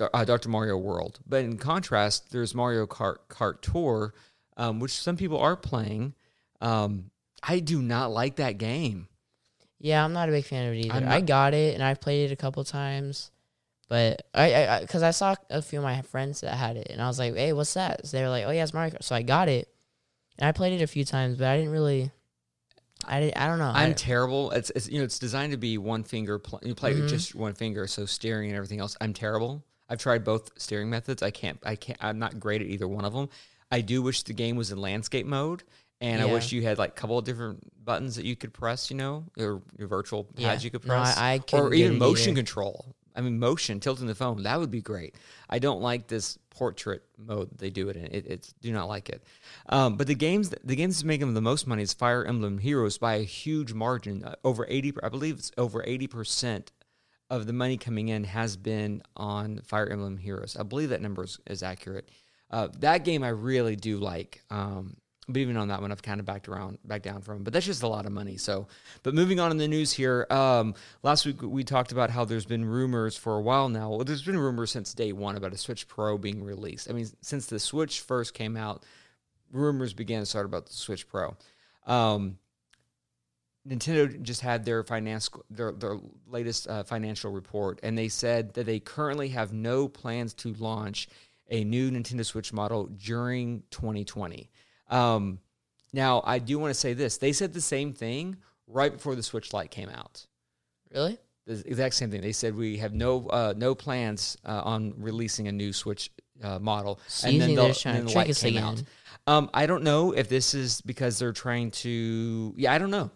uh, 0.00 0.24
Dr. 0.24 0.48
Mario 0.48 0.76
World. 0.76 1.18
But 1.26 1.44
in 1.44 1.56
contrast, 1.58 2.30
there's 2.30 2.54
Mario 2.54 2.86
Kart 2.86 3.16
Kart 3.28 3.60
Tour, 3.62 4.14
um, 4.56 4.80
which 4.80 4.92
some 4.92 5.16
people 5.16 5.38
are 5.38 5.56
playing. 5.56 6.14
Um, 6.60 7.10
I 7.42 7.60
do 7.60 7.82
not 7.82 8.10
like 8.10 8.36
that 8.36 8.58
game. 8.58 9.08
Yeah, 9.80 10.02
I'm 10.04 10.12
not 10.14 10.28
a 10.28 10.32
big 10.32 10.44
fan 10.44 10.66
of 10.68 10.74
it 10.74 10.86
either. 10.86 10.94
I'm 10.94 11.08
I 11.08 11.20
got 11.20 11.52
it 11.52 11.74
and 11.74 11.82
I've 11.82 12.00
played 12.00 12.30
it 12.30 12.32
a 12.32 12.36
couple 12.36 12.64
times, 12.64 13.30
but 13.88 14.26
I, 14.34 14.66
I, 14.66 14.80
because 14.80 15.02
I, 15.02 15.10
saw 15.10 15.34
a 15.50 15.60
few 15.62 15.78
of 15.78 15.82
my 15.84 16.00
friends 16.02 16.40
that 16.40 16.54
had 16.54 16.76
it, 16.76 16.88
and 16.90 17.00
I 17.02 17.06
was 17.06 17.18
like, 17.18 17.34
"Hey, 17.34 17.52
what's 17.52 17.74
that?" 17.74 18.06
So 18.06 18.16
they 18.16 18.22
were 18.22 18.30
like, 18.30 18.44
"Oh 18.46 18.50
yeah, 18.50 18.62
it's 18.62 18.74
Mario 18.74 18.94
Kart." 18.94 19.02
So 19.04 19.14
I 19.14 19.22
got 19.22 19.48
it, 19.48 19.68
and 20.38 20.48
I 20.48 20.52
played 20.52 20.78
it 20.78 20.82
a 20.82 20.86
few 20.86 21.04
times, 21.04 21.36
but 21.38 21.46
I 21.46 21.56
didn't 21.56 21.72
really, 21.72 22.10
I, 23.06 23.32
I 23.36 23.46
don't 23.46 23.58
know. 23.58 23.70
I'm 23.74 23.90
I, 23.90 23.92
terrible. 23.92 24.50
It's, 24.52 24.70
it's 24.74 24.88
you 24.88 24.98
know 24.98 25.04
it's 25.04 25.18
designed 25.18 25.52
to 25.52 25.58
be 25.58 25.76
one 25.78 26.02
finger. 26.04 26.38
Pl- 26.38 26.60
you 26.62 26.74
play 26.74 26.92
Mm-hmm. 26.92 27.02
with 27.02 27.10
just 27.10 27.34
one 27.34 27.54
finger, 27.54 27.86
so 27.86 28.06
steering 28.06 28.48
and 28.50 28.56
everything 28.56 28.80
else. 28.80 28.96
I'm 29.00 29.12
terrible. 29.12 29.62
I've 29.88 29.98
tried 29.98 30.24
both 30.24 30.50
steering 30.58 30.88
methods. 30.88 31.22
I 31.22 31.30
can't. 31.30 31.58
I 31.64 31.76
can't. 31.76 31.98
I'm 32.02 32.18
not 32.18 32.40
great 32.40 32.62
at 32.62 32.68
either 32.68 32.88
one 32.88 33.04
of 33.04 33.12
them. 33.12 33.28
I 33.70 33.80
do 33.82 34.00
wish 34.02 34.22
the 34.22 34.32
game 34.32 34.56
was 34.56 34.72
in 34.72 34.78
landscape 34.78 35.26
mode, 35.26 35.62
and 36.00 36.22
I 36.22 36.24
wish 36.26 36.52
you 36.52 36.62
had 36.62 36.78
like 36.78 36.90
a 36.90 36.94
couple 36.94 37.18
of 37.18 37.24
different 37.26 37.60
buttons 37.84 38.16
that 38.16 38.24
you 38.24 38.34
could 38.36 38.54
press. 38.54 38.90
You 38.90 38.96
know, 38.96 39.24
or 39.38 39.60
your 39.78 39.88
virtual 39.88 40.24
pads 40.24 40.40
Yeah. 40.40 40.58
you 40.66 40.70
could 40.70 40.86
No, 40.86 40.94
I- 40.94 40.98
press, 40.98 41.18
I 41.52 41.58
or 41.58 41.74
even 41.74 41.98
motion 41.98 42.30
either. 42.30 42.36
control. 42.38 42.94
I 43.14 43.20
mean, 43.20 43.38
motion 43.38 43.80
tilting 43.80 44.06
the 44.06 44.14
phone 44.14 44.42
that 44.42 44.58
would 44.58 44.70
be 44.70 44.82
great. 44.82 45.16
I 45.48 45.58
don't 45.58 45.80
like 45.80 46.08
this 46.08 46.38
portrait 46.50 47.02
mode 47.18 47.50
they 47.58 47.70
do 47.70 47.88
it 47.88 47.96
in. 47.96 48.06
It, 48.06 48.26
it's 48.26 48.52
do 48.60 48.72
not 48.72 48.88
like 48.88 49.08
it. 49.08 49.22
Um, 49.68 49.96
but 49.96 50.06
the 50.06 50.14
games 50.14 50.52
the 50.64 50.76
games 50.76 50.96
that's 50.96 51.04
making 51.04 51.32
the 51.34 51.40
most 51.40 51.66
money 51.66 51.82
is 51.82 51.92
Fire 51.92 52.24
Emblem 52.24 52.58
Heroes 52.58 52.98
by 52.98 53.14
a 53.14 53.22
huge 53.22 53.72
margin, 53.72 54.24
uh, 54.24 54.34
over 54.44 54.66
eighty. 54.68 54.92
I 55.02 55.08
believe 55.08 55.38
it's 55.38 55.52
over 55.56 55.84
eighty 55.86 56.06
percent 56.06 56.72
of 57.30 57.46
the 57.46 57.52
money 57.52 57.76
coming 57.76 58.08
in 58.08 58.24
has 58.24 58.56
been 58.56 59.02
on 59.16 59.60
Fire 59.64 59.88
Emblem 59.88 60.18
Heroes. 60.18 60.56
I 60.58 60.62
believe 60.62 60.90
that 60.90 61.00
number 61.00 61.24
is, 61.24 61.38
is 61.46 61.62
accurate. 61.62 62.08
Uh, 62.50 62.68
that 62.80 63.04
game 63.04 63.22
I 63.22 63.30
really 63.30 63.76
do 63.76 63.98
like. 63.98 64.42
Um, 64.50 64.96
but 65.28 65.38
even 65.38 65.56
on 65.56 65.68
that 65.68 65.80
one, 65.80 65.90
I've 65.90 66.02
kind 66.02 66.20
of 66.20 66.26
backed 66.26 66.48
around, 66.48 66.78
back 66.84 67.02
down 67.02 67.22
from. 67.22 67.44
But 67.44 67.52
that's 67.52 67.66
just 67.66 67.82
a 67.82 67.88
lot 67.88 68.06
of 68.06 68.12
money. 68.12 68.36
So, 68.36 68.66
but 69.02 69.14
moving 69.14 69.40
on 69.40 69.50
in 69.50 69.56
the 69.56 69.68
news 69.68 69.92
here. 69.92 70.26
Um, 70.30 70.74
last 71.02 71.24
week 71.24 71.40
we 71.42 71.64
talked 71.64 71.92
about 71.92 72.10
how 72.10 72.24
there's 72.24 72.44
been 72.44 72.64
rumors 72.64 73.16
for 73.16 73.36
a 73.36 73.40
while 73.40 73.68
now. 73.68 73.90
Well, 73.90 74.04
there's 74.04 74.22
been 74.22 74.38
rumors 74.38 74.70
since 74.70 74.92
day 74.92 75.12
one 75.12 75.36
about 75.36 75.52
a 75.52 75.58
Switch 75.58 75.88
Pro 75.88 76.18
being 76.18 76.42
released. 76.42 76.90
I 76.90 76.92
mean, 76.92 77.08
since 77.22 77.46
the 77.46 77.58
Switch 77.58 78.00
first 78.00 78.34
came 78.34 78.56
out, 78.56 78.84
rumors 79.50 79.94
began 79.94 80.20
to 80.20 80.26
start 80.26 80.46
about 80.46 80.66
the 80.66 80.74
Switch 80.74 81.08
Pro. 81.08 81.36
Um, 81.86 82.38
Nintendo 83.66 84.20
just 84.20 84.42
had 84.42 84.66
their 84.66 84.82
financial 84.82 85.42
their, 85.48 85.72
their 85.72 85.96
latest 86.26 86.68
uh, 86.68 86.82
financial 86.82 87.32
report, 87.32 87.80
and 87.82 87.96
they 87.96 88.08
said 88.08 88.52
that 88.54 88.66
they 88.66 88.78
currently 88.78 89.28
have 89.28 89.54
no 89.54 89.88
plans 89.88 90.34
to 90.34 90.52
launch 90.54 91.08
a 91.50 91.64
new 91.64 91.90
Nintendo 91.90 92.24
Switch 92.24 92.52
model 92.52 92.86
during 92.86 93.62
2020. 93.70 94.50
Um, 94.90 95.38
now, 95.92 96.22
I 96.24 96.38
do 96.38 96.58
want 96.58 96.72
to 96.74 96.78
say 96.78 96.92
this: 96.94 97.18
they 97.18 97.32
said 97.32 97.52
the 97.52 97.60
same 97.60 97.92
thing 97.92 98.36
right 98.66 98.92
before 98.92 99.14
the 99.14 99.22
Switch 99.22 99.52
Lite 99.52 99.70
came 99.70 99.88
out. 99.88 100.26
really? 100.92 101.18
The 101.46 101.62
exact 101.66 101.94
same 101.94 102.10
thing. 102.10 102.22
They 102.22 102.32
said 102.32 102.56
we 102.56 102.78
have 102.78 102.94
no 102.94 103.26
uh, 103.28 103.52
no 103.56 103.74
plans 103.74 104.38
uh, 104.46 104.62
on 104.64 104.94
releasing 104.96 105.46
a 105.46 105.52
new 105.52 105.74
Switch 105.74 106.10
uh, 106.42 106.58
model, 106.58 106.98
So 107.06 107.28
you 107.28 107.38
think 107.40 107.56
the- 107.56 107.62
they're 107.64 107.74
trying 107.74 107.94
then 107.96 108.02
to 108.06 108.08
the 108.08 108.12
trick 108.14 108.28
us 108.30 108.40
came 108.42 108.56
again? 108.56 108.64
out. 108.64 108.82
Um, 109.26 109.50
I 109.52 109.66
don't 109.66 109.82
know 109.84 110.12
if 110.12 110.28
this 110.30 110.54
is 110.54 110.80
because 110.80 111.18
they're 111.18 111.32
trying 111.32 111.70
to. 111.72 112.54
Yeah, 112.56 112.72
I 112.72 112.78
don't 112.78 112.90
know. 112.90 113.10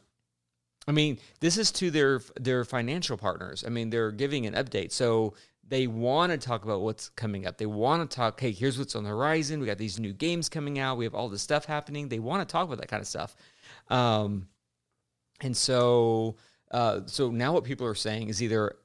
I 0.86 0.92
mean, 0.92 1.18
this 1.40 1.56
is 1.58 1.70
to 1.72 1.90
their 1.90 2.20
their 2.38 2.64
financial 2.66 3.16
partners. 3.16 3.64
I 3.66 3.70
mean, 3.70 3.88
they're 3.90 4.10
giving 4.12 4.44
an 4.46 4.54
update, 4.54 4.92
so 4.92 5.32
they 5.68 5.86
want 5.86 6.32
to 6.32 6.38
talk 6.38 6.64
about 6.64 6.80
what's 6.80 7.10
coming 7.10 7.46
up. 7.46 7.58
They 7.58 7.66
want 7.66 8.08
to 8.08 8.16
talk. 8.16 8.40
Hey, 8.40 8.52
here's 8.52 8.78
what's 8.78 8.94
on 8.94 9.04
the 9.04 9.10
horizon. 9.10 9.60
We 9.60 9.66
got 9.66 9.78
these 9.78 10.00
new 10.00 10.12
games 10.12 10.48
coming 10.48 10.78
out. 10.78 10.96
We 10.96 11.04
have 11.04 11.14
all 11.14 11.28
this 11.28 11.42
stuff 11.42 11.66
happening. 11.66 12.08
They 12.08 12.18
want 12.18 12.46
to 12.46 12.50
talk 12.50 12.66
about 12.66 12.78
that 12.78 12.88
kind 12.88 13.00
of 13.00 13.06
stuff. 13.06 13.36
Um, 13.88 14.48
and 15.40 15.56
so, 15.56 16.36
uh, 16.70 17.00
so 17.06 17.30
now 17.30 17.52
what 17.52 17.64
people 17.64 17.86
are 17.86 17.94
saying 17.94 18.28
is 18.28 18.42
either 18.42 18.76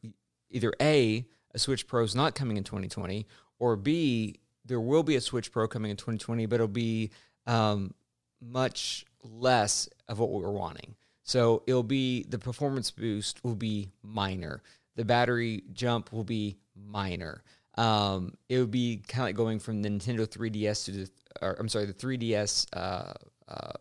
either 0.52 0.74
a 0.82 1.26
a 1.54 1.60
Switch 1.60 1.88
Pro 1.88 2.04
is 2.04 2.16
not 2.16 2.36
coming 2.36 2.58
in 2.58 2.64
2020, 2.64 3.28
or 3.60 3.76
b 3.76 4.40
there 4.66 4.82
will 4.82 5.04
be 5.04 5.16
a 5.16 5.22
Switch 5.22 5.52
Pro 5.52 5.68
coming 5.68 5.92
in 5.92 5.98
2020, 5.98 6.46
but 6.46 6.56
it'll 6.56 6.68
be 6.68 7.12
um, 7.48 7.94
much 8.42 9.06
less 9.24 9.90
of 10.08 10.20
what 10.20 10.32
we 10.32 10.42
were 10.42 10.52
wanting. 10.52 10.96
So 11.24 11.64
it'll 11.68 11.84
be 11.84 12.24
the 12.24 12.40
performance 12.40 12.92
boost 12.92 13.44
will 13.44 13.56
be 13.56 13.92
minor. 14.02 14.62
The 14.96 15.06
battery 15.06 15.64
jump 15.74 16.12
will 16.12 16.24
be 16.24 16.58
minor. 16.76 17.44
Um, 17.76 18.38
it 18.50 18.60
would 18.60 18.72
be 18.72 19.02
kind 19.08 19.24
of 19.24 19.28
like 19.30 19.36
going 19.36 19.60
from 19.60 19.82
the 19.82 19.90
Nintendo 19.90 20.28
3DS 20.28 20.86
to 20.86 20.92
the, 20.92 21.10
or, 21.42 21.56
I'm 21.60 21.70
sorry, 21.70 21.86
the 21.86 21.94
3DS. 21.94 22.68
Uh, 22.74 23.14
uh, 23.48 23.74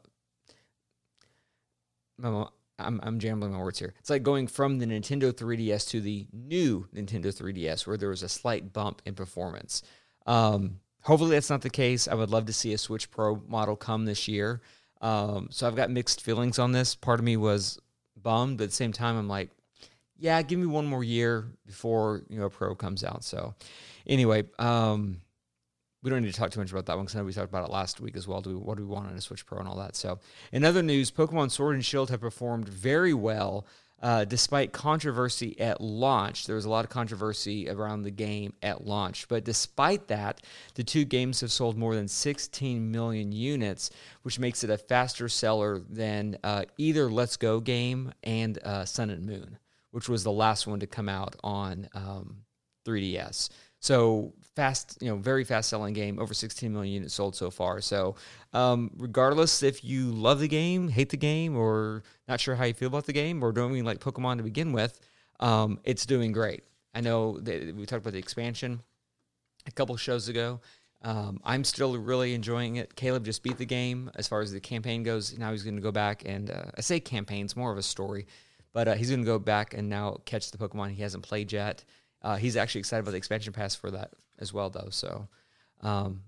I'm, 2.79 3.01
I'm 3.03 3.19
jambling 3.19 3.53
my 3.53 3.59
words 3.59 3.79
here. 3.79 3.95
It's 3.99 4.11
like 4.11 4.23
going 4.23 4.47
from 4.47 4.79
the 4.79 4.87
Nintendo 4.87 5.33
3DS 5.33 5.89
to 5.91 6.01
the 6.01 6.27
new 6.33 6.87
Nintendo 6.95 7.27
3DS, 7.27 7.87
where 7.87 7.97
there 7.97 8.09
was 8.09 8.23
a 8.23 8.29
slight 8.29 8.73
bump 8.73 9.03
in 9.05 9.15
performance. 9.15 9.83
Um, 10.27 10.81
hopefully, 11.03 11.33
that's 11.33 11.51
not 11.51 11.63
the 11.63 11.71
case. 11.71 12.09
I 12.09 12.15
would 12.15 12.31
love 12.31 12.47
to 12.47 12.53
see 12.53 12.73
a 12.73 12.79
Switch 12.79 13.11
Pro 13.11 13.43
model 13.47 13.77
come 13.77 14.05
this 14.05 14.29
year. 14.29 14.61
Um, 15.01 15.49
so 15.51 15.67
I've 15.67 15.77
got 15.77 15.91
mixed 15.91 16.23
feelings 16.23 16.59
on 16.59 16.73
this. 16.73 16.95
Part 16.95 17.19
of 17.19 17.25
me 17.25 17.37
was 17.37 17.79
bummed, 18.17 18.59
but 18.59 18.65
at 18.65 18.71
the 18.71 18.77
same 18.77 18.93
time, 18.93 19.17
I'm 19.17 19.29
like, 19.29 19.51
yeah, 20.23 20.41
give 20.43 20.59
me 20.61 20.67
one 20.67 20.87
more 20.87 21.03
year 21.03 21.49
before 21.67 22.23
you 22.29 22.39
know 22.39 22.47
a 22.47 22.51
Pro 22.51 22.77
comes 22.77 23.03
out. 23.03 23.25
So 23.25 23.55
anyway, 24.07 24.45
um, 24.61 25.21
we 26.03 26.11
don't 26.11 26.23
need 26.23 26.33
to 26.33 26.39
talk 26.39 26.53
too 26.53 26.61
much 26.61 26.71
about 26.71 26.87
that 26.87 26.97
one 26.97 27.07
because 27.07 27.17
I 27.17 27.19
know 27.19 27.25
we 27.25 27.33
talked 27.33 27.49
about 27.49 27.69
it 27.69 27.73
last 27.73 28.01
week 28.01 28.17
as 28.17 28.29
well. 28.29 28.41
Do 28.41 28.51
we, 28.51 28.57
what 28.57 28.77
do 28.77 28.87
we 28.87 28.89
want 28.89 29.09
on 29.09 29.17
a 29.17 29.21
Switch 29.21 29.45
Pro 29.45 29.59
and 29.59 29.67
all 29.67 29.77
that? 29.79 29.97
So, 29.97 30.21
in 30.53 30.65
other 30.65 30.81
news, 30.81 31.11
Pokemon 31.11 31.51
Sword 31.51 31.75
and 31.75 31.85
Shield 31.85 32.11
have 32.11 32.21
performed 32.21 32.69
very 32.69 33.13
well 33.13 33.67
uh, 34.01 34.25
despite 34.25 34.73
controversy 34.73 35.59
at 35.61 35.81
launch. 35.81 36.47
There 36.47 36.57
was 36.57 36.67
a 36.67 36.71
lot 36.71 36.85
of 36.85 36.91
controversy 36.91 37.69
around 37.69 38.03
the 38.03 38.11
game 38.13 38.53
at 38.63 38.87
launch, 38.87 39.27
but 39.27 39.45
despite 39.45 40.07
that, 40.07 40.41
the 40.75 40.85
two 40.85 41.05
games 41.05 41.41
have 41.41 41.51
sold 41.51 41.77
more 41.77 41.97
than 41.97 42.07
16 42.07 42.91
million 42.93 43.33
units, 43.33 43.91
which 44.23 44.39
makes 44.39 44.63
it 44.63 44.71
a 44.71 44.79
faster 44.79 45.29
seller 45.29 45.81
than 45.89 46.37
uh, 46.45 46.65
either 46.79 47.11
Let's 47.11 47.37
Go 47.37 47.59
game 47.59 48.13
and 48.23 48.59
uh, 48.65 48.85
Sun 48.85 49.11
and 49.11 49.27
Moon, 49.27 49.59
which 49.93 50.09
was 50.09 50.25
the 50.25 50.33
last 50.33 50.67
one 50.67 50.81
to 50.81 50.87
come 50.87 51.09
out 51.09 51.37
on 51.45 51.89
um, 51.95 52.39
3DS. 52.85 53.51
So 53.79 54.33
fast, 54.55 54.99
you 55.01 55.09
know, 55.09 55.17
very 55.17 55.45
fast 55.45 55.69
selling 55.69 55.95
game, 55.95 56.19
over 56.19 56.35
16 56.35 56.73
million 56.73 56.93
units 56.93 57.15
sold 57.15 57.35
so 57.35 57.51
far. 57.51 57.81
So, 57.81 58.17
um, 58.53 58.91
regardless 58.97 59.63
if 59.63 59.85
you 59.85 60.13
love 60.13 60.41
the 60.41 60.49
game, 60.49 60.89
hate 60.89 61.11
the 61.11 61.17
game, 61.17 61.57
or 61.57 62.03
not 62.29 62.41
sure 62.41 62.55
how 62.55 62.65
you 62.65 62.75
feel 62.75 62.89
about 62.89 63.07
the 63.07 63.13
game, 63.13 63.43
or 63.43 63.53
don't 63.53 63.73
even 63.73 63.85
like 63.85 63.99
Pokemon 63.99 64.37
to 64.39 64.43
begin 64.43 64.73
with, 64.73 65.01
um, 65.41 65.81
it's 65.85 66.07
doing 66.07 66.33
great. 66.33 66.65
I 66.95 67.01
know 67.01 67.39
that 67.41 67.75
we 67.75 67.87
talked 67.87 68.03
about 68.03 68.13
the 68.13 68.19
expansion 68.19 68.83
a 69.67 69.71
couple 69.71 69.97
shows 69.97 70.29
ago. 70.29 70.61
Um, 71.05 71.41
I'm 71.45 71.65
still 71.65 71.97
really 71.99 72.35
enjoying 72.35 72.77
it. 72.77 72.95
Caleb 72.95 73.25
just 73.25 73.43
beat 73.43 73.59
the 73.59 73.67
game 73.67 74.11
as 74.15 74.29
far 74.29 74.41
as 74.41 74.53
the 74.53 74.61
campaign 74.61 75.03
goes. 75.03 75.37
Now 75.37 75.51
he's 75.51 75.65
going 75.65 75.75
to 75.75 75.83
go 75.83 75.91
back 75.91 76.23
and 76.25 76.51
uh, 76.51 76.67
I 76.77 76.81
say 76.81 77.01
campaign, 77.01 77.45
it's 77.45 77.57
more 77.57 77.73
of 77.73 77.79
a 77.79 77.83
story, 77.83 78.27
but 78.73 78.89
uh, 78.89 78.95
he's 78.95 79.11
going 79.11 79.21
to 79.21 79.27
go 79.27 79.39
back 79.39 79.75
and 79.75 79.89
now 79.89 80.19
catch 80.25 80.51
the 80.51 80.59
Pokemon 80.59 80.91
he 80.91 81.03
hasn't 81.03 81.23
played 81.23 81.53
yet. 81.53 81.85
Uh, 82.23 82.37
he's 82.37 82.57
actually 82.57 82.81
excited 82.81 83.01
about 83.01 83.11
the 83.13 83.17
expansion 83.17 83.53
pass 83.53 83.75
for 83.75 83.91
that 83.91 84.13
as 84.39 84.53
well, 84.53 84.71
though. 84.71 84.89
So 84.91 85.29
um, 85.81 86.23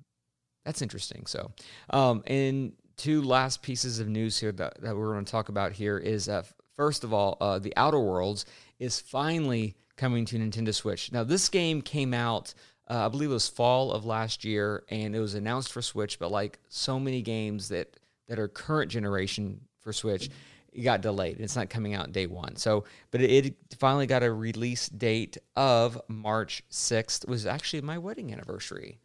that's 0.64 0.82
interesting. 0.82 1.26
So, 1.26 1.52
um, 1.90 2.22
and 2.26 2.72
two 2.96 3.22
last 3.22 3.62
pieces 3.62 4.00
of 4.00 4.08
news 4.08 4.38
here 4.38 4.52
that, 4.52 4.80
that 4.82 4.96
we're 4.96 5.12
going 5.12 5.24
to 5.24 5.30
talk 5.30 5.48
about 5.48 5.72
here 5.72 5.98
is 5.98 6.28
uh, 6.28 6.42
first 6.74 7.04
of 7.04 7.12
all, 7.12 7.36
uh, 7.40 7.58
the 7.58 7.72
Outer 7.76 8.00
Worlds 8.00 8.44
is 8.78 9.00
finally 9.00 9.76
coming 9.96 10.24
to 10.26 10.38
Nintendo 10.38 10.74
Switch. 10.74 11.12
Now, 11.12 11.24
this 11.24 11.48
game 11.48 11.82
came 11.82 12.12
out. 12.12 12.54
Uh, 12.88 13.06
I 13.06 13.08
believe 13.08 13.30
it 13.30 13.34
was 13.34 13.48
fall 13.48 13.92
of 13.92 14.04
last 14.04 14.44
year, 14.44 14.84
and 14.90 15.14
it 15.14 15.20
was 15.20 15.34
announced 15.34 15.72
for 15.72 15.80
Switch. 15.80 16.18
But 16.18 16.30
like 16.30 16.58
so 16.68 16.98
many 16.98 17.22
games 17.22 17.68
that 17.68 17.96
that 18.28 18.38
are 18.38 18.48
current 18.48 18.90
generation 18.90 19.60
for 19.80 19.92
Switch, 19.92 20.30
it 20.74 20.82
got 20.82 21.00
delayed. 21.00 21.38
It's 21.40 21.56
not 21.56 21.70
coming 21.70 21.94
out 21.94 22.12
day 22.12 22.26
one. 22.26 22.56
So, 22.56 22.84
but 23.10 23.20
it, 23.20 23.46
it 23.46 23.54
finally 23.78 24.06
got 24.06 24.22
a 24.22 24.32
release 24.32 24.88
date 24.88 25.38
of 25.56 26.00
March 26.08 26.62
6th. 26.70 27.24
It 27.24 27.30
was 27.30 27.46
actually 27.46 27.82
my 27.82 27.98
wedding 27.98 28.32
anniversary. 28.32 28.98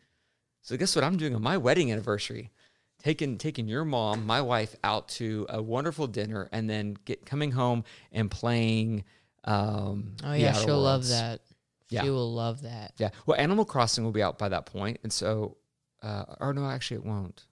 So 0.62 0.76
guess 0.78 0.96
what 0.96 1.06
I'm 1.06 1.18
doing 1.18 1.36
on 1.36 1.42
my 1.42 1.58
wedding 1.58 1.92
anniversary? 1.92 2.52
Taking 3.02 3.38
taking 3.38 3.68
your 3.68 3.86
mom, 3.86 4.26
my 4.26 4.42
wife, 4.42 4.76
out 4.84 5.08
to 5.10 5.46
a 5.48 5.62
wonderful 5.62 6.06
dinner, 6.06 6.50
and 6.52 6.70
then 6.70 6.98
get 7.06 7.26
coming 7.26 7.52
home 7.52 7.86
and 8.12 8.30
playing. 8.30 9.06
Um, 9.46 10.16
Oh 10.24 10.34
yeah, 10.34 10.52
she'll 10.52 10.82
love 10.82 11.08
that. 11.08 11.40
Yeah. 11.90 12.04
She 12.04 12.10
will 12.10 12.34
love 12.34 12.64
that. 12.64 12.94
Yeah. 12.98 13.10
Well, 13.26 13.40
Animal 13.40 13.64
Crossing 13.64 14.04
will 14.04 14.12
be 14.12 14.22
out 14.22 14.38
by 14.38 14.50
that 14.50 14.66
point, 14.66 15.00
and 15.04 15.14
so, 15.14 15.56
uh, 16.04 16.26
or 16.42 16.54
no, 16.54 16.66
actually, 16.66 16.98
it 16.98 17.06
won't. 17.06 17.46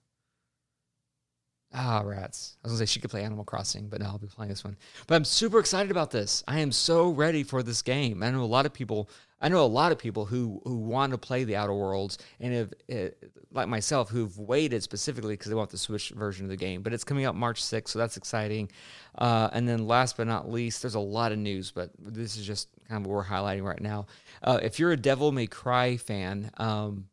Ah, 1.74 2.02
rats. 2.02 2.56
I 2.64 2.66
was 2.66 2.72
gonna 2.72 2.86
say 2.86 2.92
she 2.92 3.00
could 3.00 3.10
play 3.10 3.22
Animal 3.22 3.44
Crossing, 3.44 3.88
but 3.88 4.00
no, 4.00 4.06
I'll 4.06 4.18
be 4.18 4.26
playing 4.26 4.48
this 4.48 4.64
one. 4.64 4.76
But 5.06 5.16
I'm 5.16 5.24
super 5.24 5.58
excited 5.58 5.90
about 5.90 6.10
this. 6.10 6.42
I 6.48 6.60
am 6.60 6.72
so 6.72 7.10
ready 7.10 7.42
for 7.42 7.62
this 7.62 7.82
game. 7.82 8.22
I 8.22 8.30
know 8.30 8.42
a 8.42 8.44
lot 8.44 8.64
of 8.64 8.72
people. 8.72 9.10
I 9.40 9.48
know 9.48 9.62
a 9.62 9.66
lot 9.66 9.92
of 9.92 9.98
people 9.98 10.24
who 10.24 10.62
who 10.64 10.76
want 10.76 11.12
to 11.12 11.18
play 11.18 11.44
the 11.44 11.56
Outer 11.56 11.74
Worlds, 11.74 12.16
and 12.40 12.54
have, 12.54 12.74
uh, 12.90 13.08
like 13.52 13.68
myself, 13.68 14.08
who've 14.08 14.36
waited 14.38 14.82
specifically 14.82 15.34
because 15.34 15.50
they 15.50 15.54
want 15.54 15.68
the 15.68 15.76
Switch 15.76 16.08
version 16.10 16.46
of 16.46 16.50
the 16.50 16.56
game. 16.56 16.82
But 16.82 16.94
it's 16.94 17.04
coming 17.04 17.26
out 17.26 17.34
March 17.36 17.62
6th, 17.62 17.88
so 17.88 17.98
that's 17.98 18.16
exciting. 18.16 18.70
Uh, 19.16 19.50
and 19.52 19.68
then 19.68 19.86
last 19.86 20.16
but 20.16 20.26
not 20.26 20.50
least, 20.50 20.80
there's 20.82 20.94
a 20.94 21.00
lot 21.00 21.32
of 21.32 21.38
news, 21.38 21.70
but 21.70 21.90
this 21.98 22.38
is 22.38 22.46
just 22.46 22.68
kind 22.88 23.02
of 23.02 23.06
what 23.06 23.14
we're 23.14 23.24
highlighting 23.24 23.62
right 23.62 23.80
now. 23.80 24.06
Uh, 24.42 24.58
if 24.62 24.78
you're 24.78 24.92
a 24.92 24.96
Devil 24.96 25.32
May 25.32 25.46
Cry 25.46 25.98
fan, 25.98 26.50
um, 26.56 27.08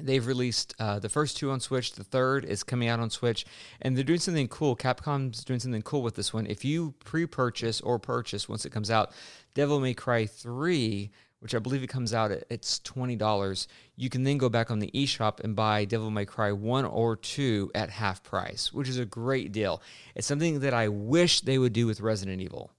They've 0.00 0.26
released 0.26 0.74
uh, 0.78 0.98
the 0.98 1.08
first 1.08 1.36
two 1.36 1.50
on 1.50 1.60
Switch. 1.60 1.92
The 1.92 2.04
third 2.04 2.44
is 2.44 2.62
coming 2.62 2.88
out 2.88 3.00
on 3.00 3.10
Switch, 3.10 3.44
and 3.80 3.96
they're 3.96 4.04
doing 4.04 4.18
something 4.18 4.48
cool. 4.48 4.76
Capcom's 4.76 5.44
doing 5.44 5.60
something 5.60 5.82
cool 5.82 6.02
with 6.02 6.14
this 6.14 6.32
one. 6.32 6.46
If 6.46 6.64
you 6.64 6.94
pre-purchase 7.04 7.80
or 7.80 7.98
purchase 7.98 8.48
once 8.48 8.64
it 8.64 8.70
comes 8.70 8.90
out, 8.90 9.12
Devil 9.54 9.80
May 9.80 9.94
Cry 9.94 10.26
three, 10.26 11.10
which 11.40 11.54
I 11.54 11.58
believe 11.58 11.82
it 11.82 11.88
comes 11.88 12.12
out 12.14 12.30
at 12.30 12.44
it's 12.50 12.78
twenty 12.80 13.16
dollars, 13.16 13.68
you 13.96 14.08
can 14.10 14.24
then 14.24 14.38
go 14.38 14.48
back 14.48 14.70
on 14.70 14.78
the 14.78 14.90
eShop 14.92 15.40
and 15.40 15.54
buy 15.54 15.84
Devil 15.84 16.10
May 16.10 16.24
Cry 16.24 16.52
one 16.52 16.84
or 16.84 17.16
two 17.16 17.70
at 17.74 17.90
half 17.90 18.22
price, 18.22 18.72
which 18.72 18.88
is 18.88 18.98
a 18.98 19.04
great 19.04 19.52
deal. 19.52 19.82
It's 20.14 20.26
something 20.26 20.60
that 20.60 20.74
I 20.74 20.88
wish 20.88 21.40
they 21.40 21.58
would 21.58 21.72
do 21.72 21.86
with 21.86 22.00
Resident 22.00 22.40
Evil. 22.40 22.72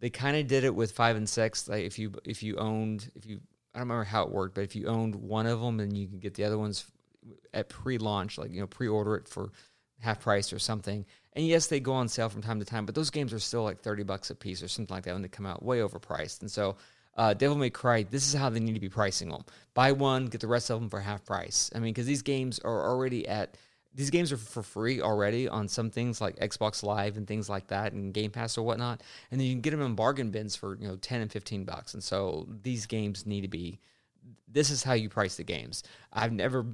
They 0.00 0.10
kind 0.10 0.36
of 0.36 0.46
did 0.46 0.64
it 0.64 0.74
with 0.74 0.92
five 0.92 1.16
and 1.16 1.28
six. 1.28 1.68
Like 1.68 1.84
if 1.84 1.98
you 1.98 2.12
if 2.24 2.42
you 2.42 2.56
owned 2.56 3.10
if 3.14 3.24
you 3.26 3.40
I 3.76 3.80
don't 3.80 3.88
remember 3.88 4.04
how 4.04 4.22
it 4.22 4.30
worked, 4.30 4.54
but 4.54 4.64
if 4.64 4.74
you 4.74 4.86
owned 4.86 5.14
one 5.14 5.46
of 5.46 5.60
them, 5.60 5.76
then 5.76 5.94
you 5.94 6.08
can 6.08 6.18
get 6.18 6.32
the 6.32 6.44
other 6.44 6.56
ones 6.56 6.86
at 7.52 7.68
pre-launch, 7.68 8.38
like 8.38 8.50
you 8.50 8.60
know, 8.60 8.66
pre-order 8.66 9.16
it 9.16 9.28
for 9.28 9.52
half 10.00 10.20
price 10.20 10.50
or 10.50 10.58
something. 10.58 11.04
And 11.34 11.46
yes, 11.46 11.66
they 11.66 11.78
go 11.78 11.92
on 11.92 12.08
sale 12.08 12.30
from 12.30 12.40
time 12.40 12.58
to 12.58 12.64
time, 12.64 12.86
but 12.86 12.94
those 12.94 13.10
games 13.10 13.34
are 13.34 13.38
still 13.38 13.64
like 13.64 13.82
thirty 13.82 14.02
bucks 14.02 14.30
a 14.30 14.34
piece 14.34 14.62
or 14.62 14.68
something 14.68 14.94
like 14.94 15.04
that 15.04 15.12
when 15.12 15.20
they 15.20 15.28
come 15.28 15.44
out, 15.44 15.62
way 15.62 15.80
overpriced. 15.80 16.40
And 16.40 16.50
so, 16.50 16.76
uh, 17.18 17.34
Devil 17.34 17.58
May 17.58 17.68
Cry, 17.68 18.04
this 18.04 18.26
is 18.26 18.32
how 18.32 18.48
they 18.48 18.60
need 18.60 18.72
to 18.72 18.80
be 18.80 18.88
pricing 18.88 19.28
them: 19.28 19.44
buy 19.74 19.92
one, 19.92 20.24
get 20.24 20.40
the 20.40 20.46
rest 20.46 20.70
of 20.70 20.80
them 20.80 20.88
for 20.88 21.00
half 21.00 21.26
price. 21.26 21.70
I 21.74 21.78
mean, 21.78 21.92
because 21.92 22.06
these 22.06 22.22
games 22.22 22.58
are 22.60 22.88
already 22.88 23.28
at 23.28 23.58
these 23.96 24.10
games 24.10 24.30
are 24.30 24.36
for 24.36 24.62
free 24.62 25.00
already 25.00 25.48
on 25.48 25.68
some 25.68 25.90
things 25.90 26.20
like 26.20 26.36
Xbox 26.36 26.82
Live 26.82 27.16
and 27.16 27.26
things 27.26 27.48
like 27.48 27.68
that, 27.68 27.94
and 27.94 28.12
Game 28.12 28.30
Pass 28.30 28.58
or 28.58 28.62
whatnot. 28.62 29.02
And 29.30 29.40
then 29.40 29.46
you 29.48 29.54
can 29.54 29.62
get 29.62 29.70
them 29.70 29.80
in 29.80 29.94
bargain 29.94 30.30
bins 30.30 30.54
for 30.54 30.76
you 30.76 30.86
know 30.86 30.96
ten 30.96 31.22
and 31.22 31.32
fifteen 31.32 31.64
bucks. 31.64 31.94
And 31.94 32.04
so 32.04 32.46
these 32.62 32.84
games 32.84 33.26
need 33.26 33.40
to 33.40 33.48
be. 33.48 33.80
This 34.46 34.70
is 34.70 34.82
how 34.82 34.92
you 34.92 35.08
price 35.08 35.36
the 35.36 35.44
games. 35.44 35.82
I've 36.12 36.32
never 36.32 36.66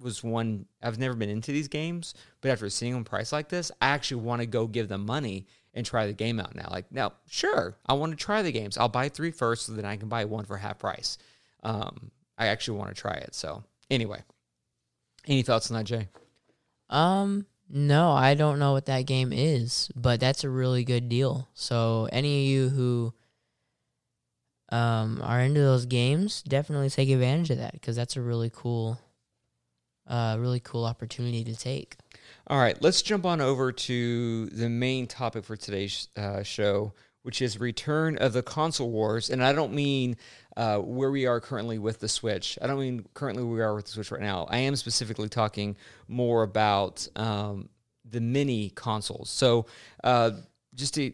was 0.00 0.24
one. 0.24 0.66
I've 0.82 0.98
never 0.98 1.14
been 1.14 1.30
into 1.30 1.52
these 1.52 1.68
games, 1.68 2.14
but 2.40 2.50
after 2.50 2.68
seeing 2.68 2.94
them 2.94 3.04
priced 3.04 3.32
like 3.32 3.48
this, 3.48 3.70
I 3.80 3.88
actually 3.88 4.22
want 4.22 4.40
to 4.40 4.46
go 4.46 4.66
give 4.66 4.88
them 4.88 5.06
money 5.06 5.46
and 5.72 5.86
try 5.86 6.08
the 6.08 6.12
game 6.12 6.40
out 6.40 6.56
now. 6.56 6.68
Like 6.68 6.90
now, 6.90 7.12
sure, 7.28 7.76
I 7.86 7.92
want 7.92 8.10
to 8.10 8.16
try 8.16 8.42
the 8.42 8.50
games. 8.50 8.76
I'll 8.76 8.88
buy 8.88 9.08
three 9.08 9.30
first, 9.30 9.66
so 9.66 9.72
then 9.72 9.84
I 9.84 9.96
can 9.96 10.08
buy 10.08 10.24
one 10.24 10.44
for 10.44 10.56
half 10.56 10.80
price. 10.80 11.16
Um, 11.62 12.10
I 12.36 12.48
actually 12.48 12.78
want 12.78 12.94
to 12.94 13.00
try 13.00 13.14
it. 13.14 13.36
So 13.36 13.62
anyway, 13.88 14.24
any 15.28 15.42
thoughts 15.42 15.70
on 15.70 15.76
that, 15.76 15.84
Jay? 15.84 16.08
Um, 16.88 17.46
no, 17.68 18.12
I 18.12 18.34
don't 18.34 18.58
know 18.58 18.72
what 18.72 18.86
that 18.86 19.06
game 19.06 19.32
is, 19.32 19.90
but 19.96 20.20
that's 20.20 20.44
a 20.44 20.50
really 20.50 20.84
good 20.84 21.08
deal. 21.08 21.48
So 21.54 22.08
any 22.12 22.42
of 22.42 22.48
you 22.48 22.68
who 22.68 23.14
um 24.70 25.20
are 25.22 25.40
into 25.40 25.60
those 25.60 25.86
games, 25.86 26.42
definitely 26.42 26.90
take 26.90 27.08
advantage 27.08 27.50
of 27.50 27.58
that 27.58 27.72
because 27.72 27.96
that's 27.96 28.16
a 28.16 28.20
really 28.20 28.50
cool, 28.54 28.98
uh, 30.06 30.36
really 30.38 30.60
cool 30.60 30.84
opportunity 30.84 31.44
to 31.44 31.56
take. 31.56 31.96
All 32.48 32.58
right, 32.58 32.80
let's 32.80 33.02
jump 33.02 33.26
on 33.26 33.40
over 33.40 33.72
to 33.72 34.46
the 34.46 34.68
main 34.68 35.08
topic 35.08 35.44
for 35.44 35.56
today's 35.56 36.08
uh, 36.16 36.44
show, 36.44 36.92
which 37.26 37.42
is 37.42 37.58
Return 37.58 38.16
of 38.18 38.32
the 38.32 38.42
Console 38.44 38.88
Wars. 38.88 39.30
And 39.30 39.42
I 39.42 39.52
don't 39.52 39.72
mean 39.72 40.16
uh, 40.56 40.78
where 40.78 41.10
we 41.10 41.26
are 41.26 41.40
currently 41.40 41.76
with 41.76 41.98
the 41.98 42.08
Switch. 42.08 42.56
I 42.62 42.68
don't 42.68 42.78
mean 42.78 43.04
currently 43.14 43.42
where 43.42 43.56
we 43.56 43.62
are 43.62 43.74
with 43.74 43.86
the 43.86 43.90
Switch 43.90 44.12
right 44.12 44.20
now. 44.20 44.46
I 44.48 44.58
am 44.58 44.76
specifically 44.76 45.28
talking 45.28 45.76
more 46.06 46.44
about 46.44 47.08
um, 47.16 47.68
the 48.08 48.20
mini 48.20 48.70
consoles. 48.70 49.28
So 49.28 49.66
uh, 50.04 50.30
just 50.76 50.94
to 50.94 51.12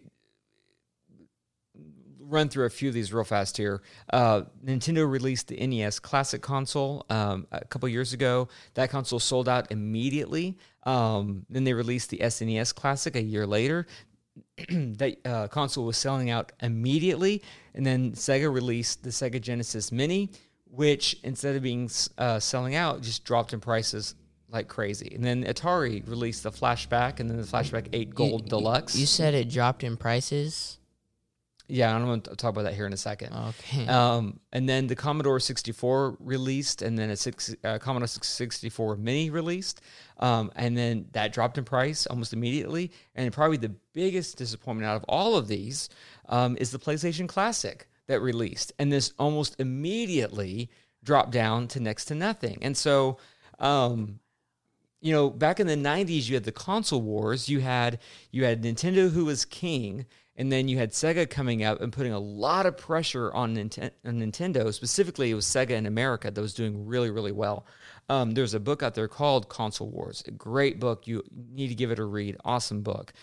run 2.19 2.51
through 2.51 2.67
a 2.67 2.71
few 2.71 2.89
of 2.89 2.95
these 2.95 3.11
real 3.11 3.25
fast 3.25 3.57
here. 3.57 3.81
Uh, 4.13 4.43
Nintendo 4.63 5.11
released 5.11 5.49
the 5.49 5.67
NES 5.67 5.99
Classic 5.99 6.43
console 6.43 7.07
um, 7.09 7.47
a 7.53 7.65
couple 7.65 7.89
years 7.89 8.13
ago. 8.13 8.49
That 8.75 8.91
console 8.91 9.19
sold 9.19 9.49
out 9.49 9.73
immediately. 9.73 10.59
Um, 10.85 11.47
then 11.49 11.65
they 11.65 11.73
released 11.73 12.11
the 12.11 12.19
SNES 12.19 12.75
Classic 12.75 13.17
a 13.17 13.23
year 13.23 13.47
later. 13.47 13.87
that 14.69 15.17
uh, 15.25 15.49
console 15.49 15.85
was 15.85 15.97
selling 15.97 16.31
out 16.31 16.53
immediately, 16.61 17.43
and 17.75 17.85
then 17.85 18.13
Sega 18.13 18.53
released 18.53 19.03
the 19.03 19.11
Sega 19.11 19.41
Genesis 19.41 19.93
Mini, 19.93 20.31
which 20.65 21.19
instead 21.23 21.57
of 21.57 21.63
being 21.63 21.91
uh, 22.19 22.41
selling 22.41 22.75
out, 22.75 23.03
just 23.03 23.25
dropped 23.25 23.53
in 23.53 23.61
prices 23.61 24.15
like 24.49 24.69
crazy. 24.69 25.13
And 25.15 25.25
then 25.25 25.45
Atari 25.45 26.07
released 26.09 26.43
the 26.43 26.53
Flashback, 26.53 27.21
and 27.21 27.29
then 27.29 27.39
the 27.39 27.47
Flashback 27.47 27.89
Eight 27.93 28.15
Gold 28.15 28.45
you, 28.45 28.49
Deluxe. 28.49 28.97
You 28.97 29.07
said 29.07 29.35
it 29.35 29.51
dropped 29.51 29.83
in 29.83 29.97
prices. 29.97 30.79
Yeah, 31.69 31.95
I'm 31.95 32.05
going 32.05 32.21
to 32.23 32.37
talk 32.37 32.51
about 32.51 32.65
that 32.65 32.75
here 32.75 32.87
in 32.87 32.93
a 32.93 32.99
second. 32.99 33.33
Okay. 33.33 33.87
Um, 33.87 34.41
and 34.53 34.69
then 34.69 34.89
the 34.89 34.95
Commodore 34.95 35.41
64 35.41 36.19
released, 36.21 36.83
and 36.83 36.99
then 36.99 37.09
a 37.09 37.17
six, 37.17 37.55
uh, 37.65 37.79
Commodore 37.79 38.09
64 38.09 38.97
Mini 38.97 39.31
released, 39.31 39.81
um, 40.23 40.53
and 40.55 40.79
then 40.79 41.07
that 41.13 41.33
dropped 41.33 41.59
in 41.59 41.65
price 41.65 42.07
almost 42.07 42.33
immediately. 42.33 42.93
And 43.17 43.33
probably 43.33 43.57
the 43.57 43.75
biggest 43.93 44.39
disappointment 44.39 44.87
out 44.87 44.97
of 44.97 45.05
all 45.09 45.37
of 45.37 45.49
these 45.49 45.89
um, 46.29 46.57
is 46.61 46.71
the 46.71 46.79
PlayStation 46.79 47.29
Classic 47.29 47.89
that 48.07 48.21
released, 48.23 48.73
and 48.79 48.91
this 48.93 49.13
almost 49.19 49.57
immediately 49.59 50.71
dropped 51.03 51.33
down 51.33 51.67
to 51.69 51.81
next 51.81 52.05
to 52.07 52.15
nothing. 52.15 52.59
And 52.63 52.77
so, 52.77 53.19
um, 53.59 54.21
you 55.01 55.13
know, 55.13 55.29
back 55.29 55.59
in 55.59 55.67
the 55.67 55.75
90s, 55.75 56.29
you 56.29 56.35
had 56.35 56.45
the 56.45 56.53
console 56.53 57.03
wars. 57.03 57.49
You 57.49 57.61
had 57.61 57.99
you 58.31 58.45
had 58.45 58.63
Nintendo, 58.63 59.11
who 59.11 59.25
was 59.25 59.45
king 59.45 60.07
and 60.37 60.51
then 60.51 60.67
you 60.67 60.79
had 60.79 60.91
Sega 60.93 61.29
coming 61.29 61.63
up 61.63 61.81
and 61.81 61.93
putting 61.93 62.13
a 62.13 62.19
lot 62.19 62.65
of 62.65 62.77
pressure 62.77 63.33
on, 63.33 63.55
Nint- 63.55 63.91
on 64.05 64.15
Nintendo. 64.19 64.73
Specifically, 64.73 65.31
it 65.31 65.35
was 65.35 65.45
Sega 65.45 65.71
in 65.71 65.87
America 65.87 66.31
that 66.31 66.41
was 66.41 66.55
doing 66.55 66.87
really, 66.87 67.11
really 67.11 67.33
well. 67.33 67.67
Um, 68.13 68.33
there's 68.33 68.53
a 68.53 68.61
book 68.61 68.83
out 68.83 68.95
there 68.95 69.09
called 69.09 69.49
Console 69.49 69.89
Wars. 69.89 70.23
A 70.27 70.33
great 70.33 70.79
book. 70.79 71.07
You 71.07 71.23
need 71.51 71.69
to 71.69 71.75
give 71.75 71.91
it 71.91 71.99
a 71.99 72.05
read. 72.05 72.37
Awesome 72.45 72.83
book. 72.83 73.15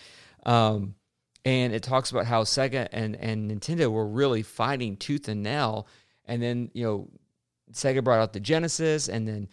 Um, 0.48 0.96
and 1.46 1.74
it 1.74 1.84
talks 1.84 2.10
about 2.10 2.26
how 2.26 2.42
Sega 2.42 2.88
and, 2.92 3.16
and 3.18 3.52
Nintendo 3.52 3.92
were 3.92 4.08
really 4.08 4.42
fighting 4.42 4.98
tooth 4.98 5.28
and 5.28 5.44
nail. 5.44 5.88
And 6.26 6.42
then, 6.42 6.72
you 6.74 6.84
know, 6.84 7.10
Sega 7.72 8.04
brought 8.04 8.20
out 8.20 8.34
the 8.34 8.40
Genesis, 8.40 9.10
and 9.10 9.28
then 9.28 9.48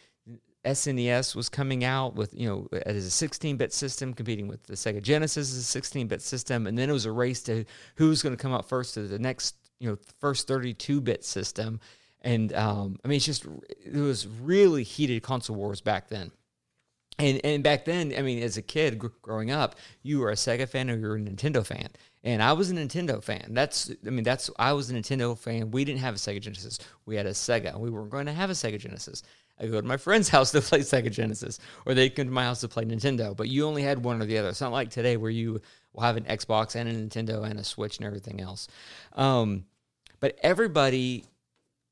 SNES 0.65 1.37
was 1.37 1.51
coming 1.51 1.85
out 1.85 2.15
with, 2.15 2.33
you 2.33 2.49
know, 2.49 2.79
as 2.87 3.07
a 3.07 3.29
16-bit 3.29 3.75
system 3.75 4.15
competing 4.15 4.49
with 4.49 4.63
the 4.63 4.73
Sega 4.73 5.03
Genesis 5.03 5.55
as 5.55 5.77
a 5.77 5.81
16-bit 5.81 6.23
system, 6.23 6.67
and 6.67 6.79
then 6.79 6.89
it 6.89 6.95
was 6.95 7.05
a 7.05 7.13
race 7.13 7.43
to 7.43 7.67
who's 7.97 8.23
going 8.23 8.35
to 8.35 8.41
come 8.41 8.55
out 8.55 8.67
first 8.67 8.95
to 8.95 9.03
the 9.03 9.19
next, 9.19 9.55
you 9.81 9.91
know, 9.91 9.99
first 10.19 10.49
32-bit 10.49 11.27
system. 11.27 11.79
And 12.27 12.53
um, 12.55 12.99
I 13.05 13.09
mean, 13.09 13.19
it's 13.19 13.25
just 13.25 13.47
it 13.85 13.95
was 13.95 14.27
really 14.27 14.83
heated 14.83 15.23
console 15.23 15.55
wars 15.55 15.81
back 15.81 16.09
then. 16.09 16.33
And 17.21 17.41
and 17.45 17.63
back 17.63 17.85
then, 17.85 18.13
I 18.19 18.23
mean, 18.23 18.43
as 18.43 18.57
a 18.57 18.63
kid 18.63 18.99
gr- 18.99 19.07
growing 19.23 19.53
up, 19.53 19.77
you 20.03 20.19
were 20.19 20.31
a 20.31 20.35
Sega 20.35 20.69
fan 20.69 20.91
or 20.91 20.97
you 20.97 21.07
were 21.07 21.15
a 21.15 21.21
Nintendo 21.21 21.65
fan, 21.65 21.89
and 22.25 22.43
I 22.43 22.53
was 22.53 22.69
a 22.69 22.75
Nintendo 22.75 23.23
fan. 23.23 23.55
That's 23.55 23.93
I 24.05 24.11
mean, 24.11 24.25
that's 24.25 24.51
I 24.59 24.73
was 24.73 24.91
a 24.91 24.95
Nintendo 24.95 25.39
fan. 25.39 25.71
We 25.71 25.85
didn't 25.85 26.01
have 26.01 26.17
a 26.17 26.19
Sega 26.19 26.41
Genesis. 26.41 26.81
We 27.07 27.15
had 27.15 27.27
a 27.27 27.31
Sega. 27.31 27.79
We 27.79 27.91
weren't 27.91 28.11
going 28.11 28.27
to 28.27 28.33
have 28.33 28.51
a 28.51 28.55
Sega 28.55 28.81
Genesis. 28.81 29.23
I 29.61 29.69
go 29.69 29.81
to 29.81 29.87
my 29.87 29.97
friend's 29.97 30.29
house 30.37 30.51
to 30.51 30.61
play 30.61 30.81
Sega 30.81 31.13
Genesis, 31.13 31.61
or 31.87 31.95
they 31.95 32.11
come 32.11 32.27
to 32.27 32.33
my 32.33 32.45
house 32.45 32.61
to 32.63 32.69
play 32.69 32.85
Nintendo. 32.85 33.37
But 33.37 33.49
you 33.51 33.67
only 33.67 33.83
had 33.83 34.03
one 34.03 34.21
or 34.21 34.27
the 34.27 34.37
other. 34.39 34.49
It's 34.49 34.61
not 34.61 34.73
like 34.73 34.91
today 34.91 35.17
where 35.17 35.31
you 35.31 35.61
will 35.93 36.03
have 36.03 36.17
an 36.17 36.25
Xbox 36.25 36.75
and 36.75 36.89
a 36.89 36.93
Nintendo 36.93 37.49
and 37.49 37.61
a 37.61 37.65
Switch 37.65 37.99
and 37.99 38.07
everything 38.07 38.41
else. 38.41 38.67
Um, 39.13 39.65
but 40.19 40.37
everybody 40.43 41.25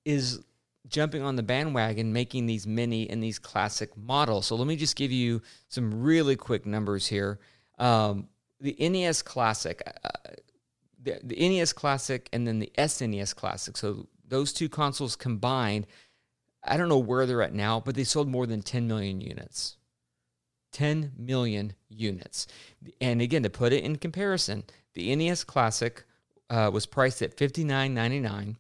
is 0.04 0.40
jumping 0.88 1.22
on 1.22 1.36
the 1.36 1.42
bandwagon 1.42 2.12
making 2.12 2.46
these 2.46 2.66
mini 2.66 3.08
and 3.08 3.22
these 3.22 3.38
classic 3.38 3.96
models. 3.96 4.46
So 4.46 4.56
let 4.56 4.66
me 4.66 4.76
just 4.76 4.96
give 4.96 5.10
you 5.10 5.40
some 5.68 6.02
really 6.02 6.36
quick 6.36 6.66
numbers 6.66 7.06
here. 7.06 7.40
Um, 7.78 8.28
the 8.60 8.76
NES 8.78 9.22
Classic, 9.22 9.82
uh, 10.04 10.10
the, 11.02 11.18
the 11.22 11.48
NES 11.48 11.72
Classic, 11.72 12.28
and 12.32 12.46
then 12.46 12.58
the 12.58 12.70
SNES 12.78 13.34
Classic. 13.34 13.76
So 13.76 14.08
those 14.26 14.52
two 14.52 14.68
consoles 14.68 15.16
combined 15.16 15.86
I 16.64 16.76
don't 16.76 16.88
know 16.88 16.98
where 16.98 17.26
they're 17.26 17.42
at 17.42 17.54
now, 17.54 17.80
but 17.80 17.94
they 17.94 18.04
sold 18.04 18.28
more 18.28 18.46
than 18.46 18.62
10 18.62 18.88
million 18.88 19.20
units. 19.20 19.76
10 20.72 21.12
million 21.16 21.74
units. 21.88 22.46
And 23.00 23.20
again, 23.20 23.42
to 23.42 23.50
put 23.50 23.72
it 23.72 23.84
in 23.84 23.96
comparison, 23.96 24.64
the 24.94 25.14
NES 25.14 25.44
Classic 25.44 26.04
uh, 26.50 26.70
was 26.72 26.86
priced 26.86 27.22
at 27.22 27.36
$59.99. 27.36 28.56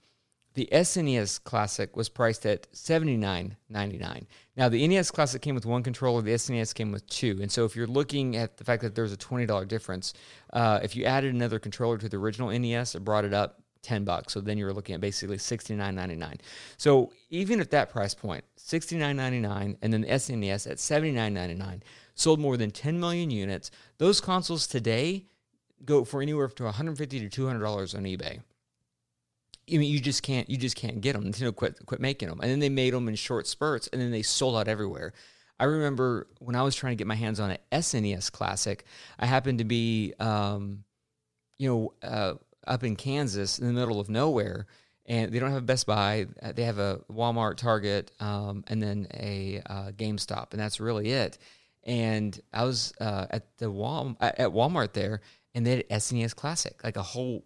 The 0.54 0.68
SNES 0.70 1.42
Classic 1.42 1.96
was 1.96 2.08
priced 2.08 2.46
at 2.46 2.70
$79.99. 2.72 4.26
Now, 4.56 4.68
the 4.68 4.86
NES 4.86 5.10
Classic 5.10 5.42
came 5.42 5.56
with 5.56 5.66
one 5.66 5.82
controller, 5.82 6.22
the 6.22 6.30
SNES 6.30 6.74
came 6.74 6.92
with 6.92 7.04
two. 7.08 7.38
And 7.42 7.50
so, 7.50 7.64
if 7.64 7.74
you're 7.74 7.88
looking 7.88 8.36
at 8.36 8.56
the 8.56 8.64
fact 8.64 8.82
that 8.82 8.94
there's 8.94 9.12
a 9.12 9.16
$20 9.16 9.66
difference, 9.66 10.14
uh, 10.52 10.78
if 10.82 10.94
you 10.94 11.04
added 11.04 11.34
another 11.34 11.58
controller 11.58 11.98
to 11.98 12.08
the 12.08 12.16
original 12.16 12.56
NES, 12.56 12.94
it 12.94 13.04
brought 13.04 13.24
it 13.24 13.34
up 13.34 13.64
10 13.84 14.04
bucks. 14.04 14.32
So 14.32 14.40
then 14.40 14.58
you're 14.58 14.72
looking 14.72 14.94
at 14.94 15.00
basically 15.00 15.36
69.99. 15.36 16.40
So 16.76 17.12
even 17.30 17.60
at 17.60 17.70
that 17.70 17.90
price 17.90 18.14
point, 18.14 18.42
69.99 18.58 19.76
and 19.80 19.92
then 19.92 20.00
the 20.00 20.08
SNES 20.08 20.70
at 20.70 20.78
79.99 20.78 21.82
sold 22.14 22.40
more 22.40 22.56
than 22.56 22.70
10 22.70 22.98
million 22.98 23.30
units. 23.30 23.70
Those 23.98 24.20
consoles 24.20 24.66
today 24.66 25.26
go 25.84 26.04
for 26.04 26.22
anywhere 26.22 26.48
to 26.48 26.64
150 26.64 27.20
to 27.20 27.28
200 27.28 27.60
dollars 27.60 27.94
on 27.94 28.04
eBay. 28.04 28.40
I 29.72 29.78
mean, 29.78 29.90
you 29.90 30.00
just 30.00 30.22
can't 30.22 30.48
you 30.48 30.56
just 30.56 30.76
can't 30.76 31.00
get 31.00 31.14
them. 31.14 31.24
Nintendo 31.24 31.54
quit 31.54 31.84
quit 31.86 32.00
making 32.00 32.28
them, 32.28 32.40
and 32.40 32.50
then 32.50 32.60
they 32.60 32.68
made 32.68 32.92
them 32.92 33.08
in 33.08 33.14
short 33.14 33.46
spurts, 33.46 33.88
and 33.88 34.00
then 34.00 34.10
they 34.10 34.22
sold 34.22 34.56
out 34.56 34.68
everywhere. 34.68 35.12
I 35.58 35.64
remember 35.64 36.26
when 36.40 36.56
I 36.56 36.62
was 36.62 36.74
trying 36.74 36.92
to 36.92 36.96
get 36.96 37.06
my 37.06 37.14
hands 37.14 37.40
on 37.40 37.50
an 37.50 37.58
SNES 37.72 38.32
Classic, 38.32 38.84
I 39.18 39.26
happened 39.26 39.58
to 39.58 39.64
be, 39.64 40.12
um, 40.18 40.84
you 41.58 41.68
know, 41.68 41.94
uh, 42.02 42.34
up 42.66 42.82
in 42.82 42.96
Kansas 42.96 43.58
in 43.58 43.66
the 43.66 43.72
middle 43.72 44.00
of 44.00 44.08
nowhere, 44.08 44.66
and 45.06 45.32
they 45.32 45.38
don't 45.38 45.50
have 45.50 45.62
a 45.62 45.66
Best 45.66 45.86
Buy. 45.86 46.26
They 46.54 46.64
have 46.64 46.78
a 46.78 47.00
Walmart, 47.10 47.56
Target, 47.56 48.10
um, 48.20 48.64
and 48.66 48.82
then 48.82 49.06
a 49.14 49.62
uh, 49.66 49.92
GameStop, 49.92 50.52
and 50.52 50.60
that's 50.60 50.80
really 50.80 51.10
it. 51.10 51.38
And 51.84 52.38
I 52.52 52.64
was 52.64 52.92
uh, 53.00 53.26
at 53.30 53.56
the 53.58 53.70
Wal 53.70 54.16
at 54.20 54.50
Walmart 54.50 54.92
there, 54.92 55.20
and 55.54 55.66
they 55.66 55.76
had 55.76 55.88
SNES 55.88 56.34
Classic, 56.34 56.82
like 56.82 56.96
a 56.96 57.02
whole 57.02 57.44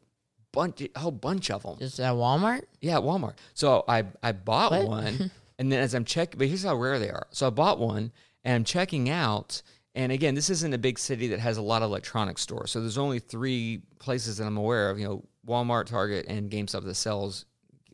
bunch, 0.52 0.82
a 0.94 0.98
whole 0.98 1.10
bunch 1.10 1.50
of 1.50 1.62
them. 1.62 1.76
Just 1.78 2.00
at 2.00 2.12
Walmart? 2.14 2.62
Yeah, 2.80 2.96
at 2.98 3.02
Walmart. 3.02 3.34
So 3.54 3.84
I 3.88 4.04
I 4.22 4.32
bought 4.32 4.72
What? 4.72 4.86
one, 4.88 5.30
and 5.58 5.70
then 5.72 5.80
as 5.80 5.94
I'm 5.94 6.04
checking, 6.04 6.38
but 6.38 6.48
here's 6.48 6.64
how 6.64 6.74
rare 6.76 6.98
they 6.98 7.10
are. 7.10 7.26
So 7.30 7.46
I 7.46 7.50
bought 7.50 7.78
one, 7.78 8.12
and 8.44 8.54
I'm 8.54 8.64
checking 8.64 9.08
out. 9.10 9.62
And 9.94 10.12
again, 10.12 10.34
this 10.36 10.48
isn't 10.50 10.72
a 10.74 10.78
big 10.78 10.96
city 10.98 11.28
that 11.28 11.40
has 11.40 11.56
a 11.56 11.62
lot 11.62 11.82
of 11.82 11.90
electronics 11.90 12.42
stores. 12.42 12.70
So 12.70 12.80
there's 12.80 12.98
only 12.98 13.18
three 13.18 13.82
places 13.98 14.36
that 14.36 14.44
I'm 14.46 14.56
aware 14.56 14.90
of. 14.90 14.98
You 15.00 15.06
know, 15.08 15.24
Walmart, 15.46 15.86
Target, 15.86 16.26
and 16.28 16.48
GameStop 16.50 16.84
that 16.84 16.94
sells 16.94 17.46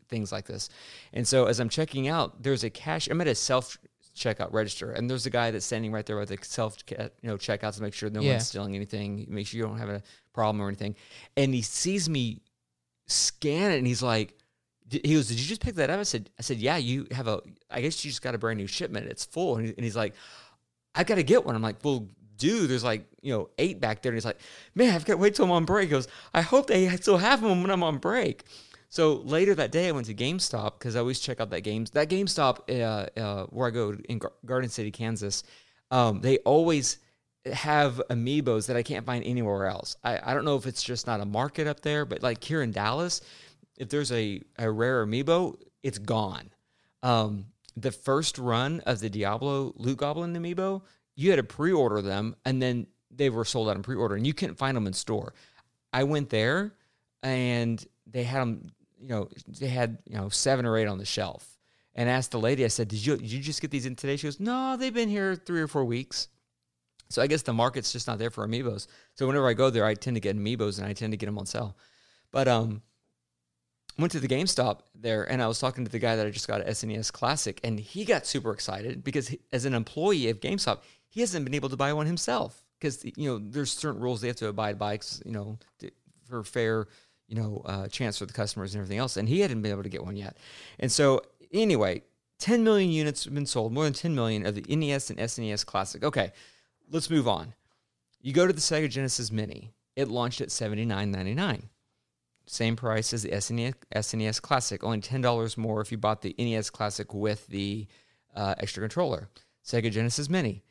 things 0.07 0.31
like 0.31 0.45
this. 0.45 0.69
And 1.13 1.27
so 1.27 1.45
as 1.45 1.59
I'm 1.59 1.69
checking 1.69 2.07
out, 2.07 2.43
there's 2.43 2.63
a 2.63 2.69
cash. 2.69 3.07
I'm 3.07 3.19
at 3.21 3.27
a 3.27 3.33
self 3.33 3.77
checkout 4.15 4.53
register, 4.53 4.91
and 4.91 5.09
there's 5.09 5.25
a 5.25 5.29
guy 5.31 5.49
that's 5.51 5.65
standing 5.65 5.91
right 5.91 6.05
there 6.05 6.17
with 6.17 6.29
the 6.29 6.37
self 6.41 6.77
you 6.89 6.97
know 7.23 7.37
checkouts 7.37 7.77
to 7.77 7.81
make 7.81 7.93
sure 7.93 8.09
no 8.11 8.21
Yeah. 8.21 8.33
one's 8.33 8.47
stealing 8.47 8.75
anything, 8.75 9.25
make 9.27 9.47
sure 9.47 9.57
you 9.57 9.65
don't 9.65 9.77
have 9.79 9.89
a 9.89 10.03
problem 10.31 10.61
or 10.61 10.67
anything. 10.67 10.95
And 11.35 11.53
he 11.55 11.61
sees 11.63 12.07
me 12.07 12.39
scan 13.07 13.71
it, 13.71 13.77
and 13.77 13.87
he's 13.87 14.01
like, 14.03 14.33
he 14.89 15.13
goes, 15.15 15.27
"Did 15.27 15.39
you 15.39 15.45
just 15.47 15.61
pick 15.61 15.75
that 15.75 15.89
up?" 15.89 15.99
I 15.99 16.03
said, 16.03 16.29
"I 16.37 16.41
said, 16.41 16.57
yeah. 16.57 16.77
You 16.77 17.07
have 17.11 17.27
a. 17.27 17.41
I 17.71 17.81
guess 17.81 18.03
you 18.05 18.11
just 18.11 18.21
got 18.21 18.35
a 18.35 18.37
brand 18.37 18.57
new 18.57 18.67
shipment. 18.67 19.07
It's 19.07 19.25
full." 19.25 19.57
And, 19.57 19.67
he- 19.67 19.73
and 19.75 19.83
he's 19.83 19.95
like, 19.95 20.13
"I 20.93 21.03
got 21.03 21.15
to 21.15 21.23
get 21.23 21.45
one." 21.45 21.55
I'm 21.55 21.61
like, 21.61 21.83
"Well." 21.83 22.07
Dude, 22.37 22.69
there's 22.69 22.83
like 22.83 23.05
you 23.21 23.31
know 23.31 23.49
eight 23.57 23.79
back 23.79 24.01
there, 24.01 24.11
and 24.11 24.17
he's 24.17 24.25
like, 24.25 24.39
"Man, 24.75 24.93
I've 24.93 25.05
got 25.05 25.13
to 25.13 25.17
wait 25.17 25.35
till 25.35 25.45
I'm 25.45 25.51
on 25.51 25.63
break." 25.63 25.87
He 25.87 25.91
goes, 25.91 26.09
"I 26.33 26.41
hope 26.41 26.67
they 26.67 26.85
still 26.97 27.15
have 27.15 27.41
them 27.41 27.61
when 27.61 27.71
I'm 27.71 27.81
on 27.81 27.97
break." 27.97 28.43
So 28.89 29.21
later 29.23 29.55
that 29.55 29.71
day, 29.71 29.87
I 29.87 29.91
went 29.93 30.07
to 30.07 30.13
GameStop 30.13 30.73
because 30.77 30.97
I 30.97 30.99
always 30.99 31.21
check 31.21 31.39
out 31.39 31.49
that 31.51 31.61
games 31.61 31.91
that 31.91 32.09
GameStop 32.09 32.69
uh, 32.69 33.19
uh, 33.19 33.45
where 33.45 33.67
I 33.67 33.71
go 33.71 33.95
in 34.09 34.17
Gar- 34.19 34.33
Garden 34.45 34.69
City, 34.69 34.91
Kansas. 34.91 35.43
Um, 35.91 36.19
they 36.19 36.39
always 36.39 36.97
have 37.45 38.01
amiibos 38.09 38.67
that 38.67 38.75
I 38.75 38.83
can't 38.83 39.05
find 39.05 39.23
anywhere 39.23 39.67
else. 39.67 39.97
I, 40.03 40.19
I 40.31 40.33
don't 40.33 40.45
know 40.45 40.55
if 40.55 40.65
it's 40.65 40.83
just 40.83 41.07
not 41.07 41.21
a 41.21 41.25
market 41.25 41.67
up 41.67 41.81
there, 41.81 42.05
but 42.05 42.23
like 42.23 42.43
here 42.43 42.61
in 42.61 42.71
Dallas, 42.71 43.21
if 43.77 43.89
there's 43.89 44.11
a, 44.11 44.41
a 44.57 44.69
rare 44.69 45.05
amiibo, 45.05 45.55
it's 45.83 45.99
gone. 45.99 46.49
Um, 47.03 47.45
the 47.77 47.91
first 47.91 48.37
run 48.37 48.79
of 48.81 48.99
the 48.99 49.09
Diablo 49.09 49.73
Loot 49.75 49.97
Goblin 49.97 50.33
amiibo, 50.33 50.81
you 51.15 51.29
had 51.29 51.37
to 51.37 51.43
pre-order 51.43 52.01
them, 52.01 52.35
and 52.45 52.61
then 52.61 52.87
they 53.11 53.29
were 53.29 53.45
sold 53.45 53.69
out 53.69 53.75
in 53.75 53.83
pre-order, 53.83 54.15
and 54.15 54.25
you 54.25 54.33
couldn't 54.33 54.55
find 54.55 54.75
them 54.75 54.87
in 54.87 54.93
store. 54.93 55.33
I 55.93 56.03
went 56.03 56.29
there, 56.29 56.73
and 57.21 57.85
they 58.07 58.23
had 58.23 58.41
them. 58.41 58.71
You 58.99 59.09
know, 59.09 59.29
they 59.59 59.67
had 59.67 59.99
you 60.09 60.17
know 60.17 60.29
seven 60.29 60.65
or 60.65 60.77
eight 60.77 60.87
on 60.87 60.97
the 60.97 61.05
shelf, 61.05 61.57
and 61.93 62.09
asked 62.09 62.31
the 62.31 62.39
lady. 62.39 62.65
I 62.65 62.69
said, 62.69 62.87
"Did 62.87 63.05
you 63.05 63.17
did 63.17 63.31
you 63.31 63.39
just 63.41 63.61
get 63.61 63.71
these 63.71 63.85
in 63.85 63.95
today?" 63.95 64.17
She 64.17 64.27
goes, 64.27 64.39
"No, 64.39 64.75
they've 64.77 64.93
been 64.93 65.09
here 65.09 65.35
three 65.35 65.61
or 65.61 65.67
four 65.67 65.85
weeks." 65.85 66.27
So 67.09 67.21
I 67.21 67.27
guess 67.27 67.41
the 67.41 67.53
market's 67.53 67.91
just 67.91 68.07
not 68.07 68.17
there 68.17 68.29
for 68.29 68.47
amiibos. 68.47 68.87
So 69.13 69.27
whenever 69.27 69.47
I 69.47 69.53
go 69.53 69.69
there, 69.69 69.85
I 69.85 69.93
tend 69.93 70.15
to 70.15 70.21
get 70.21 70.35
amiibos, 70.35 70.79
and 70.79 70.87
I 70.87 70.93
tend 70.93 71.13
to 71.13 71.17
get 71.17 71.27
them 71.27 71.37
on 71.37 71.45
sale. 71.45 71.77
But 72.31 72.47
um, 72.47 72.81
went 73.97 74.11
to 74.13 74.19
the 74.19 74.27
GameStop 74.27 74.79
there, 74.93 75.23
and 75.23 75.41
I 75.41 75.47
was 75.47 75.59
talking 75.59 75.85
to 75.85 75.91
the 75.91 75.99
guy 75.99 76.15
that 76.15 76.25
I 76.25 76.29
just 76.29 76.47
got 76.47 76.61
an 76.61 76.67
SNES 76.67 77.11
Classic, 77.11 77.59
and 77.63 77.79
he 77.79 78.05
got 78.05 78.25
super 78.25 78.51
excited 78.51 79.03
because 79.03 79.29
he, 79.29 79.39
as 79.53 79.65
an 79.65 79.73
employee 79.73 80.29
of 80.29 80.39
GameStop, 80.39 80.79
he 81.07 81.21
hasn't 81.21 81.45
been 81.45 81.53
able 81.53 81.69
to 81.69 81.77
buy 81.77 81.93
one 81.93 82.05
himself 82.05 82.63
because 82.79 83.05
you 83.05 83.29
know 83.29 83.37
there's 83.37 83.71
certain 83.71 84.01
rules 84.01 84.21
they 84.21 84.27
have 84.27 84.35
to 84.37 84.47
abide 84.47 84.77
by, 84.77 84.99
you 85.23 85.31
know, 85.31 85.57
to, 85.79 85.89
for 86.27 86.43
fair, 86.43 86.87
you 87.27 87.35
know, 87.35 87.61
uh, 87.65 87.87
chance 87.87 88.17
for 88.17 88.25
the 88.25 88.33
customers 88.33 88.73
and 88.73 88.81
everything 88.81 88.99
else, 88.99 89.15
and 89.17 89.29
he 89.29 89.39
hadn't 89.39 89.61
been 89.61 89.71
able 89.71 89.83
to 89.83 89.89
get 89.89 90.03
one 90.03 90.17
yet. 90.17 90.37
And 90.79 90.91
so 90.91 91.21
anyway, 91.53 92.01
10 92.39 92.63
million 92.63 92.91
units 92.91 93.23
have 93.23 93.33
been 93.33 93.45
sold, 93.45 93.71
more 93.71 93.85
than 93.85 93.93
10 93.93 94.13
million 94.13 94.45
of 94.45 94.55
the 94.55 94.75
NES 94.75 95.09
and 95.09 95.19
SNES 95.19 95.65
Classic. 95.65 96.03
Okay, 96.03 96.31
let's 96.91 97.09
move 97.09 97.27
on. 97.27 97.53
You 98.21 98.33
go 98.33 98.47
to 98.47 98.53
the 98.53 98.61
Sega 98.61 98.89
Genesis 98.89 99.31
Mini. 99.31 99.71
It 99.95 100.07
launched 100.07 100.41
at 100.41 100.49
$79.99 100.49 101.69
same 102.47 102.75
price 102.75 103.13
as 103.13 103.23
the 103.23 103.29
SNES, 103.29 103.73
SNES 103.95 104.41
Classic, 104.41 104.83
only 104.83 105.01
ten 105.01 105.21
dollars 105.21 105.57
more 105.57 105.81
if 105.81 105.91
you 105.91 105.97
bought 105.97 106.21
the 106.21 106.35
NES 106.37 106.69
Classic 106.69 107.13
with 107.13 107.47
the 107.47 107.87
uh, 108.35 108.55
extra 108.59 108.81
controller. 108.81 109.29
Sega 109.63 109.91
Genesis 109.91 110.29
Mini 110.29 110.63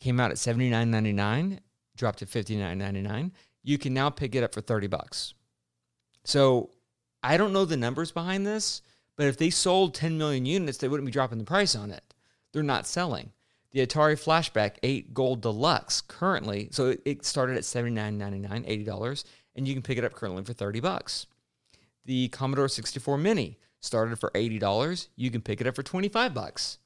came 0.00 0.20
out 0.20 0.30
at 0.30 0.38
seventy 0.38 0.70
nine 0.70 0.90
ninety 0.90 1.12
nine, 1.12 1.60
dropped 1.96 2.20
to 2.20 2.26
fifty 2.26 2.56
nine 2.56 2.78
ninety 2.78 3.02
nine. 3.02 3.32
You 3.62 3.78
can 3.78 3.92
now 3.92 4.10
pick 4.10 4.34
it 4.34 4.44
up 4.44 4.54
for 4.54 4.60
thirty 4.60 4.86
bucks. 4.86 5.34
So 6.24 6.70
I 7.22 7.36
don't 7.36 7.52
know 7.52 7.64
the 7.64 7.76
numbers 7.76 8.12
behind 8.12 8.46
this, 8.46 8.82
but 9.16 9.26
if 9.26 9.36
they 9.36 9.50
sold 9.50 9.94
ten 9.94 10.16
million 10.16 10.46
units, 10.46 10.78
they 10.78 10.88
wouldn't 10.88 11.06
be 11.06 11.12
dropping 11.12 11.38
the 11.38 11.44
price 11.44 11.74
on 11.74 11.90
it. 11.90 12.14
They're 12.52 12.62
not 12.62 12.86
selling. 12.86 13.32
The 13.72 13.86
Atari 13.86 14.14
Flashback 14.18 14.76
8 14.82 15.14
Gold 15.14 15.42
Deluxe 15.42 16.00
currently, 16.00 16.68
so 16.72 16.96
it- 17.04 17.24
started 17.24 17.56
at 17.56 17.62
$79.99, 17.64 18.64
$80, 18.66 19.24
and 19.54 19.68
you 19.68 19.74
can 19.74 19.82
pick 19.82 19.96
it 19.96 20.04
up 20.04 20.12
currently 20.12 20.42
for 20.42 20.52
30 20.52 20.80
bucks. 20.80 21.26
The 22.04 22.28
Commodore 22.28 22.68
64 22.68 23.16
Mini 23.18 23.58
started 23.78 24.18
for 24.18 24.30
$80, 24.34 25.08
you 25.14 25.30
can 25.30 25.40
pick 25.40 25.60
it 25.60 25.66
up 25.66 25.76
for 25.76 25.82
25 25.82 26.34
bucks. 26.34 26.78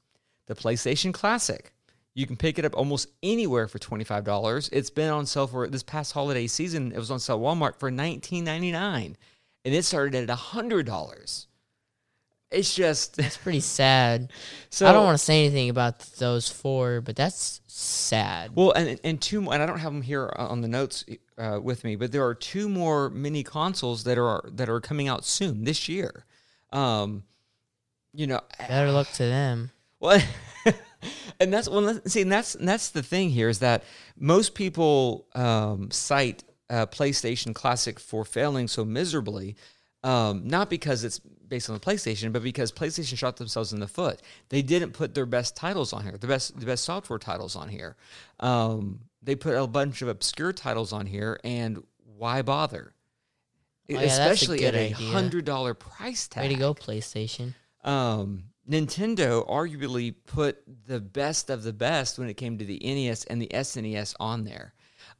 The 0.45 0.55
PlayStation 0.55 1.11
Classic, 1.11 1.73
you 2.13 2.27
can 2.27 2.37
pick 2.37 2.59
it 2.59 2.65
up 2.65 2.77
almost 2.77 3.09
anywhere 3.23 3.67
for 3.67 3.79
$25. 3.79 4.69
It's 4.71 4.91
been 4.91 5.09
on 5.09 5.25
sale 5.25 5.47
for 5.47 5.67
this 5.67 5.83
past 5.83 6.11
holiday 6.13 6.45
season, 6.45 6.91
it 6.91 6.99
was 6.99 7.09
on 7.09 7.19
sale 7.19 7.37
at 7.37 7.41
Walmart 7.41 7.75
for 7.79 7.89
$19.99, 7.89 9.15
and 9.65 9.73
it 9.73 9.83
started 9.83 10.29
at 10.29 10.37
$100. 10.37 11.47
It's 12.55 12.73
just 12.73 13.19
It's 13.19 13.37
pretty 13.37 13.59
sad. 13.59 14.31
so 14.69 14.87
I 14.87 14.91
don't 14.91 15.03
want 15.03 15.17
to 15.17 15.23
say 15.23 15.45
anything 15.45 15.69
about 15.69 15.99
those 16.17 16.49
four, 16.49 17.01
but 17.01 17.15
that's 17.15 17.61
sad. 17.67 18.51
Well, 18.55 18.71
and 18.71 18.99
and 19.03 19.21
two 19.21 19.41
more, 19.41 19.53
and 19.53 19.61
I 19.61 19.65
don't 19.65 19.79
have 19.79 19.93
them 19.93 20.01
here 20.01 20.31
on 20.37 20.61
the 20.61 20.67
notes 20.67 21.05
uh, 21.37 21.59
with 21.61 21.83
me, 21.83 21.95
but 21.95 22.11
there 22.11 22.25
are 22.25 22.33
two 22.33 22.69
more 22.69 23.09
mini 23.09 23.43
consoles 23.43 24.03
that 24.05 24.17
are 24.17 24.49
that 24.53 24.69
are 24.69 24.79
coming 24.79 25.07
out 25.07 25.25
soon 25.25 25.65
this 25.65 25.89
year. 25.89 26.25
Um, 26.71 27.23
you 28.13 28.27
know, 28.27 28.41
Better 28.57 28.91
luck 28.91 29.11
to 29.13 29.23
them. 29.23 29.71
well, 29.99 30.21
and 31.39 31.53
that's 31.53 31.67
well, 31.69 31.99
see, 32.05 32.21
and 32.21 32.31
that's 32.31 32.55
and 32.55 32.67
that's 32.67 32.89
the 32.89 33.03
thing 33.03 33.29
here 33.29 33.49
is 33.49 33.59
that 33.59 33.83
most 34.17 34.55
people 34.55 35.27
um, 35.35 35.91
cite 35.91 36.43
uh, 36.69 36.85
PlayStation 36.85 37.53
Classic 37.53 37.99
for 37.99 38.23
failing 38.25 38.67
so 38.67 38.85
miserably, 38.85 39.55
um, 40.05 40.47
not 40.47 40.69
because 40.69 41.03
it's 41.03 41.19
based 41.19 41.67
on 41.69 41.73
the 41.73 41.79
PlayStation, 41.79 42.31
but 42.31 42.43
because 42.43 42.71
PlayStation 42.71 43.17
shot 43.17 43.37
themselves 43.37 43.73
in 43.73 43.79
the 43.79 43.87
foot. 43.87 44.21
They 44.49 44.61
didn't 44.61 44.91
put 44.91 45.15
their 45.15 45.25
best 45.25 45.55
titles 45.55 45.93
on 45.93 46.03
here, 46.03 46.15
the 46.17 46.27
best 46.27 46.57
the 46.59 46.65
best 46.65 46.83
software 46.85 47.17
titles 47.17 47.55
on 47.55 47.69
here. 47.69 47.95
Um, 48.39 48.99
they 49.23 49.35
put 49.35 49.55
a 49.55 49.65
bunch 49.65 50.03
of 50.03 50.07
obscure 50.07 50.53
titles 50.53 50.93
on 50.93 51.07
here, 51.07 51.39
and 51.43 51.83
why 52.17 52.43
bother? 52.43 52.93
Oh, 53.89 53.93
yeah, 53.93 54.01
that's 54.01 54.17
a 54.17 54.21
Especially 54.21 54.65
at 54.65 54.75
a 54.75 54.93
idea. 54.93 55.07
hundred 55.11 55.45
dollar 55.45 55.73
price 55.73 56.27
tag. 56.27 56.43
Way 56.43 56.49
to 56.49 56.59
go, 56.59 56.73
PlayStation. 56.75 57.55
Um, 57.83 58.43
Nintendo 58.69 59.47
arguably 59.47 60.13
put 60.27 60.57
the 60.87 60.99
best 60.99 61.49
of 61.49 61.63
the 61.63 61.73
best 61.73 62.19
when 62.19 62.29
it 62.29 62.35
came 62.35 62.59
to 62.59 62.65
the 62.65 62.79
NES 62.83 63.25
and 63.25 63.41
the 63.41 63.47
SNES 63.47 64.15
on 64.19 64.43
there. 64.43 64.74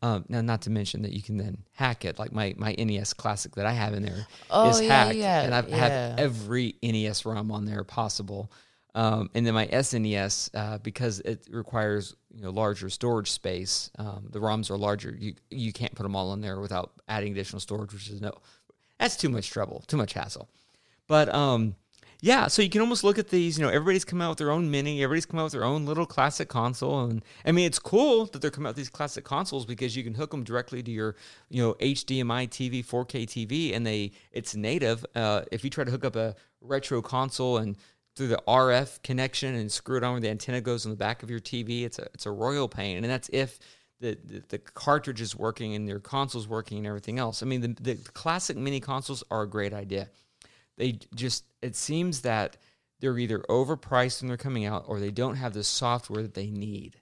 Um, 0.05 0.25
now, 0.29 0.41
not 0.41 0.61
to 0.63 0.69
mention 0.69 1.01
that 1.01 1.13
you 1.13 1.23
can 1.23 1.37
then 1.37 1.57
hack 1.73 2.05
it, 2.05 2.19
like 2.19 2.31
my, 2.31 2.53
my 2.57 2.75
NES 2.77 3.13
Classic 3.13 3.55
that 3.55 3.65
I 3.65 3.71
have 3.71 3.95
in 3.95 4.03
there 4.03 4.17
is 4.19 4.25
Oh, 4.51 4.79
yeah, 4.79 5.05
hacked, 5.05 5.15
yeah, 5.15 5.41
and 5.41 5.55
I've 5.55 5.67
yeah. 5.69 5.77
have 5.77 6.19
every 6.19 6.75
NES 6.83 7.25
ROM 7.25 7.51
on 7.51 7.65
there 7.65 7.83
possible. 7.83 8.51
Um, 8.93 9.31
and 9.33 9.47
then 9.47 9.55
my 9.55 9.65
SNES, 9.65 10.51
uh, 10.53 10.77
because 10.77 11.21
it 11.21 11.47
requires 11.49 12.15
you 12.35 12.43
know 12.43 12.51
larger 12.51 12.89
storage 12.89 13.31
space, 13.31 13.89
um, 13.97 14.27
the 14.29 14.39
ROMs 14.39 14.69
are 14.69 14.77
larger. 14.77 15.15
You 15.19 15.33
you 15.49 15.73
can't 15.73 15.95
put 15.95 16.03
them 16.03 16.15
all 16.15 16.33
in 16.33 16.41
there 16.41 16.59
without 16.59 16.91
adding 17.07 17.31
additional 17.31 17.59
storage, 17.59 17.91
which 17.91 18.09
is 18.09 18.21
no, 18.21 18.31
that's 18.99 19.17
too 19.17 19.29
much 19.29 19.49
trouble, 19.49 19.83
too 19.87 19.97
much 19.97 20.13
hassle. 20.13 20.47
But 21.07 21.33
um, 21.33 21.75
yeah, 22.21 22.47
so 22.47 22.61
you 22.61 22.69
can 22.69 22.81
almost 22.81 23.03
look 23.03 23.19
at 23.19 23.29
these. 23.29 23.57
You 23.57 23.63
know, 23.63 23.69
everybody's 23.69 24.05
come 24.05 24.21
out 24.21 24.29
with 24.29 24.37
their 24.37 24.51
own 24.51 24.71
mini. 24.71 25.03
Everybody's 25.03 25.25
come 25.25 25.39
out 25.39 25.45
with 25.45 25.53
their 25.53 25.63
own 25.63 25.85
little 25.85 26.05
classic 26.05 26.49
console, 26.49 27.05
and 27.05 27.23
I 27.45 27.51
mean, 27.51 27.65
it's 27.65 27.79
cool 27.79 28.25
that 28.27 28.41
they're 28.41 28.51
coming 28.51 28.67
out 28.67 28.71
with 28.71 28.77
these 28.77 28.89
classic 28.89 29.23
consoles 29.23 29.65
because 29.65 29.95
you 29.95 30.03
can 30.03 30.13
hook 30.13 30.31
them 30.31 30.43
directly 30.43 30.81
to 30.83 30.91
your, 30.91 31.15
you 31.49 31.61
know, 31.61 31.73
HDMI 31.75 32.49
TV, 32.49 32.85
4K 32.85 33.25
TV, 33.25 33.75
and 33.75 33.85
they 33.85 34.11
it's 34.31 34.55
native. 34.55 35.05
Uh, 35.15 35.41
if 35.51 35.63
you 35.63 35.69
try 35.69 35.83
to 35.83 35.91
hook 35.91 36.05
up 36.05 36.15
a 36.15 36.35
retro 36.61 37.01
console 37.01 37.57
and 37.57 37.77
through 38.15 38.27
the 38.27 38.41
RF 38.47 39.03
connection 39.03 39.55
and 39.55 39.71
screw 39.71 39.97
it 39.97 40.03
on 40.03 40.13
where 40.13 40.21
the 40.21 40.29
antenna 40.29 40.61
goes 40.61 40.85
on 40.85 40.91
the 40.91 40.97
back 40.97 41.21
of 41.21 41.29
your 41.29 41.39
TV, 41.39 41.83
it's 41.83 41.99
a 41.99 42.07
it's 42.13 42.25
a 42.25 42.31
royal 42.31 42.67
pain, 42.67 42.97
and 42.97 43.05
that's 43.05 43.29
if 43.33 43.59
the, 43.99 44.17
the, 44.25 44.43
the 44.49 44.57
cartridge 44.57 45.21
is 45.21 45.35
working 45.35 45.73
and 45.75 45.87
your 45.87 45.99
console's 45.99 46.47
working 46.47 46.77
and 46.77 46.87
everything 46.87 47.17
else. 47.17 47.41
I 47.41 47.45
mean, 47.45 47.61
the, 47.61 47.75
the 47.81 47.95
classic 47.95 48.57
mini 48.57 48.79
consoles 48.79 49.23
are 49.31 49.43
a 49.43 49.49
great 49.49 49.73
idea. 49.73 50.09
They 50.77 50.99
just 51.13 51.45
it 51.61 51.75
seems 51.75 52.21
that 52.21 52.57
they're 52.99 53.17
either 53.17 53.39
overpriced 53.49 54.21
when 54.21 54.27
they're 54.27 54.37
coming 54.37 54.65
out 54.65 54.85
or 54.87 54.99
they 54.99 55.11
don't 55.11 55.35
have 55.35 55.53
the 55.53 55.63
software 55.63 56.21
that 56.21 56.33
they 56.33 56.49
need. 56.49 56.97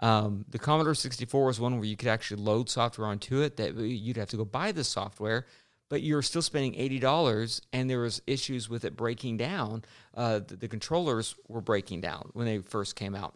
Um, 0.00 0.44
the 0.48 0.58
Commodore 0.58 0.94
64 0.94 1.46
was 1.46 1.60
one 1.60 1.76
where 1.76 1.84
you 1.84 1.96
could 1.96 2.08
actually 2.08 2.42
load 2.42 2.68
software 2.68 3.06
onto 3.06 3.40
it 3.40 3.56
that 3.56 3.76
you'd 3.76 4.16
have 4.16 4.30
to 4.30 4.36
go 4.36 4.44
buy 4.44 4.72
the 4.72 4.84
software, 4.84 5.46
but 5.88 6.02
you're 6.02 6.22
still 6.22 6.42
spending 6.42 6.74
$80 6.74 7.60
and 7.72 7.88
there 7.88 8.00
was 8.00 8.20
issues 8.26 8.68
with 8.68 8.84
it 8.84 8.96
breaking 8.96 9.36
down. 9.36 9.84
Uh, 10.14 10.40
the, 10.40 10.56
the 10.56 10.68
controllers 10.68 11.36
were 11.48 11.60
breaking 11.60 12.00
down 12.00 12.30
when 12.32 12.46
they 12.46 12.58
first 12.58 12.96
came 12.96 13.14
out. 13.14 13.34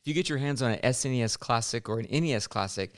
If 0.00 0.08
you 0.08 0.14
get 0.14 0.28
your 0.28 0.38
hands 0.38 0.62
on 0.62 0.72
an 0.72 0.80
SNES 0.80 1.38
Classic 1.38 1.88
or 1.88 2.00
an 2.00 2.06
NES 2.10 2.46
Classic, 2.46 2.92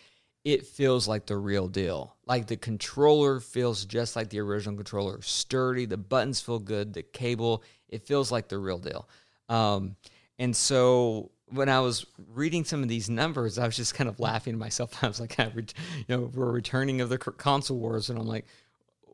it 0.44 0.66
feels 0.66 1.08
like 1.08 1.26
the 1.26 1.36
real 1.36 1.68
deal. 1.68 2.16
Like 2.26 2.46
the 2.46 2.56
controller 2.56 3.40
feels 3.40 3.84
just 3.84 4.14
like 4.14 4.28
the 4.28 4.40
original 4.40 4.76
controller, 4.76 5.22
sturdy. 5.22 5.86
The 5.86 5.96
buttons 5.96 6.40
feel 6.40 6.58
good. 6.58 6.92
The 6.92 7.02
cable, 7.02 7.62
it 7.88 8.06
feels 8.06 8.30
like 8.30 8.48
the 8.48 8.58
real 8.58 8.78
deal. 8.78 9.08
Um, 9.48 9.96
and 10.38 10.54
so 10.54 11.30
when 11.48 11.68
I 11.68 11.80
was 11.80 12.04
reading 12.32 12.64
some 12.64 12.82
of 12.82 12.88
these 12.88 13.08
numbers, 13.08 13.58
I 13.58 13.66
was 13.66 13.76
just 13.76 13.94
kind 13.94 14.08
of 14.08 14.20
laughing 14.20 14.54
to 14.54 14.58
myself. 14.58 14.92
I 15.02 15.08
was 15.08 15.20
like, 15.20 15.38
you 15.38 15.64
know, 16.08 16.30
we're 16.34 16.50
returning 16.50 17.00
of 17.00 17.08
the 17.08 17.18
console 17.18 17.78
wars, 17.78 18.10
and 18.10 18.18
I'm 18.18 18.26
like, 18.26 18.46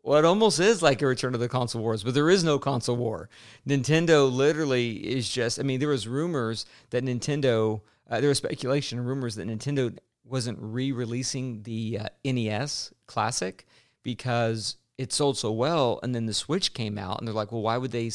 well, 0.02 0.19
it 0.19 0.24
almost 0.24 0.59
is 0.59 0.82
like 0.82 1.02
a 1.02 1.07
return 1.07 1.35
of 1.35 1.40
the 1.40 1.48
console 1.48 1.82
wars, 1.82 2.02
but 2.02 2.15
there 2.15 2.31
is 2.31 2.43
no 2.43 2.59
console 2.59 2.97
war. 2.97 3.28
Nintendo 3.69 4.32
literally 4.32 4.93
is 4.93 5.28
just. 5.28 5.61
I 5.61 5.62
mean, 5.62 5.78
there 5.78 5.90
was 5.90 6.09
rumors 6.09 6.66
that 6.90 7.05
Nintendo. 7.05 7.82
Uh, 8.09 8.20
there 8.20 8.28
was 8.28 8.39
speculation 8.39 8.98
and 8.98 9.07
rumors 9.07 9.36
that 9.36 9.47
Nintendo 9.47 9.97
wasn't 10.31 10.59
re-releasing 10.61 11.62
the 11.62 12.01
uh, 12.01 12.09
NES 12.24 12.93
Classic 13.07 13.66
because 14.02 14.77
it 14.98 15.12
sold 15.12 15.36
so 15.36 15.51
well, 15.51 15.98
and 16.02 16.15
then 16.15 16.27
the 16.27 16.35
Switch 16.35 16.74
came 16.74 16.98
out, 16.98 17.19
and 17.19 17.27
they're 17.27 17.35
like, 17.35 17.52
well, 17.52 17.62
why 17.62 17.77
would 17.77 17.90
they, 17.90 18.11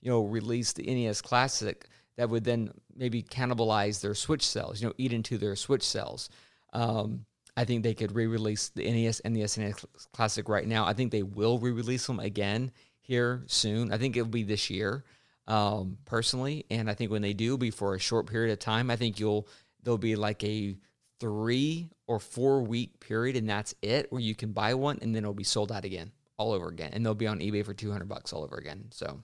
you 0.00 0.10
know, 0.10 0.22
release 0.22 0.72
the 0.72 0.84
NES 0.84 1.20
Classic 1.20 1.86
that 2.16 2.30
would 2.30 2.44
then 2.44 2.70
maybe 2.94 3.22
cannibalize 3.22 4.00
their 4.00 4.14
Switch 4.14 4.46
sales, 4.46 4.80
you 4.80 4.88
know, 4.88 4.94
eat 4.98 5.12
into 5.12 5.36
their 5.36 5.56
Switch 5.56 5.82
sales? 5.82 6.30
Um, 6.72 7.24
I 7.56 7.64
think 7.64 7.82
they 7.82 7.94
could 7.94 8.14
re-release 8.14 8.68
the 8.68 8.88
NES 8.88 9.18
and 9.20 9.34
the 9.34 9.42
SNES 9.42 9.84
Classic 10.12 10.48
right 10.48 10.66
now. 10.66 10.86
I 10.86 10.92
think 10.92 11.10
they 11.10 11.24
will 11.24 11.58
re-release 11.58 12.06
them 12.06 12.20
again 12.20 12.70
here 13.00 13.42
soon. 13.46 13.92
I 13.92 13.98
think 13.98 14.16
it'll 14.16 14.28
be 14.28 14.44
this 14.44 14.70
year, 14.70 15.04
um, 15.48 15.98
personally, 16.04 16.66
and 16.70 16.88
I 16.88 16.94
think 16.94 17.10
when 17.10 17.22
they 17.22 17.32
do, 17.32 17.58
be 17.58 17.70
for 17.70 17.96
a 17.96 17.98
short 17.98 18.30
period 18.30 18.52
of 18.52 18.60
time. 18.60 18.90
I 18.92 18.96
think 18.96 19.18
you'll 19.18 19.48
there'll 19.82 19.98
be 19.98 20.14
like 20.14 20.44
a 20.44 20.76
three 21.20 21.90
or 22.06 22.18
four 22.18 22.62
week 22.62 23.00
period, 23.00 23.36
and 23.36 23.48
that's 23.48 23.74
it, 23.82 24.10
where 24.10 24.20
you 24.20 24.34
can 24.34 24.52
buy 24.52 24.74
one 24.74 24.98
and 25.02 25.14
then 25.14 25.24
it'll 25.24 25.34
be 25.34 25.44
sold 25.44 25.72
out 25.72 25.84
again, 25.84 26.12
all 26.36 26.52
over 26.52 26.68
again, 26.68 26.90
and 26.92 27.04
they'll 27.04 27.14
be 27.14 27.26
on 27.26 27.40
eBay 27.40 27.64
for 27.64 27.74
two 27.74 27.90
hundred 27.90 28.08
bucks 28.08 28.32
all 28.32 28.44
over 28.44 28.56
again. 28.56 28.86
So 28.90 29.22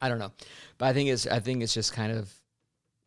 I 0.00 0.08
don't 0.08 0.18
know, 0.18 0.32
but 0.78 0.86
I 0.86 0.92
think 0.92 1.10
it's 1.10 1.26
I 1.26 1.40
think 1.40 1.62
it's 1.62 1.74
just 1.74 1.92
kind 1.92 2.12
of. 2.12 2.32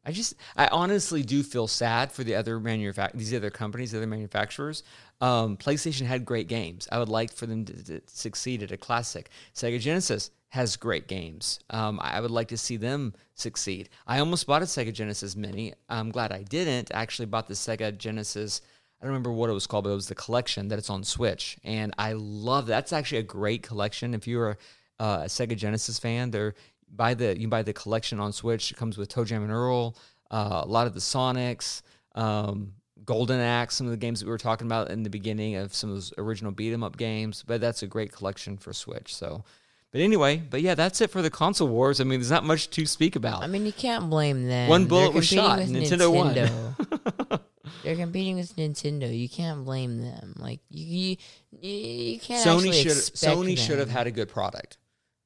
I 0.03 0.11
just, 0.11 0.33
I 0.57 0.65
honestly 0.65 1.21
do 1.21 1.43
feel 1.43 1.67
sad 1.67 2.11
for 2.11 2.23
the 2.23 2.33
other 2.33 2.59
manufact 2.59 3.11
these 3.13 3.35
other 3.35 3.51
companies, 3.51 3.91
the 3.91 3.99
other 3.99 4.07
manufacturers. 4.07 4.81
Um, 5.21 5.57
PlayStation 5.57 6.07
had 6.07 6.25
great 6.25 6.47
games. 6.47 6.87
I 6.91 6.97
would 6.97 7.07
like 7.07 7.31
for 7.31 7.45
them 7.45 7.65
to, 7.65 7.83
to 7.83 8.01
succeed 8.07 8.63
at 8.63 8.71
a 8.71 8.77
classic. 8.77 9.29
Sega 9.53 9.79
Genesis 9.79 10.31
has 10.51 10.75
great 10.75 11.07
games. 11.07 11.59
Um, 11.69 11.97
I 12.01 12.19
would 12.19 12.29
like 12.29 12.49
to 12.49 12.57
see 12.57 12.75
them 12.75 13.13
succeed. 13.35 13.87
I 14.05 14.19
almost 14.19 14.45
bought 14.45 14.61
a 14.61 14.65
Sega 14.65 14.91
Genesis 14.91 15.33
Mini. 15.33 15.73
I'm 15.87 16.11
glad 16.11 16.33
I 16.33 16.43
didn't. 16.43 16.93
I 16.93 17.01
actually 17.01 17.27
bought 17.27 17.47
the 17.47 17.53
Sega 17.53 17.97
Genesis. 17.97 18.61
I 18.99 19.05
don't 19.05 19.13
remember 19.13 19.31
what 19.31 19.49
it 19.49 19.53
was 19.53 19.65
called, 19.65 19.85
but 19.85 19.91
it 19.91 19.95
was 19.95 20.09
the 20.09 20.15
collection 20.15 20.67
that 20.67 20.77
it's 20.77 20.89
on 20.89 21.05
Switch, 21.05 21.57
and 21.63 21.93
I 21.97 22.13
love 22.13 22.65
that. 22.65 22.75
That's 22.75 22.93
actually 22.93 23.19
a 23.19 23.23
great 23.23 23.63
collection. 23.63 24.13
If 24.13 24.27
you're 24.27 24.51
a, 24.51 25.03
uh, 25.03 25.21
a 25.23 25.27
Sega 25.27 25.55
Genesis 25.55 25.97
fan, 25.97 26.31
there 26.31 26.53
buy 26.93 27.13
the 27.13 27.39
you 27.39 27.47
buy 27.47 27.63
the 27.63 27.73
collection 27.73 28.19
on 28.19 28.33
Switch. 28.33 28.71
It 28.71 28.77
comes 28.77 28.97
with 28.97 29.09
ToeJam 29.09 29.43
and 29.43 29.51
Earl, 29.51 29.95
uh, 30.29 30.63
a 30.65 30.67
lot 30.67 30.85
of 30.85 30.93
the 30.93 30.99
Sonics, 30.99 31.81
um, 32.13 32.73
Golden 33.05 33.39
Axe, 33.39 33.75
some 33.75 33.87
of 33.87 33.91
the 33.91 33.97
games 33.97 34.19
that 34.19 34.25
we 34.25 34.31
were 34.31 34.37
talking 34.37 34.67
about 34.67 34.91
in 34.91 35.03
the 35.03 35.09
beginning 35.09 35.55
of 35.55 35.73
some 35.73 35.89
of 35.89 35.95
those 35.95 36.13
original 36.17 36.51
beat 36.51 36.73
'em 36.73 36.83
up 36.83 36.97
games. 36.97 37.41
But 37.47 37.61
that's 37.61 37.83
a 37.83 37.87
great 37.87 38.11
collection 38.11 38.57
for 38.57 38.73
Switch. 38.73 39.15
So 39.15 39.45
but 39.91 40.01
anyway, 40.01 40.37
but 40.37 40.61
yeah, 40.61 40.75
that's 40.75 41.01
it 41.01 41.09
for 41.11 41.21
the 41.21 41.29
console 41.29 41.67
wars. 41.67 41.99
I 41.99 42.05
mean, 42.05 42.19
there's 42.19 42.31
not 42.31 42.43
much 42.43 42.69
to 42.71 42.85
speak 42.85 43.15
about. 43.15 43.43
I 43.43 43.47
mean, 43.47 43.65
you 43.65 43.73
can't 43.73 44.09
blame 44.09 44.47
them. 44.47 44.69
One 44.69 44.85
bullet 44.85 45.13
was 45.13 45.27
shot. 45.27 45.59
Nintendo, 45.59 46.11
Nintendo. 46.11 47.29
won. 47.29 47.39
They're 47.83 47.95
competing 47.95 48.35
with 48.35 48.55
Nintendo. 48.55 49.17
You 49.17 49.27
can't 49.27 49.65
blame 49.65 50.01
them. 50.01 50.35
Like 50.37 50.59
you, 50.69 51.17
you, 51.59 51.71
you 51.71 52.19
can't. 52.19 52.45
Sony 52.45 52.73
should 52.73 52.91
Sony 52.91 53.57
should 53.57 53.79
have 53.79 53.89
had 53.89 54.07
a 54.07 54.11
good 54.11 54.29
product. 54.29 54.77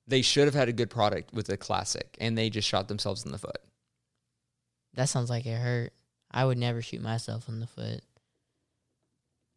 They 0.08 0.22
should 0.22 0.46
have 0.46 0.54
had 0.54 0.70
a 0.70 0.74
good 0.74 0.90
product 0.90 1.34
with 1.34 1.48
the 1.48 1.58
classic, 1.58 2.16
and 2.20 2.38
they 2.38 2.50
just 2.50 2.68
shot 2.68 2.88
themselves 2.88 3.26
in 3.26 3.32
the 3.32 3.38
foot. 3.38 3.58
That 4.94 5.10
sounds 5.10 5.30
like 5.30 5.46
it 5.46 5.58
hurt. 5.58 5.94
I 6.32 6.46
would 6.46 6.58
never 6.58 6.82
shoot 6.82 7.02
myself 7.02 7.50
in 7.50 7.60
the 7.60 7.68
foot. 7.68 8.02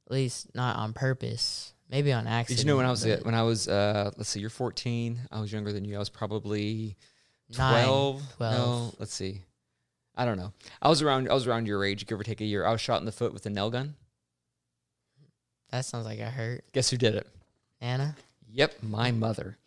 At 0.07 0.13
least 0.13 0.55
not 0.55 0.77
on 0.77 0.93
purpose. 0.93 1.75
Maybe 1.91 2.13
on 2.13 2.27
accident. 2.27 2.59
Did 2.59 2.65
you 2.65 2.71
know 2.71 2.77
when 2.77 2.87
I 2.87 2.91
was 2.91 3.07
at, 3.07 3.25
when 3.25 3.35
I 3.35 3.43
was 3.43 3.67
uh, 3.67 4.11
let's 4.17 4.29
see, 4.29 4.41
you're 4.41 4.51
14. 4.51 5.21
I 5.31 5.41
was 5.41 5.53
younger 5.53 5.73
than 5.73 5.85
you. 5.85 5.97
I 5.97 5.99
was 5.99 6.11
probably 6.11 6.97
12. 7.55 8.17
Nine, 8.17 8.25
12. 8.37 8.59
No, 8.59 8.95
let's 8.99 9.15
see. 9.15 9.43
I 10.17 10.25
don't 10.25 10.37
know. 10.37 10.53
I 10.83 10.89
was 10.89 11.01
around. 11.01 11.31
I 11.31 11.35
was 11.35 11.47
around 11.47 11.67
your 11.67 11.85
age, 11.85 12.07
give 12.07 12.21
or 12.21 12.25
take 12.25 12.41
a 12.41 12.45
year. 12.45 12.67
I 12.67 12.73
was 12.73 12.81
shot 12.81 13.01
in 13.01 13.07
the 13.07 13.13
foot 13.13 13.33
with 13.33 13.47
a 13.47 13.51
nail 13.51 13.71
gun. 13.71 13.95
That 15.71 15.85
sounds 15.85 16.07
like 16.07 16.21
I 16.21 16.25
hurt. 16.25 16.65
Guess 16.73 16.91
who 16.91 16.97
did 16.97 17.15
it? 17.15 17.27
Anna. 17.81 18.17
Yep, 18.51 18.83
my 18.83 19.13
mother. 19.13 19.59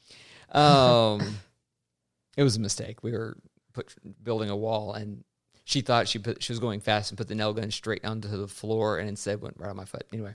Um, 0.52 1.38
it 2.38 2.43
was 2.43 2.57
a 2.57 2.60
mistake. 2.60 3.03
We 3.03 3.11
were 3.11 3.38
put 3.73 3.95
building 4.23 4.49
a 4.49 4.56
wall, 4.56 4.93
and 4.93 5.23
she 5.64 5.81
thought 5.81 6.07
she 6.07 6.19
put 6.19 6.43
she 6.43 6.52
was 6.52 6.60
going 6.60 6.81
fast 6.81 7.11
and 7.11 7.18
put 7.18 7.27
the 7.27 7.35
nail 7.35 7.53
gun 7.53 7.72
straight 7.72 8.03
onto 8.03 8.27
the 8.27 8.48
floor, 8.48 8.98
and 8.98 9.07
instead 9.07 9.41
went 9.41 9.56
right 9.57 9.69
on 9.69 9.77
my 9.77 9.85
foot. 9.85 10.06
Anyway, 10.11 10.34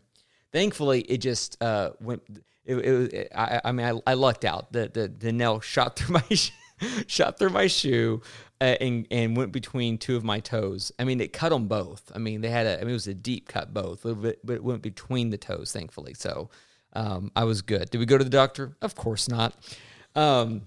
Thankfully, 0.57 1.03
it 1.03 1.19
just 1.19 1.63
uh, 1.63 1.91
went. 2.01 2.23
It, 2.65 2.77
it, 2.77 3.13
it 3.13 3.33
I, 3.35 3.61
I, 3.63 3.73
mean, 3.73 3.85
I, 3.85 4.13
I, 4.13 4.15
lucked 4.15 4.47
out. 4.47 4.73
The, 4.73 4.89
the 4.89 5.07
the 5.07 5.31
nail 5.31 5.61
shot 5.75 5.97
through 5.97 6.15
my 6.15 6.39
shot 7.07 7.39
through 7.39 7.51
my 7.51 7.67
shoe 7.67 8.23
uh, 8.63 8.77
and 8.81 9.07
and 9.11 9.37
went 9.37 9.53
between 9.53 9.99
two 9.99 10.17
of 10.17 10.25
my 10.25 10.41
toes. 10.41 10.93
I 10.99 11.05
mean, 11.05 11.21
it 11.21 11.35
cut 11.35 11.51
them 11.51 11.69
both. 11.69 12.11
I 12.15 12.19
mean, 12.21 12.41
they 12.41 12.49
had 12.49 12.67
a. 12.67 12.77
I 12.77 12.85
mean, 12.85 12.89
it 12.89 12.95
was 12.95 13.07
a 13.07 13.13
deep 13.13 13.49
cut 13.49 13.75
both, 13.75 14.01
but, 14.03 14.39
but 14.43 14.55
it 14.55 14.65
went 14.65 14.81
between 14.81 15.29
the 15.29 15.37
toes. 15.37 15.73
Thankfully, 15.73 16.15
so 16.15 16.49
um, 16.95 17.31
I 17.37 17.45
was 17.45 17.61
good. 17.61 17.91
Did 17.91 17.99
we 17.99 18.07
go 18.07 18.17
to 18.17 18.25
the 18.25 18.31
doctor? 18.31 18.79
Of 18.81 18.95
course 18.95 19.29
not. 19.29 19.55
Um, 20.15 20.63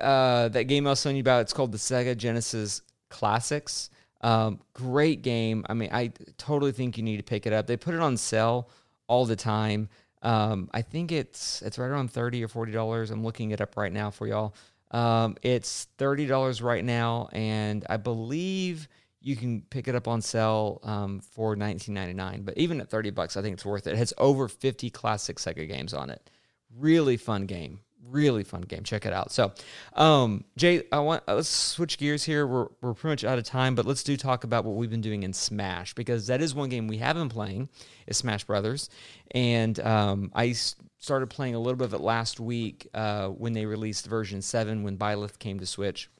uh, 0.00 0.48
that 0.48 0.64
game 0.64 0.86
I 0.86 0.90
was 0.90 1.02
telling 1.02 1.16
you 1.16 1.20
about. 1.20 1.42
It's 1.42 1.52
called 1.52 1.72
the 1.72 1.78
Sega 1.78 2.16
Genesis 2.16 2.80
Classics. 3.10 3.90
Um, 4.22 4.60
great 4.72 5.20
game. 5.20 5.66
I 5.68 5.74
mean, 5.74 5.90
I 5.92 6.12
totally 6.38 6.72
think 6.72 6.96
you 6.96 7.02
need 7.02 7.18
to 7.18 7.22
pick 7.22 7.46
it 7.46 7.52
up. 7.52 7.66
They 7.66 7.76
put 7.76 7.92
it 7.92 8.00
on 8.00 8.16
sale 8.16 8.70
all 9.08 9.24
the 9.24 9.36
time. 9.36 9.88
Um, 10.22 10.68
I 10.72 10.82
think 10.82 11.12
it's 11.12 11.62
it's 11.62 11.78
right 11.78 11.86
around 11.86 12.12
thirty 12.12 12.42
or 12.42 12.48
forty 12.48 12.72
dollars. 12.72 13.10
I'm 13.10 13.24
looking 13.24 13.50
it 13.50 13.60
up 13.60 13.76
right 13.76 13.92
now 13.92 14.10
for 14.10 14.26
y'all. 14.26 14.54
Um, 14.90 15.36
it's 15.42 15.84
thirty 15.98 16.26
dollars 16.26 16.62
right 16.62 16.84
now, 16.84 17.28
and 17.32 17.84
I 17.88 17.96
believe 17.96 18.88
you 19.20 19.36
can 19.36 19.62
pick 19.70 19.88
it 19.88 19.94
up 19.94 20.08
on 20.08 20.22
sale 20.22 20.80
um, 20.82 21.20
for 21.20 21.56
nineteen 21.56 21.94
ninety 21.94 22.14
nine. 22.14 22.42
But 22.42 22.56
even 22.58 22.80
at 22.80 22.90
thirty 22.90 23.10
bucks, 23.10 23.36
I 23.36 23.42
think 23.42 23.54
it's 23.54 23.64
worth 23.64 23.86
it. 23.86 23.92
It 23.94 23.98
has 23.98 24.14
over 24.18 24.48
fifty 24.48 24.90
classic 24.90 25.38
Sega 25.38 25.68
games 25.68 25.94
on 25.94 26.10
it. 26.10 26.30
Really 26.76 27.16
fun 27.16 27.46
game 27.46 27.80
really 28.10 28.44
fun 28.44 28.62
game. 28.62 28.82
Check 28.82 29.06
it 29.06 29.12
out. 29.12 29.32
So, 29.32 29.52
um, 29.94 30.44
Jay, 30.56 30.84
I 30.92 30.98
want 31.00 31.22
uh, 31.28 31.34
let's 31.34 31.48
switch 31.48 31.98
gears 31.98 32.24
here. 32.24 32.46
We're 32.46 32.68
we're 32.80 32.94
pretty 32.94 33.12
much 33.12 33.24
out 33.24 33.38
of 33.38 33.44
time, 33.44 33.74
but 33.74 33.86
let's 33.86 34.02
do 34.02 34.16
talk 34.16 34.44
about 34.44 34.64
what 34.64 34.76
we've 34.76 34.90
been 34.90 35.00
doing 35.00 35.22
in 35.22 35.32
Smash 35.32 35.94
because 35.94 36.26
that 36.28 36.40
is 36.40 36.54
one 36.54 36.68
game 36.68 36.88
we 36.88 36.98
have 36.98 37.16
been 37.16 37.28
playing 37.28 37.68
is 38.06 38.16
Smash 38.16 38.44
Brothers, 38.44 38.90
and 39.32 39.78
um, 39.80 40.30
I 40.34 40.54
started 40.98 41.28
playing 41.30 41.54
a 41.54 41.58
little 41.58 41.76
bit 41.76 41.86
of 41.86 41.94
it 41.94 42.00
last 42.00 42.40
week 42.40 42.88
uh, 42.94 43.28
when 43.28 43.52
they 43.52 43.66
released 43.66 44.06
version 44.06 44.42
seven 44.42 44.82
when 44.82 44.96
Byleth 44.96 45.38
came 45.38 45.60
to 45.60 45.66
Switch. 45.66 46.10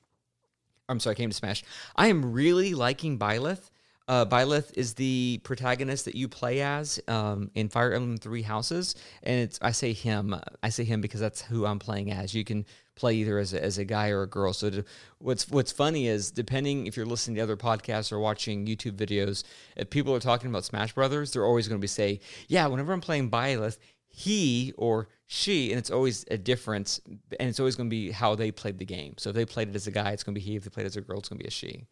I'm 0.88 1.00
sorry, 1.00 1.16
came 1.16 1.30
to 1.30 1.36
Smash. 1.36 1.64
I 1.96 2.08
am 2.08 2.32
really 2.32 2.74
liking 2.74 3.18
Byleth. 3.18 3.70
Uh, 4.08 4.24
Byleth 4.24 4.72
is 4.74 4.94
the 4.94 5.38
protagonist 5.44 6.06
that 6.06 6.14
you 6.14 6.28
play 6.28 6.62
as 6.62 6.98
um, 7.08 7.50
in 7.54 7.68
Fire 7.68 7.92
Emblem 7.92 8.16
Three 8.16 8.40
Houses, 8.40 8.94
and 9.22 9.38
it's 9.40 9.58
I 9.60 9.72
say 9.72 9.92
him. 9.92 10.34
I 10.62 10.70
say 10.70 10.84
him 10.84 11.02
because 11.02 11.20
that's 11.20 11.42
who 11.42 11.66
I'm 11.66 11.78
playing 11.78 12.10
as. 12.10 12.34
You 12.34 12.42
can 12.42 12.64
play 12.94 13.16
either 13.16 13.38
as 13.38 13.52
a, 13.52 13.62
as 13.62 13.76
a 13.76 13.84
guy 13.84 14.08
or 14.08 14.22
a 14.22 14.26
girl. 14.26 14.54
So 14.54 14.70
to, 14.70 14.84
what's 15.18 15.50
what's 15.50 15.72
funny 15.72 16.08
is 16.08 16.30
depending 16.30 16.86
if 16.86 16.96
you're 16.96 17.04
listening 17.04 17.36
to 17.36 17.42
other 17.42 17.56
podcasts 17.56 18.10
or 18.10 18.18
watching 18.18 18.66
YouTube 18.66 18.96
videos, 18.96 19.44
if 19.76 19.90
people 19.90 20.14
are 20.14 20.20
talking 20.20 20.48
about 20.48 20.64
Smash 20.64 20.94
Brothers, 20.94 21.32
they're 21.32 21.44
always 21.44 21.68
going 21.68 21.78
to 21.78 21.82
be 21.82 21.86
say, 21.86 22.20
yeah, 22.48 22.66
whenever 22.66 22.94
I'm 22.94 23.02
playing 23.02 23.30
Byleth, 23.30 23.76
he 24.08 24.72
or 24.78 25.08
she, 25.26 25.70
and 25.70 25.78
it's 25.78 25.90
always 25.90 26.24
a 26.30 26.38
difference, 26.38 26.98
and 27.38 27.46
it's 27.50 27.60
always 27.60 27.76
going 27.76 27.90
to 27.90 27.94
be 27.94 28.10
how 28.10 28.34
they 28.34 28.52
played 28.52 28.78
the 28.78 28.86
game. 28.86 29.16
So 29.18 29.28
if 29.28 29.36
they 29.36 29.44
played 29.44 29.68
it 29.68 29.76
as 29.76 29.86
a 29.86 29.90
guy, 29.90 30.12
it's 30.12 30.22
going 30.22 30.34
to 30.34 30.40
be 30.40 30.44
he. 30.46 30.56
If 30.56 30.64
they 30.64 30.70
played 30.70 30.84
it 30.84 30.86
as 30.86 30.96
a 30.96 31.02
girl, 31.02 31.18
it's 31.18 31.28
going 31.28 31.38
to 31.38 31.44
be 31.44 31.48
a 31.48 31.50
she 31.50 31.86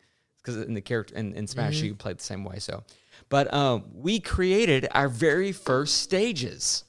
because 0.46 0.62
in 0.62 0.74
the 0.74 0.80
character 0.80 1.14
in, 1.14 1.34
in 1.34 1.46
Smash 1.46 1.76
mm-hmm. 1.76 1.86
you 1.86 1.94
play 1.94 2.12
it 2.12 2.18
the 2.18 2.24
same 2.24 2.44
way. 2.44 2.58
So, 2.58 2.84
but 3.28 3.52
um, 3.52 3.84
we 3.94 4.20
created 4.20 4.86
our 4.92 5.08
very 5.08 5.52
first 5.52 5.98
stages. 6.02 6.84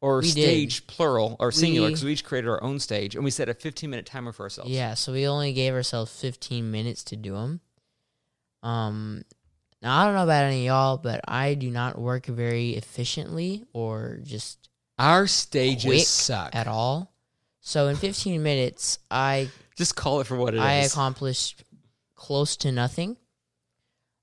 or 0.00 0.18
We 0.18 0.22
did. 0.24 0.32
stage 0.32 0.86
plural 0.86 1.36
or 1.38 1.52
singular 1.52 1.88
because 1.88 2.04
we 2.04 2.12
each 2.12 2.24
created 2.24 2.48
our 2.48 2.62
own 2.62 2.78
stage 2.80 3.14
and 3.14 3.24
we 3.24 3.30
set 3.30 3.48
a 3.48 3.54
15 3.54 3.88
minute 3.88 4.06
timer 4.06 4.32
for 4.32 4.42
ourselves. 4.42 4.70
Yeah, 4.70 4.94
so 4.94 5.12
we 5.12 5.26
only 5.28 5.52
gave 5.52 5.74
ourselves 5.74 6.12
15 6.20 6.70
minutes 6.70 7.04
to 7.04 7.16
do 7.16 7.34
them. 7.34 7.60
Um, 8.62 9.24
now 9.82 10.00
I 10.00 10.04
don't 10.06 10.14
know 10.14 10.24
about 10.24 10.44
any 10.44 10.62
of 10.62 10.66
y'all, 10.66 10.96
but 10.96 11.20
I 11.28 11.54
do 11.54 11.70
not 11.70 11.98
work 11.98 12.26
very 12.26 12.70
efficiently 12.70 13.64
or 13.72 14.18
just 14.24 14.68
Our 14.98 15.26
stages 15.28 16.08
suck. 16.08 16.54
at 16.54 16.66
all. 16.66 17.12
So 17.60 17.88
in 17.88 17.96
15 17.96 18.42
minutes, 18.42 18.98
I 19.10 19.50
Just 19.76 19.96
call 19.96 20.20
it 20.20 20.26
for 20.26 20.36
what 20.36 20.54
it 20.54 20.58
is. 20.58 20.62
I 20.62 20.72
accomplished 20.74 21.64
close 22.16 22.56
to 22.58 22.72
nothing. 22.72 23.16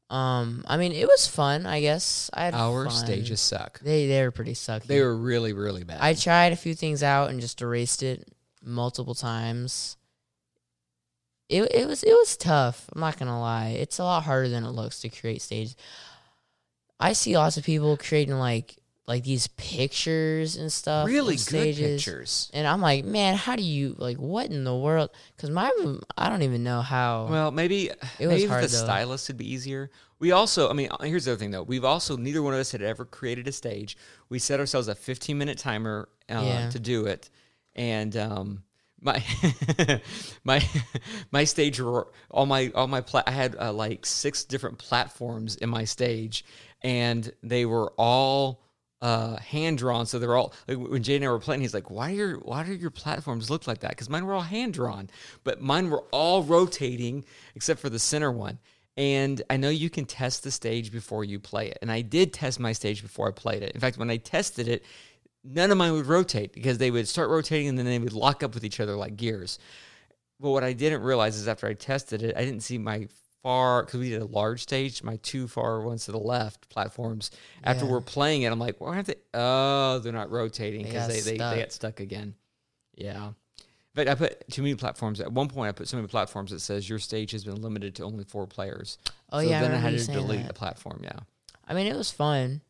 Um, 0.10 0.64
I 0.68 0.78
mean, 0.78 0.92
it 0.92 1.08
was 1.08 1.26
fun. 1.28 1.66
I 1.66 1.82
guess 1.82 2.30
I 2.34 2.46
had 2.46 2.54
Our 2.54 2.86
fun. 2.86 2.94
stages 2.94 3.40
suck. 3.42 3.80
They 3.80 4.06
they 4.08 4.22
were 4.24 4.32
pretty 4.32 4.54
sucky. 4.54 4.84
They 4.84 5.02
were 5.02 5.16
really, 5.16 5.54
really 5.54 5.84
bad. 5.84 6.00
I 6.02 6.14
tried 6.14 6.52
a 6.54 6.58
few 6.58 6.76
things 6.76 7.02
out 7.02 7.30
and 7.30 7.40
just 7.42 7.62
erased 7.62 8.04
it 8.04 8.28
multiple 8.62 9.16
times. 9.16 9.98
It 11.50 11.64
it 11.74 11.88
was 11.88 12.04
it 12.04 12.12
was 12.14 12.38
tough. 12.38 12.88
I'm 12.94 13.02
not 13.02 13.18
gonna 13.18 13.40
lie. 13.40 13.70
It's 13.70 13.98
a 14.00 14.04
lot 14.04 14.24
harder 14.24 14.50
than 14.50 14.66
it 14.66 14.70
looks 14.72 15.00
to 15.02 15.10
create 15.10 15.42
stages. 15.42 15.76
I 17.00 17.14
see 17.14 17.36
lots 17.36 17.58
of 17.58 17.64
people 17.64 17.98
creating 17.98 18.36
like 18.36 18.78
like 19.06 19.24
these 19.24 19.48
pictures 19.48 20.56
and 20.56 20.72
stuff. 20.72 21.08
really 21.08 21.36
good 21.36 21.40
stages. 21.42 22.04
pictures. 22.04 22.52
And 22.54 22.66
I'm 22.66 22.80
like, 22.82 23.04
man, 23.06 23.36
how 23.36 23.56
do 23.56 23.64
you 23.64 23.96
like 23.98 24.18
what 24.18 24.48
in 24.50 24.64
the 24.64 24.76
world? 24.76 25.10
Because 25.36 25.50
my 25.50 25.70
I 26.18 26.30
don't 26.30 26.44
even 26.44 26.64
know 26.64 26.82
how. 26.82 27.28
Well, 27.30 27.52
maybe 27.52 27.90
It 28.20 28.28
was 28.28 28.38
maybe 28.38 28.46
hard, 28.46 28.64
the 28.64 28.68
though. 28.68 28.84
stylist 28.84 29.28
would 29.28 29.38
be 29.38 29.52
easier. 29.52 29.90
We 30.20 30.32
also, 30.32 30.70
I 30.70 30.74
mean, 30.74 30.88
uh, 30.90 31.04
here's 31.04 31.26
the 31.26 31.32
other 31.32 31.40
thing 31.40 31.52
though. 31.52 31.64
We've 31.64 31.84
also 31.84 32.16
neither 32.16 32.42
one 32.42 32.54
of 32.54 32.60
us 32.62 32.72
had 32.72 32.82
ever 32.82 33.04
created 33.04 33.48
a 33.48 33.52
stage. 33.52 33.98
We 34.30 34.40
set 34.40 34.60
ourselves 34.62 34.88
a 34.88 34.96
15 34.96 35.38
minute 35.38 35.58
timer 35.58 36.08
uh, 36.32 36.42
Yeah. 36.46 36.70
to 36.70 36.80
do 36.80 37.06
it, 37.08 37.30
and 37.76 38.16
um, 38.16 38.64
my 39.02 39.22
my 40.46 40.64
my 41.32 41.44
stage 41.44 41.82
all 41.82 42.46
my 42.46 42.72
all 42.74 42.88
my 42.88 43.02
pla- 43.02 43.24
I 43.28 43.32
had 43.32 43.56
uh, 43.60 43.74
like 43.74 44.06
six 44.06 44.46
different 44.46 44.78
platforms 44.78 45.58
in 45.58 45.70
my 45.70 45.84
stage, 45.84 46.46
and 46.82 47.30
they 47.44 47.66
were 47.66 47.92
all 47.98 48.63
uh, 49.04 49.36
hand 49.36 49.78
drawn. 49.78 50.06
So 50.06 50.18
they're 50.18 50.36
all 50.36 50.54
like 50.66 50.78
when 50.78 51.04
Jay 51.04 51.18
and 51.18 51.26
I 51.26 51.30
were 51.30 51.38
playing, 51.38 51.62
he's 51.62 51.74
like, 51.74 51.92
"Why 51.92 52.12
are 52.12 52.16
your 52.16 52.38
why 52.38 52.64
do 52.64 52.74
your 52.74 52.90
platforms 52.90 53.50
look 53.50 53.68
like 53.68 53.80
that?" 53.82 53.92
Because 53.92 54.10
mine 54.10 54.26
were 54.26 54.34
all 54.34 54.42
hand 54.42 54.74
drawn, 54.74 55.10
but 55.44 55.62
mine 55.62 55.90
were 55.90 56.06
all 56.12 56.42
rotating 56.42 57.26
except 57.54 57.82
for 57.82 57.90
the 57.90 58.00
center 58.00 58.32
one. 58.32 58.60
And 58.96 59.42
I 59.50 59.58
know 59.58 59.70
you 59.70 59.90
can 59.90 60.06
test 60.06 60.44
the 60.44 60.52
stage 60.52 60.92
before 60.92 61.26
you 61.26 61.38
play 61.38 61.68
it, 61.68 61.80
and 61.82 61.92
I 61.92 62.02
did 62.02 62.32
test 62.32 62.62
my 62.62 62.72
stage 62.72 63.02
before 63.02 63.28
I 63.28 63.32
played 63.32 63.62
it. 63.62 63.74
In 63.76 63.82
fact, 63.82 63.98
when 63.98 64.10
I 64.10 64.18
tested 64.18 64.70
it, 64.70 64.86
none 65.44 65.70
of 65.70 65.78
mine 65.78 65.92
would 65.92 66.06
rotate 66.06 66.54
because 66.54 66.78
they 66.78 66.90
would 66.90 67.08
start 67.10 67.30
rotating 67.30 67.68
and 67.68 67.78
then 67.78 67.86
they 67.86 68.00
would 68.00 68.14
lock 68.14 68.42
up 68.42 68.54
with 68.54 68.64
each 68.64 68.80
other 68.80 68.96
like 68.96 69.18
gears. 69.18 69.60
But 70.40 70.52
what 70.52 70.64
I 70.64 70.72
didn't 70.72 71.02
realize 71.02 71.36
is 71.36 71.50
after 71.50 71.68
I 71.68 71.74
tested 71.74 72.24
it, 72.24 72.38
I 72.38 72.46
didn't 72.46 72.62
see 72.64 72.78
my 72.78 73.10
far 73.44 73.84
because 73.84 74.00
we 74.00 74.10
did 74.10 74.22
a 74.22 74.26
large 74.26 74.64
stage, 74.64 75.04
my 75.04 75.18
two 75.18 75.48
far 75.48 75.82
ones 75.82 76.06
to 76.06 76.12
the 76.12 76.18
left 76.20 76.70
platforms. 76.70 77.30
After 77.64 77.86
Yeah. 77.86 77.92
we're 77.92 78.02
playing 78.02 78.44
it, 78.44 78.52
I'm 78.52 78.60
like, 78.60 78.80
why 78.82 78.88
aren't 78.96 79.08
they? 79.08 79.16
Oh, 79.34 80.00
they're 80.00 80.14
not 80.14 80.32
rotating 80.32 80.84
because 80.86 81.08
they, 81.08 81.20
they, 81.20 81.32
they 81.32 81.36
stuck. 81.38 81.56
got 81.58 81.72
stuck 81.72 82.00
again. 82.00 82.34
Yeah. 82.96 83.34
But 83.96 84.08
I 84.08 84.16
put 84.16 84.50
too 84.50 84.64
many 84.64 84.74
platforms. 84.74 85.20
At 85.22 85.32
one 85.32 85.50
point, 85.50 85.70
I 85.70 85.72
put 85.74 85.88
so 85.88 85.98
many 85.98 86.08
platforms 86.08 86.50
that 86.50 86.62
says 86.62 86.90
your 86.90 86.98
stage 86.98 87.32
has 87.32 87.44
been 87.44 87.62
limited 87.62 87.94
to 87.96 88.04
only 88.04 88.24
four 88.24 88.48
players. 88.48 88.98
oh 89.32 89.40
so 89.40 89.48
yeah, 89.48 89.62
then 89.62 89.72
I, 89.72 89.76
remember 89.76 89.98
had 90.00 90.08
to 90.08 90.12
delete 90.14 90.40
that. 90.42 90.48
the 90.48 90.54
platform. 90.56 91.02
Yeah. 91.04 91.20
I 91.68 91.74
mean, 91.76 91.86
it 91.86 91.96
was 91.96 92.10
fun. 92.10 92.62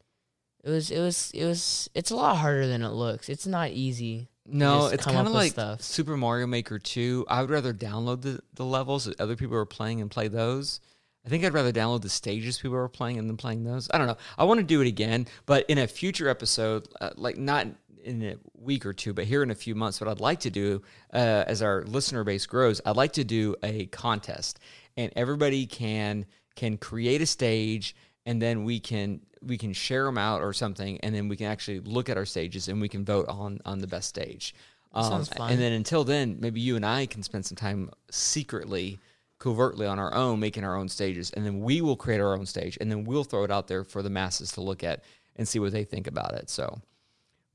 It 0.63 0.69
was 0.69 0.91
it 0.91 0.99
was 0.99 1.31
it 1.33 1.45
was 1.45 1.89
it's 1.93 2.11
a 2.11 2.15
lot 2.15 2.37
harder 2.37 2.67
than 2.67 2.83
it 2.83 2.89
looks. 2.89 3.29
It's 3.29 3.45
not 3.47 3.71
easy. 3.71 4.29
No, 4.45 4.87
it's 4.87 5.05
kind 5.05 5.25
of 5.25 5.33
like 5.33 5.53
stuff. 5.53 5.81
Super 5.81 6.17
Mario 6.17 6.47
Maker 6.47 6.77
2. 6.77 7.25
I 7.29 7.41
would 7.41 7.49
rather 7.49 7.73
download 7.73 8.21
the, 8.21 8.41
the 8.53 8.65
levels 8.65 9.05
that 9.05 9.19
other 9.19 9.35
people 9.35 9.55
are 9.55 9.65
playing 9.65 10.01
and 10.01 10.11
play 10.11 10.27
those. 10.27 10.81
I 11.25 11.29
think 11.29 11.45
I'd 11.45 11.53
rather 11.53 11.71
download 11.71 12.01
the 12.01 12.09
stages 12.09 12.57
people 12.57 12.75
are 12.75 12.89
playing 12.89 13.17
and 13.17 13.29
then 13.29 13.37
playing 13.37 13.63
those. 13.63 13.89
I 13.93 13.97
don't 13.97 14.07
know. 14.07 14.17
I 14.37 14.43
want 14.43 14.59
to 14.59 14.65
do 14.65 14.81
it 14.81 14.87
again, 14.87 15.27
but 15.45 15.65
in 15.69 15.77
a 15.77 15.87
future 15.87 16.27
episode, 16.27 16.89
uh, 16.99 17.11
like 17.15 17.37
not 17.37 17.67
in 18.03 18.21
a 18.21 18.35
week 18.55 18.85
or 18.85 18.91
two, 18.91 19.13
but 19.13 19.23
here 19.23 19.41
in 19.41 19.49
a 19.49 19.55
few 19.55 19.75
months, 19.75 20.01
what 20.01 20.09
I'd 20.09 20.19
like 20.19 20.41
to 20.41 20.49
do 20.49 20.81
uh, 21.13 21.45
as 21.47 21.61
our 21.61 21.83
listener 21.83 22.25
base 22.25 22.45
grows, 22.45 22.81
I'd 22.85 22.97
like 22.97 23.13
to 23.13 23.23
do 23.23 23.55
a 23.63 23.85
contest, 23.87 24.59
and 24.97 25.13
everybody 25.15 25.65
can 25.65 26.25
can 26.55 26.77
create 26.77 27.21
a 27.21 27.25
stage, 27.25 27.95
and 28.25 28.41
then 28.41 28.63
we 28.63 28.79
can 28.79 29.21
we 29.41 29.57
can 29.57 29.73
share 29.73 30.05
them 30.05 30.17
out 30.17 30.41
or 30.41 30.53
something, 30.53 30.99
and 31.01 31.13
then 31.13 31.27
we 31.27 31.35
can 31.35 31.47
actually 31.47 31.79
look 31.81 32.09
at 32.09 32.17
our 32.17 32.25
stages 32.25 32.67
and 32.67 32.81
we 32.81 32.89
can 32.89 33.03
vote 33.05 33.27
on 33.27 33.59
on 33.65 33.79
the 33.79 33.87
best 33.87 34.09
stage. 34.09 34.55
Um, 34.93 35.03
sounds 35.03 35.29
fun. 35.29 35.51
And 35.51 35.59
then 35.59 35.73
until 35.73 36.03
then, 36.03 36.37
maybe 36.39 36.61
you 36.61 36.75
and 36.75 36.85
I 36.85 37.05
can 37.05 37.23
spend 37.23 37.45
some 37.45 37.55
time 37.55 37.89
secretly, 38.11 38.99
covertly 39.39 39.87
on 39.87 39.99
our 39.99 40.13
own, 40.13 40.39
making 40.39 40.63
our 40.63 40.75
own 40.75 40.87
stages, 40.87 41.31
and 41.31 41.45
then 41.45 41.61
we 41.61 41.81
will 41.81 41.95
create 41.95 42.21
our 42.21 42.33
own 42.33 42.45
stage, 42.45 42.77
and 42.79 42.91
then 42.91 43.03
we'll 43.03 43.23
throw 43.23 43.43
it 43.43 43.51
out 43.51 43.67
there 43.67 43.83
for 43.83 44.01
the 44.01 44.09
masses 44.09 44.51
to 44.53 44.61
look 44.61 44.83
at 44.83 45.03
and 45.35 45.47
see 45.47 45.59
what 45.59 45.71
they 45.71 45.83
think 45.83 46.07
about 46.07 46.33
it. 46.33 46.49
So, 46.49 46.81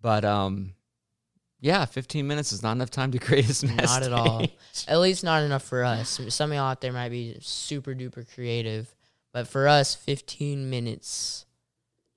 but 0.03 0.24
um, 0.24 0.74
yeah, 1.61 1.85
fifteen 1.85 2.27
minutes 2.27 2.53
is 2.53 2.62
not 2.62 2.73
enough 2.73 2.90
time 2.90 3.12
to 3.12 3.19
create 3.20 3.49
a 3.49 3.55
smash. 3.55 3.85
Not 3.85 4.03
at 4.03 4.12
all. 4.12 4.45
At 4.89 4.99
least 4.99 5.23
not 5.23 5.43
enough 5.43 5.62
for 5.62 5.85
us. 5.85 6.20
Some 6.28 6.51
of 6.51 6.57
y'all 6.57 6.66
out 6.66 6.81
there 6.81 6.93
might 6.93 7.11
be 7.11 7.36
super 7.40 7.95
duper 7.95 8.27
creative, 8.35 8.93
but 9.32 9.48
for 9.48 9.68
us, 9.68 9.94
15 9.94 10.70
minutes 10.70 11.46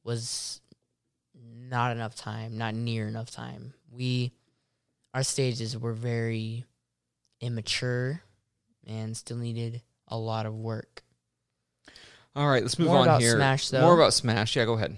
was 0.03 0.61
not 1.35 1.91
enough 1.91 2.15
time, 2.15 2.57
not 2.57 2.75
near 2.75 3.07
enough 3.07 3.31
time. 3.31 3.73
We, 3.91 4.31
our 5.13 5.23
stages 5.23 5.77
were 5.77 5.93
very 5.93 6.65
immature 7.39 8.21
and 8.85 9.15
still 9.15 9.37
needed 9.37 9.81
a 10.07 10.17
lot 10.17 10.45
of 10.45 10.55
work. 10.55 11.03
All 12.35 12.47
right, 12.47 12.61
let's 12.61 12.79
move 12.79 12.87
More 12.87 12.99
on 12.99 13.07
about 13.07 13.21
here. 13.21 13.35
Smash, 13.35 13.69
though. 13.69 13.81
More 13.81 13.95
about 13.95 14.13
Smash. 14.13 14.55
Yeah, 14.55 14.65
go 14.65 14.73
ahead. 14.73 14.95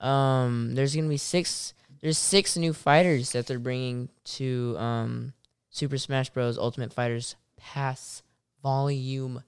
Um, 0.00 0.74
there's 0.74 0.94
gonna 0.94 1.08
be 1.08 1.16
six. 1.16 1.74
There's 2.00 2.18
six 2.18 2.56
new 2.56 2.72
fighters 2.72 3.32
that 3.32 3.48
they're 3.48 3.58
bringing 3.58 4.08
to 4.24 4.76
um 4.78 5.32
Super 5.70 5.98
Smash 5.98 6.30
Bros. 6.30 6.56
Ultimate 6.56 6.92
Fighters 6.92 7.34
Pass 7.56 8.22
Volume 8.62 9.42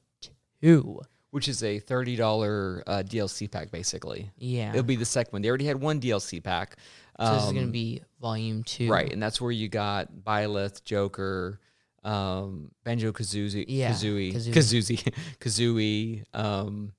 Two. 0.61 1.03
Which 1.31 1.47
is 1.49 1.63
a 1.63 1.79
thirty 1.79 2.17
dollar 2.17 2.83
uh, 2.87 3.03
DLC 3.07 3.49
pack, 3.51 3.71
basically. 3.71 4.31
Yeah. 4.37 4.71
It'll 4.71 4.83
be 4.83 4.97
the 4.97 5.05
second 5.05 5.33
one. 5.33 5.43
They 5.43 5.49
already 5.49 5.67
had 5.67 5.81
one 5.81 6.01
DLC 6.01 6.43
pack. 6.43 6.77
so 7.21 7.35
this 7.35 7.45
is 7.45 7.53
gonna 7.53 7.67
Um, 7.67 7.71
be 7.71 8.03
Volume 8.21 8.65
Two. 8.65 8.89
Right, 8.91 9.13
and 9.13 9.23
that's 9.23 9.41
where 9.41 9.53
you 9.53 9.69
got 9.69 10.09
Byleth, 10.13 10.83
Joker, 10.85 11.61
um, 12.03 12.73
Banjo 12.83 13.13
Kazooie, 13.13 13.65
Yeah, 13.69 13.93
Kazooie, 13.93 14.35
Kazooie. 14.35 14.55
Kazooie, 14.55 15.15
Kazooie. 15.41 16.25
Um, 16.35 16.93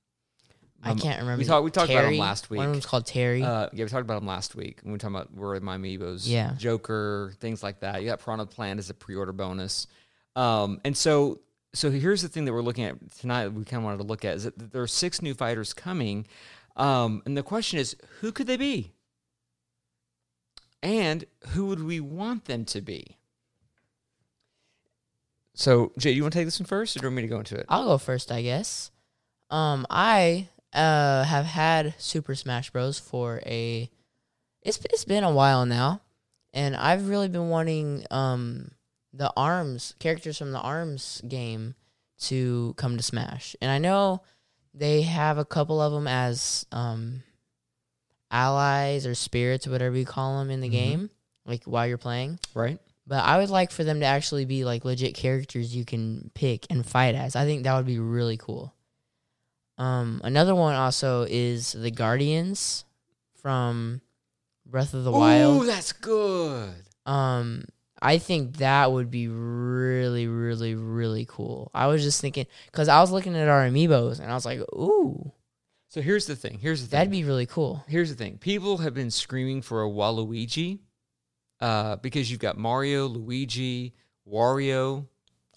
I 0.82 0.90
um, 0.92 0.98
can't 0.98 1.20
remember. 1.20 1.38
We 1.38 1.44
talked. 1.44 1.64
We 1.64 1.70
talked 1.70 1.90
about 1.90 2.12
him 2.12 2.18
last 2.18 2.48
week. 2.50 2.58
One 2.58 2.68
of 2.68 2.72
them's 2.72 2.86
called 2.86 3.06
Terry. 3.06 3.42
Uh, 3.42 3.68
yeah, 3.72 3.84
we 3.84 3.90
talked 3.90 4.02
about 4.04 4.20
him 4.22 4.26
last 4.26 4.54
week. 4.56 4.80
when 4.82 4.92
We 4.92 4.94
were 4.94 4.98
talking 4.98 5.14
about 5.16 5.34
where 5.34 5.60
my 5.60 5.76
amiibos, 5.76 6.22
Yeah. 6.26 6.54
Joker, 6.56 7.34
things 7.38 7.62
like 7.62 7.80
that. 7.80 8.00
You 8.02 8.08
got 8.08 8.20
Piranha 8.24 8.46
Plant 8.46 8.78
as 8.78 8.88
a 8.90 8.94
pre-order 8.94 9.32
bonus, 9.32 9.86
um, 10.36 10.80
and 10.84 10.96
so 10.96 11.40
so 11.74 11.90
here's 11.90 12.22
the 12.22 12.28
thing 12.28 12.44
that 12.44 12.52
we're 12.52 12.62
looking 12.62 12.84
at 12.84 12.96
tonight. 13.18 13.48
We 13.48 13.64
kind 13.64 13.80
of 13.80 13.84
wanted 13.84 13.98
to 13.98 14.04
look 14.04 14.24
at 14.24 14.36
is 14.36 14.44
that 14.44 14.72
there 14.72 14.82
are 14.82 14.86
six 14.86 15.22
new 15.22 15.34
fighters 15.34 15.72
coming, 15.72 16.26
um, 16.76 17.22
and 17.24 17.36
the 17.36 17.42
question 17.42 17.78
is, 17.78 17.96
who 18.20 18.32
could 18.32 18.46
they 18.46 18.56
be, 18.56 18.92
and 20.82 21.24
who 21.48 21.66
would 21.66 21.82
we 21.82 22.00
want 22.00 22.44
them 22.44 22.64
to 22.66 22.80
be? 22.80 23.16
So, 25.54 25.92
Jay, 25.98 26.10
you 26.10 26.22
want 26.22 26.32
to 26.32 26.38
take 26.38 26.46
this 26.46 26.58
one 26.58 26.66
first, 26.66 26.96
or 26.96 27.00
do 27.00 27.04
you 27.04 27.08
want 27.08 27.16
me 27.16 27.22
to 27.22 27.28
go 27.28 27.38
into 27.38 27.56
it? 27.56 27.66
I'll 27.68 27.84
go 27.84 27.98
first, 27.98 28.32
I 28.32 28.42
guess. 28.42 28.90
Um, 29.50 29.86
I 29.90 30.48
uh 30.72 31.24
have 31.24 31.44
had 31.44 31.94
Super 31.98 32.34
Smash 32.34 32.70
Bros. 32.70 32.98
for 32.98 33.42
a. 33.44 33.90
It's 34.62 34.78
it's 34.90 35.04
been 35.04 35.24
a 35.24 35.32
while 35.32 35.66
now, 35.66 36.00
and 36.54 36.74
I've 36.74 37.08
really 37.08 37.28
been 37.28 37.48
wanting 37.50 38.06
um 38.10 38.70
the 39.12 39.32
Arms 39.36 39.94
characters 39.98 40.38
from 40.38 40.52
the 40.52 40.60
Arms 40.60 41.20
game 41.28 41.74
to 42.20 42.74
come 42.76 42.96
to 42.96 43.02
Smash, 43.02 43.54
and 43.60 43.70
I 43.70 43.78
know 43.78 44.22
they 44.74 45.02
have 45.02 45.36
a 45.38 45.44
couple 45.44 45.80
of 45.80 45.92
them 45.92 46.06
as 46.06 46.64
um 46.72 47.22
allies 48.30 49.06
or 49.06 49.14
spirits, 49.14 49.66
whatever 49.66 49.96
you 49.96 50.06
call 50.06 50.38
them 50.38 50.50
in 50.50 50.60
the 50.60 50.68
Mhm. 50.68 50.72
game, 50.72 51.10
like 51.44 51.64
while 51.64 51.86
you're 51.86 51.98
playing. 51.98 52.38
Right? 52.54 52.78
But 53.06 53.24
I 53.24 53.38
would 53.38 53.50
like 53.50 53.70
for 53.70 53.84
them 53.84 54.00
to 54.00 54.06
actually 54.06 54.44
be 54.44 54.64
like 54.64 54.84
legit 54.84 55.14
characters 55.14 55.74
you 55.74 55.84
can 55.84 56.30
pick 56.34 56.66
and 56.70 56.86
fight 56.86 57.14
as. 57.14 57.36
I 57.36 57.44
think 57.44 57.64
that 57.64 57.76
would 57.76 57.84
be 57.86 57.98
really 57.98 58.36
cool. 58.36 58.72
Um, 59.76 60.20
another 60.24 60.54
one 60.54 60.74
also 60.74 61.26
is 61.28 61.72
the 61.72 61.90
Guardians 61.90 62.84
from 63.34 64.00
Breath 64.64 64.94
of 64.94 65.04
the 65.04 65.10
Wild. 65.10 65.62
Oh, 65.62 65.66
that's 65.66 65.92
good. 65.92 66.74
Um, 67.04 67.64
I 68.02 68.18
think 68.18 68.56
that 68.58 68.90
would 68.92 69.10
be 69.10 69.28
really, 69.28 70.26
really, 70.26 70.74
really 70.74 71.24
cool. 71.28 71.70
I 71.72 71.86
was 71.86 72.02
just 72.02 72.20
thinking 72.20 72.46
because 72.66 72.88
I 72.88 73.00
was 73.00 73.10
looking 73.12 73.36
at 73.36 73.48
our 73.48 73.66
amiibos 73.68 74.18
and 74.20 74.30
I 74.30 74.34
was 74.34 74.44
like, 74.44 74.60
ooh, 74.74 75.32
So 75.88 76.00
here's 76.02 76.26
the 76.26 76.34
thing. 76.36 76.58
Here's 76.58 76.80
the 76.82 76.88
thing. 76.88 76.98
that'd 76.98 77.10
be 77.10 77.24
really 77.24 77.46
cool. 77.46 77.84
Here's 77.86 78.10
the 78.10 78.16
thing. 78.16 78.38
People 78.38 78.78
have 78.78 78.92
been 78.94 79.10
screaming 79.10 79.62
for 79.62 79.82
a 79.84 79.88
Waluigi 79.88 80.80
uh, 81.60 81.96
because 81.96 82.30
you've 82.30 82.40
got 82.40 82.58
Mario, 82.58 83.06
Luigi, 83.06 83.94
Wario, 84.30 85.06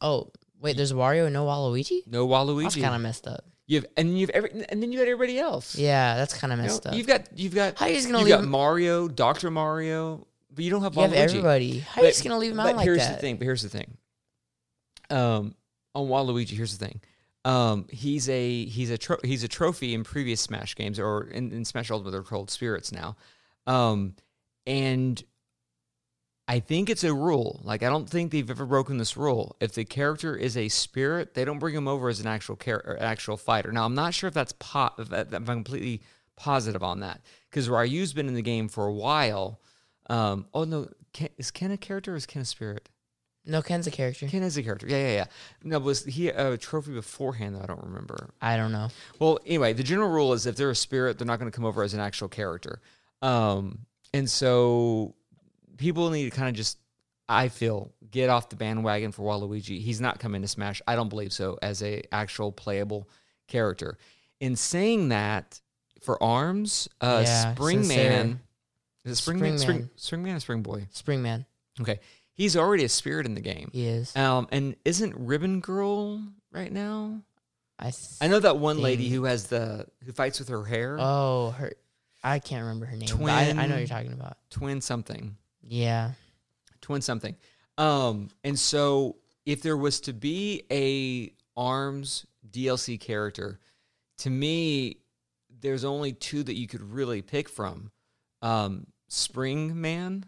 Oh, 0.02 0.30
wait, 0.62 0.76
there's 0.78 0.94
Wario 0.94 1.26
and 1.26 1.34
no 1.34 1.46
Waluigi? 1.46 2.06
no 2.06 2.28
Waluigi. 2.28 2.64
That's 2.64 2.76
kind 2.76 2.96
of 2.96 3.02
messed 3.02 3.28
up. 3.28 3.44
You 3.68 3.78
have 3.78 3.88
and 3.98 4.20
you've 4.20 4.30
every 4.30 4.52
and 4.70 4.84
then 4.84 4.92
you 4.92 5.00
got 5.00 5.08
everybody 5.08 5.40
else. 5.40 5.76
Yeah, 5.76 6.16
that's 6.18 6.36
kind 6.38 6.54
of 6.54 6.60
You 6.60 6.64
know, 6.66 6.72
messed 6.72 6.86
up. 6.86 6.94
You've 6.94 7.08
got 7.08 7.22
you've 7.36 7.56
got 7.56 7.80
How 7.80 7.86
are 7.86 7.90
you 7.90 7.96
just 7.96 8.06
gonna 8.08 8.20
you've 8.20 8.28
leave 8.28 8.36
got 8.38 8.46
Mario, 8.48 9.08
Doctor 9.08 9.50
Mario, 9.50 10.28
but 10.56 10.64
you 10.64 10.72
don't 10.72 10.82
have 10.82 10.95
You 10.95 11.02
have 11.02 11.11
Waluigi. 11.11 11.15
everybody. 11.18 11.80
How 11.80 12.02
are 12.02 12.06
you 12.06 12.11
just 12.11 12.23
gonna 12.23 12.38
leave 12.40 12.52
him 12.53 12.60
out 12.60 12.65
but 12.68 12.76
like 12.77 12.84
here's 12.86 12.99
that? 12.99 13.15
the 13.15 13.22
thing. 13.22 13.38
But 13.38 13.44
here's 13.45 13.61
the 13.61 13.69
thing. 13.69 13.98
Um, 15.10 15.56
on 15.94 16.07
Waluigi, 16.07 16.49
here's 16.52 16.77
the 16.77 16.86
thing. 16.86 17.02
Um, 17.44 17.86
he's 17.91 18.27
a 18.30 18.65
he's 18.65 18.90
a 18.90 18.98
tro- 18.98 19.19
he's 19.23 19.44
a 19.44 19.48
trophy 19.48 19.94
in 19.94 20.03
previous 20.03 20.41
Smash 20.41 20.76
games, 20.76 20.99
or 20.99 21.26
in, 21.26 21.52
in 21.52 21.64
Smash 21.65 21.91
Ultimate, 21.91 22.11
they're 22.11 22.23
called 22.23 22.49
spirits 22.49 22.91
now. 22.91 23.15
Um, 23.68 24.15
and 24.65 25.23
I 26.48 26.60
think 26.60 26.90
it's 26.90 27.03
a 27.03 27.14
rule. 27.14 27.61
Like 27.64 27.84
I 27.84 27.90
don't 27.90 28.10
think 28.10 28.32
they've 28.32 28.49
ever 28.49 28.65
broken 28.65 28.98
this 28.98 29.15
rule. 29.15 29.56
If 29.60 29.73
the 29.73 29.86
character 29.86 30.36
is 30.36 30.57
a 30.57 30.69
spirit, 30.69 31.34
they 31.36 31.45
don't 31.45 31.60
bring 31.60 31.76
him 31.76 31.88
over 31.88 32.10
as 32.10 32.19
an 32.19 32.27
actual 32.27 32.56
char- 32.56 32.84
or 32.86 32.98
actual 32.99 33.38
fighter. 33.38 33.72
Now 33.72 33.86
I'm 33.86 33.95
not 33.95 34.14
sure 34.15 34.27
if 34.27 34.34
that's 34.34 34.53
po- 34.53 34.91
if, 34.98 35.10
that- 35.10 35.27
if 35.27 35.34
I'm 35.34 35.45
completely 35.45 36.02
positive 36.36 36.84
on 36.84 36.99
that 37.02 37.22
because 37.49 37.69
Ryu's 37.69 38.11
been 38.14 38.27
in 38.27 38.34
the 38.34 38.41
game 38.41 38.68
for 38.68 38.88
a 38.88 38.94
while. 38.94 39.60
Um, 40.10 40.48
oh 40.53 40.64
no, 40.64 40.90
Ken, 41.14 41.30
is 41.38 41.52
Ken 41.52 41.72
a 41.72 41.77
character 41.77 42.14
or 42.14 42.15
is 42.15 42.26
Ken 42.26 42.41
a 42.41 42.45
spirit? 42.45 42.90
No, 43.48 43.61
Ken's 43.61 43.86
a 43.86 43.91
character. 43.91 44.27
Ken 44.27 44.41
is 44.41 44.57
a 44.57 44.64
character. 44.64 44.88
Yeah, 44.88 44.98
yeah, 44.98 45.14
yeah. 45.14 45.26
No, 45.64 45.77
was 45.77 46.03
he 46.03 46.30
a 46.30 46.57
trophy 46.57 46.94
beforehand? 46.94 47.56
Though 47.56 47.61
I 47.61 47.68
don't 47.68 47.84
remember. 47.84 48.32
I 48.41 48.57
don't 48.57 48.72
know. 48.72 48.90
Well, 49.19 49.40
anyway, 49.45 49.73
the 49.73 49.84
general 49.84 50.10
rule 50.10 50.34
is 50.34 50.48
if 50.48 50.56
they're 50.56 50.72
a 50.72 50.76
spirit, 50.76 51.19
they're 51.19 51.27
not 51.27 51.40
going 51.40 51.52
to 51.52 51.56
come 51.56 51.65
over 51.65 51.84
as 51.84 51.94
an 51.94 51.99
actual 51.99 52.27
character. 52.27 52.82
Um, 53.22 53.86
and 54.14 54.27
so 54.30 55.14
people 55.77 56.10
need 56.10 56.23
to 56.23 56.36
kind 56.36 56.49
of 56.49 56.56
just, 56.56 56.80
I 57.30 57.49
feel, 57.49 57.94
get 58.10 58.32
off 58.32 58.49
the 58.49 58.56
bandwagon 58.56 59.11
for 59.11 59.22
Waluigi. 59.23 59.80
He's 59.80 60.02
not 60.02 60.19
coming 60.19 60.41
to 60.41 60.48
Smash. 60.48 60.82
I 60.88 60.95
don't 60.95 61.10
believe 61.10 61.32
so 61.32 61.60
as 61.61 61.84
a 61.84 62.02
actual 62.11 62.52
playable 62.52 63.07
character. 63.48 63.99
In 64.40 64.56
saying 64.56 65.10
that, 65.10 65.60
for 66.02 66.22
Arms, 66.22 66.88
uh, 67.02 67.23
Yeah, 67.26 67.53
Spring 67.53 67.84
since 67.84 67.95
Man, 67.95 68.40
is 69.06 69.14
it 69.14 69.15
Spring, 69.15 69.40
Man? 69.40 69.57
Spring 69.57 69.90
Spring, 69.95 70.23
Man. 70.23 70.36
Or 70.36 70.40
Spring 70.41 70.61
Boy? 70.61 70.88
Springman. 70.94 71.45
Okay, 71.80 71.99
he's 72.34 72.57
already 72.57 72.84
a 72.84 72.90
spirit 72.90 73.26
in 73.26 73.36
the 73.36 73.41
game. 73.41 73.69
He 73.72 73.86
is. 73.88 74.15
Um, 74.15 74.48
and 74.52 74.76
isn't 74.84 75.14
Ribbon 75.18 75.60
Girl 75.61 76.22
right 76.52 76.72
now? 76.72 77.22
I 77.80 77.91
I 78.22 78.27
know 78.27 78.40
that 78.40 78.57
one 78.57 78.80
lady 78.80 79.10
who 79.10 79.26
has 79.26 79.48
the 79.48 79.86
who 80.06 80.11
fights 80.11 80.40
with 80.40 80.49
her 80.49 80.64
hair. 80.65 80.98
Oh, 80.99 81.52
her. 81.52 81.72
I 82.23 82.40
can't 82.40 82.64
remember 82.64 82.86
her 82.88 82.95
name. 82.98 83.10
but 83.19 83.30
I, 83.30 83.49
I 83.49 83.53
know 83.68 83.73
what 83.76 83.80
you're 83.80 83.88
talking 83.88 84.14
about. 84.14 84.38
twin 84.49 84.82
something 84.82 85.38
Yeah. 85.61 86.11
twin 86.82 87.02
something 87.02 87.36
um 87.77 88.30
and 88.44 88.57
so 88.57 89.18
if 89.45 89.61
there 89.61 89.76
was 89.77 89.99
to 90.02 90.14
be 90.14 90.64
a 90.72 91.34
arms 91.60 92.26
dlc 92.49 92.99
character 93.02 93.60
to 94.19 94.30
me 94.30 94.98
there's 95.60 95.84
only 95.84 96.14
two 96.14 96.41
that 96.44 96.56
you 96.56 96.68
could 96.68 96.82
really 96.82 97.22
pick 97.22 97.49
from 97.49 97.91
um 98.41 98.88
spring 99.07 99.80
man 99.80 100.26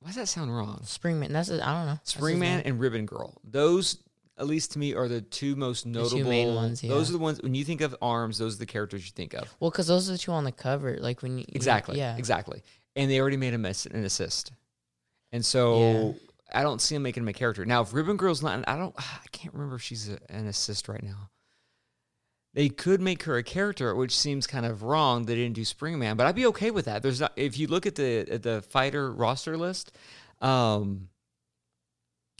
why 0.00 0.08
does 0.08 0.16
that 0.16 0.26
sound 0.26 0.54
wrong 0.54 0.80
Springman. 0.84 1.28
That's 1.28 1.50
I 1.50 1.54
I 1.54 1.58
don't 1.58 1.86
know. 1.86 1.98
Spring 2.02 2.38
man 2.38 2.60
and 2.64 2.80
ribbon 2.80 3.06
girl 3.06 3.40
those 3.44 3.98
at 4.38 4.46
least 4.46 4.72
to 4.72 4.78
me 4.78 4.94
are 4.94 5.08
the 5.08 5.20
two 5.20 5.54
most 5.54 5.84
two 5.84 5.90
notable 5.90 6.24
main 6.30 6.54
ones, 6.54 6.80
those 6.80 7.08
are 7.08 7.12
the 7.12 7.18
ones 7.18 7.40
when 7.42 7.54
you 7.54 7.64
think 7.64 7.80
of 7.80 7.94
arms 8.02 8.38
those 8.38 8.56
are 8.56 8.58
the 8.58 8.66
characters 8.66 9.04
you 9.04 9.12
think 9.14 9.34
of 9.34 9.54
Well, 9.60 9.70
because 9.70 9.86
those 9.86 10.08
are 10.08 10.12
the 10.12 10.18
two 10.18 10.32
on 10.32 10.44
the 10.44 10.52
cover. 10.52 10.96
Like 10.98 11.22
when 11.22 11.38
you 11.38 11.44
Exactly. 11.48 11.98
Yeah. 11.98 12.16
Exactly. 12.16 12.62
And 12.96 13.10
they 13.10 13.20
already 13.20 13.36
made 13.36 13.54
him 13.54 13.64
ass- 13.64 13.86
an 13.86 14.04
assist. 14.04 14.52
And 15.30 15.44
so 15.44 16.14
I 16.52 16.62
don't 16.62 16.80
see 16.80 16.94
him 16.94 17.02
making 17.02 17.22
him 17.22 17.28
a 17.28 17.32
character. 17.32 17.64
Now, 17.64 17.82
if 17.82 17.94
Ribbon 17.94 18.16
Girl's 18.16 18.42
not, 18.42 18.68
I 18.68 18.76
don't, 18.76 18.94
I 18.98 19.26
can't 19.32 19.54
remember 19.54 19.76
if 19.76 19.82
she's 19.82 20.10
a, 20.10 20.18
an 20.28 20.46
assist 20.46 20.88
right 20.88 21.02
now. 21.02 21.30
They 22.54 22.68
could 22.68 23.00
make 23.00 23.22
her 23.22 23.36
a 23.36 23.42
character, 23.42 23.94
which 23.94 24.16
seems 24.16 24.46
kind 24.46 24.66
of 24.66 24.82
wrong. 24.82 25.24
They 25.24 25.34
didn't 25.36 25.54
do 25.54 25.62
Springman, 25.62 26.16
but 26.18 26.26
I'd 26.26 26.34
be 26.34 26.46
okay 26.46 26.70
with 26.70 26.84
that. 26.84 27.02
There's 27.02 27.20
not, 27.20 27.32
if 27.36 27.58
you 27.58 27.66
look 27.66 27.86
at 27.86 27.94
the 27.94 28.26
at 28.30 28.42
the 28.42 28.60
fighter 28.62 29.10
roster 29.10 29.56
list, 29.56 29.92
um, 30.42 31.08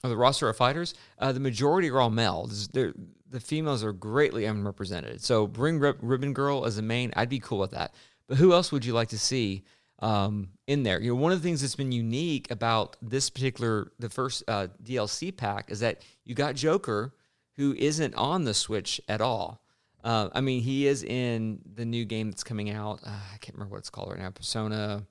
or 0.05 0.11
the 0.11 0.17
roster 0.17 0.49
of 0.49 0.57
fighters, 0.57 0.95
uh, 1.19 1.33
the 1.33 1.41
majority 1.41 1.89
are 1.91 2.01
all 2.01 2.11
male. 2.11 2.47
This- 2.47 2.69
they're- 2.69 2.95
the 3.31 3.41
females 3.41 3.83
are 3.83 3.95
greatly 3.95 4.45
unrepresented. 4.45 5.23
So 5.23 5.47
bring 5.47 5.79
Rib- 5.79 6.01
Ribbon 6.03 6.35
Girl 6.35 6.67
as 6.67 6.77
a 6.77 6.83
main. 6.83 7.13
I'd 7.17 7.31
be 7.31 7.39
cool 7.39 7.59
with 7.59 7.71
that. 7.71 7.95
But 8.27 8.37
who 8.37 8.53
else 8.53 8.71
would 8.71 8.85
you 8.85 8.93
like 8.93 9.09
to 9.09 9.19
see 9.19 9.65
um, 10.01 10.51
in 10.67 10.83
there? 10.83 11.01
You 11.01 11.15
know, 11.15 11.21
one 11.21 11.33
of 11.33 11.41
the 11.41 11.49
things 11.49 11.63
that's 11.63 11.77
been 11.77 11.93
unique 11.93 12.51
about 12.51 12.97
this 13.01 13.31
particular 13.31 13.91
the 13.99 14.11
first 14.11 14.43
uh, 14.49 14.67
DLC 14.83 15.35
pack 15.35 15.71
is 15.71 15.81
that 15.81 16.03
you 16.27 16.35
got 16.35 16.57
Joker, 16.57 17.15
who 17.57 17.73
isn't 17.73 18.15
on 18.17 18.45
the 18.45 18.53
Switch 18.53 19.01
at 19.09 19.23
all. 19.23 19.63
Uh, 20.05 20.29
I 20.33 20.41
mean, 20.41 20.61
he 20.63 20.87
is 20.87 21.05
in 21.05 21.61
the 21.75 21.85
new 21.85 22.05
game 22.05 22.31
that's 22.31 22.45
coming 22.45 22.71
out. 22.71 23.01
Uh, 23.05 23.11
I 23.11 23.37
can't 23.39 23.55
remember 23.55 23.73
what 23.73 23.79
it's 23.79 23.91
called 23.91 24.11
right 24.11 24.19
now. 24.19 24.31
Persona. 24.31 25.05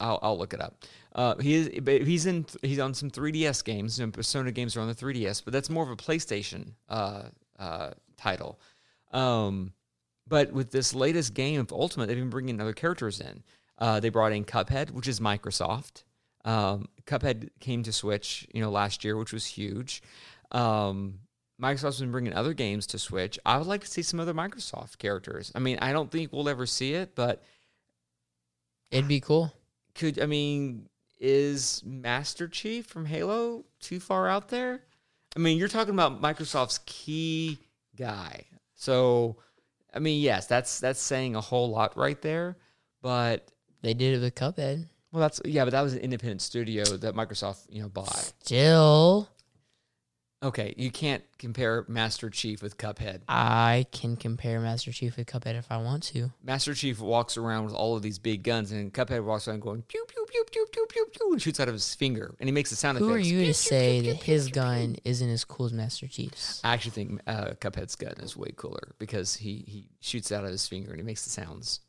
I'll, 0.00 0.18
I'll 0.22 0.38
look 0.38 0.54
it 0.54 0.62
up. 0.62 0.84
Uh, 1.14 1.36
he 1.36 1.54
is, 1.54 1.70
he's 2.06 2.26
in. 2.26 2.46
He's 2.62 2.78
on 2.78 2.94
some 2.94 3.10
3DS 3.10 3.64
games. 3.64 4.00
And 4.00 4.12
Persona 4.12 4.52
games 4.52 4.76
are 4.76 4.80
on 4.80 4.88
the 4.88 4.94
3DS, 4.94 5.42
but 5.44 5.52
that's 5.52 5.70
more 5.70 5.84
of 5.84 5.90
a 5.90 5.96
PlayStation 5.96 6.72
uh, 6.88 7.24
uh, 7.58 7.90
title. 8.16 8.60
Um, 9.12 9.72
but 10.26 10.52
with 10.52 10.70
this 10.70 10.94
latest 10.94 11.34
game 11.34 11.60
of 11.60 11.72
Ultimate, 11.72 12.06
they've 12.06 12.16
been 12.16 12.30
bringing 12.30 12.60
other 12.60 12.72
characters 12.72 13.20
in. 13.20 13.42
Uh, 13.78 14.00
they 14.00 14.08
brought 14.08 14.32
in 14.32 14.44
Cuphead, 14.44 14.90
which 14.90 15.08
is 15.08 15.20
Microsoft. 15.20 16.04
Um, 16.44 16.88
Cuphead 17.06 17.50
came 17.60 17.82
to 17.82 17.92
Switch, 17.92 18.46
you 18.52 18.60
know, 18.60 18.70
last 18.70 19.04
year, 19.04 19.16
which 19.16 19.32
was 19.32 19.46
huge. 19.46 20.02
Um, 20.52 21.20
Microsoft's 21.60 22.00
been 22.00 22.10
bringing 22.10 22.32
other 22.34 22.52
games 22.54 22.86
to 22.88 22.98
Switch. 22.98 23.38
I 23.46 23.58
would 23.58 23.66
like 23.66 23.82
to 23.82 23.86
see 23.86 24.02
some 24.02 24.18
other 24.20 24.34
Microsoft 24.34 24.98
characters. 24.98 25.52
I 25.54 25.60
mean, 25.60 25.78
I 25.80 25.92
don't 25.92 26.10
think 26.10 26.32
we'll 26.32 26.48
ever 26.48 26.66
see 26.66 26.94
it, 26.94 27.14
but 27.14 27.42
It'd 28.90 29.08
be 29.08 29.20
cool. 29.20 29.52
could 29.94 30.20
I 30.20 30.26
mean, 30.26 30.88
is 31.20 31.82
Master 31.84 32.48
Chief 32.48 32.86
from 32.86 33.06
Halo 33.06 33.64
too 33.80 34.00
far 34.00 34.28
out 34.28 34.48
there? 34.48 34.82
I 35.36 35.40
mean, 35.40 35.58
you're 35.58 35.68
talking 35.68 35.94
about 35.94 36.20
Microsoft's 36.22 36.78
key 36.86 37.58
guy. 37.96 38.44
So, 38.74 39.36
I 39.92 39.98
mean, 40.00 40.20
yes, 40.22 40.46
that's 40.46 40.80
that's 40.80 41.00
saying 41.00 41.34
a 41.36 41.40
whole 41.40 41.70
lot 41.70 41.96
right 41.96 42.20
there. 42.20 42.56
But 43.02 43.48
They 43.82 43.94
did 43.94 44.14
it 44.18 44.20
with 44.22 44.34
Cuphead. 44.34 44.86
well, 45.12 45.20
that's 45.22 45.40
yeah, 45.44 45.64
but 45.64 45.70
that 45.70 45.82
was 45.82 45.94
an 45.94 46.00
independent 46.00 46.42
studio 46.42 46.84
that 46.84 47.14
Microsoft 47.14 47.66
you 47.68 47.82
know 47.82 47.88
bought. 47.88 48.32
Still, 48.42 49.28
Okay, 50.44 50.74
you 50.76 50.90
can't 50.90 51.24
compare 51.38 51.86
Master 51.88 52.28
Chief 52.28 52.62
with 52.62 52.76
Cuphead. 52.76 53.22
I 53.28 53.86
can 53.92 54.14
compare 54.16 54.60
Master 54.60 54.92
Chief 54.92 55.16
with 55.16 55.26
Cuphead 55.26 55.54
if 55.58 55.72
I 55.72 55.78
want 55.78 56.02
to. 56.04 56.32
Master 56.42 56.74
Chief 56.74 57.00
walks 57.00 57.38
around 57.38 57.64
with 57.64 57.72
all 57.74 57.96
of 57.96 58.02
these 58.02 58.18
big 58.18 58.42
guns, 58.42 58.70
and 58.70 58.92
Cuphead 58.92 59.24
walks 59.24 59.48
around 59.48 59.60
going 59.60 59.80
pew 59.82 60.04
pew 60.06 60.26
pew 60.30 60.44
pew 60.52 60.66
pew 60.70 60.86
pew 60.90 61.06
pew, 61.12 61.32
and 61.32 61.40
shoots 61.40 61.60
out 61.60 61.68
of 61.68 61.74
his 61.74 61.94
finger, 61.94 62.34
and 62.38 62.46
he 62.48 62.52
makes 62.52 62.68
the 62.68 62.76
sound 62.76 62.98
Who 62.98 63.08
are 63.10 63.16
effects. 63.16 63.30
you 63.30 63.38
Pew, 63.38 63.40
to 63.40 63.46
pew, 63.46 63.54
say 63.54 64.00
pew, 64.02 64.12
that 64.12 64.22
his 64.22 64.48
gun 64.48 64.96
isn't 65.04 65.30
as 65.30 65.44
cool 65.44 65.64
as 65.66 65.72
Master 65.72 66.06
Chief's? 66.06 66.60
I 66.62 66.74
actually 66.74 66.90
think 66.90 67.20
uh, 67.26 67.52
Cuphead's 67.60 67.96
gun 67.96 68.14
is 68.20 68.36
way 68.36 68.52
cooler 68.54 68.94
because 68.98 69.34
he 69.36 69.64
he 69.66 69.88
shoots 70.00 70.30
out 70.30 70.44
of 70.44 70.50
his 70.50 70.66
finger 70.68 70.90
and 70.90 70.98
he 71.00 71.04
makes 71.04 71.24
the 71.24 71.30
sounds. 71.30 71.80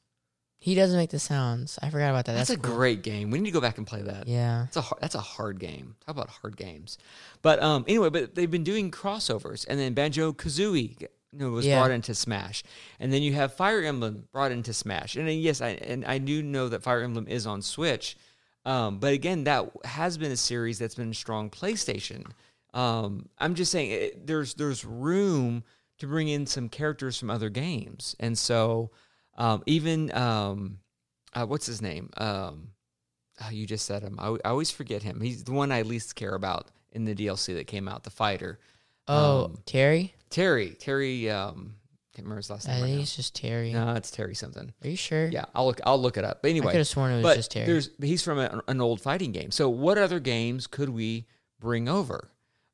He 0.66 0.74
doesn't 0.74 0.98
make 0.98 1.12
the 1.12 1.20
sounds. 1.20 1.78
I 1.84 1.92
forgot 1.92 2.10
about 2.10 2.26
that. 2.26 2.34
That's, 2.34 2.50
That's, 2.50 2.60
a 2.60 2.62
cool. 2.64 2.76
great 2.76 3.04
game. 3.04 3.30
We 3.30 3.38
need 3.38 3.46
to 3.50 3.54
go 3.54 3.62
back 3.62 3.78
and 3.78 3.86
play 3.86 4.02
that. 4.02 4.28
Yeah. 4.28 4.62
That's 4.64 4.78
a 4.78 4.82
hard, 4.82 5.00
that's 5.00 5.14
a 5.14 5.20
hard 5.20 5.60
game. 5.60 5.96
Talk 6.04 6.16
about 6.16 6.30
hard 6.32 6.58
games. 6.58 6.98
But 7.44 7.62
um, 7.62 7.86
anyway, 7.88 8.10
but 8.10 8.34
they've 8.34 8.50
been 8.50 8.64
doing 8.64 8.90
crossovers, 8.90 9.68
and 9.70 9.80
then 9.80 9.94
Banjo 9.94 10.34
Kazooie, 10.34 11.00
you 11.02 11.08
know, 11.34 11.52
was 11.52 11.68
Yeah. 11.68 11.78
brought 11.80 11.92
into 11.92 12.16
Smash, 12.16 12.64
and 13.00 13.14
then 13.14 13.22
you 13.22 13.34
have 13.34 13.54
Fire 13.54 13.84
Emblem 13.84 14.28
brought 14.32 14.52
into 14.52 14.74
Smash, 14.74 15.16
and 15.16 15.28
then, 15.28 15.38
yes, 15.38 15.62
I 15.62 15.70
and 15.70 16.04
I 16.04 16.18
do 16.18 16.42
know 16.42 16.68
that 16.70 16.82
Fire 16.82 17.04
Emblem 17.04 17.28
is 17.28 17.46
on 17.46 17.62
Switch, 17.62 18.18
um, 18.66 18.98
but 18.98 19.14
again, 19.14 19.44
that 19.44 19.70
has 19.84 20.18
been 20.18 20.32
a 20.32 20.38
series 20.38 20.80
that's 20.80 20.96
been 20.96 21.14
strong 21.14 21.52
PlayStation. 21.52 22.26
Um, 22.74 23.30
I'm 23.38 23.54
just 23.54 23.72
saying 23.72 23.92
it, 23.92 24.26
there's 24.26 24.56
there's 24.56 24.84
room 24.84 25.64
to 26.00 26.08
bring 26.08 26.28
in 26.28 26.48
some 26.48 26.70
characters 26.70 27.20
from 27.20 27.30
other 27.30 27.50
games, 27.52 28.16
and 28.20 28.36
so 28.36 28.90
um, 29.38 29.64
even 29.66 30.14
um, 30.16 30.80
uh, 31.34 31.46
what's 31.46 31.66
his 31.66 31.82
name? 31.82 32.10
Um, 32.18 32.70
oh, 33.44 33.50
you 33.50 33.66
just 33.66 33.86
said 33.86 34.02
him. 34.04 34.18
I, 34.20 34.30
I 34.46 34.50
always 34.50 34.72
forget 34.72 35.04
him. 35.04 35.22
He's 35.22 35.44
the 35.44 35.52
one 35.52 35.72
I 35.72 35.82
least 35.84 36.16
care 36.16 36.34
about 36.36 36.68
in 36.92 37.06
the 37.06 37.14
DLC 37.16 37.56
that 37.56 37.68
came 37.68 37.88
out. 37.88 38.04
The 38.04 38.10
fighter, 38.10 38.60
Oh, 39.08 39.46
Um, 39.46 39.58
Terry? 39.66 40.14
Terry. 40.30 40.70
Terry. 40.72 41.30
Um, 41.30 41.76
can't 42.16 42.26
remember 42.26 42.38
his 42.38 42.50
last 42.50 42.68
name. 42.68 42.78
I 42.78 42.80
name. 42.80 42.86
think 42.88 42.96
Right 42.98 43.02
it's 43.04 43.16
just 43.16 43.36
Terry. 43.36 43.74
No, 43.74 43.94
it's 43.96 44.10
Terry 44.10 44.36
something. 44.36 44.72
Are 44.84 44.88
you 44.88 44.96
sure? 44.96 45.28
Yeah, 45.28 45.46
I'll 45.54 45.66
look. 45.66 45.82
I'll 45.86 46.02
look 46.02 46.18
it 46.18 46.24
up. 46.24 46.42
But 46.42 46.52
anyway, 46.52 46.68
I 46.68 46.72
could 46.72 46.78
have 46.80 46.88
sworn 46.88 47.12
it 47.12 47.16
was 47.18 47.24
but 47.24 47.36
just 47.36 47.52
Terry. 47.52 47.66
there's 47.66 47.90
he's 48.02 48.24
from 48.24 48.40
a, 48.40 48.62
an 48.70 48.80
old 48.80 49.02
fighting 49.02 49.32
game. 49.34 49.52
So 49.52 49.70
what 49.70 49.98
other 49.98 50.20
games 50.22 50.66
could 50.66 50.90
we 50.90 51.26
bring 51.60 51.90
over? 51.90 52.30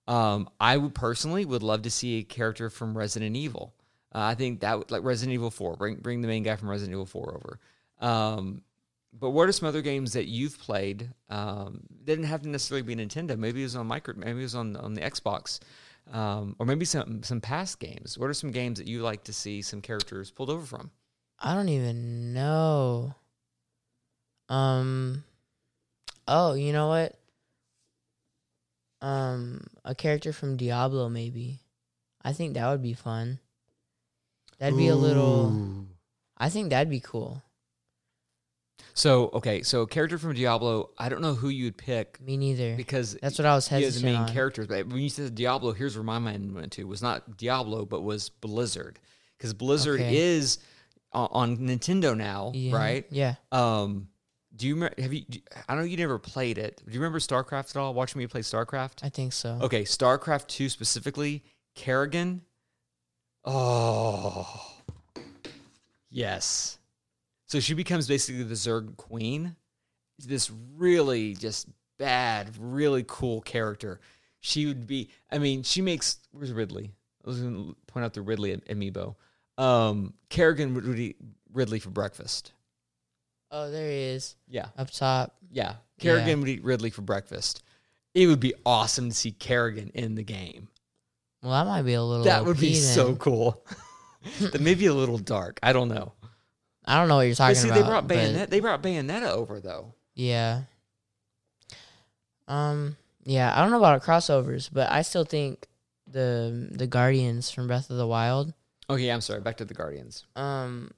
Um, 0.08 0.48
I 0.60 0.78
would 0.78 0.94
personally 0.94 1.44
would 1.46 1.64
love 1.64 1.82
to 1.84 1.90
see 1.92 2.20
a 2.20 2.24
character 2.24 2.70
from 2.70 2.96
Resident 2.98 3.36
Evil. 3.36 3.74
Uh, 4.14 4.20
I 4.20 4.36
think 4.36 4.60
that 4.62 4.92
like 4.92 5.04
Resident 5.04 5.34
Evil 5.34 5.52
Four. 5.52 5.76
Bring 5.76 5.96
bring 5.96 6.22
the 6.22 6.28
main 6.28 6.44
guy 6.44 6.56
from 6.56 6.70
Resident 6.70 6.94
Evil 6.94 7.06
Four 7.06 7.34
over. 7.36 7.60
Um, 8.00 8.62
but 9.14 9.32
what 9.32 9.48
are 9.48 9.52
some 9.52 9.68
other 9.68 9.82
games 9.82 10.14
that 10.14 10.28
you've 10.28 10.58
played? 10.60 11.10
Um, 11.30 11.84
didn't 12.04 12.26
have 12.26 12.42
to 12.42 12.50
necessarily 12.50 12.84
be 12.84 12.96
Nintendo. 12.96 13.38
Maybe 13.38 13.62
it 13.62 13.66
was 13.66 13.76
on 13.76 13.88
micro. 13.88 14.14
Maybe 14.16 14.40
it 14.40 14.44
was 14.44 14.56
on 14.56 14.76
on 14.76 14.94
the 14.94 15.02
Xbox, 15.02 15.60
um, 16.12 16.56
or 16.60 16.66
maybe 16.66 16.86
some 16.86 17.24
some 17.24 17.42
past 17.42 17.80
games. 17.80 18.18
What 18.18 18.30
are 18.30 18.34
some 18.34 18.52
games 18.52 18.80
that 18.80 18.88
you 18.88 19.02
like 19.02 19.24
to 19.26 19.34
see 19.34 19.62
some 19.62 19.82
characters 19.82 20.32
pulled 20.32 20.50
over 20.50 20.66
from? 20.66 20.92
I 21.40 21.54
don't 21.54 21.70
even 21.70 22.34
know. 22.34 23.16
Um. 24.50 25.24
Oh, 26.28 26.54
you 26.54 26.72
know 26.72 26.88
what? 26.88 27.16
Um, 29.02 29.66
a 29.84 29.96
character 29.96 30.32
from 30.32 30.58
Diablo, 30.58 31.10
maybe. 31.10 31.60
I 32.22 32.34
think 32.34 32.54
that 32.54 32.70
would 32.70 32.84
be 32.84 32.94
fun. 32.94 33.40
That'd 34.62 34.78
be 34.78 34.88
a 34.88 34.96
little. 34.96 35.86
I 36.38 36.50
think 36.50 36.70
that'd 36.70 36.90
be 36.90 37.02
cool. 37.02 37.42
So 38.94 39.30
okay, 39.34 39.64
so 39.64 39.82
a 39.82 39.88
character 39.88 40.18
from 40.18 40.34
Diablo. 40.34 40.90
I 40.98 41.10
don't 41.10 41.22
know 41.22 41.34
who 41.34 41.50
you'd 41.50 41.78
pick 41.78 42.20
Me 42.22 42.36
neither. 42.38 42.76
because 42.76 43.18
That's 43.22 43.38
what 43.40 43.46
I 43.46 43.56
was 43.56 43.68
he 43.68 43.82
has 43.84 44.00
the 44.02 44.06
main 44.06 44.16
on. 44.18 44.30
characters. 44.30 44.68
But 44.68 44.88
when 44.88 45.00
you 45.02 45.10
said 45.10 45.34
Diablo, 45.36 45.72
here's 45.72 45.96
where 45.96 46.04
my 46.04 46.20
mind 46.20 46.54
went 46.54 46.74
to 46.74 46.84
was 46.86 47.02
not 47.02 47.38
Diablo, 47.38 47.86
but 47.86 48.02
was 48.02 48.30
Blizzard, 48.30 49.00
because 49.38 49.54
Blizzard 49.54 50.00
Okay. 50.02 50.16
is 50.18 50.60
on, 51.14 51.28
on 51.32 51.58
Nintendo 51.60 52.16
now, 52.16 52.52
Yeah, 52.54 52.76
right? 52.76 53.06
Yeah. 53.10 53.36
Um, 53.52 54.10
do 54.56 54.68
you 54.68 54.76
remember? 54.76 55.02
Have 55.02 55.14
you? 55.14 55.22
do- 55.30 55.40
I 55.70 55.76
know 55.76 55.84
you 55.84 55.96
never 55.98 56.20
played 56.20 56.58
it. 56.58 56.82
Do 56.86 56.92
you 56.94 57.00
remember 57.00 57.20
StarCraft 57.20 57.70
at 57.72 57.78
all? 57.78 57.94
Watching 57.94 58.20
me 58.20 58.28
play 58.28 58.42
StarCraft. 58.42 59.04
I 59.04 59.10
think 59.10 59.32
so. 59.34 59.58
Okay, 59.62 59.84
StarCraft 59.84 60.48
two 60.48 60.68
specifically, 60.70 61.44
Kerrigan. 61.76 62.42
Oh, 63.44 64.48
yes. 66.10 66.78
So 67.48 67.60
she 67.60 67.74
becomes 67.74 68.08
basically 68.08 68.44
the 68.44 68.56
Zerg 68.56 68.96
queen. 68.98 69.56
This 70.20 70.52
really 70.78 71.34
just 71.34 71.68
bad, 71.98 72.52
really 72.60 73.04
cool 73.08 73.42
character. 73.42 74.00
She 74.40 74.66
would 74.68 74.86
be. 74.88 75.10
I 75.32 75.38
mean, 75.40 75.64
she 75.64 75.82
makes. 75.82 76.20
Where's 76.32 76.52
Ridley? 76.52 76.92
I 77.26 77.28
was 77.28 77.40
going 77.42 77.56
to 77.70 77.76
point 77.88 78.06
out 78.06 78.14
the 78.14 78.22
Ridley 78.22 78.56
amiibo. 78.58 79.16
Um, 79.58 80.14
Kerrigan 80.30 80.74
would 80.74 80.86
eat 80.98 81.18
Ridley 81.54 81.80
for 81.80 81.90
breakfast. 81.90 82.54
Oh, 83.52 83.70
there 83.70 83.90
he 83.90 83.98
is 83.98 84.36
Yeah, 84.48 84.68
up 84.78 84.90
top. 84.92 85.36
yeah. 85.52 85.76
Kerrigan 86.00 86.40
would 86.40 86.50
eat 86.50 86.64
Ridley 86.64 86.90
for 86.90 87.02
breakfast. 87.02 87.62
It 88.16 88.28
would 88.28 88.40
be 88.40 88.54
awesome 88.66 89.10
to 89.10 89.16
see 89.16 89.32
Kerrigan 89.32 89.92
in 89.94 90.16
the 90.16 90.24
game. 90.24 90.68
Well, 91.42 91.52
that 91.52 91.70
might 91.70 91.84
be 91.84 91.94
a 91.94 92.04
little. 92.04 92.26
That 92.26 92.46
would 92.46 92.60
be 92.60 92.72
OP 92.72 92.76
so 92.76 93.16
cool. 93.16 93.66
that 94.40 94.62
may 94.62 94.76
be 94.76 94.86
a 94.86 94.94
little 94.94 95.18
dark. 95.18 95.60
I 95.64 95.74
don't 95.74 95.90
know. 95.90 96.14
I 96.86 97.00
don't 97.00 97.08
know 97.08 97.18
what 97.18 97.24
you're 97.24 97.36
talking 97.36 97.56
see, 97.56 97.70
about. 97.70 97.80
they 97.80 97.88
brought 97.88 98.08
Bayonetta. 98.08 98.50
They 98.50 98.60
brought 98.60 98.84
Bayonetta 98.84 99.30
over 99.30 99.60
though. 99.60 99.94
Yeah. 100.16 100.62
Um. 102.48 102.98
Yeah, 103.24 103.54
I 103.56 103.62
don't 103.62 103.72
know 103.72 103.78
about 103.78 104.02
crossovers, 104.04 104.70
but 104.72 104.92
I 104.92 105.04
still 105.04 105.26
think 105.26 105.68
the 106.08 106.70
the 106.72 106.88
Guardians 106.88 107.50
from 107.52 107.68
Breath 107.68 107.90
of 107.90 107.98
the 107.98 108.08
Wild. 108.08 108.54
Okay, 108.90 109.10
I'm 109.10 109.22
sorry. 109.22 109.42
Back 109.42 109.58
to 109.58 109.66
the 109.66 109.74
Guardians. 109.74 110.26
Um, 110.36 110.92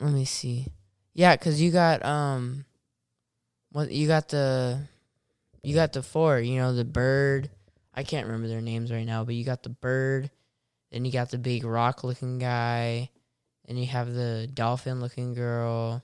let 0.00 0.12
me 0.12 0.24
see. 0.24 0.66
Yeah, 1.14 1.36
cause 1.36 1.60
you 1.60 1.70
got 1.70 2.04
um, 2.04 2.64
what 3.70 3.90
you 3.90 4.06
got 4.06 4.28
the, 4.28 4.80
you 5.62 5.74
got 5.74 5.92
the 5.92 6.02
four. 6.02 6.40
You 6.40 6.56
know 6.56 6.74
the 6.74 6.84
bird. 6.84 7.50
I 7.94 8.02
can't 8.04 8.26
remember 8.26 8.48
their 8.48 8.60
names 8.60 8.90
right 8.90 9.06
now, 9.06 9.24
but 9.24 9.34
you 9.34 9.44
got 9.44 9.62
the 9.62 9.68
bird. 9.70 10.30
Then 10.90 11.04
you 11.04 11.12
got 11.12 11.30
the 11.30 11.38
big 11.38 11.64
rock 11.64 12.04
looking 12.04 12.38
guy, 12.38 13.10
and 13.66 13.78
you 13.78 13.86
have 13.86 14.12
the 14.12 14.48
dolphin 14.52 15.00
looking 15.00 15.34
girl. 15.34 16.02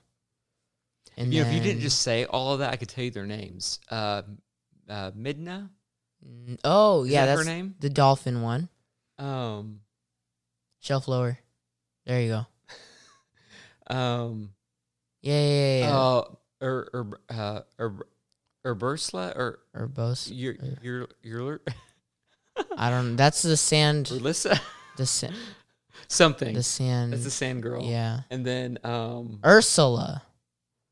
And 1.17 1.33
you 1.33 1.43
know, 1.43 1.49
if 1.49 1.53
you 1.53 1.61
didn't 1.61 1.81
just 1.81 2.01
say 2.01 2.25
all 2.25 2.53
of 2.53 2.59
that, 2.59 2.71
I 2.73 2.75
could 2.75 2.89
tell 2.89 3.03
you 3.03 3.11
their 3.11 3.25
names. 3.25 3.79
Uh, 3.89 4.21
uh, 4.87 5.11
Midna. 5.11 5.69
Oh 6.63 7.03
Is 7.03 7.11
yeah, 7.11 7.25
that 7.25 7.35
that's 7.35 7.47
her 7.47 7.53
name. 7.53 7.75
the 7.79 7.89
dolphin 7.89 8.41
one. 8.41 8.69
Um, 9.17 9.81
Shelf 10.79 11.07
lower. 11.07 11.37
There 12.05 12.21
you 12.21 12.29
go. 13.89 13.93
um, 13.95 14.51
Yeah, 15.21 15.41
yeah, 15.41 15.49
yeah. 15.49 15.79
yeah. 15.79 15.97
uh, 15.97 16.23
or 16.61 16.89
or 16.93 17.19
uh, 17.29 17.61
or 17.77 18.07
Urbursla 18.75 19.35
or 19.35 19.59
Urbos. 19.75 20.29
your 20.33 20.55
your 20.81 21.07
your 21.23 21.59
I 22.77 22.89
don't. 22.89 23.15
That's 23.15 23.41
the 23.41 23.57
sand. 23.57 24.05
Urlissa 24.11 24.59
The 24.97 25.05
sand. 25.05 25.35
something. 26.07 26.53
The 26.55 26.63
sand. 26.63 27.13
That's 27.13 27.23
the 27.23 27.31
sand 27.31 27.63
girl. 27.63 27.83
Yeah. 27.83 28.21
And 28.29 28.45
then 28.45 28.77
um, 28.83 29.39
Ursula. 29.45 30.23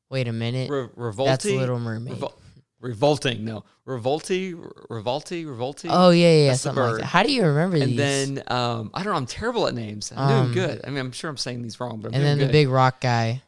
Wait 0.09 0.27
a 0.27 0.33
minute. 0.33 0.69
Re- 0.69 0.87
Revolti. 1.11 1.25
That's 1.25 1.45
Little 1.45 1.79
Mermaid. 1.79 2.15
Revol- 2.17 2.33
revolting. 2.79 3.43
No, 3.43 3.65
Revolti. 3.85 4.53
Revolti. 4.89 5.45
Revolti. 5.45 5.87
oh 5.91 6.11
yeah, 6.11 6.31
yeah, 6.31 6.47
That's 6.49 6.61
something 6.61 6.81
like 6.83 6.97
that. 7.01 7.05
How 7.05 7.23
do 7.23 7.33
you 7.33 7.43
remember 7.43 7.75
and 7.77 7.91
these? 7.91 7.99
And 8.29 8.37
then 8.37 8.43
um, 8.47 8.91
I 8.93 9.03
don't 9.03 9.11
know. 9.11 9.17
I'm 9.17 9.25
terrible 9.25 9.67
at 9.67 9.73
names. 9.73 10.13
I'm 10.15 10.19
Um, 10.31 10.53
doing 10.53 10.53
good. 10.67 10.81
I 10.85 10.89
mean, 10.89 10.99
I'm 10.99 11.11
sure 11.11 11.29
I'm 11.29 11.35
saying 11.37 11.61
these 11.63 11.79
wrong, 11.81 11.99
but 11.99 12.09
I'm 12.09 12.13
and 12.15 12.23
then 12.23 12.37
the 12.37 12.51
big 12.51 12.69
rock 12.69 13.01
guy. 13.01 13.41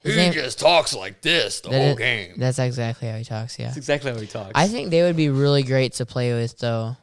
His 0.00 0.16
name- 0.16 0.32
just 0.32 0.58
talks 0.60 0.94
like 0.94 1.20
this 1.22 1.60
the 1.60 1.70
That 1.70 1.78
whole 1.80 1.90
is- 1.92 1.98
game. 1.98 2.34
That's 2.38 2.58
exactly 2.58 3.08
how 3.08 3.16
he 3.18 3.24
talks. 3.24 3.58
Yeah. 3.58 3.66
That's 3.66 3.76
exactly 3.78 4.12
how 4.12 4.18
he 4.20 4.26
talks. 4.26 4.52
I 4.54 4.68
think 4.68 4.90
they 4.90 5.02
would 5.02 5.16
be 5.16 5.30
really 5.30 5.62
great 5.62 5.94
to 5.94 6.06
play 6.06 6.32
with, 6.32 6.58
though. 6.58 6.96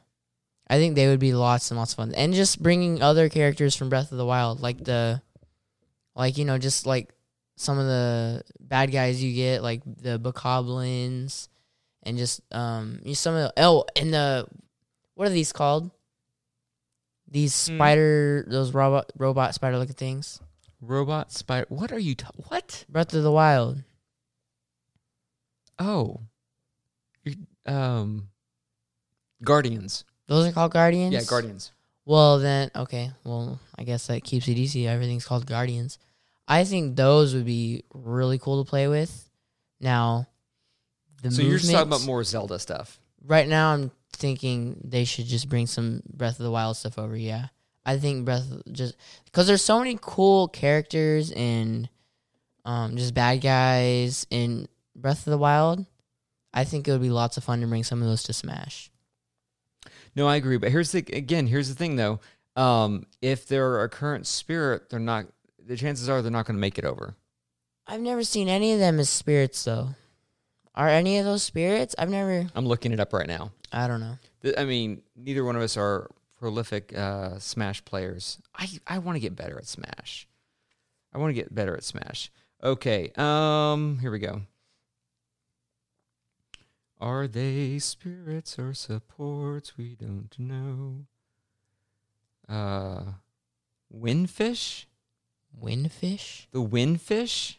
I 0.69 0.77
think 0.77 0.95
they 0.95 1.07
would 1.07 1.19
be 1.19 1.33
lots 1.33 1.69
and 1.71 1.77
lots 1.77 1.91
of 1.93 1.97
fun, 1.97 2.13
and 2.15 2.33
just 2.33 2.63
bringing 2.63 3.01
other 3.01 3.27
characters 3.29 3.75
from 3.75 3.89
Breath 3.89 4.11
of 4.11 4.17
the 4.17 4.25
Wild, 4.25 4.61
like 4.61 4.81
the, 4.83 5.21
like 6.15 6.37
you 6.37 6.45
know, 6.45 6.57
just 6.57 6.85
like 6.85 7.13
some 7.57 7.77
of 7.77 7.85
the 7.85 8.43
bad 8.59 8.91
guys 8.91 9.21
you 9.21 9.33
get, 9.35 9.61
like 9.61 9.81
the 9.85 10.17
bokoblins, 10.19 11.49
and 12.03 12.17
just 12.17 12.41
um, 12.53 13.01
you 13.03 13.13
some 13.13 13.35
of 13.35 13.41
the, 13.41 13.53
oh, 13.63 13.85
and 13.97 14.13
the 14.13 14.47
what 15.15 15.27
are 15.27 15.31
these 15.31 15.51
called? 15.51 15.91
These 17.29 17.67
Hmm. 17.67 17.75
spider, 17.75 18.45
those 18.47 18.73
robot 18.73 19.11
robot 19.17 19.53
spider 19.55 19.77
looking 19.77 19.95
things. 19.95 20.39
Robot 20.85 21.31
spider. 21.31 21.65
What 21.69 21.91
are 21.91 21.99
you? 21.99 22.15
Ta- 22.15 22.31
what? 22.47 22.85
Breath 22.89 23.13
of 23.13 23.23
the 23.23 23.31
Wild. 23.31 23.83
Oh, 25.79 26.21
you 27.23 27.35
um, 27.65 28.29
Guardians. 29.43 30.05
Those 30.27 30.47
are 30.47 30.51
called 30.51 30.71
guardians. 30.71 31.13
Yeah, 31.13 31.23
Guardians. 31.23 31.71
Well, 32.05 32.39
then, 32.39 32.71
okay. 32.75 33.11
Well, 33.23 33.59
I 33.77 33.83
guess 33.83 34.07
that 34.07 34.23
keeps 34.23 34.47
it 34.47 34.57
easy. 34.57 34.87
Everything's 34.87 35.25
called 35.25 35.45
Guardians. 35.45 35.99
I 36.47 36.63
think 36.65 36.95
those 36.95 37.33
would 37.33 37.45
be 37.45 37.83
really 37.93 38.37
cool 38.37 38.63
to 38.63 38.69
play 38.69 38.87
with. 38.87 39.29
Now, 39.79 40.27
the 41.21 41.31
so 41.31 41.41
you're 41.41 41.57
just 41.57 41.71
talking 41.71 41.87
about 41.87 42.05
more 42.05 42.23
Zelda 42.23 42.59
stuff. 42.59 42.99
Right 43.25 43.47
now, 43.47 43.73
I'm 43.73 43.91
thinking 44.11 44.81
they 44.83 45.05
should 45.05 45.25
just 45.25 45.47
bring 45.47 45.67
some 45.67 46.03
Breath 46.11 46.39
of 46.39 46.43
the 46.43 46.51
Wild 46.51 46.75
stuff 46.75 46.99
over. 46.99 47.15
Yeah, 47.15 47.47
I 47.85 47.97
think 47.97 48.25
Breath 48.25 48.45
just 48.71 48.95
because 49.25 49.47
there's 49.47 49.61
so 49.61 49.79
many 49.79 49.97
cool 50.01 50.47
characters 50.47 51.31
and 51.31 51.89
um 52.65 52.95
just 52.97 53.13
bad 53.13 53.41
guys 53.41 54.25
in 54.29 54.67
Breath 54.95 55.25
of 55.27 55.31
the 55.31 55.37
Wild. 55.37 55.85
I 56.53 56.63
think 56.63 56.87
it 56.87 56.91
would 56.91 57.01
be 57.01 57.09
lots 57.09 57.37
of 57.37 57.43
fun 57.43 57.61
to 57.61 57.67
bring 57.67 57.83
some 57.83 58.01
of 58.01 58.07
those 58.07 58.23
to 58.23 58.33
Smash. 58.33 58.91
No, 60.15 60.27
I 60.27 60.35
agree. 60.35 60.57
But 60.57 60.71
here's 60.71 60.91
the 60.91 60.99
again. 60.99 61.47
Here's 61.47 61.69
the 61.69 61.75
thing, 61.75 61.95
though. 61.95 62.19
Um, 62.55 63.07
if 63.21 63.47
they're 63.47 63.83
a 63.83 63.89
current 63.89 64.27
spirit, 64.27 64.89
they're 64.89 64.99
not. 64.99 65.25
The 65.65 65.75
chances 65.75 66.09
are 66.09 66.21
they're 66.21 66.31
not 66.31 66.45
going 66.45 66.57
to 66.57 66.61
make 66.61 66.77
it 66.77 66.85
over. 66.85 67.15
I've 67.87 68.01
never 68.01 68.23
seen 68.23 68.47
any 68.47 68.73
of 68.73 68.79
them 68.79 68.99
as 68.99 69.09
spirits 69.09 69.63
though. 69.63 69.89
Are 70.75 70.87
any 70.87 71.17
of 71.17 71.25
those 71.25 71.43
spirits? 71.43 71.95
I've 71.97 72.09
never. 72.09 72.47
I'm 72.55 72.65
looking 72.65 72.91
it 72.91 72.99
up 72.99 73.13
right 73.13 73.27
now. 73.27 73.51
I 73.71 73.87
don't 73.87 73.99
know. 73.99 74.17
I 74.57 74.65
mean, 74.65 75.01
neither 75.15 75.43
one 75.43 75.55
of 75.55 75.61
us 75.61 75.77
are 75.77 76.09
prolific 76.43 76.91
uh, 76.93 77.39
Smash 77.39 77.85
players. 77.85 78.37
I 78.53 78.67
I 78.85 78.97
want 78.99 79.15
to 79.15 79.21
get 79.21 79.33
better 79.33 79.57
at 79.57 79.65
Smash. 79.65 80.27
I 81.13 81.17
want 81.17 81.29
to 81.29 81.33
get 81.33 81.55
better 81.55 81.73
at 81.73 81.85
Smash. 81.85 82.29
Okay. 82.61 83.13
Um. 83.15 83.99
Here 83.99 84.11
we 84.11 84.19
go. 84.19 84.41
Are 86.99 87.27
they 87.29 87.79
spirits 87.79 88.59
or 88.59 88.73
supports? 88.73 89.77
We 89.77 89.95
don't 89.95 90.35
know. 90.37 91.05
Uh, 92.49 93.13
Windfish. 93.89 94.83
Windfish. 95.57 96.47
The 96.51 96.59
Windfish 96.61 97.55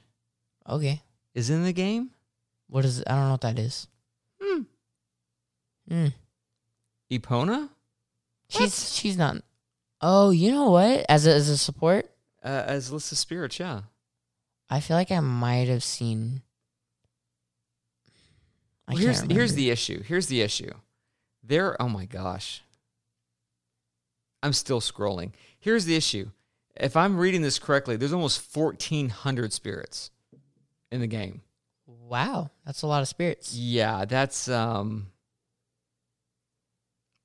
Okay. 0.69 1.01
is 1.35 1.49
in 1.49 1.63
the 1.65 1.73
game. 1.73 2.11
What 2.69 2.85
is? 2.85 3.03
I 3.07 3.13
don't 3.15 3.25
know 3.25 3.31
what 3.33 3.41
that 3.41 3.59
is. 3.59 3.89
Hmm. 4.43 4.63
Hmm. 5.89 6.07
Epona 7.11 7.71
She's 8.57 8.95
she's 8.95 9.17
not. 9.17 9.37
Oh, 10.01 10.31
you 10.31 10.51
know 10.51 10.71
what? 10.71 11.07
As 11.09 11.27
a, 11.27 11.35
as 11.35 11.49
a 11.49 11.57
support, 11.57 12.11
uh, 12.45 12.65
as 12.67 12.93
list 12.93 13.13
of 13.13 13.19
spirits. 13.19 13.59
Yeah. 13.59 13.83
I 14.71 14.81
feel 14.81 14.97
like 14.97 15.11
I 15.11 15.21
might 15.21 15.69
have 15.69 15.85
seen. 15.85 16.43
Well, 18.89 18.99
here's 18.99 19.21
here's 19.23 19.55
the 19.55 19.71
issue. 19.71 20.03
Here's 20.03 20.27
the 20.27 20.43
issue. 20.43 20.73
There. 21.43 21.81
Oh 21.81 21.89
my 21.89 22.05
gosh. 22.07 22.63
I'm 24.43 24.53
still 24.53 24.81
scrolling. 24.81 25.33
Here's 25.59 25.87
the 25.87 25.97
issue. 25.97 26.31
If 26.77 26.97
I'm 26.97 27.17
reading 27.17 27.41
this 27.41 27.59
correctly, 27.59 27.97
there's 27.97 28.13
almost 28.13 28.55
1,400 28.55 29.53
spirits. 29.53 30.11
in 30.91 31.01
the 31.01 31.07
game. 31.07 31.41
Wow, 31.87 32.51
that's 32.67 32.83
a 32.83 32.87
lot 32.87 33.01
of 33.01 33.09
spirits. 33.09 33.55
Yeah, 33.55 34.05
that's 34.05 34.49
um 34.49 35.07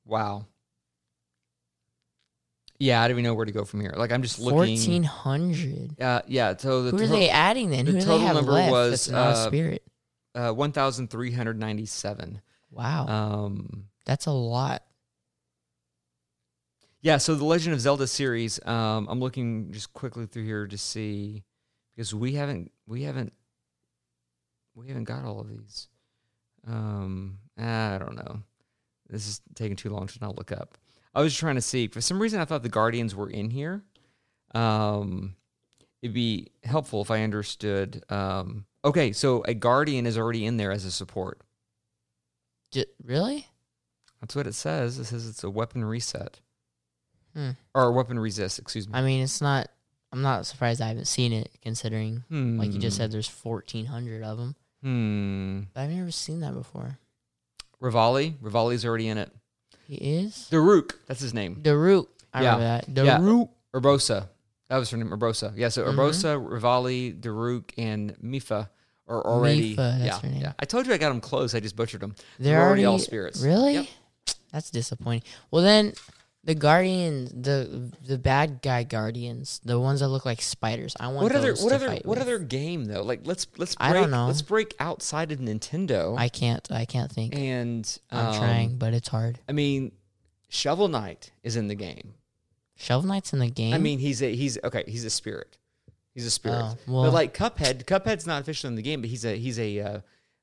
wow. 0.06 0.46
Yeah, 2.80 3.02
I 3.02 3.08
don't 3.08 3.16
even 3.16 3.24
know 3.26 3.34
where 3.34 3.46
to 3.46 3.52
go 3.52 3.66
from 3.66 3.82
here. 3.82 3.94
Like 3.96 4.12
I'm 4.12 4.22
just 4.22 4.40
looking 4.40 4.78
Fourteen 4.78 5.04
hundred. 5.04 6.00
uh 6.02 6.22
yeah, 6.28 6.56
so 6.58 6.84
the 6.84 6.92
Who 6.92 6.98
are 6.98 7.02
to- 7.02 7.08
they 7.08 7.30
adding 7.30 7.70
then? 7.72 7.86
the 7.86 7.92
Who 7.92 8.00
total 8.02 8.34
number 8.34 8.52
left 8.54 8.72
was, 8.72 8.92
that's 8.92 9.10
not 9.10 9.28
a 9.36 9.40
uh, 9.40 9.48
spirit? 9.48 9.84
uh 10.36 10.54
1397. 10.54 12.42
Wow, 12.72 13.08
Um 13.08 13.86
that's 14.06 14.26
a 14.26 14.32
lot. 14.32 14.84
Yeah, 17.02 17.18
so 17.18 17.36
the 17.36 17.46
Legend 17.46 17.74
of 17.74 17.80
Zelda 17.82 18.08
series, 18.08 18.60
um, 18.66 19.08
I'm 19.10 19.20
looking 19.22 19.72
just 19.72 19.94
quickly 19.94 20.26
through 20.26 20.44
here 20.46 20.68
to 20.68 20.78
see 20.78 21.44
because 21.96 22.14
we 22.14 22.34
haven't 22.34 22.72
we 22.88 23.04
haven't 23.04 23.34
we 24.76 24.88
haven't 24.88 25.06
got 25.06 25.24
all 25.26 25.40
of 25.40 25.50
these. 25.50 25.88
Um, 26.68 27.40
I 27.58 27.98
don't 28.00 28.16
know. 28.16 28.42
This 29.10 29.28
is 29.28 29.42
taking 29.56 29.76
too 29.78 29.90
long 29.90 30.08
to 30.08 30.20
not 30.22 30.38
look 30.38 30.52
up. 30.52 30.78
I 31.14 31.22
was 31.22 31.36
trying 31.36 31.56
to 31.56 31.62
see. 31.62 31.88
For 31.88 32.02
some 32.02 32.22
reason, 32.22 32.40
I 32.40 32.46
thought 32.46 32.64
the 32.64 32.70
Guardians 32.70 33.16
were 33.16 33.30
in 33.30 33.50
here. 33.50 33.84
Um, 34.54 35.36
it'd 36.02 36.14
be 36.14 36.48
helpful 36.64 37.02
if 37.02 37.12
I 37.12 37.22
understood. 37.24 38.04
Um, 38.10 38.66
okay, 38.86 39.12
so 39.12 39.42
a 39.44 39.54
Guardian 39.54 40.06
is 40.06 40.18
already 40.18 40.46
in 40.46 40.58
there 40.58 40.72
as 40.72 40.86
a 40.86 40.92
support. 40.92 41.42
J- 42.72 42.86
really? 43.04 43.48
That's 44.22 44.36
what 44.36 44.48
it 44.48 44.54
says. 44.54 45.00
It 45.00 45.06
says 45.06 45.28
it's 45.28 45.44
a 45.44 45.50
weapon 45.50 45.84
reset 45.86 46.40
Hmm. 47.34 47.52
or 47.74 47.92
weapon 47.92 48.20
resist. 48.20 48.60
Excuse 48.60 48.88
me. 48.88 48.94
I 48.96 49.02
mean, 49.02 49.24
it's 49.24 49.42
not. 49.42 49.70
I'm 50.12 50.22
not 50.24 50.46
surprised 50.48 50.82
I 50.82 50.88
haven't 50.88 51.06
seen 51.06 51.32
it, 51.34 51.52
considering, 51.62 52.24
like 52.32 52.72
you 52.74 52.80
just 52.80 52.98
Hmm. 52.98 53.02
said, 53.04 53.12
there's 53.12 53.28
1,400 53.30 54.24
of 54.24 54.38
them. 54.40 54.56
Hmm. 54.82 55.60
But 55.74 55.82
I've 55.82 55.92
never 55.92 56.10
seen 56.12 56.40
that 56.40 56.54
before. 56.56 56.98
Revali. 57.82 58.36
Revali's 58.40 58.84
already 58.86 59.08
in 59.08 59.18
it. 59.20 59.32
He 59.90 59.96
is 59.96 60.48
Daruk. 60.52 60.92
That's 61.08 61.20
his 61.20 61.34
name. 61.34 61.56
Daruk. 61.64 62.06
I 62.32 62.44
Yeah. 62.44 62.56
remember 62.56 62.64
that. 62.94 63.06
Yeah. 63.06 63.18
Daruk. 63.18 63.50
Urbosa. 63.74 64.28
That 64.70 64.78
was 64.78 64.92
her 64.92 64.98
name. 64.98 65.10
Urbosa. 65.10 65.52
Yeah. 65.58 65.70
So 65.70 65.84
Mhm. 65.84 65.96
Urbosa, 65.96 66.38
Revali, 66.48 67.20
Daruk, 67.20 67.72
and 67.76 68.16
Mipha 68.24 68.70
are 69.08 69.26
already. 69.26 69.74
Mipha, 69.76 69.98
that's 70.00 70.04
yeah. 70.06 70.20
her 70.20 70.28
name. 70.30 70.42
Yeah. 70.42 70.54
I 70.60 70.66
told 70.66 70.86
you 70.86 70.94
I 70.94 70.98
got 71.00 71.10
them 71.10 71.22
close. 71.22 71.56
I 71.56 71.60
just 71.60 71.76
butchered 71.76 72.02
them. 72.02 72.14
They're, 72.38 72.52
They're 72.54 72.60
already 72.62 72.84
already 72.84 72.86
all 72.86 73.00
spirits. 73.00 73.42
Really? 73.42 73.74
Yep. 73.74 73.88
That's 74.54 74.70
disappointing. 74.70 75.24
Well, 75.50 75.64
then 75.64 75.94
the 76.44 76.56
guardians, 76.56 77.32
the 77.32 77.92
the 78.06 78.18
bad 78.18 78.62
guy 78.62 78.84
guardians, 78.84 79.60
the 79.64 79.80
ones 79.80 80.00
that 80.00 80.08
look 80.08 80.26
like 80.26 80.42
spiders. 80.42 80.96
I 81.00 81.08
want 81.08 81.24
What 81.24 81.36
other? 81.36 81.54
What 81.56 81.74
other? 81.74 81.90
What 81.90 82.06
with. 82.06 82.20
other 82.20 82.40
game 82.40 82.86
though? 82.86 83.04
Like 83.04 83.22
let's 83.26 83.48
let's 83.58 83.76
break. 83.76 83.90
I 83.90 83.94
don't 83.94 84.12
know. 84.12 84.28
Let's 84.28 84.42
break 84.42 84.76
outside 84.80 85.32
of 85.32 85.40
Nintendo. 85.40 86.18
I 86.18 86.30
can't. 86.30 86.66
I 86.72 86.86
can't 86.86 87.12
think. 87.12 87.36
and 87.36 88.00
I'm 88.12 88.28
um, 88.28 88.36
trying, 88.36 88.78
but 88.78 88.94
it's 88.94 89.10
hard. 89.10 89.40
I 89.50 89.52
mean, 89.52 89.92
Shovel 90.48 90.88
Knight 90.88 91.32
is 91.44 91.56
in 91.56 91.68
the 91.68 91.76
game. 91.76 92.14
Shovel 92.76 93.08
Knight's 93.08 93.34
in 93.34 93.40
the 93.40 93.50
game. 93.50 93.74
I 93.74 93.78
mean, 93.78 94.00
he's 94.00 94.22
a 94.22 94.34
he's 94.34 94.58
okay. 94.64 94.86
He's 94.88 95.04
a 95.04 95.10
spirit. 95.10 95.58
He's 96.14 96.26
a 96.26 96.32
spirit. 96.32 96.64
Oh, 96.64 96.78
well- 96.88 97.04
but 97.04 97.14
like 97.14 97.34
Cuphead, 97.34 97.86
Cuphead's 97.86 98.26
not 98.26 98.42
officially 98.42 98.70
in 98.70 98.76
the 98.76 98.82
game, 98.82 99.02
but 99.02 99.10
he's 99.10 99.26
a 99.26 99.38
he's 99.38 99.60
a 99.60 99.80
uh, 99.80 100.00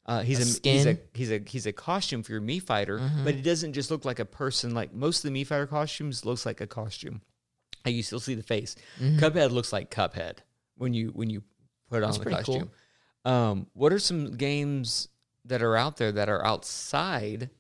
uh, 0.07 0.23
he's 0.23 0.39
A 0.39 0.69
a, 0.69 0.73
he's 0.73 0.87
a 0.87 0.99
he's 1.15 1.31
a 1.33 1.43
he's 1.47 1.66
a 1.66 1.73
costume 1.73 2.23
for 2.23 2.33
your 2.33 2.41
Mii 2.41 2.62
fighter, 2.62 2.99
Mhm. 2.99 3.24
but 3.24 3.35
it 3.35 3.43
doesn't 3.43 3.73
just 3.73 3.91
look 3.91 4.05
like 4.05 4.19
a 4.19 4.24
person. 4.24 4.73
Like 4.74 4.95
most 4.95 5.24
of 5.24 5.33
the 5.33 5.43
Mii 5.43 5.47
fighter 5.47 5.66
costumes 5.66 6.24
looks 6.24 6.47
like 6.47 6.61
a 6.61 6.66
costume. 6.66 7.20
Like 7.85 7.95
you 7.95 8.03
still 8.03 8.20
see 8.20 8.35
the 8.35 8.43
face. 8.43 8.77
Mhm. 9.01 9.19
Cuphead 9.20 9.51
looks 9.51 9.73
like 9.73 9.91
Cuphead 9.91 10.39
when 10.77 10.95
you 10.95 11.09
when 11.11 11.28
you 11.31 11.43
put 11.91 12.03
on 12.03 12.09
That's 12.11 12.19
the 12.19 12.23
pretty 12.24 12.43
cool. 12.45 12.55
costume. 12.61 12.70
Um, 13.24 13.66
what 13.73 13.93
are 13.93 13.99
some 13.99 14.37
games 14.37 15.09
that 15.45 15.62
are 15.62 15.77
out 15.77 15.97
there 15.97 16.12
that 16.12 16.28
are 16.28 16.45
outside 16.45 17.51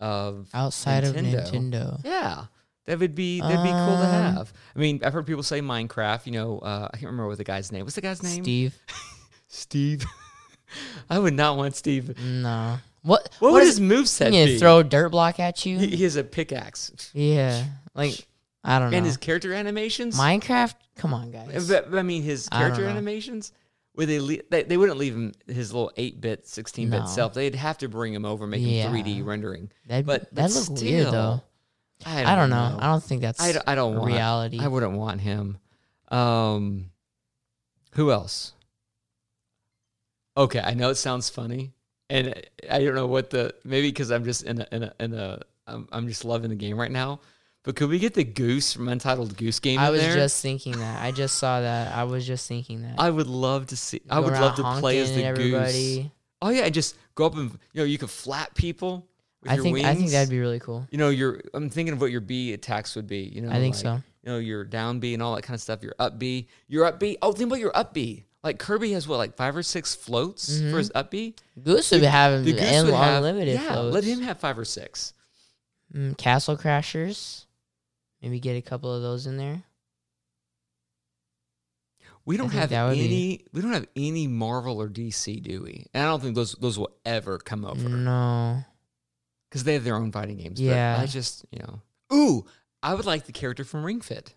of 0.00 0.48
outside 0.54 1.04
Nintendo. 1.04 1.38
of 1.46 1.52
Nintendo. 1.52 2.04
yeah, 2.04 2.46
that 2.86 2.98
would 2.98 3.14
be 3.14 3.40
that'd 3.40 3.62
be 3.62 3.70
cool 3.70 3.96
to 3.96 4.06
Um, 4.06 4.34
have. 4.36 4.52
I 4.74 4.78
mean, 4.78 5.00
I've 5.04 5.12
heard 5.12 5.26
people 5.26 5.42
say 5.44 5.60
Minecraft. 5.60 6.26
You 6.26 6.32
know, 6.32 6.58
uh, 6.58 6.88
I 6.92 6.96
can't 6.96 7.06
remember 7.10 7.28
what 7.28 7.38
the 7.38 7.44
guy's 7.44 7.70
name. 7.72 7.84
What's 7.84 7.94
the 7.96 8.00
guy's 8.00 8.22
name? 8.22 8.42
Steve. 8.42 8.78
Steve. 9.48 10.04
I 11.10 11.18
would 11.18 11.34
not 11.34 11.56
want 11.56 11.76
Steve. 11.76 12.18
No. 12.20 12.78
What? 13.02 13.30
What, 13.40 13.52
would 13.52 13.62
is 13.62 13.78
his 13.78 13.80
moveset 13.80 14.30
be? 14.30 14.58
throw 14.58 14.78
a 14.78 14.84
dirt 14.84 15.10
block 15.10 15.40
at 15.40 15.66
you? 15.66 15.78
he, 15.78 15.88
he 15.96 16.04
has 16.04 16.16
a 16.16 16.24
pickaxe. 16.24 17.10
yeah. 17.14 17.64
Like 17.94 18.26
I 18.64 18.78
don't 18.78 18.90
know. 18.90 18.96
And 18.96 19.06
his 19.06 19.16
character 19.16 19.52
animations. 19.52 20.18
Minecraft. 20.18 20.74
Come 20.96 21.14
on, 21.14 21.30
guys. 21.30 21.68
But, 21.68 21.92
I 21.94 22.02
mean, 22.02 22.22
his 22.22 22.48
character 22.48 22.84
animations. 22.86 23.52
Would 23.96 24.08
they, 24.08 24.20
le- 24.20 24.42
they? 24.50 24.62
They 24.62 24.76
wouldn't 24.76 24.98
leave 24.98 25.14
him 25.14 25.32
his 25.46 25.72
little 25.72 25.92
eight 25.96 26.20
bit, 26.20 26.46
sixteen 26.46 26.88
bit 26.90 27.00
No. 27.00 27.06
self. 27.06 27.34
They'd 27.34 27.54
have 27.54 27.76
to 27.78 27.88
bring 27.88 28.14
him 28.14 28.24
over, 28.24 28.46
make 28.46 28.62
him 28.62 28.90
three 28.90 29.02
D 29.02 29.20
rendering. 29.20 29.70
That 29.88 30.06
But 30.06 30.34
that 30.34 30.50
but 30.54 30.70
look 30.70 30.80
weird 30.80 31.08
though. 31.08 31.42
I 32.06 32.32
I 32.32 32.34
don't 32.36 32.50
know. 32.50 32.78
I 32.80 32.86
don't 32.86 33.02
think 33.02 33.20
that's 33.20 33.40
I 33.40 33.52
don't, 33.52 33.64
I 33.68 33.74
don't 33.74 33.96
want 33.96 34.06
reality. 34.12 34.58
I 34.60 34.68
wouldn't 34.68 34.92
want 34.92 35.20
him. 35.20 35.58
Um, 36.08 36.90
who 37.92 38.10
else? 38.10 38.52
Okay, 40.36 40.60
I 40.60 40.74
know 40.74 40.90
it 40.90 40.94
sounds 40.96 41.28
funny, 41.28 41.72
and 42.08 42.34
I 42.70 42.84
don't 42.84 42.94
know 42.94 43.06
what 43.06 43.30
the 43.30 43.54
maybe 43.64 43.88
because 43.88 44.10
I'm 44.10 44.24
just 44.24 44.44
in 44.44 44.60
a 44.60 44.66
in 44.72 44.82
a 44.84 44.94
in 45.00 45.14
a 45.14 45.40
I'm, 45.66 45.88
I'm 45.92 46.08
just 46.08 46.24
loving 46.24 46.50
the 46.50 46.56
game 46.56 46.78
right 46.78 46.90
now. 46.90 47.20
But 47.64 47.76
could 47.76 47.90
we 47.90 48.00
get 48.00 48.14
the 48.14 48.24
goose 48.24 48.72
from 48.72 48.88
Untitled 48.88 49.36
Goose 49.36 49.60
Game? 49.60 49.78
I 49.78 49.90
was 49.90 50.00
there? 50.00 50.14
just 50.14 50.42
thinking 50.42 50.78
that. 50.80 51.00
I 51.00 51.12
just 51.12 51.38
saw 51.38 51.60
that. 51.60 51.94
I 51.94 52.02
was 52.04 52.26
just 52.26 52.48
thinking 52.48 52.82
that. 52.82 52.98
I 52.98 53.08
would 53.08 53.28
love 53.28 53.68
to 53.68 53.76
see. 53.76 54.02
I 54.10 54.18
would 54.18 54.32
love 54.32 54.56
to 54.56 54.64
play 54.80 54.98
as 54.98 55.14
the 55.14 55.24
at 55.24 55.36
goose. 55.36 56.06
Oh 56.40 56.48
yeah, 56.48 56.64
and 56.64 56.74
just 56.74 56.96
go 57.14 57.26
up 57.26 57.36
and 57.36 57.50
you 57.72 57.82
know 57.82 57.84
you 57.84 57.98
could 57.98 58.10
flap 58.10 58.54
people 58.54 59.06
with 59.42 59.52
I 59.52 59.54
your 59.54 59.64
think 59.64 59.74
wings. 59.74 59.86
I 59.86 59.94
think 59.94 60.10
that'd 60.10 60.30
be 60.30 60.40
really 60.40 60.58
cool. 60.58 60.86
you 60.90 60.98
know 60.98 61.10
your 61.10 61.40
I'm 61.54 61.70
thinking 61.70 61.92
of 61.92 62.00
what 62.00 62.10
your 62.10 62.20
B 62.20 62.52
attacks 62.52 62.96
would 62.96 63.06
be. 63.06 63.20
You 63.20 63.42
know, 63.42 63.50
I 63.50 63.54
think 63.54 63.76
like, 63.76 63.82
so. 63.82 64.02
You 64.24 64.32
know 64.32 64.38
your 64.38 64.64
down 64.64 64.98
B 64.98 65.14
and 65.14 65.22
all 65.22 65.34
that 65.36 65.42
kind 65.42 65.54
of 65.54 65.60
stuff. 65.60 65.82
Your 65.82 65.94
up 66.00 66.18
B, 66.18 66.48
your 66.66 66.84
up 66.84 66.98
B. 66.98 67.16
Oh, 67.22 67.32
think 67.32 67.48
about 67.48 67.60
your 67.60 67.76
up 67.76 67.94
B. 67.94 68.24
Like 68.42 68.58
Kirby 68.58 68.92
has 68.92 69.06
what 69.06 69.18
like 69.18 69.36
five 69.36 69.56
or 69.56 69.62
six 69.62 69.94
floats 69.94 70.60
for 70.60 70.78
his 70.78 70.90
up 70.94 71.10
B. 71.10 71.34
Goose 71.62 71.92
would 71.92 72.02
have 72.02 72.44
The 72.44 72.52
goose 72.52 72.82
would 72.84 72.94
have 72.94 73.18
unlimited 73.18 73.54
yeah. 73.54 73.72
floats. 73.72 73.94
Let 73.94 74.04
him 74.04 74.20
have 74.22 74.38
five 74.38 74.58
or 74.58 74.64
six. 74.64 75.12
Mm, 75.94 76.16
Castle 76.18 76.56
Crashers. 76.56 77.44
Maybe 78.20 78.40
get 78.40 78.56
a 78.56 78.62
couple 78.62 78.92
of 78.92 79.02
those 79.02 79.26
in 79.26 79.36
there. 79.36 79.62
We 82.24 82.36
don't 82.36 82.50
have 82.52 82.70
would 82.70 82.94
be- 82.94 83.04
any. 83.04 83.44
We 83.52 83.60
don't 83.62 83.72
have 83.72 83.88
any 83.96 84.26
Marvel 84.28 84.80
or 84.80 84.88
DC, 84.88 85.42
do 85.42 85.62
we? 85.62 85.86
And 85.92 86.04
I 86.04 86.06
don't 86.06 86.22
think 86.22 86.34
those 86.34 86.52
those 86.54 86.78
will 86.78 86.96
ever 87.04 87.38
come 87.38 87.64
over. 87.64 87.88
No. 87.88 88.64
because 89.48 89.64
they 89.64 89.74
have 89.74 89.84
their 89.84 89.96
own 89.96 90.12
fighting 90.12 90.36
games. 90.36 90.60
Yeah. 90.60 90.96
but 90.96 91.02
I 91.02 91.06
just 91.06 91.44
you 91.50 91.60
know, 91.60 91.80
ooh, 92.16 92.44
I 92.82 92.94
would 92.94 93.06
like 93.06 93.26
the 93.26 93.32
character 93.32 93.64
from 93.64 93.84
Ring 93.84 94.00
Fit. 94.00 94.34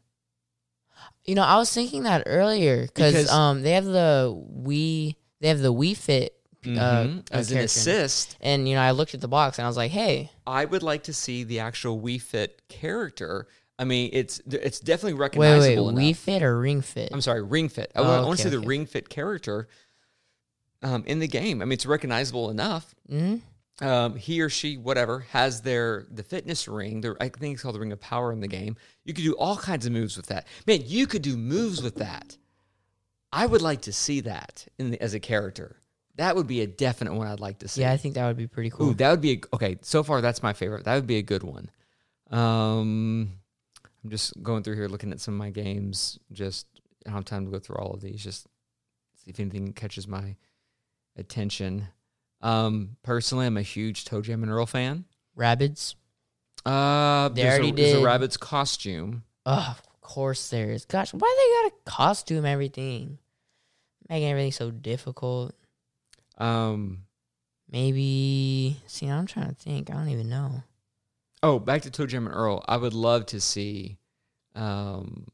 You 1.26 1.36
know, 1.36 1.44
I 1.44 1.58
was 1.58 1.74
thinking 1.74 2.04
that 2.04 2.24
earlier 2.26 2.84
Because- 2.84 3.14
because 3.14 3.32
um 3.32 3.62
they 3.64 3.72
have 3.72 3.86
the 3.86 4.34
we 4.48 5.18
they 5.42 5.48
have 5.50 5.60
the 5.60 5.74
Wii 5.74 5.96
Fit 5.98 6.32
uh, 6.66 6.68
Mhm. 6.68 7.20
uh, 7.20 7.22
As 7.32 7.52
an 7.52 7.60
assist, 7.60 8.38
and 8.42 8.68
you 8.68 8.74
know 8.76 8.82
I 8.82 8.90
looked 8.92 9.14
at 9.14 9.22
the 9.22 9.28
box 9.28 9.60
and 9.60 9.66
I 9.66 9.68
was 9.68 9.78
like, 9.78 9.92
hey, 9.92 10.32
I 10.48 10.66
would 10.66 10.82
like 10.82 11.04
to 11.04 11.14
see 11.14 11.44
the 11.44 11.60
actual 11.60 12.00
Wii 12.02 12.20
Fit 12.22 12.62
character. 12.70 13.48
I 13.78 13.84
mean, 13.84 14.10
it's 14.14 14.42
it's 14.48 14.80
definitely 14.80 15.14
wait, 15.14 15.36
wait, 15.38 15.48
recognizable. 15.50 15.92
Wii 15.92 16.08
enough. 16.08 16.18
Fit 16.18 16.42
or 16.44 16.60
Ring 16.60 16.82
Fit? 16.82 17.10
I'm 17.12 17.22
sorry, 17.22 17.44
Ring 17.44 17.70
Fit. 17.70 17.92
I, 17.96 18.00
Oh, 18.00 18.04
want, 18.04 18.14
I 18.24 18.26
want 18.26 18.40
to 18.40 18.48
okay, 18.48 18.56
see 18.56 18.62
the. 18.62 18.66
Ring 18.68 18.86
Fit 18.88 19.10
character 19.10 19.68
um, 20.82 21.04
in 21.06 21.20
the 21.20 21.28
game. 21.28 21.62
I 21.62 21.66
mean, 21.66 21.74
it's 21.74 21.86
recognizable 21.86 22.50
enough. 22.50 22.96
hmm 23.10 23.36
um, 23.82 24.16
he 24.16 24.42
or 24.42 24.50
she, 24.50 24.78
whatever, 24.78 25.22
has 25.32 25.62
their 25.62 26.06
the 26.10 26.24
fitness 26.24 26.68
ring. 26.68 27.02
The, 27.02 27.16
I 27.20 27.30
think 27.30 27.54
it's 27.54 27.64
called 27.64 27.76
the 27.76 27.80
Ring 27.80 27.92
of 27.92 28.00
Power 28.00 28.32
in 28.32 28.40
the 28.40 28.48
game. 28.48 28.78
You 29.04 29.14
could 29.14 29.24
do 29.24 29.34
all 29.34 29.58
kinds 29.58 29.86
of 29.86 29.92
moves 29.92 30.16
with 30.16 30.28
that. 30.28 30.48
Man, 30.66 30.82
you 30.86 31.08
could 31.08 31.22
do 31.22 31.36
moves 31.36 31.84
with 31.84 31.96
that. 31.96 32.38
I 33.32 33.46
would 33.46 33.62
like 33.62 33.82
to 33.82 33.92
see 33.92 34.22
that 34.22 34.66
in 34.80 34.92
the, 34.92 35.02
as 35.02 35.14
a 35.14 35.20
character. 35.20 35.78
That 36.16 36.38
would 36.38 36.48
be 36.48 36.62
a 36.62 36.68
definite 36.68 37.14
one 37.14 37.28
I'd 37.28 37.42
like 37.42 37.60
to 37.60 37.68
see. 37.68 37.82
Yeah, 37.82 37.92
I 37.92 37.98
think 37.98 38.16
that 38.16 38.26
would 38.26 38.38
be 38.38 38.48
pretty 38.48 38.70
cool. 38.70 38.92
Ooh, 38.92 38.94
that 38.94 39.12
would 39.12 39.20
be 39.20 39.34
a, 39.34 39.56
okay. 39.56 39.78
So 39.82 40.04
far, 40.04 40.22
that's 40.22 40.42
my 40.42 40.54
favorite. 40.54 40.86
That 40.86 40.96
would 40.96 41.08
be 41.08 41.18
a 41.18 41.22
good 41.22 41.44
one. 41.44 41.70
Um, 42.32 43.34
I'm 44.04 44.10
just 44.10 44.42
going 44.42 44.64
through 44.64 44.76
here, 44.76 44.88
looking 44.88 45.12
at 45.12 45.20
some 45.20 45.34
of 45.34 45.38
my 45.38 45.50
games. 45.50 46.18
Just 46.32 46.68
I 47.06 47.10
don't 47.10 47.18
have 47.18 47.26
time 47.26 47.46
to 47.46 47.52
go 47.52 47.60
through 47.60 47.76
all 47.76 47.94
of 47.94 48.00
these. 48.00 48.24
Just 48.24 48.48
see 49.18 49.32
if 49.32 49.40
anything 49.40 49.74
catches 49.74 50.08
my 50.08 50.38
attention. 51.18 51.90
Um, 52.42 52.98
personally, 53.04 53.46
I'm 53.46 53.58
a 53.58 53.62
huge 53.62 54.06
ToeJam 54.06 54.44
and 54.44 54.50
Earl 54.52 54.66
fan. 54.66 55.06
Rabbids. 55.38 55.96
Uh, 56.66 57.30
They 57.30 57.42
there's, 57.44 57.54
already 57.60 57.70
a, 57.70 57.74
there's 57.74 57.94
a 57.94 57.98
did. 57.98 58.04
rabbit's 58.06 58.38
costume. 58.38 59.24
Oh, 59.46 59.76
of 59.78 60.02
course 60.02 60.50
there 60.50 60.72
is. 60.72 60.86
Gosh, 60.86 61.14
why 61.14 61.20
they 61.20 61.70
got 61.70 61.78
a 61.78 61.90
costume 61.90 62.46
everything? 62.46 63.18
Making 64.10 64.30
everything 64.30 64.52
so 64.52 64.72
difficult. 64.72 65.56
Um, 66.38 67.04
Maybe 67.72 68.78
see, 68.86 69.08
I'm 69.08 69.26
trying 69.26 69.50
to 69.50 69.56
think. 69.56 69.90
I 69.90 69.94
don't 69.94 70.10
even 70.10 70.30
know. 70.30 70.64
oh, 71.44 71.60
back 71.60 71.82
to 71.84 71.90
ToeJam 71.92 72.26
and 72.26 72.28
Earl. 72.34 72.64
I 72.68 72.78
would 72.78 72.94
love 72.94 73.26
to 73.28 73.42
see 73.42 73.98
um, 74.56 75.28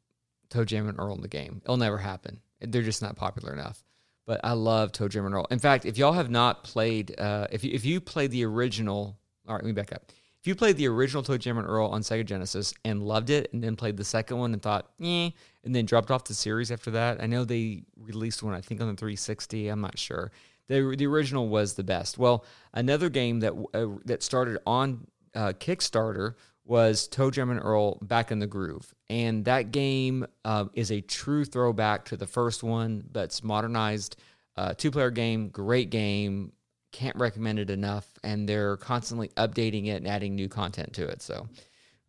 ToeJam 0.49 0.87
and 0.89 0.97
Earl 0.99 1.15
in 1.15 1.21
the 1.21 1.27
game. 1.27 1.61
It'll 1.63 1.77
never 1.77 1.97
happen. 1.97 2.39
They're 2.61 2.81
just 2.81 3.01
not 3.01 3.15
popular 3.17 3.53
enough. 3.53 3.83
But 4.25 4.39
I 4.43 4.53
love 4.53 4.91
ToeJam 4.91 5.25
and 5.25 5.33
Earl. 5.33 5.47
In 5.49 5.59
fact, 5.59 5.85
if 5.85 5.97
y'all 5.97 6.13
have 6.13 6.29
not 6.29 6.63
played, 6.63 7.19
uh, 7.19 7.47
if 7.51 7.63
you, 7.63 7.71
if 7.73 7.83
you 7.85 7.99
played 7.99 8.31
the 8.31 8.45
original, 8.45 9.17
all 9.47 9.55
right, 9.55 9.63
let 9.63 9.67
me 9.67 9.73
back 9.73 9.91
up. 9.91 10.11
If 10.41 10.47
you 10.47 10.55
played 10.55 10.77
the 10.77 10.87
original 10.87 11.21
ToeJam 11.21 11.59
and 11.59 11.67
Earl 11.67 11.87
on 11.87 12.01
Sega 12.01 12.25
Genesis 12.25 12.73
and 12.83 13.03
loved 13.03 13.29
it, 13.29 13.51
and 13.53 13.63
then 13.63 13.75
played 13.75 13.97
the 13.97 14.03
second 14.03 14.37
one 14.37 14.53
and 14.53 14.61
thought, 14.61 14.89
eh, 14.99 15.29
and 15.63 15.75
then 15.75 15.85
dropped 15.85 16.09
off 16.09 16.23
the 16.23 16.33
series 16.33 16.71
after 16.71 16.91
that, 16.91 17.21
I 17.21 17.27
know 17.27 17.45
they 17.45 17.83
released 17.95 18.41
one, 18.41 18.55
I 18.55 18.61
think 18.61 18.81
on 18.81 18.87
the 18.87 18.95
360. 18.95 19.67
I'm 19.67 19.81
not 19.81 19.99
sure. 19.99 20.31
The, 20.67 20.95
the 20.97 21.05
original 21.05 21.47
was 21.47 21.73
the 21.73 21.83
best. 21.83 22.17
Well, 22.17 22.45
another 22.73 23.09
game 23.09 23.41
that 23.41 23.53
uh, 23.73 23.99
that 24.05 24.23
started 24.23 24.57
on 24.65 25.05
uh, 25.35 25.53
Kickstarter 25.59 26.35
was 26.65 27.07
ToeJam 27.09 27.51
and 27.51 27.59
Earl 27.59 27.97
Back 28.01 28.31
in 28.31 28.39
the 28.39 28.47
Groove. 28.47 28.93
And 29.09 29.45
that 29.45 29.71
game 29.71 30.25
uh, 30.45 30.65
is 30.73 30.91
a 30.91 31.01
true 31.01 31.43
throwback 31.43 32.05
to 32.05 32.17
the 32.17 32.27
first 32.27 32.63
one, 32.63 33.03
but 33.11 33.25
it's 33.25 33.43
modernized. 33.43 34.15
Uh, 34.55 34.73
two 34.73 34.91
player 34.91 35.11
game, 35.11 35.49
great 35.49 35.89
game. 35.89 36.53
Can't 36.91 37.15
recommend 37.15 37.59
it 37.59 37.69
enough. 37.69 38.07
And 38.23 38.47
they're 38.47 38.77
constantly 38.77 39.29
updating 39.29 39.87
it 39.87 39.97
and 39.97 40.07
adding 40.07 40.35
new 40.35 40.49
content 40.49 40.93
to 40.93 41.07
it. 41.07 41.21
So, 41.21 41.47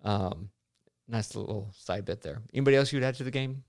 um, 0.04 0.50
nice 1.08 1.34
little 1.34 1.72
side 1.76 2.04
bit 2.04 2.20
there. 2.22 2.42
Anybody 2.52 2.76
else 2.76 2.92
you'd 2.92 3.04
add 3.04 3.14
to 3.16 3.24
the 3.24 3.30
game? 3.30 3.64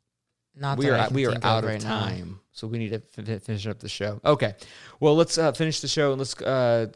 Not 0.56 0.78
we 0.78 0.90
are 0.90 1.10
we 1.10 1.26
are 1.26 1.36
out 1.42 1.64
of 1.64 1.70
right 1.70 1.82
now. 1.82 2.00
time, 2.06 2.40
so 2.52 2.68
we 2.68 2.78
need 2.78 2.90
to 2.90 3.00
fin- 3.00 3.40
finish 3.40 3.66
up 3.66 3.80
the 3.80 3.90
show. 3.90 4.22
Okay, 4.24 4.54
well 5.00 5.16
let's 5.16 5.40
uh, 5.40 5.52
finish 5.52 5.80
the 5.80 5.88
show 5.88 6.12
and 6.12 6.20
let's 6.20 6.40
uh, 6.42 6.88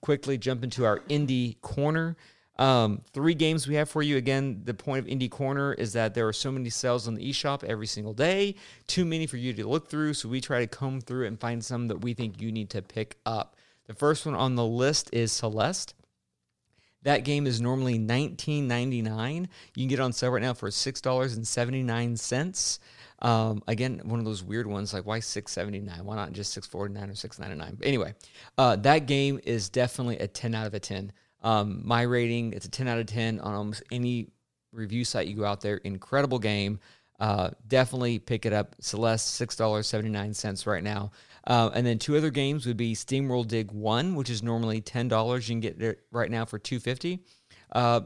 quickly 0.00 0.38
jump 0.38 0.64
into 0.64 0.86
our 0.86 1.00
indie 1.00 1.60
corner. 1.60 2.16
Um, 2.56 3.02
three 3.12 3.34
games 3.34 3.66
we 3.66 3.74
have 3.74 3.88
for 3.88 4.02
you. 4.02 4.16
Again, 4.16 4.62
the 4.64 4.74
point 4.74 5.00
of 5.00 5.06
indie 5.06 5.30
corner 5.30 5.72
is 5.72 5.92
that 5.94 6.14
there 6.14 6.28
are 6.28 6.32
so 6.32 6.52
many 6.52 6.70
sales 6.70 7.08
on 7.08 7.14
the 7.14 7.30
eShop 7.30 7.64
every 7.64 7.86
single 7.86 8.12
day, 8.12 8.54
too 8.86 9.04
many 9.04 9.26
for 9.26 9.36
you 9.36 9.52
to 9.54 9.66
look 9.66 9.88
through. 9.88 10.14
So 10.14 10.28
we 10.28 10.40
try 10.40 10.60
to 10.60 10.66
comb 10.66 11.00
through 11.00 11.26
and 11.26 11.38
find 11.38 11.64
some 11.64 11.88
that 11.88 12.02
we 12.02 12.14
think 12.14 12.40
you 12.40 12.52
need 12.52 12.70
to 12.70 12.82
pick 12.82 13.16
up. 13.26 13.56
The 13.86 13.94
first 13.94 14.24
one 14.24 14.34
on 14.34 14.54
the 14.54 14.64
list 14.64 15.10
is 15.12 15.32
Celeste. 15.32 15.94
That 17.02 17.24
game 17.24 17.46
is 17.46 17.60
normally 17.60 17.98
$19.99. 17.98 19.40
You 19.40 19.48
can 19.76 19.88
get 19.88 19.98
it 19.98 20.02
on 20.02 20.12
sale 20.12 20.30
right 20.30 20.40
now 20.40 20.54
for 20.54 20.70
$6.79. 20.70 22.78
Um, 23.20 23.62
again, 23.68 24.00
one 24.04 24.18
of 24.18 24.24
those 24.24 24.42
weird 24.42 24.66
ones 24.66 24.94
like 24.94 25.06
why 25.06 25.20
679? 25.20 26.04
Why 26.04 26.16
not 26.16 26.32
just 26.32 26.52
649 26.54 27.10
or 27.10 27.14
699? 27.14 27.76
But 27.78 27.86
anyway, 27.86 28.14
uh, 28.58 28.76
that 28.76 29.06
game 29.06 29.38
is 29.44 29.68
definitely 29.68 30.18
a 30.18 30.26
10 30.26 30.54
out 30.54 30.66
of 30.66 30.74
a 30.74 30.80
10. 30.80 31.12
Um, 31.44 31.82
my 31.84 32.02
rating, 32.02 32.52
it's 32.54 32.66
a 32.66 32.70
10 32.70 32.88
out 32.88 32.98
of 32.98 33.06
10 33.06 33.38
on 33.38 33.54
almost 33.54 33.82
any 33.92 34.30
review 34.72 35.04
site 35.04 35.28
you 35.28 35.36
go 35.36 35.44
out 35.44 35.60
there. 35.60 35.76
Incredible 35.76 36.40
game. 36.40 36.80
Uh, 37.20 37.50
definitely 37.68 38.18
pick 38.18 38.44
it 38.44 38.52
up. 38.52 38.74
Celeste, 38.80 39.40
$6.79 39.40 40.66
right 40.66 40.82
now. 40.82 41.12
Uh, 41.46 41.70
and 41.74 41.86
then 41.86 41.98
two 41.98 42.16
other 42.16 42.30
games 42.30 42.66
would 42.66 42.76
be 42.76 42.94
SteamWorld 42.94 43.48
Dig 43.48 43.70
1, 43.70 44.14
which 44.14 44.30
is 44.30 44.42
normally 44.42 44.80
$10. 44.80 45.34
You 45.34 45.40
can 45.46 45.60
get 45.60 45.80
it 45.80 46.00
right 46.10 46.30
now 46.30 46.44
for 46.44 46.58
250 46.58 47.20
uh, 47.72 48.00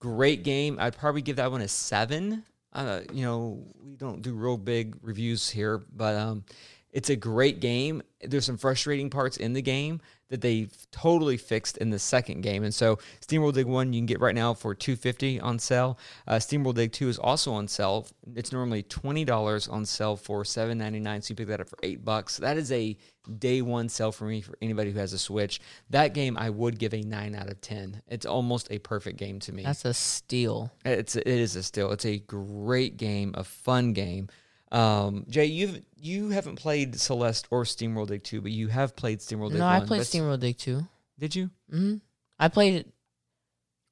Great 0.00 0.42
game. 0.42 0.78
I'd 0.80 0.96
probably 0.98 1.22
give 1.22 1.36
that 1.36 1.52
one 1.52 1.60
a 1.60 1.68
7. 1.68 2.42
Uh, 2.72 3.00
you 3.12 3.24
know, 3.24 3.64
we 3.80 3.94
don't 3.94 4.20
do 4.20 4.34
real 4.34 4.56
big 4.56 4.96
reviews 5.00 5.48
here, 5.48 5.80
but 5.94 6.16
um, 6.16 6.44
it's 6.90 7.08
a 7.08 7.14
great 7.14 7.60
game. 7.60 8.02
There's 8.20 8.44
some 8.44 8.56
frustrating 8.56 9.10
parts 9.10 9.36
in 9.36 9.52
the 9.52 9.62
game 9.62 10.00
that 10.32 10.40
they 10.40 10.66
totally 10.90 11.36
fixed 11.36 11.76
in 11.76 11.90
the 11.90 11.98
second 11.98 12.40
game. 12.40 12.64
And 12.64 12.74
so 12.74 12.96
SteamWorld 13.20 13.52
Dig 13.52 13.66
1 13.66 13.92
you 13.92 13.98
can 14.00 14.06
get 14.06 14.18
right 14.18 14.34
now 14.34 14.54
for 14.54 14.74
250 14.74 15.38
on 15.40 15.58
sale. 15.58 15.98
Uh, 16.26 16.36
SteamWorld 16.36 16.76
Dig 16.76 16.90
2 16.90 17.10
is 17.10 17.18
also 17.18 17.52
on 17.52 17.68
sale. 17.68 18.06
It's 18.34 18.50
normally 18.50 18.82
$20 18.82 19.70
on 19.70 19.84
sale 19.84 20.16
for 20.16 20.42
$7.99, 20.42 21.22
so 21.22 21.32
you 21.32 21.36
pick 21.36 21.48
that 21.48 21.60
up 21.60 21.68
for 21.68 21.76
8 21.82 22.02
bucks. 22.02 22.38
That 22.38 22.56
is 22.56 22.72
a 22.72 22.96
day 23.38 23.60
one 23.60 23.90
sale 23.90 24.10
for 24.10 24.24
me 24.24 24.40
for 24.40 24.56
anybody 24.62 24.90
who 24.90 24.98
has 24.98 25.12
a 25.12 25.18
Switch. 25.18 25.60
That 25.90 26.14
game 26.14 26.38
I 26.38 26.48
would 26.48 26.78
give 26.78 26.94
a 26.94 27.02
9 27.02 27.34
out 27.34 27.50
of 27.50 27.60
10. 27.60 28.00
It's 28.08 28.24
almost 28.24 28.72
a 28.72 28.78
perfect 28.78 29.18
game 29.18 29.38
to 29.40 29.52
me. 29.52 29.64
That's 29.64 29.84
a 29.84 29.92
steal. 29.92 30.72
It's 30.82 31.14
it 31.14 31.26
is 31.26 31.56
a 31.56 31.62
steal. 31.62 31.92
It's 31.92 32.06
a 32.06 32.20
great 32.20 32.96
game, 32.96 33.34
a 33.36 33.44
fun 33.44 33.92
game. 33.92 34.28
Um, 34.72 35.26
Jay, 35.28 35.44
you 35.44 35.82
you 35.96 36.30
haven't 36.30 36.56
played 36.56 36.98
Celeste 36.98 37.46
or 37.50 37.64
SteamWorld 37.64 38.08
Dig 38.08 38.24
2, 38.24 38.40
but 38.40 38.50
you 38.50 38.68
have 38.68 38.96
played 38.96 39.20
SteamWorld 39.20 39.50
Dig 39.50 39.58
No, 39.58 39.66
1. 39.66 39.74
I 39.74 39.78
played 39.84 40.00
That's- 40.00 40.10
SteamWorld 40.14 40.40
Dig 40.40 40.56
2. 40.58 40.86
Did 41.18 41.36
you? 41.36 41.50
Mm-hmm. 41.72 41.96
I 42.40 42.48
played 42.48 42.74
it. 42.74 42.92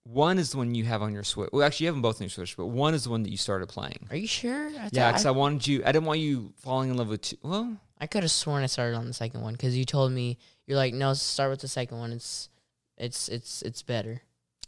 One 0.04 0.38
is 0.38 0.50
the 0.52 0.56
one 0.56 0.74
you 0.74 0.84
have 0.84 1.02
on 1.02 1.12
your 1.12 1.22
Switch. 1.22 1.50
Well, 1.52 1.62
actually, 1.64 1.84
you 1.84 1.88
have 1.88 1.94
them 1.94 2.02
both 2.02 2.16
on 2.20 2.24
your 2.24 2.30
Switch, 2.30 2.56
but 2.56 2.66
one 2.66 2.94
is 2.94 3.04
the 3.04 3.10
one 3.10 3.22
that 3.22 3.30
you 3.30 3.36
started 3.36 3.68
playing. 3.68 4.08
Are 4.10 4.16
you 4.16 4.26
sure? 4.26 4.68
I 4.70 4.88
Yeah, 4.90 5.08
I- 5.08 5.12
because 5.12 5.26
I, 5.26 5.30
wanted 5.30 5.66
you. 5.66 5.82
I 5.84 5.92
didn't 5.92 6.06
want 6.06 6.20
you 6.20 6.52
falling 6.56 6.90
in 6.90 6.96
love 6.96 7.08
with 7.08 7.20
two. 7.20 7.36
Well, 7.42 7.76
I 8.00 8.06
could 8.06 8.22
have 8.22 8.32
sworn 8.32 8.62
I 8.62 8.66
started 8.66 8.96
on 8.96 9.06
the 9.06 9.12
second 9.12 9.42
one 9.42 9.52
because 9.52 9.76
you 9.76 9.84
told 9.84 10.10
me 10.12 10.38
you're 10.66 10.78
like, 10.78 10.94
no, 10.94 11.12
start 11.12 11.50
with 11.50 11.60
the 11.60 11.68
second 11.68 11.98
one. 11.98 12.12
It's 12.12 12.48
it's 12.96 13.28
it's 13.28 13.60
it's 13.62 13.82
better. 13.82 14.22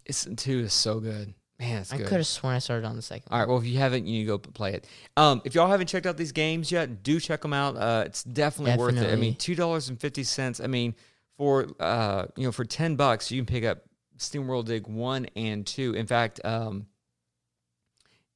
it's 0.05 0.29
two 0.37 0.61
is 0.61 0.75
so 0.75 1.01
good. 1.01 1.33
Man, 1.63 1.85
I 1.93 1.97
could 1.99 2.11
have 2.11 2.27
sworn 2.27 2.57
I 2.57 2.59
started 2.59 2.85
on 2.87 2.97
the 2.97 3.03
second 3.03 3.29
All 3.31 3.39
right. 3.39 3.49
Well, 3.49 3.59
if 3.59 3.65
you 3.65 3.79
haven't, 3.79 4.07
you 4.07 4.15
need 4.15 4.25
to 4.25 4.27
go 4.27 4.39
play 4.39 4.75
it. 4.75 4.89
Um, 5.17 5.43
if 5.45 5.55
y'all 5.55 5.69
haven't 5.69 5.87
checked 5.87 6.07
out 6.07 6.17
these 6.17 6.33
games 6.33 6.73
yet, 6.73 7.05
do 7.05 7.21
check 7.21 7.41
them 7.41 7.53
out. 7.53 7.77
Uh, 7.77 8.03
it's 8.05 8.25
definitely, 8.25 8.77
worth 8.77 8.97
it. 8.97 9.13
I 9.13 9.17
mean, 9.17 9.37
two 9.37 9.55
dollars 9.55 9.89
and 9.89 10.01
fifty 10.01 10.25
cents. 10.25 10.61
I 10.61 10.67
mean, 10.67 10.97
for 11.37 11.69
uh, 11.79 12.27
you 12.37 12.45
know, 12.45 12.53
for 12.53 12.65
ten 12.65 12.97
bucks, 12.97 13.31
you 13.31 13.39
can 13.39 13.47
pick 13.47 13.65
up 13.65 13.85
SteamWorld 14.19 14.65
Dig 14.65 14.89
one 14.89 15.27
and 15.37 15.65
two. 15.65 15.95
In 15.95 16.07
fact, 16.07 16.41
um, 16.45 16.87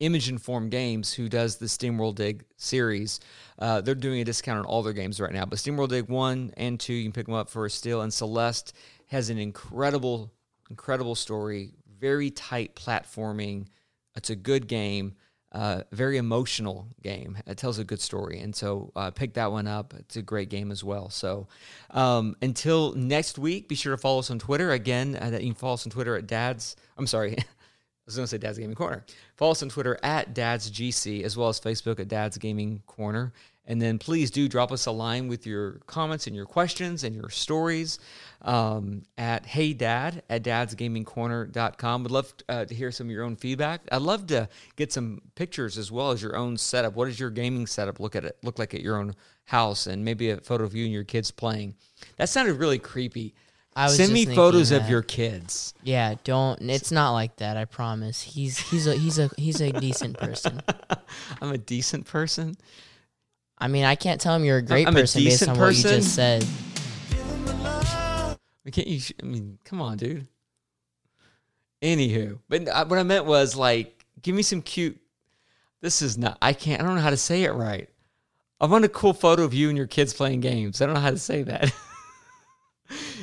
Image 0.00 0.40
& 0.40 0.42
Form 0.42 0.68
Games, 0.68 1.12
who 1.12 1.28
does 1.28 1.56
the 1.56 1.66
SteamWorld 1.66 2.16
Dig 2.16 2.44
series, 2.56 3.20
uh, 3.58 3.80
they're 3.80 3.94
doing 3.94 4.20
a 4.20 4.24
discount 4.24 4.58
on 4.58 4.66
all 4.66 4.82
their 4.82 4.92
games 4.92 5.20
right 5.20 5.32
now. 5.32 5.46
But 5.46 5.58
SteamWorld 5.58 5.88
Dig 5.88 6.08
one 6.08 6.52
and 6.56 6.78
two, 6.78 6.92
you 6.92 7.04
can 7.04 7.12
pick 7.12 7.26
them 7.26 7.34
up 7.34 7.48
for 7.48 7.64
a 7.64 7.70
steal. 7.70 8.02
And 8.02 8.12
Celeste 8.12 8.74
has 9.06 9.30
an 9.30 9.38
incredible, 9.38 10.32
incredible 10.70 11.14
story. 11.14 11.72
Very 11.98 12.30
tight 12.30 12.76
platforming. 12.76 13.66
It's 14.16 14.30
a 14.30 14.36
good 14.36 14.66
game. 14.66 15.14
Uh, 15.52 15.82
very 15.92 16.18
emotional 16.18 16.88
game. 17.02 17.38
It 17.46 17.56
tells 17.56 17.78
a 17.78 17.84
good 17.84 18.00
story, 18.00 18.40
and 18.40 18.54
so 18.54 18.92
uh, 18.94 19.10
pick 19.10 19.34
that 19.34 19.52
one 19.52 19.66
up. 19.66 19.94
It's 19.98 20.16
a 20.16 20.22
great 20.22 20.50
game 20.50 20.70
as 20.70 20.84
well. 20.84 21.08
So 21.08 21.46
um, 21.92 22.36
until 22.42 22.92
next 22.92 23.38
week, 23.38 23.68
be 23.68 23.74
sure 23.74 23.92
to 23.92 23.96
follow 23.96 24.18
us 24.18 24.30
on 24.30 24.38
Twitter. 24.38 24.72
Again, 24.72 25.16
uh, 25.16 25.38
you 25.40 25.52
can 25.52 25.54
follow 25.54 25.74
us 25.74 25.86
on 25.86 25.90
Twitter 25.90 26.16
at 26.16 26.26
Dad's. 26.26 26.76
I'm 26.98 27.06
sorry. 27.06 27.36
I 27.38 27.44
was 28.04 28.16
going 28.16 28.24
to 28.24 28.28
say 28.28 28.38
Dad's 28.38 28.58
Gaming 28.58 28.76
Corner. 28.76 29.04
Follow 29.34 29.52
us 29.52 29.62
on 29.62 29.68
Twitter 29.68 29.98
at 30.02 30.34
Dad's 30.34 30.70
GC, 30.70 31.22
as 31.22 31.36
well 31.36 31.48
as 31.48 31.58
Facebook 31.58 31.98
at 31.98 32.08
Dad's 32.08 32.38
Gaming 32.38 32.82
Corner. 32.86 33.32
And 33.64 33.82
then 33.82 33.98
please 33.98 34.30
do 34.30 34.48
drop 34.48 34.70
us 34.70 34.86
a 34.86 34.92
line 34.92 35.26
with 35.26 35.44
your 35.46 35.80
comments 35.86 36.26
and 36.26 36.36
your 36.36 36.46
questions 36.46 37.02
and 37.02 37.16
your 37.16 37.30
stories 37.30 37.98
um, 38.42 39.02
at 39.18 39.46
heydad 39.46 40.22
at 40.28 40.42
dadsgamingcorner.com. 40.42 42.02
Would 42.02 42.12
love 42.12 42.34
uh, 42.48 42.64
to 42.64 42.74
hear 42.74 42.90
some 42.92 43.08
of 43.08 43.10
your 43.10 43.24
own 43.24 43.36
feedback. 43.36 43.82
I'd 43.90 44.02
love 44.02 44.26
to 44.28 44.48
get 44.76 44.92
some 44.92 45.22
pictures 45.34 45.78
as 45.78 45.90
well 45.90 46.10
as 46.10 46.22
your 46.22 46.36
own 46.36 46.56
setup. 46.56 46.94
What 46.94 47.06
does 47.06 47.18
your 47.18 47.30
gaming 47.30 47.66
setup 47.66 48.00
look 48.00 48.16
at 48.16 48.24
it 48.24 48.36
look 48.42 48.58
like 48.58 48.74
at 48.74 48.80
your 48.80 48.96
own 48.96 49.14
house? 49.46 49.86
And 49.86 50.04
maybe 50.04 50.30
a 50.30 50.38
photo 50.38 50.64
of 50.64 50.74
you 50.74 50.84
and 50.84 50.92
your 50.92 51.04
kids 51.04 51.30
playing. 51.30 51.74
That 52.16 52.28
sounded 52.28 52.54
really 52.54 52.78
creepy. 52.78 53.34
I 53.74 53.84
was 53.84 53.96
Send 53.96 54.10
me 54.10 54.24
photos 54.24 54.70
thinking 54.70 54.86
of 54.86 54.90
your 54.90 55.02
kids. 55.02 55.74
Yeah, 55.82 56.14
don't. 56.24 56.62
It's 56.62 56.90
not 56.90 57.10
like 57.12 57.36
that. 57.36 57.58
I 57.58 57.66
promise. 57.66 58.22
He's 58.22 58.58
he's 58.58 58.86
a 58.86 58.94
he's 58.94 59.18
a 59.18 59.28
he's 59.36 59.60
a 59.60 59.70
decent 59.70 60.16
person. 60.16 60.62
I'm 61.42 61.52
a 61.52 61.58
decent 61.58 62.06
person. 62.06 62.56
I 63.58 63.68
mean, 63.68 63.84
I 63.84 63.94
can't 63.94 64.18
tell 64.18 64.34
him 64.34 64.44
you're 64.44 64.58
a 64.58 64.62
great 64.62 64.86
I'm 64.88 64.96
a 64.96 65.00
person 65.00 65.24
based 65.24 65.40
decent 65.40 65.58
on 65.58 65.62
what 65.62 65.76
you 65.76 65.82
just 65.82 66.14
said. 66.14 66.46
I 68.66 68.70
can't 68.70 68.88
you? 68.88 69.00
sh- 69.00 69.12
I 69.22 69.26
mean, 69.26 69.58
come 69.64 69.80
on, 69.80 69.96
dude. 69.96 70.26
Anywho, 71.82 72.38
but 72.48 72.68
I, 72.68 72.82
what 72.84 72.98
I 72.98 73.02
meant 73.02 73.26
was 73.26 73.54
like, 73.54 74.04
give 74.22 74.34
me 74.34 74.42
some 74.42 74.62
cute. 74.62 74.98
This 75.82 76.02
is 76.02 76.18
not. 76.18 76.38
I 76.42 76.52
can't. 76.52 76.80
I 76.80 76.84
don't 76.84 76.96
know 76.96 77.00
how 77.02 77.10
to 77.10 77.16
say 77.16 77.44
it 77.44 77.52
right. 77.52 77.88
I 78.60 78.66
want 78.66 78.84
a 78.84 78.88
cool 78.88 79.12
photo 79.12 79.44
of 79.44 79.54
you 79.54 79.68
and 79.68 79.76
your 79.76 79.86
kids 79.86 80.14
playing 80.14 80.40
games. 80.40 80.80
I 80.80 80.86
don't 80.86 80.94
know 80.94 81.00
how 81.00 81.10
to 81.10 81.18
say 81.18 81.42
that. 81.42 81.72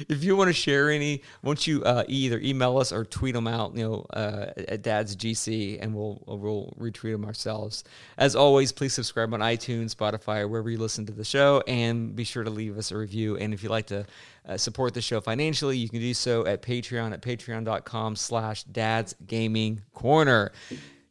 if 0.09 0.23
you 0.23 0.35
want 0.35 0.49
to 0.49 0.53
share 0.53 0.89
any, 0.89 1.21
won't 1.41 1.65
you 1.67 1.83
uh, 1.83 2.03
either 2.07 2.39
email 2.39 2.77
us 2.77 2.91
or 2.91 3.05
tweet 3.05 3.33
them 3.33 3.47
out? 3.47 3.75
You 3.75 3.83
know, 3.83 4.05
uh, 4.13 4.51
at 4.67 4.81
Dad's 4.81 5.15
GC, 5.15 5.79
and 5.81 5.95
we'll 5.95 6.21
we'll 6.25 6.73
retweet 6.79 7.11
them 7.13 7.25
ourselves. 7.25 7.83
As 8.17 8.35
always, 8.35 8.71
please 8.71 8.93
subscribe 8.93 9.33
on 9.33 9.39
iTunes, 9.39 9.95
Spotify, 9.95 10.41
or 10.41 10.47
wherever 10.47 10.69
you 10.69 10.77
listen 10.77 11.05
to 11.05 11.13
the 11.13 11.25
show, 11.25 11.63
and 11.67 12.15
be 12.15 12.23
sure 12.23 12.43
to 12.43 12.49
leave 12.49 12.77
us 12.77 12.91
a 12.91 12.97
review. 12.97 13.37
And 13.37 13.53
if 13.53 13.63
you'd 13.63 13.69
like 13.69 13.87
to 13.87 14.05
uh, 14.47 14.57
support 14.57 14.93
the 14.93 15.01
show 15.01 15.21
financially, 15.21 15.77
you 15.77 15.89
can 15.89 15.99
do 15.99 16.13
so 16.13 16.45
at 16.45 16.61
Patreon 16.61 17.13
at 17.13 17.21
patreon.com 17.21 18.15
slash 18.15 18.63
Dad's 18.63 19.15
Gaming 19.25 19.81
Corner. 19.93 20.51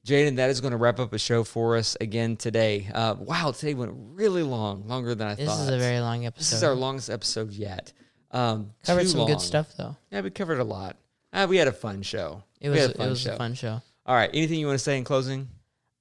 Jaden, 0.04 0.36
that 0.36 0.50
is 0.50 0.60
going 0.60 0.72
to 0.72 0.76
wrap 0.76 0.98
up 0.98 1.12
a 1.12 1.18
show 1.18 1.44
for 1.44 1.76
us 1.76 1.96
again 2.00 2.36
today. 2.36 2.90
Uh, 2.92 3.14
wow, 3.20 3.52
today 3.52 3.74
went 3.74 3.92
really 3.94 4.42
long, 4.42 4.88
longer 4.88 5.14
than 5.14 5.28
I 5.28 5.36
This 5.36 5.46
thought. 5.46 5.58
This 5.58 5.68
is 5.68 5.74
a 5.74 5.78
very 5.78 6.00
long 6.00 6.26
episode. 6.26 6.40
This 6.40 6.52
is 6.54 6.64
our 6.64 6.74
longest 6.74 7.08
episode 7.08 7.52
yet. 7.52 7.92
Um, 8.32 8.70
Covered 8.84 9.08
some 9.08 9.20
long. 9.20 9.28
good 9.28 9.40
stuff 9.40 9.74
though. 9.76 9.96
Yeah, 10.10 10.22
we 10.22 10.30
covered 10.30 10.58
a 10.60 10.64
lot. 10.64 10.96
Uh, 11.32 11.46
we 11.48 11.56
had 11.58 11.68
a 11.68 11.72
fun 11.72 12.02
show. 12.02 12.42
It 12.60 12.70
was 12.70 12.80
had 12.80 12.90
it 12.92 12.98
was 12.98 13.26
a 13.26 13.36
fun 13.36 13.54
show. 13.54 13.82
All 14.06 14.14
right. 14.14 14.30
Anything 14.32 14.58
you 14.58 14.66
want 14.66 14.78
to 14.78 14.84
say 14.84 14.96
in 14.98 15.04
closing? 15.04 15.48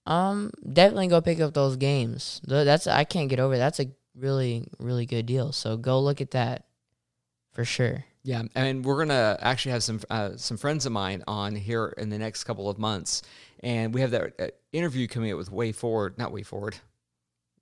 Um, 0.05 0.51
definitely 0.73 1.07
go 1.07 1.21
pick 1.21 1.39
up 1.39 1.53
those 1.53 1.75
games. 1.77 2.41
That's 2.45 2.87
I 2.87 3.03
can't 3.03 3.29
get 3.29 3.39
over. 3.39 3.53
it. 3.55 3.57
That's 3.59 3.79
a 3.79 3.87
really 4.15 4.67
really 4.79 5.05
good 5.05 5.25
deal. 5.25 5.51
So 5.51 5.77
go 5.77 5.99
look 6.01 6.21
at 6.21 6.31
that 6.31 6.65
for 7.53 7.65
sure. 7.65 8.05
Yeah, 8.23 8.43
and 8.55 8.85
we're 8.85 8.97
gonna 8.99 9.37
actually 9.41 9.71
have 9.73 9.83
some 9.83 9.99
uh, 10.09 10.31
some 10.37 10.57
friends 10.57 10.85
of 10.85 10.91
mine 10.91 11.23
on 11.27 11.55
here 11.55 11.93
in 11.97 12.09
the 12.09 12.19
next 12.19 12.43
couple 12.43 12.69
of 12.69 12.77
months, 12.77 13.23
and 13.61 13.93
we 13.93 14.01
have 14.01 14.11
that 14.11 14.33
uh, 14.39 14.47
interview 14.71 15.07
coming 15.07 15.31
up 15.31 15.37
with 15.37 15.49
WayForward, 15.51 16.17
not 16.19 16.31
WayForward, 16.31 16.75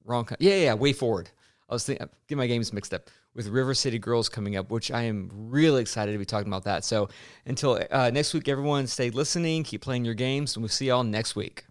wrong. 0.04 0.26
co- 0.26 0.36
Yeah, 0.40 0.56
yeah, 0.56 0.64
yeah, 0.66 0.76
WayForward. 0.76 1.28
I 1.70 1.74
was 1.74 1.86
thinking, 1.86 2.10
get 2.28 2.38
my 2.38 2.48
games 2.48 2.74
mixed 2.74 2.94
up 2.94 3.10
with 3.36 3.48
River 3.48 3.74
City 3.74 4.00
Girls 4.00 4.30
coming 4.30 4.56
up, 4.56 4.72
which 4.72 4.92
I 4.92 5.04
am 5.04 5.30
really 5.34 5.82
excited 5.82 6.12
to 6.12 6.18
be 6.18 6.26
talking 6.26 6.48
about 6.48 6.64
that. 6.64 6.84
So 6.84 7.10
until 7.46 7.80
uh, 7.92 8.10
next 8.12 8.34
week, 8.34 8.48
everyone, 8.48 8.88
stay 8.88 9.10
listening, 9.10 9.64
keep 9.64 9.82
playing 9.82 10.06
your 10.06 10.16
games, 10.16 10.56
and 10.56 10.64
we'll 10.64 10.70
see 10.70 10.88
y'all 10.88 11.04
next 11.04 11.36
week. 11.36 11.66